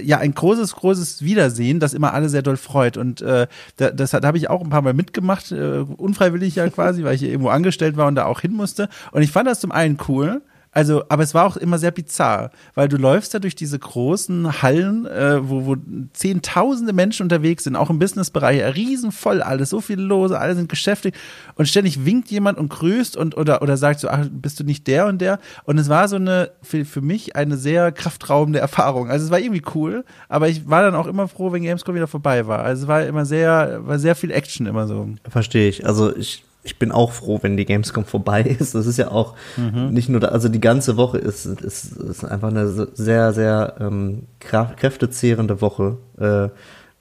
ja 0.01 0.17
ein 0.17 0.33
großes, 0.33 0.75
großes 0.75 1.21
Wiedersehen, 1.23 1.79
das 1.79 1.93
immer 1.93 2.13
alle 2.13 2.29
sehr 2.29 2.41
doll 2.41 2.57
freut. 2.57 2.97
Und 2.97 3.21
äh, 3.21 3.47
da, 3.77 3.91
das 3.91 4.11
da 4.11 4.21
habe 4.23 4.37
ich 4.37 4.49
auch 4.49 4.61
ein 4.61 4.69
paar 4.69 4.81
Mal 4.81 4.93
mitgemacht, 4.93 5.51
äh, 5.51 5.79
unfreiwillig 5.79 6.55
ja 6.55 6.69
quasi, 6.69 7.03
weil 7.03 7.15
ich 7.15 7.23
irgendwo 7.23 7.49
angestellt 7.49 7.97
war 7.97 8.07
und 8.07 8.15
da 8.15 8.25
auch 8.25 8.41
hin 8.41 8.53
musste. 8.53 8.89
Und 9.11 9.21
ich 9.21 9.31
fand 9.31 9.47
das 9.47 9.59
zum 9.59 9.71
einen 9.71 9.97
cool, 10.07 10.41
also, 10.73 11.03
aber 11.07 11.21
es 11.21 11.35
war 11.35 11.45
auch 11.45 11.55
immer 11.55 11.77
sehr 11.77 11.91
bizarr, 11.91 12.49
weil 12.73 12.87
du 12.87 12.97
läufst 12.97 13.33
da 13.33 13.39
durch 13.39 13.55
diese 13.55 13.77
großen 13.77 14.63
Hallen, 14.63 15.05
äh, 15.05 15.47
wo, 15.47 15.65
wo 15.67 15.75
zehntausende 16.13 16.93
Menschen 16.93 17.23
unterwegs 17.23 17.63
sind, 17.63 17.75
auch 17.75 17.91
im 17.91 17.99
Businessbereich, 17.99 18.75
riesenvoll 18.75 19.43
alles, 19.43 19.69
so 19.69 19.81
viel 19.81 19.99
los, 19.99 20.31
alle 20.31 20.55
sind 20.55 20.69
geschäftig 20.69 21.13
und 21.55 21.67
ständig 21.67 22.05
winkt 22.05 22.29
jemand 22.31 22.57
und 22.57 22.69
grüßt 22.69 23.15
und 23.15 23.37
oder 23.37 23.61
oder 23.61 23.77
sagt 23.77 23.99
so, 23.99 24.09
ach, 24.09 24.25
bist 24.31 24.59
du 24.59 24.63
nicht 24.63 24.87
der 24.87 25.05
und 25.05 25.19
der? 25.21 25.39
Und 25.65 25.77
es 25.77 25.89
war 25.89 26.07
so 26.07 26.15
eine 26.15 26.49
für, 26.63 26.85
für 26.85 27.01
mich 27.01 27.35
eine 27.35 27.57
sehr 27.57 27.91
kraftraubende 27.91 28.59
Erfahrung. 28.59 29.09
Also 29.09 29.25
es 29.25 29.31
war 29.31 29.39
irgendwie 29.39 29.63
cool, 29.75 30.03
aber 30.27 30.49
ich 30.49 30.67
war 30.67 30.81
dann 30.81 30.95
auch 30.95 31.07
immer 31.07 31.27
froh, 31.27 31.51
wenn 31.51 31.61
Gamescom 31.61 31.93
wieder 31.93 32.07
vorbei 32.07 32.47
war. 32.47 32.59
Also 32.59 32.83
es 32.83 32.87
war 32.87 33.05
immer 33.05 33.25
sehr, 33.25 33.81
war 33.85 33.99
sehr 33.99 34.15
viel 34.15 34.31
Action 34.31 34.65
immer 34.65 34.87
so. 34.87 35.07
Verstehe 35.29 35.69
ich. 35.69 35.85
Also 35.85 36.15
ich 36.15 36.43
ich 36.63 36.79
bin 36.79 36.91
auch 36.91 37.11
froh, 37.11 37.39
wenn 37.41 37.57
die 37.57 37.65
Gamescom 37.65 38.05
vorbei 38.05 38.41
ist. 38.59 38.75
Das 38.75 38.85
ist 38.87 38.97
ja 38.97 39.11
auch 39.11 39.35
mhm. 39.57 39.89
nicht 39.91 40.09
nur, 40.09 40.19
da, 40.19 40.29
also 40.29 40.49
die 40.49 40.61
ganze 40.61 40.97
Woche 40.97 41.17
ist, 41.17 41.45
ist, 41.45 41.97
ist 41.97 42.23
einfach 42.23 42.49
eine 42.49 42.67
sehr, 42.67 43.33
sehr 43.33 43.75
ähm, 43.79 44.23
kräftezehrende 44.39 45.61
Woche. 45.61 45.97
Äh, 46.17 46.49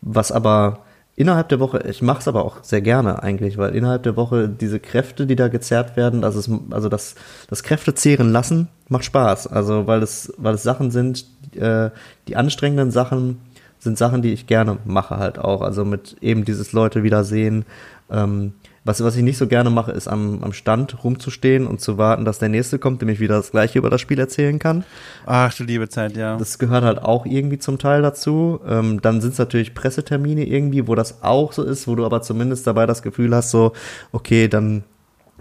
was 0.01 0.33
aber 0.33 0.81
innerhalb 1.15 1.49
der 1.49 1.61
Woche, 1.61 1.85
ich 1.89 2.03
mache 2.03 2.19
es 2.21 2.29
aber 2.29 2.45
auch 2.45 2.65
sehr 2.65 2.81
gerne 2.81 3.23
eigentlich, 3.23 3.57
weil 3.57 3.75
innerhalb 3.75 4.03
der 4.03 4.17
Woche 4.17 4.49
diese 4.49 4.81
Kräfte, 4.81 5.27
die 5.27 5.37
da 5.37 5.49
gezerrt 5.49 5.97
werden, 5.97 6.25
also, 6.25 6.41
es, 6.41 6.51
also 6.71 6.89
das, 6.89 7.15
das 7.49 7.63
Kräfte 7.63 7.95
zehren 7.95 8.33
lassen, 8.33 8.69
macht 8.89 9.05
Spaß. 9.05 9.47
Also 9.47 9.87
weil 9.87 10.03
es, 10.03 10.33
weil 10.39 10.55
es 10.55 10.63
Sachen 10.63 10.91
sind, 10.91 11.25
äh, 11.55 11.91
die 12.27 12.37
anstrengenden 12.37 12.91
Sachen 12.91 13.39
sind 13.79 13.99
Sachen, 13.99 14.23
die 14.23 14.33
ich 14.33 14.47
gerne 14.47 14.79
mache 14.85 15.19
halt 15.19 15.39
auch. 15.39 15.61
Also 15.61 15.85
mit 15.85 16.17
eben 16.21 16.45
dieses 16.45 16.73
Leute 16.73 17.03
wiedersehen. 17.03 17.65
Ähm, 18.11 18.53
was, 18.85 19.03
was 19.03 19.17
ich 19.17 19.23
nicht 19.23 19.39
so 19.39 19.47
gerne 19.47 19.71
mache, 19.71 19.93
ist 19.93 20.09
am, 20.09 20.43
am 20.43 20.53
Stand 20.53 21.05
rumzustehen 21.05 21.67
und 21.67 21.81
zu 21.81 21.99
warten, 21.99 22.25
dass 22.25 22.39
der 22.39 22.49
nächste 22.49 22.79
kommt, 22.79 23.01
dem 23.01 23.09
ich 23.09 23.21
wieder 23.21 23.37
das 23.37 23.53
gleiche 23.53 23.79
über 23.79 23.91
das 23.91 24.01
Spiel 24.01 24.19
erzählen 24.19 24.59
kann. 24.59 24.85
Ach 25.25 25.55
du 25.55 25.65
liebe 25.65 25.89
Zeit, 25.89 26.17
ja. 26.17 26.37
Das 26.37 26.59
gehört 26.59 26.85
halt 26.85 27.01
auch 27.01 27.25
irgendwie 27.25 27.59
zum 27.59 27.79
Teil 27.79 28.03
dazu. 28.03 28.61
Ähm, 28.67 29.01
dann 29.01 29.21
sind 29.21 29.33
es 29.33 29.39
natürlich 29.39 29.75
Pressetermine 29.75 30.45
irgendwie, 30.45 30.89
wo 30.89 30.95
das 30.95 31.23
auch 31.23 31.53
so 31.53 31.63
ist, 31.63 31.87
wo 31.87 31.95
du 31.95 32.05
aber 32.05 32.23
zumindest 32.23 32.67
dabei 32.67 32.87
das 32.87 33.03
Gefühl 33.03 33.35
hast, 33.35 33.51
so, 33.51 33.73
okay, 34.11 34.49
dann 34.49 34.85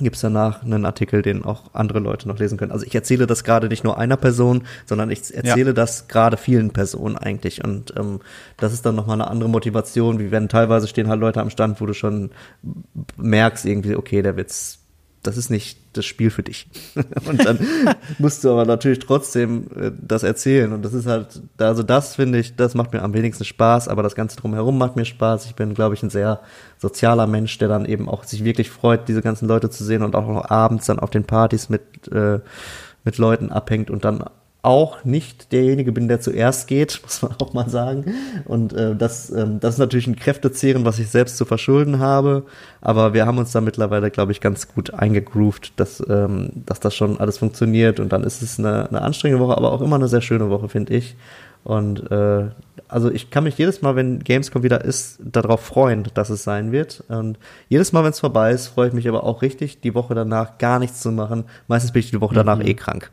gibt 0.03 0.15
es 0.15 0.21
danach 0.21 0.63
einen 0.63 0.85
Artikel, 0.85 1.21
den 1.21 1.43
auch 1.43 1.73
andere 1.73 1.99
Leute 1.99 2.27
noch 2.27 2.39
lesen 2.39 2.57
können. 2.57 2.71
Also 2.71 2.85
ich 2.85 2.95
erzähle 2.95 3.27
das 3.27 3.43
gerade 3.43 3.67
nicht 3.67 3.83
nur 3.83 3.97
einer 3.97 4.17
Person, 4.17 4.63
sondern 4.85 5.11
ich 5.11 5.33
erzähle 5.33 5.67
ja. 5.67 5.73
das 5.73 6.07
gerade 6.07 6.37
vielen 6.37 6.71
Personen 6.71 7.17
eigentlich. 7.17 7.63
Und 7.63 7.93
ähm, 7.97 8.19
das 8.57 8.73
ist 8.73 8.85
dann 8.85 8.95
nochmal 8.95 9.21
eine 9.21 9.29
andere 9.29 9.49
Motivation, 9.49 10.19
wie 10.19 10.31
wenn 10.31 10.49
teilweise 10.49 10.87
stehen 10.87 11.07
halt 11.07 11.19
Leute 11.19 11.41
am 11.41 11.49
Stand, 11.49 11.81
wo 11.81 11.85
du 11.85 11.93
schon 11.93 12.31
merkst 13.17 13.65
irgendwie, 13.65 13.95
okay, 13.95 14.21
der 14.21 14.37
Witz 14.37 14.80
das 15.24 15.38
ist 15.38 15.49
nicht 15.51 15.78
das 15.93 16.05
Spiel 16.05 16.32
für 16.32 16.41
dich. 16.41 16.67
und 17.28 17.45
dann 17.45 17.59
musst 18.17 18.43
du 18.43 18.51
aber 18.51 18.65
natürlich 18.65 18.99
trotzdem 18.99 19.67
äh, 19.76 19.91
das 19.99 20.24
erzählen. 20.24 20.74
Und 20.74 20.84
das 20.84 20.93
ist 20.93 21.05
halt, 21.05 21.41
also 21.57 21.84
das 21.84 22.15
finde 22.15 22.39
ich, 22.39 22.55
das 22.55 22.74
macht 22.74 22.93
mir 22.93 23.03
am 23.03 23.13
wenigsten 23.13 23.45
Spaß, 23.45 23.88
aber 23.88 24.03
das 24.03 24.15
Ganze 24.15 24.38
drumherum 24.38 24.78
macht 24.78 24.95
mir 24.95 25.05
Spaß. 25.05 25.45
Ich 25.45 25.55
bin, 25.55 25.74
glaube 25.74 25.95
ich, 25.95 26.03
ein 26.03 26.09
sehr 26.09 26.39
sozialer 26.78 27.28
Mensch, 27.28 27.57
der 27.59 27.67
dann 27.67 27.86
eben 27.86 28.09
auch 28.09 28.24
sich 28.24 28.43
wirklich 28.43 28.72
freut, 28.72 29.07
diese 29.07 29.22
ganzen 29.22 29.47
Leute 29.47 29.69
zu 29.69 29.84
sehen 29.84 30.03
und 30.03 30.15
auch 30.15 30.28
noch 30.28 30.49
abends 30.49 30.88
dann 30.88 30.99
auf 30.99 31.11
den 31.11 31.26
Partys 31.26 31.69
mit, 31.69 31.82
äh, 32.11 32.39
mit 33.03 33.17
Leuten 33.17 33.51
abhängt 33.51 33.91
und 33.91 34.05
dann 34.05 34.24
auch 34.64 35.03
nicht 35.03 35.51
derjenige 35.51 35.91
bin, 35.91 36.07
der 36.07 36.22
zuerst 36.22 36.68
geht, 36.68 36.99
muss 37.03 37.22
man 37.22 37.34
auch 37.39 37.53
mal 37.53 37.70
sagen. 37.70 38.14
Und 38.45 38.74
äh, 38.74 38.95
das, 38.95 39.32
ähm, 39.32 39.59
das 39.59 39.76
ist 39.76 39.80
natürlich 39.80 40.07
ein 40.07 40.16
Kräftezehren, 40.16 40.86
was 40.86 40.99
ich 40.99 41.09
selbst 41.09 41.38
zu 41.38 41.45
verschulden 41.45 41.99
habe. 41.99 42.43
Aber 42.80 43.14
wir 43.14 43.26
haben 43.26 43.38
uns 43.38 43.51
da 43.51 43.62
mittlerweile, 43.62 44.12
glaube 44.12 44.32
ich, 44.32 44.41
ganz 44.41 44.68
gut 44.68 44.93
eingegroovt, 44.93 45.74
dass, 45.78 46.03
ähm, 46.07 46.51
dass 46.66 46.80
das 46.80 46.95
schon 46.95 47.20
alles 47.20 47.39
funktioniert. 47.39 47.99
Und 47.99 48.12
dann 48.12 48.24
ist 48.24 48.41
es 48.41 48.59
eine, 48.59 48.88
eine 48.89 49.01
anstrengende 49.01 49.43
Woche, 49.43 49.57
aber 49.57 49.72
auch 49.72 49.82
immer 49.82 49.95
eine 49.95 50.07
sehr 50.07 50.22
schöne 50.22 50.49
Woche, 50.49 50.70
finde 50.70 50.93
ich. 50.93 51.16
Und 51.64 52.12
äh, 52.12 52.49
also 52.88 53.12
ich 53.12 53.30
kann 53.30 53.43
mich 53.43 53.57
jedes 53.57 53.82
Mal, 53.82 53.95
wenn 53.95 54.20
Gamescom 54.20 54.64
wieder 54.64 54.84
ist, 54.84 55.20
darauf 55.24 55.62
freuen, 55.62 56.07
dass 56.14 56.30
es 56.30 56.43
sein 56.43 56.72
wird. 56.72 57.03
Und 57.07 57.38
jedes 57.70 57.93
Mal, 57.93 58.03
wenn 58.03 58.12
es 58.12 58.20
vorbei 58.20 58.51
ist, 58.51 58.68
freue 58.68 58.88
ich 58.88 58.93
mich 58.93 59.07
aber 59.07 59.24
auch 59.24 59.41
richtig, 59.41 59.82
die 59.82 59.93
Woche 59.93 60.16
danach 60.16 60.57
gar 60.57 60.80
nichts 60.80 61.01
zu 61.01 61.12
machen. 61.12 61.45
Meistens 61.68 61.91
bin 61.91 62.01
ich 62.01 62.12
die 62.12 62.22
Woche 62.22 62.36
danach 62.36 62.57
mhm. 62.57 62.68
eh 62.68 62.74
krank. 62.74 63.12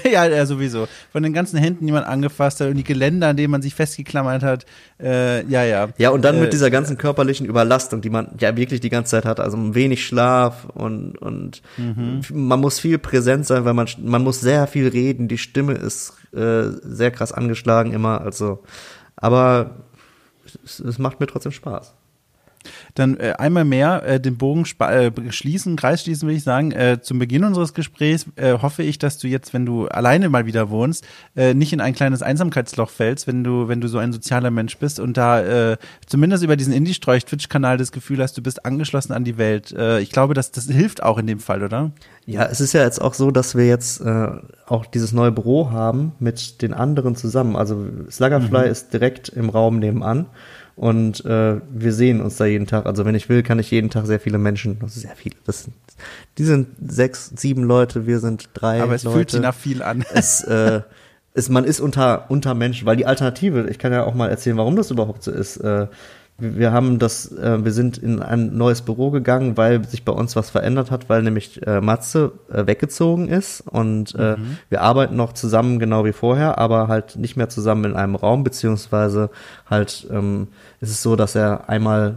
ja, 0.10 0.26
ja, 0.26 0.46
sowieso. 0.46 0.88
Von 1.10 1.22
den 1.22 1.32
ganzen 1.32 1.58
Händen, 1.58 1.86
die 1.86 1.92
man 1.92 2.04
angefasst 2.04 2.60
hat 2.60 2.68
und 2.68 2.76
die 2.76 2.84
Geländer, 2.84 3.28
an 3.28 3.36
denen 3.36 3.50
man 3.50 3.62
sich 3.62 3.74
festgeklammert 3.74 4.42
hat. 4.42 4.66
Äh, 5.00 5.44
ja, 5.46 5.64
ja. 5.64 5.88
Ja, 5.98 6.10
und 6.10 6.24
dann 6.24 6.36
äh, 6.36 6.40
mit 6.40 6.52
dieser 6.52 6.70
ganzen 6.70 6.98
körperlichen 6.98 7.46
Überlastung, 7.46 8.00
die 8.00 8.10
man 8.10 8.28
ja 8.38 8.56
wirklich 8.56 8.80
die 8.80 8.90
ganze 8.90 9.12
Zeit 9.12 9.24
hat. 9.24 9.40
Also 9.40 9.74
wenig 9.74 10.06
Schlaf 10.06 10.66
und, 10.66 11.18
und 11.18 11.62
mhm. 11.76 12.20
man 12.30 12.60
muss 12.60 12.80
viel 12.80 12.98
präsent 12.98 13.46
sein, 13.46 13.64
weil 13.64 13.74
man, 13.74 13.88
man 14.02 14.22
muss 14.22 14.40
sehr 14.40 14.66
viel 14.66 14.88
reden. 14.88 15.28
Die 15.28 15.38
Stimme 15.38 15.74
ist 15.74 16.14
äh, 16.34 16.64
sehr 16.82 17.10
krass 17.10 17.32
angeschlagen 17.32 17.92
immer. 17.92 18.20
Also, 18.20 18.62
aber 19.16 19.82
es, 20.64 20.80
es 20.80 20.98
macht 20.98 21.20
mir 21.20 21.26
trotzdem 21.26 21.52
Spaß 21.52 21.94
dann 22.94 23.18
äh, 23.18 23.34
einmal 23.38 23.64
mehr 23.64 24.02
äh, 24.04 24.20
den 24.20 24.36
Bogen 24.36 24.64
äh, 24.78 25.10
schließen, 25.30 25.76
Kreis 25.76 26.02
schließen, 26.02 26.28
will 26.28 26.36
ich 26.36 26.44
sagen. 26.44 26.72
Äh, 26.72 27.00
zum 27.02 27.18
Beginn 27.18 27.44
unseres 27.44 27.74
Gesprächs 27.74 28.26
äh, 28.36 28.58
hoffe 28.58 28.82
ich, 28.82 28.98
dass 28.98 29.18
du 29.18 29.28
jetzt, 29.28 29.54
wenn 29.54 29.66
du 29.66 29.88
alleine 29.88 30.28
mal 30.28 30.46
wieder 30.46 30.70
wohnst, 30.70 31.06
äh, 31.36 31.54
nicht 31.54 31.72
in 31.72 31.80
ein 31.80 31.94
kleines 31.94 32.22
Einsamkeitsloch 32.22 32.90
fällst, 32.90 33.26
wenn 33.26 33.44
du, 33.44 33.68
wenn 33.68 33.80
du 33.80 33.88
so 33.88 33.98
ein 33.98 34.12
sozialer 34.12 34.50
Mensch 34.50 34.76
bist 34.78 35.00
und 35.00 35.16
da 35.16 35.72
äh, 35.72 35.76
zumindest 36.06 36.44
über 36.44 36.56
diesen 36.56 36.72
Indie-Streuch-Twitch-Kanal 36.72 37.76
das 37.76 37.92
Gefühl 37.92 38.22
hast, 38.22 38.36
du 38.36 38.42
bist 38.42 38.64
angeschlossen 38.64 39.12
an 39.12 39.24
die 39.24 39.38
Welt. 39.38 39.72
Äh, 39.72 40.00
ich 40.00 40.10
glaube, 40.10 40.34
das, 40.34 40.50
das 40.50 40.66
hilft 40.66 41.02
auch 41.02 41.18
in 41.18 41.26
dem 41.26 41.40
Fall, 41.40 41.62
oder? 41.62 41.92
Ja, 42.24 42.44
es 42.46 42.60
ist 42.60 42.72
ja 42.72 42.82
jetzt 42.82 43.00
auch 43.00 43.14
so, 43.14 43.30
dass 43.30 43.56
wir 43.56 43.66
jetzt 43.66 44.00
äh, 44.00 44.28
auch 44.66 44.86
dieses 44.86 45.12
neue 45.12 45.32
Büro 45.32 45.70
haben 45.70 46.12
mit 46.20 46.62
den 46.62 46.72
anderen 46.72 47.16
zusammen. 47.16 47.56
Also 47.56 47.84
Sluggerfly 48.10 48.66
mhm. 48.66 48.70
ist 48.70 48.92
direkt 48.92 49.28
im 49.28 49.48
Raum 49.48 49.78
nebenan. 49.78 50.26
Und 50.74 51.24
äh, 51.24 51.60
wir 51.70 51.92
sehen 51.92 52.20
uns 52.20 52.36
da 52.36 52.46
jeden 52.46 52.66
Tag. 52.66 52.86
Also 52.86 53.04
wenn 53.04 53.14
ich 53.14 53.28
will, 53.28 53.42
kann 53.42 53.58
ich 53.58 53.70
jeden 53.70 53.90
Tag 53.90 54.06
sehr 54.06 54.20
viele 54.20 54.38
Menschen, 54.38 54.78
sehr 54.86 55.14
viele, 55.16 55.36
das 55.44 55.64
sind, 55.64 55.74
die 56.38 56.44
sind 56.44 56.68
sechs, 56.86 57.30
sieben 57.36 57.64
Leute, 57.64 58.06
wir 58.06 58.20
sind 58.20 58.48
drei 58.54 58.82
Aber 58.82 58.94
es 58.94 59.02
Leute. 59.04 59.16
fühlt 59.16 59.30
sich 59.30 59.40
nach 59.40 59.54
viel 59.54 59.82
an. 59.82 60.04
Es, 60.12 60.42
äh, 60.44 60.80
es, 61.34 61.48
man 61.48 61.64
ist 61.64 61.80
unter, 61.80 62.30
unter 62.30 62.54
Menschen, 62.54 62.86
weil 62.86 62.96
die 62.96 63.06
Alternative, 63.06 63.68
ich 63.70 63.78
kann 63.78 63.92
ja 63.92 64.04
auch 64.04 64.14
mal 64.14 64.28
erzählen, 64.28 64.56
warum 64.56 64.76
das 64.76 64.90
überhaupt 64.90 65.22
so 65.22 65.30
ist. 65.30 65.56
Äh, 65.58 65.86
wir 66.38 66.72
haben 66.72 66.98
das, 66.98 67.30
äh, 67.32 67.64
wir 67.64 67.72
sind 67.72 67.98
in 67.98 68.20
ein 68.20 68.56
neues 68.56 68.82
Büro 68.82 69.10
gegangen, 69.10 69.56
weil 69.56 69.86
sich 69.86 70.04
bei 70.04 70.12
uns 70.12 70.34
was 70.34 70.50
verändert 70.50 70.90
hat, 70.90 71.08
weil 71.08 71.22
nämlich 71.22 71.64
äh, 71.66 71.80
Matze 71.80 72.32
äh, 72.52 72.66
weggezogen 72.66 73.28
ist 73.28 73.60
und 73.60 74.14
äh, 74.16 74.36
mhm. 74.36 74.58
wir 74.68 74.80
arbeiten 74.82 75.16
noch 75.16 75.34
zusammen 75.34 75.78
genau 75.78 76.04
wie 76.04 76.12
vorher, 76.12 76.58
aber 76.58 76.88
halt 76.88 77.16
nicht 77.16 77.36
mehr 77.36 77.48
zusammen 77.48 77.84
in 77.84 77.96
einem 77.96 78.16
Raum, 78.16 78.44
beziehungsweise 78.44 79.30
halt 79.68 80.06
ähm, 80.10 80.48
ist 80.80 80.90
es 80.90 81.02
so, 81.02 81.16
dass 81.16 81.34
er 81.34 81.68
einmal 81.68 82.16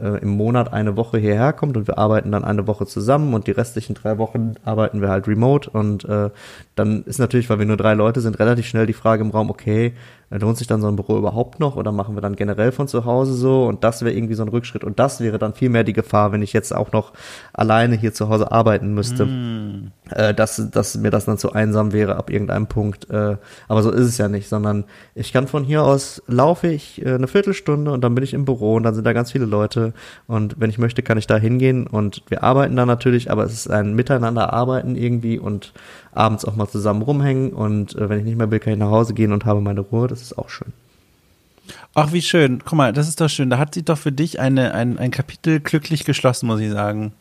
äh, 0.00 0.20
im 0.20 0.30
Monat 0.30 0.72
eine 0.72 0.96
Woche 0.96 1.18
hierher 1.18 1.52
kommt 1.52 1.76
und 1.76 1.86
wir 1.86 1.98
arbeiten 1.98 2.32
dann 2.32 2.44
eine 2.44 2.66
Woche 2.66 2.86
zusammen 2.86 3.34
und 3.34 3.46
die 3.46 3.52
restlichen 3.52 3.94
drei 3.94 4.18
Wochen 4.18 4.54
arbeiten 4.64 5.00
wir 5.00 5.08
halt 5.08 5.26
remote 5.28 5.70
und 5.70 6.04
äh, 6.04 6.30
dann 6.74 7.04
ist 7.04 7.18
natürlich, 7.18 7.48
weil 7.50 7.58
wir 7.58 7.66
nur 7.66 7.76
drei 7.76 7.94
Leute 7.94 8.20
sind, 8.20 8.38
relativ 8.38 8.66
schnell 8.66 8.86
die 8.86 8.92
Frage 8.92 9.22
im 9.22 9.30
Raum, 9.30 9.50
okay, 9.50 9.94
äh, 10.30 10.38
lohnt 10.38 10.58
sich 10.58 10.66
dann 10.66 10.80
so 10.80 10.88
ein 10.88 10.96
Büro 10.96 11.16
überhaupt 11.16 11.60
noch 11.60 11.76
oder 11.76 11.92
machen 11.92 12.16
wir 12.16 12.20
dann 12.20 12.36
generell 12.36 12.72
von 12.72 12.88
zu 12.88 13.04
Hause 13.04 13.34
so 13.34 13.66
und 13.66 13.84
das 13.84 14.02
wäre 14.02 14.14
irgendwie 14.14 14.34
so 14.34 14.42
ein 14.42 14.48
Rückschritt 14.48 14.82
und 14.82 14.98
das 14.98 15.20
wäre 15.20 15.38
dann 15.38 15.54
viel 15.54 15.68
mehr 15.68 15.84
die 15.84 15.92
Gefahr, 15.92 16.32
wenn 16.32 16.42
ich 16.42 16.52
jetzt 16.52 16.74
auch 16.74 16.92
noch 16.92 17.12
alleine 17.52 17.96
hier 17.96 18.12
zu 18.12 18.28
Hause 18.28 18.50
arbeiten 18.50 18.94
müsste, 18.94 19.26
mm. 19.26 19.92
äh, 20.10 20.34
dass, 20.34 20.70
dass 20.70 20.96
mir 20.96 21.10
das 21.10 21.26
dann 21.26 21.38
zu 21.38 21.52
einsam 21.52 21.92
wäre 21.92 22.16
ab 22.16 22.30
irgendeinem 22.30 22.66
Punkt. 22.66 23.08
Äh, 23.10 23.36
aber 23.68 23.82
so 23.82 23.90
ist 23.90 24.06
es 24.06 24.18
ja 24.18 24.28
nicht, 24.28 24.48
sondern 24.48 24.84
ich 25.14 25.32
kann 25.32 25.46
von 25.46 25.64
hier 25.64 25.84
aus 25.84 26.22
laufe 26.26 26.68
ich 26.68 27.04
äh, 27.04 27.14
eine 27.14 27.28
Viertelstunde 27.28 27.92
und 27.92 28.02
dann 28.02 28.14
bin 28.14 28.24
ich 28.24 28.34
im 28.34 28.44
Büro 28.44 28.74
und 28.74 28.82
dann 28.82 28.94
sind 28.94 29.06
da 29.06 29.12
ganz 29.12 29.32
viele 29.32 29.46
Leute 29.46 29.92
und 30.26 30.56
wenn 30.58 30.70
ich 30.70 30.78
möchte, 30.78 31.02
kann 31.02 31.18
ich 31.18 31.26
da 31.26 31.36
hingehen 31.36 31.86
und 31.86 32.22
wir 32.28 32.42
arbeiten 32.42 32.76
da 32.76 32.86
natürlich, 32.86 33.30
aber 33.30 33.44
es 33.44 33.52
ist 33.52 33.70
ein 33.70 33.94
Miteinander 33.94 34.52
arbeiten 34.52 34.96
irgendwie 34.96 35.38
und 35.38 35.72
abends 36.16 36.44
auch 36.44 36.56
mal 36.56 36.68
zusammen 36.68 37.02
rumhängen 37.02 37.52
und 37.52 37.94
äh, 37.96 38.08
wenn 38.08 38.18
ich 38.18 38.24
nicht 38.24 38.38
mehr 38.38 38.50
will, 38.50 38.60
kann 38.60 38.72
ich 38.72 38.78
nach 38.78 38.90
Hause 38.90 39.14
gehen 39.14 39.32
und 39.32 39.44
habe 39.44 39.60
meine 39.60 39.80
Ruhe. 39.80 40.08
Das 40.08 40.22
ist 40.22 40.38
auch 40.38 40.48
schön. 40.48 40.72
Ach, 41.94 42.12
wie 42.12 42.22
schön. 42.22 42.60
Guck 42.64 42.74
mal, 42.74 42.92
das 42.92 43.08
ist 43.08 43.20
doch 43.20 43.28
schön. 43.28 43.50
Da 43.50 43.58
hat 43.58 43.74
sich 43.74 43.84
doch 43.84 43.98
für 43.98 44.12
dich 44.12 44.40
eine, 44.40 44.74
ein, 44.74 44.98
ein 44.98 45.10
Kapitel 45.10 45.60
glücklich 45.60 46.04
geschlossen, 46.04 46.46
muss 46.46 46.60
ich 46.60 46.70
sagen. 46.70 47.12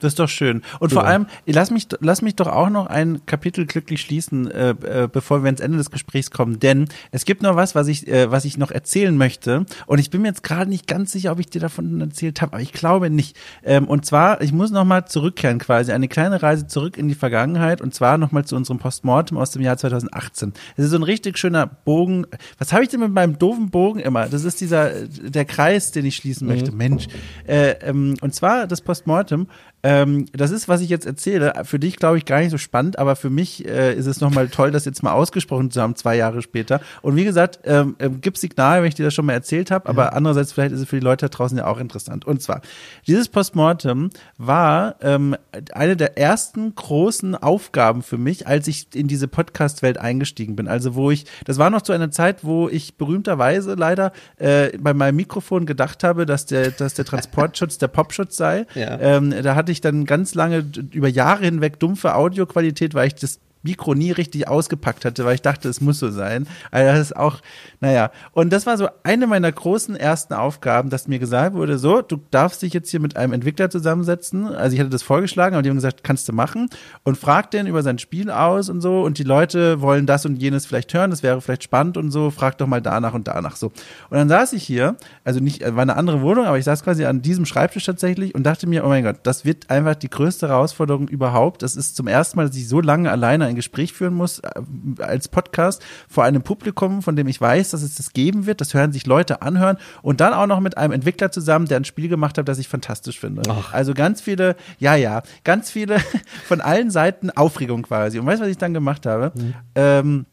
Das 0.00 0.12
ist 0.12 0.18
doch 0.18 0.28
schön. 0.28 0.62
Und 0.80 0.92
ja. 0.92 1.00
vor 1.00 1.06
allem, 1.06 1.26
lass 1.46 1.70
mich, 1.70 1.86
lass 2.00 2.20
mich 2.20 2.36
doch 2.36 2.48
auch 2.48 2.68
noch 2.68 2.86
ein 2.86 3.24
Kapitel 3.26 3.64
glücklich 3.64 4.00
schließen, 4.00 4.50
äh, 4.50 4.70
äh, 4.70 5.08
bevor 5.10 5.42
wir 5.42 5.46
ans 5.46 5.60
Ende 5.60 5.78
des 5.78 5.90
Gesprächs 5.90 6.30
kommen. 6.30 6.58
Denn 6.58 6.88
es 7.10 7.24
gibt 7.24 7.42
noch 7.42 7.56
was, 7.56 7.74
was 7.74 7.88
ich, 7.88 8.08
äh, 8.08 8.30
was 8.30 8.44
ich 8.44 8.58
noch 8.58 8.70
erzählen 8.70 9.16
möchte. 9.16 9.64
Und 9.86 10.00
ich 10.00 10.10
bin 10.10 10.22
mir 10.22 10.28
jetzt 10.28 10.42
gerade 10.42 10.68
nicht 10.68 10.86
ganz 10.86 11.12
sicher, 11.12 11.32
ob 11.32 11.38
ich 11.38 11.46
dir 11.46 11.60
davon 11.60 12.00
erzählt 12.00 12.42
habe, 12.42 12.54
aber 12.54 12.62
ich 12.62 12.72
glaube 12.72 13.08
nicht. 13.08 13.36
Ähm, 13.62 13.86
und 13.86 14.04
zwar, 14.04 14.40
ich 14.40 14.52
muss 14.52 14.70
noch 14.72 14.84
mal 14.84 15.06
zurückkehren 15.06 15.58
quasi, 15.58 15.92
eine 15.92 16.08
kleine 16.08 16.42
Reise 16.42 16.66
zurück 16.66 16.98
in 16.98 17.08
die 17.08 17.14
Vergangenheit. 17.14 17.80
Und 17.80 17.94
zwar 17.94 18.18
noch 18.18 18.32
mal 18.32 18.44
zu 18.44 18.56
unserem 18.56 18.78
Postmortem 18.78 19.38
aus 19.38 19.52
dem 19.52 19.62
Jahr 19.62 19.76
2018. 19.76 20.52
Das 20.76 20.86
ist 20.86 20.90
so 20.90 20.98
ein 20.98 21.02
richtig 21.02 21.38
schöner 21.38 21.66
Bogen. 21.66 22.26
Was 22.58 22.72
habe 22.72 22.82
ich 22.82 22.88
denn 22.88 23.00
mit 23.00 23.12
meinem 23.12 23.38
doofen 23.38 23.70
Bogen 23.70 24.00
immer? 24.00 24.28
Das 24.28 24.44
ist 24.44 24.60
dieser, 24.60 25.06
der 25.06 25.44
Kreis, 25.44 25.92
den 25.92 26.04
ich 26.04 26.16
schließen 26.16 26.46
möchte. 26.46 26.72
Mhm. 26.72 26.76
Mensch. 26.76 27.06
Äh, 27.46 27.76
ähm, 27.82 28.16
und 28.20 28.34
zwar 28.34 28.66
das 28.66 28.80
Postmortem 28.80 29.46
ähm, 29.84 30.26
das 30.32 30.50
ist, 30.50 30.68
was 30.68 30.80
ich 30.80 30.88
jetzt 30.88 31.06
erzähle, 31.06 31.52
für 31.64 31.78
dich 31.78 31.96
glaube 31.96 32.18
ich 32.18 32.24
gar 32.24 32.40
nicht 32.40 32.50
so 32.50 32.58
spannend, 32.58 32.98
aber 32.98 33.16
für 33.16 33.30
mich 33.30 33.66
äh, 33.66 33.94
ist 33.94 34.06
es 34.06 34.20
nochmal 34.20 34.48
toll, 34.48 34.70
das 34.70 34.84
jetzt 34.84 35.02
mal 35.02 35.12
ausgesprochen 35.12 35.70
zu 35.70 35.80
haben, 35.80 35.94
zwei 35.96 36.16
Jahre 36.16 36.42
später. 36.42 36.80
Und 37.02 37.16
wie 37.16 37.24
gesagt, 37.24 37.60
ähm, 37.64 37.96
äh, 37.98 38.08
gibt 38.08 38.38
Signal, 38.38 38.82
wenn 38.82 38.88
ich 38.88 38.94
dir 38.94 39.04
das 39.04 39.14
schon 39.14 39.26
mal 39.26 39.32
erzählt 39.32 39.70
habe, 39.70 39.88
aber 39.88 40.04
ja. 40.04 40.08
andererseits 40.10 40.52
vielleicht 40.52 40.72
ist 40.72 40.80
es 40.80 40.88
für 40.88 40.98
die 40.98 41.04
Leute 41.04 41.24
da 41.24 41.28
draußen 41.28 41.56
ja 41.56 41.66
auch 41.66 41.78
interessant. 41.78 42.24
Und 42.24 42.42
zwar, 42.42 42.60
dieses 43.06 43.28
Postmortem 43.28 44.10
war 44.36 44.96
ähm, 45.00 45.36
eine 45.72 45.96
der 45.96 46.18
ersten 46.18 46.74
großen 46.74 47.34
Aufgaben 47.34 48.02
für 48.02 48.18
mich, 48.18 48.46
als 48.46 48.68
ich 48.68 48.94
in 48.94 49.08
diese 49.08 49.28
Podcast-Welt 49.28 49.98
eingestiegen 49.98 50.56
bin. 50.56 50.68
Also 50.68 50.94
wo 50.94 51.10
ich, 51.10 51.26
das 51.44 51.58
war 51.58 51.70
noch 51.70 51.82
zu 51.82 51.92
einer 51.92 52.10
Zeit, 52.10 52.44
wo 52.44 52.68
ich 52.68 52.96
berühmterweise 52.96 53.74
leider 53.74 54.12
äh, 54.36 54.76
bei 54.78 54.94
meinem 54.94 55.16
Mikrofon 55.16 55.66
gedacht 55.66 56.04
habe, 56.04 56.26
dass 56.26 56.46
der, 56.46 56.70
dass 56.70 56.94
der 56.94 57.04
Transportschutz 57.04 57.78
der 57.78 57.88
Popschutz 57.88 58.36
sei. 58.36 58.66
Ja. 58.74 58.98
Ähm, 59.00 59.34
da 59.42 59.54
hatte 59.54 59.72
ich 59.72 59.73
dann 59.80 60.04
ganz 60.04 60.34
lange 60.34 60.64
über 60.92 61.08
Jahre 61.08 61.44
hinweg 61.44 61.78
dumpfe 61.78 62.14
Audioqualität, 62.14 62.94
weil 62.94 63.08
ich 63.08 63.14
das 63.14 63.40
Mikro 63.64 63.94
nie 63.94 64.12
richtig 64.12 64.46
ausgepackt 64.48 65.04
hatte, 65.04 65.24
weil 65.24 65.34
ich 65.34 65.42
dachte, 65.42 65.68
es 65.68 65.80
muss 65.80 65.98
so 65.98 66.10
sein. 66.10 66.46
Also 66.70 66.92
das 66.92 67.00
ist 67.00 67.16
auch, 67.16 67.40
naja. 67.80 68.10
Und 68.32 68.52
das 68.52 68.66
war 68.66 68.76
so 68.76 68.88
eine 69.02 69.26
meiner 69.26 69.50
großen 69.50 69.96
ersten 69.96 70.34
Aufgaben, 70.34 70.90
dass 70.90 71.08
mir 71.08 71.18
gesagt 71.18 71.54
wurde, 71.54 71.78
so, 71.78 72.02
du 72.02 72.20
darfst 72.30 72.62
dich 72.62 72.72
jetzt 72.72 72.90
hier 72.90 73.00
mit 73.00 73.16
einem 73.16 73.32
Entwickler 73.32 73.70
zusammensetzen. 73.70 74.46
Also 74.46 74.74
ich 74.74 74.80
hatte 74.80 74.90
das 74.90 75.02
vorgeschlagen, 75.02 75.54
aber 75.54 75.62
die 75.62 75.70
haben 75.70 75.76
gesagt, 75.76 76.04
kannst 76.04 76.28
du 76.28 76.32
machen. 76.32 76.68
Und 77.02 77.16
frag 77.16 77.50
den 77.50 77.66
über 77.66 77.82
sein 77.82 77.98
Spiel 77.98 78.30
aus 78.30 78.68
und 78.68 78.80
so. 78.80 79.02
Und 79.02 79.18
die 79.18 79.24
Leute 79.24 79.80
wollen 79.80 80.06
das 80.06 80.26
und 80.26 80.36
jenes 80.36 80.66
vielleicht 80.66 80.92
hören, 80.92 81.10
das 81.10 81.22
wäre 81.22 81.40
vielleicht 81.40 81.64
spannend 81.64 81.96
und 81.96 82.10
so. 82.10 82.30
Frag 82.30 82.58
doch 82.58 82.66
mal 82.66 82.82
danach 82.82 83.14
und 83.14 83.28
danach 83.28 83.56
so. 83.56 83.68
Und 84.10 84.18
dann 84.18 84.28
saß 84.28 84.52
ich 84.52 84.62
hier, 84.62 84.96
also 85.24 85.40
nicht, 85.40 85.62
war 85.62 85.82
eine 85.82 85.96
andere 85.96 86.20
Wohnung, 86.20 86.44
aber 86.44 86.58
ich 86.58 86.64
saß 86.64 86.84
quasi 86.84 87.06
an 87.06 87.22
diesem 87.22 87.46
Schreibtisch 87.46 87.84
tatsächlich 87.84 88.34
und 88.34 88.44
dachte 88.44 88.66
mir, 88.66 88.84
oh 88.84 88.88
mein 88.88 89.04
Gott, 89.04 89.20
das 89.22 89.44
wird 89.44 89.70
einfach 89.70 89.94
die 89.94 90.10
größte 90.10 90.48
Herausforderung 90.48 91.08
überhaupt. 91.08 91.62
Das 91.62 91.76
ist 91.76 91.96
zum 91.96 92.06
ersten 92.06 92.36
Mal, 92.36 92.46
dass 92.46 92.56
ich 92.56 92.68
so 92.68 92.80
lange 92.80 93.10
alleine 93.10 93.53
ein 93.54 93.56
Gespräch 93.56 93.92
führen 93.92 94.14
muss 94.14 94.40
äh, 94.40 94.50
als 94.98 95.28
Podcast 95.28 95.82
vor 96.08 96.24
einem 96.24 96.42
Publikum, 96.42 97.02
von 97.02 97.16
dem 97.16 97.26
ich 97.28 97.40
weiß, 97.40 97.70
dass 97.70 97.82
es 97.82 97.94
das 97.94 98.12
geben 98.12 98.46
wird. 98.46 98.60
Das 98.60 98.74
hören 98.74 98.92
sich 98.92 99.06
Leute 99.06 99.42
anhören 99.42 99.78
und 100.02 100.20
dann 100.20 100.34
auch 100.34 100.46
noch 100.46 100.60
mit 100.60 100.76
einem 100.76 100.92
Entwickler 100.92 101.30
zusammen, 101.32 101.66
der 101.66 101.78
ein 101.78 101.84
Spiel 101.84 102.08
gemacht 102.08 102.38
hat, 102.38 102.48
das 102.48 102.58
ich 102.58 102.68
fantastisch 102.68 103.20
finde. 103.20 103.42
Ach. 103.48 103.72
Also 103.72 103.94
ganz 103.94 104.20
viele, 104.20 104.56
ja, 104.78 104.94
ja, 104.94 105.22
ganz 105.44 105.70
viele 105.70 105.98
von 106.46 106.60
allen 106.60 106.90
Seiten 106.90 107.30
Aufregung 107.30 107.82
quasi. 107.82 108.18
Und 108.18 108.26
weißt 108.26 108.40
du, 108.40 108.44
was 108.44 108.50
ich 108.50 108.58
dann 108.58 108.74
gemacht 108.74 109.06
habe? 109.06 109.32
Mhm. 109.34 109.54
Ähm, 109.74 110.26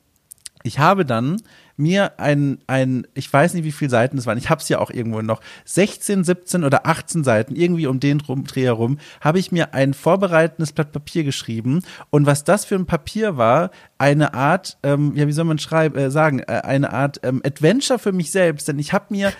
ich 0.63 0.79
habe 0.79 1.05
dann 1.05 1.41
mir 1.81 2.19
ein, 2.19 2.59
ein, 2.67 3.07
ich 3.13 3.31
weiß 3.31 3.53
nicht, 3.53 3.63
wie 3.63 3.71
viele 3.71 3.89
Seiten 3.89 4.17
es 4.17 4.25
waren, 4.25 4.37
ich 4.37 4.49
habe 4.49 4.61
es 4.61 4.69
ja 4.69 4.79
auch 4.79 4.91
irgendwo 4.91 5.21
noch, 5.21 5.41
16, 5.65 6.23
17 6.23 6.63
oder 6.63 6.85
18 6.85 7.23
Seiten, 7.23 7.55
irgendwie 7.55 7.87
um 7.87 7.99
den 7.99 8.19
Dreh 8.19 8.63
herum, 8.63 8.97
habe 9.19 9.39
ich 9.39 9.51
mir 9.51 9.73
ein 9.73 9.93
vorbereitendes 9.93 10.71
Blatt 10.71 10.91
Papier 10.91 11.23
geschrieben. 11.23 11.81
Und 12.09 12.25
was 12.25 12.43
das 12.43 12.65
für 12.65 12.75
ein 12.75 12.85
Papier 12.85 13.37
war, 13.37 13.71
eine 13.97 14.33
Art, 14.33 14.77
ähm, 14.83 15.13
ja, 15.15 15.27
wie 15.27 15.31
soll 15.31 15.45
man 15.45 15.59
schreiben, 15.59 15.97
äh, 15.97 16.11
sagen, 16.11 16.39
äh, 16.39 16.61
eine 16.63 16.93
Art 16.93 17.19
ähm, 17.23 17.41
Adventure 17.45 17.99
für 17.99 18.11
mich 18.11 18.31
selbst. 18.31 18.67
Denn 18.67 18.79
ich 18.79 18.93
habe 18.93 19.05
mir 19.09 19.31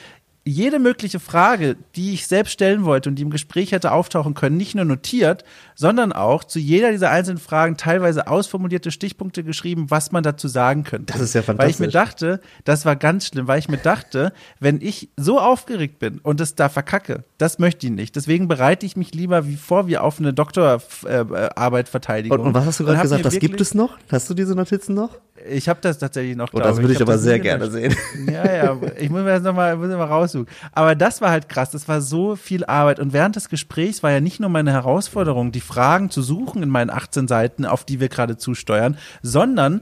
jede 0.52 0.80
mögliche 0.80 1.20
Frage, 1.20 1.78
die 1.96 2.14
ich 2.14 2.28
selbst 2.28 2.52
stellen 2.52 2.86
wollte 2.86 3.10
und 3.10 3.16
die 3.16 3.24
im 3.24 3.30
Gespräch 3.30 3.72
hätte 3.72 3.92
auftauchen 3.92 4.34
können, 4.34 4.58
nicht 4.58 4.76
nur 4.76 4.86
notiert, 4.86 5.44
sondern 5.76 6.12
auch 6.12 6.44
zu 6.44 6.60
jeder 6.60 6.92
dieser 6.92 7.10
einzelnen 7.10 7.40
Fragen 7.40 7.78
teilweise 7.78 8.28
ausformulierte 8.28 8.92
Stichpunkte 8.92 9.44
geschrieben, 9.44 9.90
was 9.90 10.12
man 10.12 10.24
dazu 10.24 10.48
sagen 10.48 10.84
könnte. 10.84 11.14
Das 11.14 11.22
ist 11.22 11.34
ja 11.34 11.42
fantastisch. 11.42 11.80
Weil 11.80 11.88
ich 11.88 11.94
mir 11.94 12.00
dachte, 12.00 12.40
das 12.66 12.86
war 12.86 12.96
ganz 12.96 13.28
schlimm, 13.28 13.48
weil 13.48 13.60
ich 13.60 13.70
mir 13.70 13.78
dachte, 13.78 14.34
wenn 14.60 14.82
ich 14.82 15.10
so 15.18 15.40
aufgeregt 15.40 16.00
bin 16.00 16.20
und 16.20 16.42
es 16.42 16.56
da 16.56 16.70
verkacke, 16.70 17.24
das 17.38 17.58
möchte 17.58 17.88
ich 17.88 17.92
nicht. 17.92 18.16
Deswegen 18.16 18.48
bereite 18.48 18.86
ich 18.86 18.96
mich 18.96 19.14
lieber 19.14 19.48
wie 19.48 19.56
vor 19.56 19.88
wie 19.88 19.98
auf 19.98 20.20
eine 20.20 20.34
Doktorarbeit 20.34 21.90
Verteidigung. 21.90 22.40
Und, 22.40 22.48
und 22.48 22.54
was 22.54 22.66
hast 22.66 22.80
du 22.80 22.86
gerade 22.86 23.02
gesagt? 23.02 23.26
Das 23.26 23.40
gibt 23.40 23.62
es 23.62 23.74
noch? 23.74 23.98
Hast 24.12 24.30
du 24.30 24.34
diese 24.34 24.56
Notizen 24.56 24.94
noch? 24.94 25.18
Ich 25.50 25.70
habe 25.70 25.80
das 25.82 25.98
tatsächlich 25.98 26.36
noch. 26.36 26.50
Oh, 26.54 26.60
das 26.60 26.78
würde 26.78 26.94
ich, 26.94 27.00
ich 27.00 27.02
aber 27.02 27.18
sehr 27.18 27.40
gerne 27.40 27.70
sehen. 27.70 27.96
Ja, 28.28 28.52
ja. 28.52 28.78
Ich 28.98 29.10
muss 29.10 29.22
mir 29.22 29.30
das 29.30 29.44
nochmal 29.44 29.76
noch 29.78 29.98
mal 29.98 30.06
raussuchen. 30.06 30.48
Aber 30.74 30.96
das 30.96 31.22
war 31.22 31.32
halt 31.32 31.50
krass. 31.50 31.72
Das 31.72 31.88
war 31.88 32.02
so 32.02 32.36
viel 32.36 32.66
Arbeit. 32.66 33.00
Und 33.00 33.14
während 33.14 33.36
des 33.36 33.50
Gesprächs 33.50 34.04
war 34.04 34.12
ja 34.12 34.20
nicht 34.20 34.40
nur 34.40 34.50
meine 34.50 34.72
Herausforderung, 34.72 35.52
die 35.52 35.62
Fragen 35.62 36.10
zu 36.10 36.22
suchen 36.22 36.64
in 36.64 36.70
meinen 36.70 36.90
18 36.90 37.28
Seiten, 37.28 37.66
auf 37.66 37.84
die 37.84 38.00
wir 38.00 38.10
gerade 38.10 38.38
zusteuern, 38.38 38.98
sondern 39.22 39.82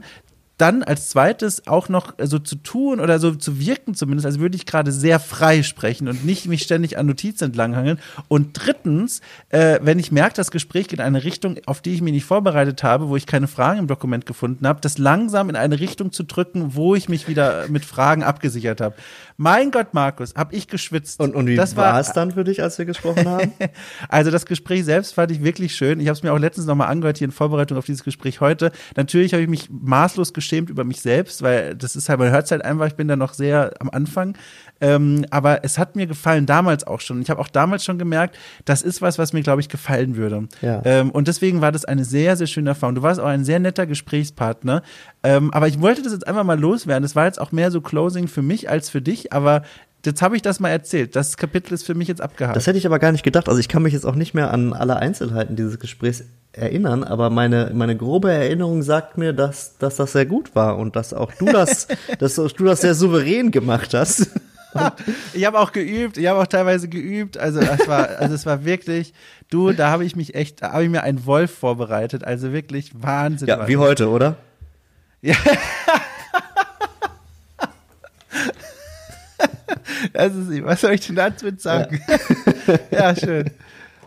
dann 0.60 0.82
als 0.82 1.08
zweites 1.08 1.66
auch 1.66 1.88
noch 1.88 2.14
so 2.22 2.38
zu 2.38 2.56
tun 2.56 3.00
oder 3.00 3.18
so 3.18 3.34
zu 3.34 3.58
wirken 3.58 3.94
zumindest, 3.94 4.26
als 4.26 4.38
würde 4.38 4.56
ich 4.56 4.66
gerade 4.66 4.92
sehr 4.92 5.18
frei 5.20 5.62
sprechen 5.62 6.08
und 6.08 6.24
nicht 6.24 6.46
mich 6.46 6.62
ständig 6.62 6.98
an 6.98 7.06
Notizen 7.06 7.44
entlanghangeln. 7.44 7.98
Und 8.28 8.50
drittens, 8.54 9.20
äh, 9.48 9.78
wenn 9.82 9.98
ich 9.98 10.12
merke, 10.12 10.36
das 10.36 10.50
Gespräch 10.50 10.88
geht 10.88 10.98
in 10.98 11.04
eine 11.04 11.24
Richtung, 11.24 11.56
auf 11.66 11.80
die 11.80 11.94
ich 11.94 12.02
mich 12.02 12.12
nicht 12.12 12.24
vorbereitet 12.24 12.82
habe, 12.82 13.08
wo 13.08 13.16
ich 13.16 13.26
keine 13.26 13.48
Fragen 13.48 13.78
im 13.78 13.86
Dokument 13.86 14.26
gefunden 14.26 14.66
habe, 14.66 14.80
das 14.80 14.98
langsam 14.98 15.48
in 15.48 15.56
eine 15.56 15.80
Richtung 15.80 16.12
zu 16.12 16.24
drücken, 16.24 16.74
wo 16.74 16.94
ich 16.94 17.08
mich 17.08 17.28
wieder 17.28 17.66
mit 17.68 17.84
Fragen 17.84 18.22
abgesichert 18.22 18.80
habe. 18.80 18.94
Mein 19.42 19.70
Gott, 19.70 19.94
Markus, 19.94 20.34
habe 20.36 20.54
ich 20.54 20.68
geschwitzt. 20.68 21.18
Und, 21.18 21.34
und 21.34 21.46
wie 21.46 21.56
das 21.56 21.74
war 21.74 21.98
es 21.98 22.12
dann 22.12 22.32
für 22.32 22.44
dich, 22.44 22.62
als 22.62 22.76
wir 22.76 22.84
gesprochen 22.84 23.26
haben? 23.26 23.54
also 24.10 24.30
das 24.30 24.44
Gespräch 24.44 24.84
selbst 24.84 25.14
fand 25.14 25.32
ich 25.32 25.42
wirklich 25.42 25.74
schön. 25.74 25.98
Ich 25.98 26.08
habe 26.08 26.12
es 26.12 26.22
mir 26.22 26.34
auch 26.34 26.38
letztens 26.38 26.66
nochmal 26.66 26.88
angehört 26.88 27.16
hier 27.16 27.24
in 27.24 27.32
Vorbereitung 27.32 27.78
auf 27.78 27.86
dieses 27.86 28.04
Gespräch 28.04 28.42
heute. 28.42 28.70
Natürlich 28.96 29.32
habe 29.32 29.42
ich 29.42 29.48
mich 29.48 29.70
maßlos 29.70 30.34
geschämt 30.34 30.68
über 30.68 30.84
mich 30.84 31.00
selbst, 31.00 31.40
weil 31.40 31.74
das 31.74 31.96
ist 31.96 32.10
halt, 32.10 32.18
man 32.18 32.30
hört 32.30 32.44
es 32.44 32.50
halt 32.50 32.62
einfach, 32.62 32.86
ich 32.86 32.96
bin 32.96 33.08
da 33.08 33.16
noch 33.16 33.32
sehr 33.32 33.72
am 33.78 33.88
Anfang. 33.88 34.36
Ähm, 34.82 35.24
aber 35.30 35.64
es 35.64 35.78
hat 35.78 35.96
mir 35.96 36.06
gefallen 36.06 36.44
damals 36.44 36.86
auch 36.86 37.00
schon. 37.00 37.22
Ich 37.22 37.30
habe 37.30 37.40
auch 37.40 37.48
damals 37.48 37.82
schon 37.82 37.98
gemerkt, 37.98 38.36
das 38.66 38.82
ist 38.82 39.00
was, 39.00 39.18
was 39.18 39.32
mir, 39.32 39.42
glaube 39.42 39.62
ich, 39.62 39.70
gefallen 39.70 40.16
würde. 40.16 40.48
Ja. 40.60 40.82
Ähm, 40.84 41.10
und 41.10 41.28
deswegen 41.28 41.62
war 41.62 41.72
das 41.72 41.86
eine 41.86 42.04
sehr, 42.04 42.36
sehr 42.36 42.46
schöne 42.46 42.70
Erfahrung. 42.70 42.94
Du 42.94 43.02
warst 43.02 43.20
auch 43.20 43.26
ein 43.26 43.44
sehr 43.44 43.58
netter 43.58 43.86
Gesprächspartner. 43.86 44.82
Ähm, 45.22 45.52
aber 45.52 45.68
ich 45.68 45.80
wollte 45.80 46.02
das 46.02 46.12
jetzt 46.12 46.26
einfach 46.26 46.44
mal 46.44 46.58
loswerden. 46.58 47.02
Das 47.02 47.14
war 47.14 47.26
jetzt 47.26 47.40
auch 47.40 47.52
mehr 47.52 47.70
so 47.70 47.80
Closing 47.80 48.26
für 48.26 48.42
mich 48.42 48.70
als 48.70 48.90
für 48.90 49.02
dich 49.02 49.32
aber 49.32 49.62
Jetzt 50.04 50.22
habe 50.22 50.34
ich 50.34 50.42
das 50.42 50.60
mal 50.60 50.70
erzählt. 50.70 51.14
Das 51.14 51.36
Kapitel 51.36 51.74
ist 51.74 51.84
für 51.84 51.94
mich 51.94 52.08
jetzt 52.08 52.22
abgehakt. 52.22 52.56
Das 52.56 52.66
hätte 52.66 52.78
ich 52.78 52.86
aber 52.86 52.98
gar 52.98 53.12
nicht 53.12 53.22
gedacht. 53.22 53.48
Also 53.48 53.60
ich 53.60 53.68
kann 53.68 53.82
mich 53.82 53.92
jetzt 53.92 54.06
auch 54.06 54.14
nicht 54.14 54.32
mehr 54.32 54.50
an 54.50 54.72
alle 54.72 54.96
Einzelheiten 54.96 55.56
dieses 55.56 55.78
Gesprächs 55.78 56.24
erinnern, 56.52 57.04
aber 57.04 57.30
meine, 57.30 57.70
meine 57.74 57.96
grobe 57.96 58.32
Erinnerung 58.32 58.82
sagt 58.82 59.18
mir, 59.18 59.32
dass, 59.32 59.76
dass 59.78 59.96
das 59.96 60.12
sehr 60.12 60.26
gut 60.26 60.54
war 60.54 60.78
und 60.78 60.96
dass 60.96 61.12
auch 61.12 61.32
du 61.34 61.44
das, 61.44 61.86
dass 62.18 62.34
du 62.34 62.48
das 62.64 62.80
sehr 62.80 62.94
souverän 62.94 63.50
gemacht 63.50 63.92
hast. 63.94 64.30
ich 65.34 65.44
habe 65.44 65.58
auch 65.58 65.72
geübt, 65.72 66.16
ich 66.16 66.26
habe 66.26 66.40
auch 66.40 66.46
teilweise 66.46 66.88
geübt. 66.88 67.36
Also 67.36 67.60
es 67.60 67.86
war, 67.86 68.08
also 68.18 68.34
es 68.34 68.46
war 68.46 68.64
wirklich, 68.64 69.12
du, 69.50 69.72
da 69.72 69.90
habe 69.90 70.04
ich 70.04 70.16
mich 70.16 70.34
echt, 70.34 70.62
da 70.62 70.72
habe 70.72 70.84
ich 70.84 70.90
mir 70.90 71.02
einen 71.02 71.26
Wolf 71.26 71.50
vorbereitet. 71.52 72.24
Also 72.24 72.52
wirklich 72.52 72.92
Wahnsinn. 72.94 73.48
Ja, 73.48 73.68
wie 73.68 73.76
heute, 73.76 74.08
oder? 74.08 74.36
Ja. 75.22 75.36
Das 80.12 80.34
ist, 80.34 80.64
was 80.64 80.80
soll 80.80 80.92
ich 80.92 81.06
denn 81.06 81.16
dazu 81.16 81.50
sagen? 81.56 82.00
Ja, 82.66 82.78
ja 83.10 83.16
schön. 83.16 83.50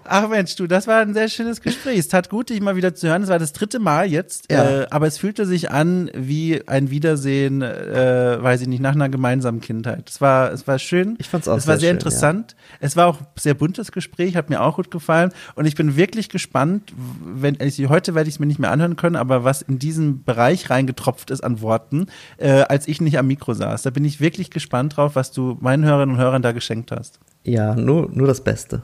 Ach 0.05 0.27
Mensch, 0.29 0.55
du, 0.55 0.67
das 0.67 0.87
war 0.87 1.01
ein 1.01 1.13
sehr 1.13 1.29
schönes 1.29 1.61
Gespräch. 1.61 1.97
Es 1.97 2.07
tat 2.07 2.29
gut, 2.29 2.49
dich 2.49 2.61
mal 2.61 2.75
wieder 2.75 2.93
zu 2.93 3.07
hören. 3.07 3.23
Es 3.23 3.29
war 3.29 3.39
das 3.39 3.53
dritte 3.53 3.79
Mal 3.79 4.07
jetzt, 4.07 4.51
ja. 4.51 4.81
äh, 4.81 4.87
aber 4.89 5.07
es 5.07 5.17
fühlte 5.17 5.45
sich 5.45 5.71
an 5.71 6.09
wie 6.13 6.67
ein 6.67 6.89
Wiedersehen, 6.89 7.61
äh, 7.61 8.37
weiß 8.41 8.61
ich 8.61 8.67
nicht, 8.67 8.81
nach 8.81 8.93
einer 8.93 9.09
gemeinsamen 9.09 9.61
Kindheit. 9.61 10.09
Es 10.09 10.21
war, 10.21 10.51
es 10.51 10.67
war 10.67 10.79
schön. 10.79 11.15
Ich 11.19 11.29
fand's 11.29 11.47
auch 11.47 11.57
Es 11.57 11.67
war 11.67 11.77
sehr, 11.77 11.89
schön, 11.89 11.97
interessant. 11.97 12.55
Ja. 12.57 12.77
Es 12.81 12.95
war 12.95 13.07
auch 13.07 13.19
sehr 13.37 13.53
buntes 13.53 13.91
Gespräch, 13.91 14.35
hat 14.35 14.49
mir 14.49 14.61
auch 14.61 14.75
gut 14.75 14.91
gefallen. 14.91 15.31
Und 15.55 15.65
ich 15.65 15.75
bin 15.75 15.95
wirklich 15.95 16.29
gespannt, 16.29 16.93
wenn 17.23 17.57
ich, 17.59 17.87
heute 17.87 18.15
werde 18.15 18.29
ich 18.29 18.35
es 18.35 18.39
mir 18.39 18.45
nicht 18.45 18.59
mehr 18.59 18.71
anhören 18.71 18.95
können, 18.95 19.15
aber 19.15 19.43
was 19.43 19.61
in 19.61 19.79
diesen 19.79 20.23
Bereich 20.23 20.69
reingetropft 20.69 21.31
ist 21.31 21.43
an 21.43 21.61
Worten, 21.61 22.07
äh, 22.37 22.61
als 22.63 22.87
ich 22.87 23.01
nicht 23.01 23.17
am 23.17 23.27
Mikro 23.27 23.53
saß. 23.53 23.83
Da 23.83 23.89
bin 23.89 24.05
ich 24.05 24.19
wirklich 24.19 24.49
gespannt 24.49 24.97
drauf, 24.97 25.15
was 25.15 25.31
du 25.31 25.57
meinen 25.61 25.85
Hörerinnen 25.85 26.15
und 26.15 26.21
Hörern 26.21 26.41
da 26.41 26.51
geschenkt 26.51 26.91
hast. 26.91 27.19
Ja, 27.43 27.75
nur, 27.75 28.09
nur 28.11 28.27
das 28.27 28.43
Beste. 28.43 28.81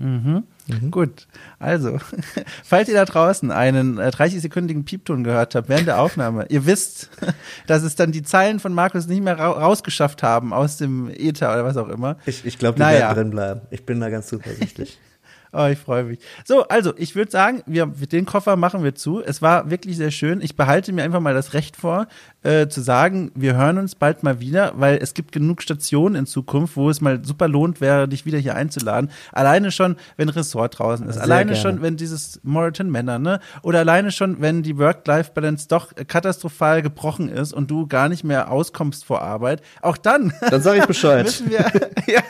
Mhm. 0.00 0.44
Mhm. 0.66 0.90
Gut, 0.90 1.26
also, 1.58 1.98
falls 2.64 2.88
ihr 2.88 2.94
da 2.94 3.04
draußen 3.04 3.50
einen 3.50 3.98
äh, 3.98 4.08
30-sekündigen 4.08 4.84
Piepton 4.84 5.24
gehört 5.24 5.54
habt 5.54 5.68
während 5.68 5.86
der 5.86 6.00
Aufnahme, 6.00 6.46
ihr 6.48 6.64
wisst, 6.64 7.10
dass 7.66 7.82
es 7.82 7.96
dann 7.96 8.10
die 8.10 8.22
Zeilen 8.22 8.60
von 8.60 8.72
Markus 8.72 9.06
nicht 9.06 9.22
mehr 9.22 9.38
ra 9.38 9.50
rausgeschafft 9.50 10.22
haben 10.22 10.54
aus 10.54 10.78
dem 10.78 11.10
Ether 11.10 11.52
oder 11.52 11.64
was 11.64 11.76
auch 11.76 11.88
immer. 11.88 12.16
Ich, 12.24 12.46
ich 12.46 12.58
glaube, 12.58 12.76
die 12.76 12.82
naja. 12.82 13.00
werden 13.00 13.14
drin 13.16 13.30
bleiben. 13.30 13.60
Ich 13.70 13.84
bin 13.84 14.00
da 14.00 14.08
ganz 14.08 14.28
zuversichtlich. 14.28 14.98
Oh, 15.52 15.66
ich 15.66 15.78
freue 15.78 16.04
mich. 16.04 16.20
So, 16.44 16.62
also, 16.68 16.92
ich 16.96 17.16
würde 17.16 17.30
sagen, 17.30 17.62
wir, 17.66 17.86
den 17.86 18.24
Koffer 18.24 18.56
machen 18.56 18.84
wir 18.84 18.94
zu. 18.94 19.20
Es 19.20 19.42
war 19.42 19.68
wirklich 19.68 19.96
sehr 19.96 20.12
schön. 20.12 20.40
Ich 20.42 20.54
behalte 20.54 20.92
mir 20.92 21.02
einfach 21.02 21.18
mal 21.18 21.34
das 21.34 21.54
Recht 21.54 21.76
vor, 21.76 22.06
äh, 22.42 22.68
zu 22.68 22.80
sagen, 22.80 23.32
wir 23.34 23.56
hören 23.56 23.78
uns 23.78 23.96
bald 23.96 24.22
mal 24.22 24.40
wieder, 24.40 24.72
weil 24.76 24.98
es 25.02 25.12
gibt 25.12 25.32
genug 25.32 25.60
Stationen 25.62 26.14
in 26.14 26.26
Zukunft, 26.26 26.76
wo 26.76 26.88
es 26.88 27.00
mal 27.00 27.24
super 27.24 27.48
lohnt 27.48 27.80
wäre, 27.80 28.06
dich 28.06 28.24
wieder 28.24 28.38
hier 28.38 28.54
einzuladen. 28.54 29.10
Alleine 29.32 29.72
schon, 29.72 29.96
wenn 30.16 30.28
Ressort 30.28 30.78
draußen 30.78 31.08
ist. 31.08 31.16
Sehr 31.16 31.24
alleine 31.24 31.52
gerne. 31.52 31.62
schon, 31.62 31.82
wenn 31.82 31.96
dieses 31.96 32.40
Moritan 32.44 32.88
Männer, 32.88 33.18
ne? 33.18 33.40
Oder 33.62 33.80
alleine 33.80 34.12
schon, 34.12 34.40
wenn 34.40 34.62
die 34.62 34.78
Work-Life-Balance 34.78 35.66
doch 35.68 35.92
katastrophal 36.06 36.82
gebrochen 36.82 37.28
ist 37.28 37.52
und 37.52 37.70
du 37.70 37.88
gar 37.88 38.08
nicht 38.08 38.22
mehr 38.22 38.52
auskommst 38.52 39.04
vor 39.04 39.20
Arbeit. 39.22 39.62
Auch 39.82 39.96
dann. 39.96 40.32
Dann 40.48 40.62
sage 40.62 40.78
ich 40.78 40.86
Bescheid. 40.86 41.24
müssen 41.24 41.50
wir, 41.50 41.58
ja, 42.06 42.22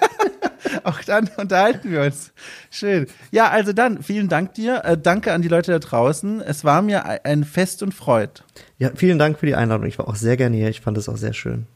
auch 0.84 1.00
dann 1.02 1.30
unterhalten 1.36 1.90
wir 1.90 2.02
uns. 2.02 2.32
Schön. 2.70 3.06
Ja, 3.30 3.50
also 3.50 3.72
dann, 3.72 4.02
vielen 4.02 4.28
Dank 4.28 4.54
dir. 4.54 4.84
Äh, 4.84 4.98
danke 4.98 5.32
an 5.32 5.42
die 5.42 5.48
Leute 5.48 5.72
da 5.72 5.78
draußen. 5.78 6.40
Es 6.40 6.64
war 6.64 6.82
mir 6.82 7.24
ein 7.24 7.44
Fest 7.44 7.82
und 7.82 7.94
Freud. 7.94 8.42
Ja, 8.78 8.90
vielen 8.94 9.18
Dank 9.18 9.38
für 9.38 9.46
die 9.46 9.54
Einladung. 9.54 9.86
Ich 9.86 9.98
war 9.98 10.08
auch 10.08 10.16
sehr 10.16 10.36
gerne 10.36 10.56
hier. 10.56 10.68
Ich 10.68 10.80
fand 10.80 10.96
es 10.98 11.08
auch 11.08 11.16
sehr 11.16 11.32
schön. 11.32 11.66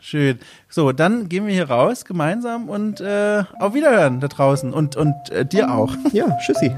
Schön. 0.00 0.38
So, 0.68 0.92
dann 0.92 1.28
gehen 1.28 1.46
wir 1.46 1.52
hier 1.52 1.68
raus 1.68 2.06
gemeinsam 2.06 2.70
und 2.70 3.00
äh, 3.00 3.44
auf 3.58 3.74
Wiederhören 3.74 4.20
da 4.20 4.28
draußen 4.28 4.72
und, 4.72 4.96
und 4.96 5.14
äh, 5.30 5.44
dir 5.44 5.70
auch. 5.72 5.94
Ja, 6.12 6.36
tschüssi. 6.38 6.74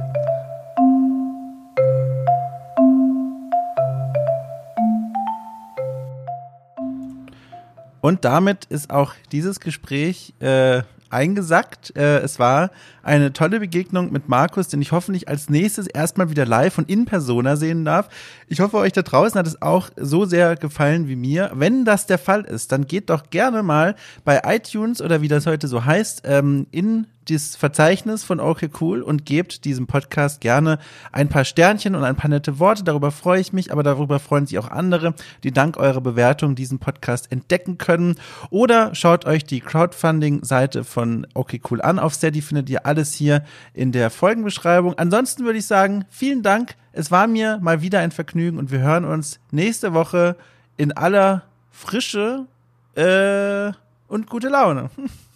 Und 8.02 8.24
damit 8.24 8.64
ist 8.64 8.90
auch 8.90 9.14
dieses 9.30 9.60
Gespräch 9.60 10.34
äh, 10.40 10.82
eingesackt. 11.12 11.94
Äh, 11.97 12.18
es 12.18 12.39
war 12.39 12.70
eine 13.02 13.32
tolle 13.32 13.60
Begegnung 13.60 14.12
mit 14.12 14.28
Markus, 14.28 14.68
den 14.68 14.82
ich 14.82 14.92
hoffentlich 14.92 15.28
als 15.28 15.50
nächstes 15.50 15.86
erstmal 15.86 16.30
wieder 16.30 16.46
live 16.46 16.78
und 16.78 16.88
in 16.88 17.04
Persona 17.04 17.56
sehen 17.56 17.84
darf. 17.84 18.08
Ich 18.48 18.60
hoffe, 18.60 18.76
euch 18.76 18.92
da 18.92 19.02
draußen 19.02 19.38
hat 19.38 19.46
es 19.46 19.60
auch 19.62 19.90
so 19.96 20.24
sehr 20.24 20.56
gefallen 20.56 21.08
wie 21.08 21.16
mir. 21.16 21.50
Wenn 21.54 21.84
das 21.84 22.06
der 22.06 22.18
Fall 22.18 22.42
ist, 22.42 22.72
dann 22.72 22.86
geht 22.86 23.10
doch 23.10 23.30
gerne 23.30 23.62
mal 23.62 23.94
bei 24.24 24.42
iTunes 24.44 25.00
oder 25.00 25.22
wie 25.22 25.28
das 25.28 25.46
heute 25.46 25.68
so 25.68 25.84
heißt, 25.84 26.22
ähm, 26.24 26.66
in 26.70 27.06
das 27.28 27.56
Verzeichnis 27.56 28.24
von 28.24 28.40
Okay 28.40 28.68
Cool 28.80 29.02
und 29.02 29.24
gebt 29.24 29.64
diesem 29.64 29.86
Podcast 29.86 30.40
gerne 30.40 30.78
ein 31.12 31.28
paar 31.28 31.44
Sternchen 31.44 31.94
und 31.94 32.04
ein 32.04 32.16
paar 32.16 32.30
nette 32.30 32.58
Worte. 32.58 32.84
Darüber 32.84 33.10
freue 33.10 33.40
ich 33.40 33.52
mich, 33.52 33.72
aber 33.72 33.82
darüber 33.82 34.18
freuen 34.18 34.46
sich 34.46 34.58
auch 34.58 34.70
andere, 34.70 35.14
die 35.44 35.52
dank 35.52 35.76
eurer 35.76 36.00
Bewertung 36.00 36.54
diesen 36.54 36.78
Podcast 36.78 37.30
entdecken 37.30 37.78
können. 37.78 38.16
Oder 38.50 38.94
schaut 38.94 39.24
euch 39.24 39.44
die 39.44 39.60
Crowdfunding-Seite 39.60 40.84
von 40.84 41.26
Okay 41.34 41.60
Cool 41.70 41.80
an. 41.80 41.98
Auf 41.98 42.14
Steady 42.14 42.42
findet 42.42 42.68
ihr 42.70 42.86
alles 42.93 43.14
hier 43.14 43.43
in 43.73 43.90
der 43.90 44.10
Folgenbeschreibung. 44.10 44.98
Ansonsten 44.98 45.44
würde 45.44 45.59
ich 45.59 45.66
sagen, 45.66 46.05
vielen 46.10 46.43
Dank. 46.43 46.77
Es 46.93 47.10
war 47.10 47.27
mir 47.27 47.59
mal 47.62 47.81
wieder 47.81 48.01
ein 48.01 48.12
Vergnügen 48.12 48.59
und 48.59 48.70
wir 48.70 48.81
hören 48.81 49.06
uns 49.06 49.40
nächste 49.51 49.94
Woche 49.94 50.36
in 50.77 50.93
aller 50.93 51.44
Frische 51.70 52.47
äh, 52.94 53.73
und 54.09 54.28
gute 54.28 54.48
Laune. 54.48 54.90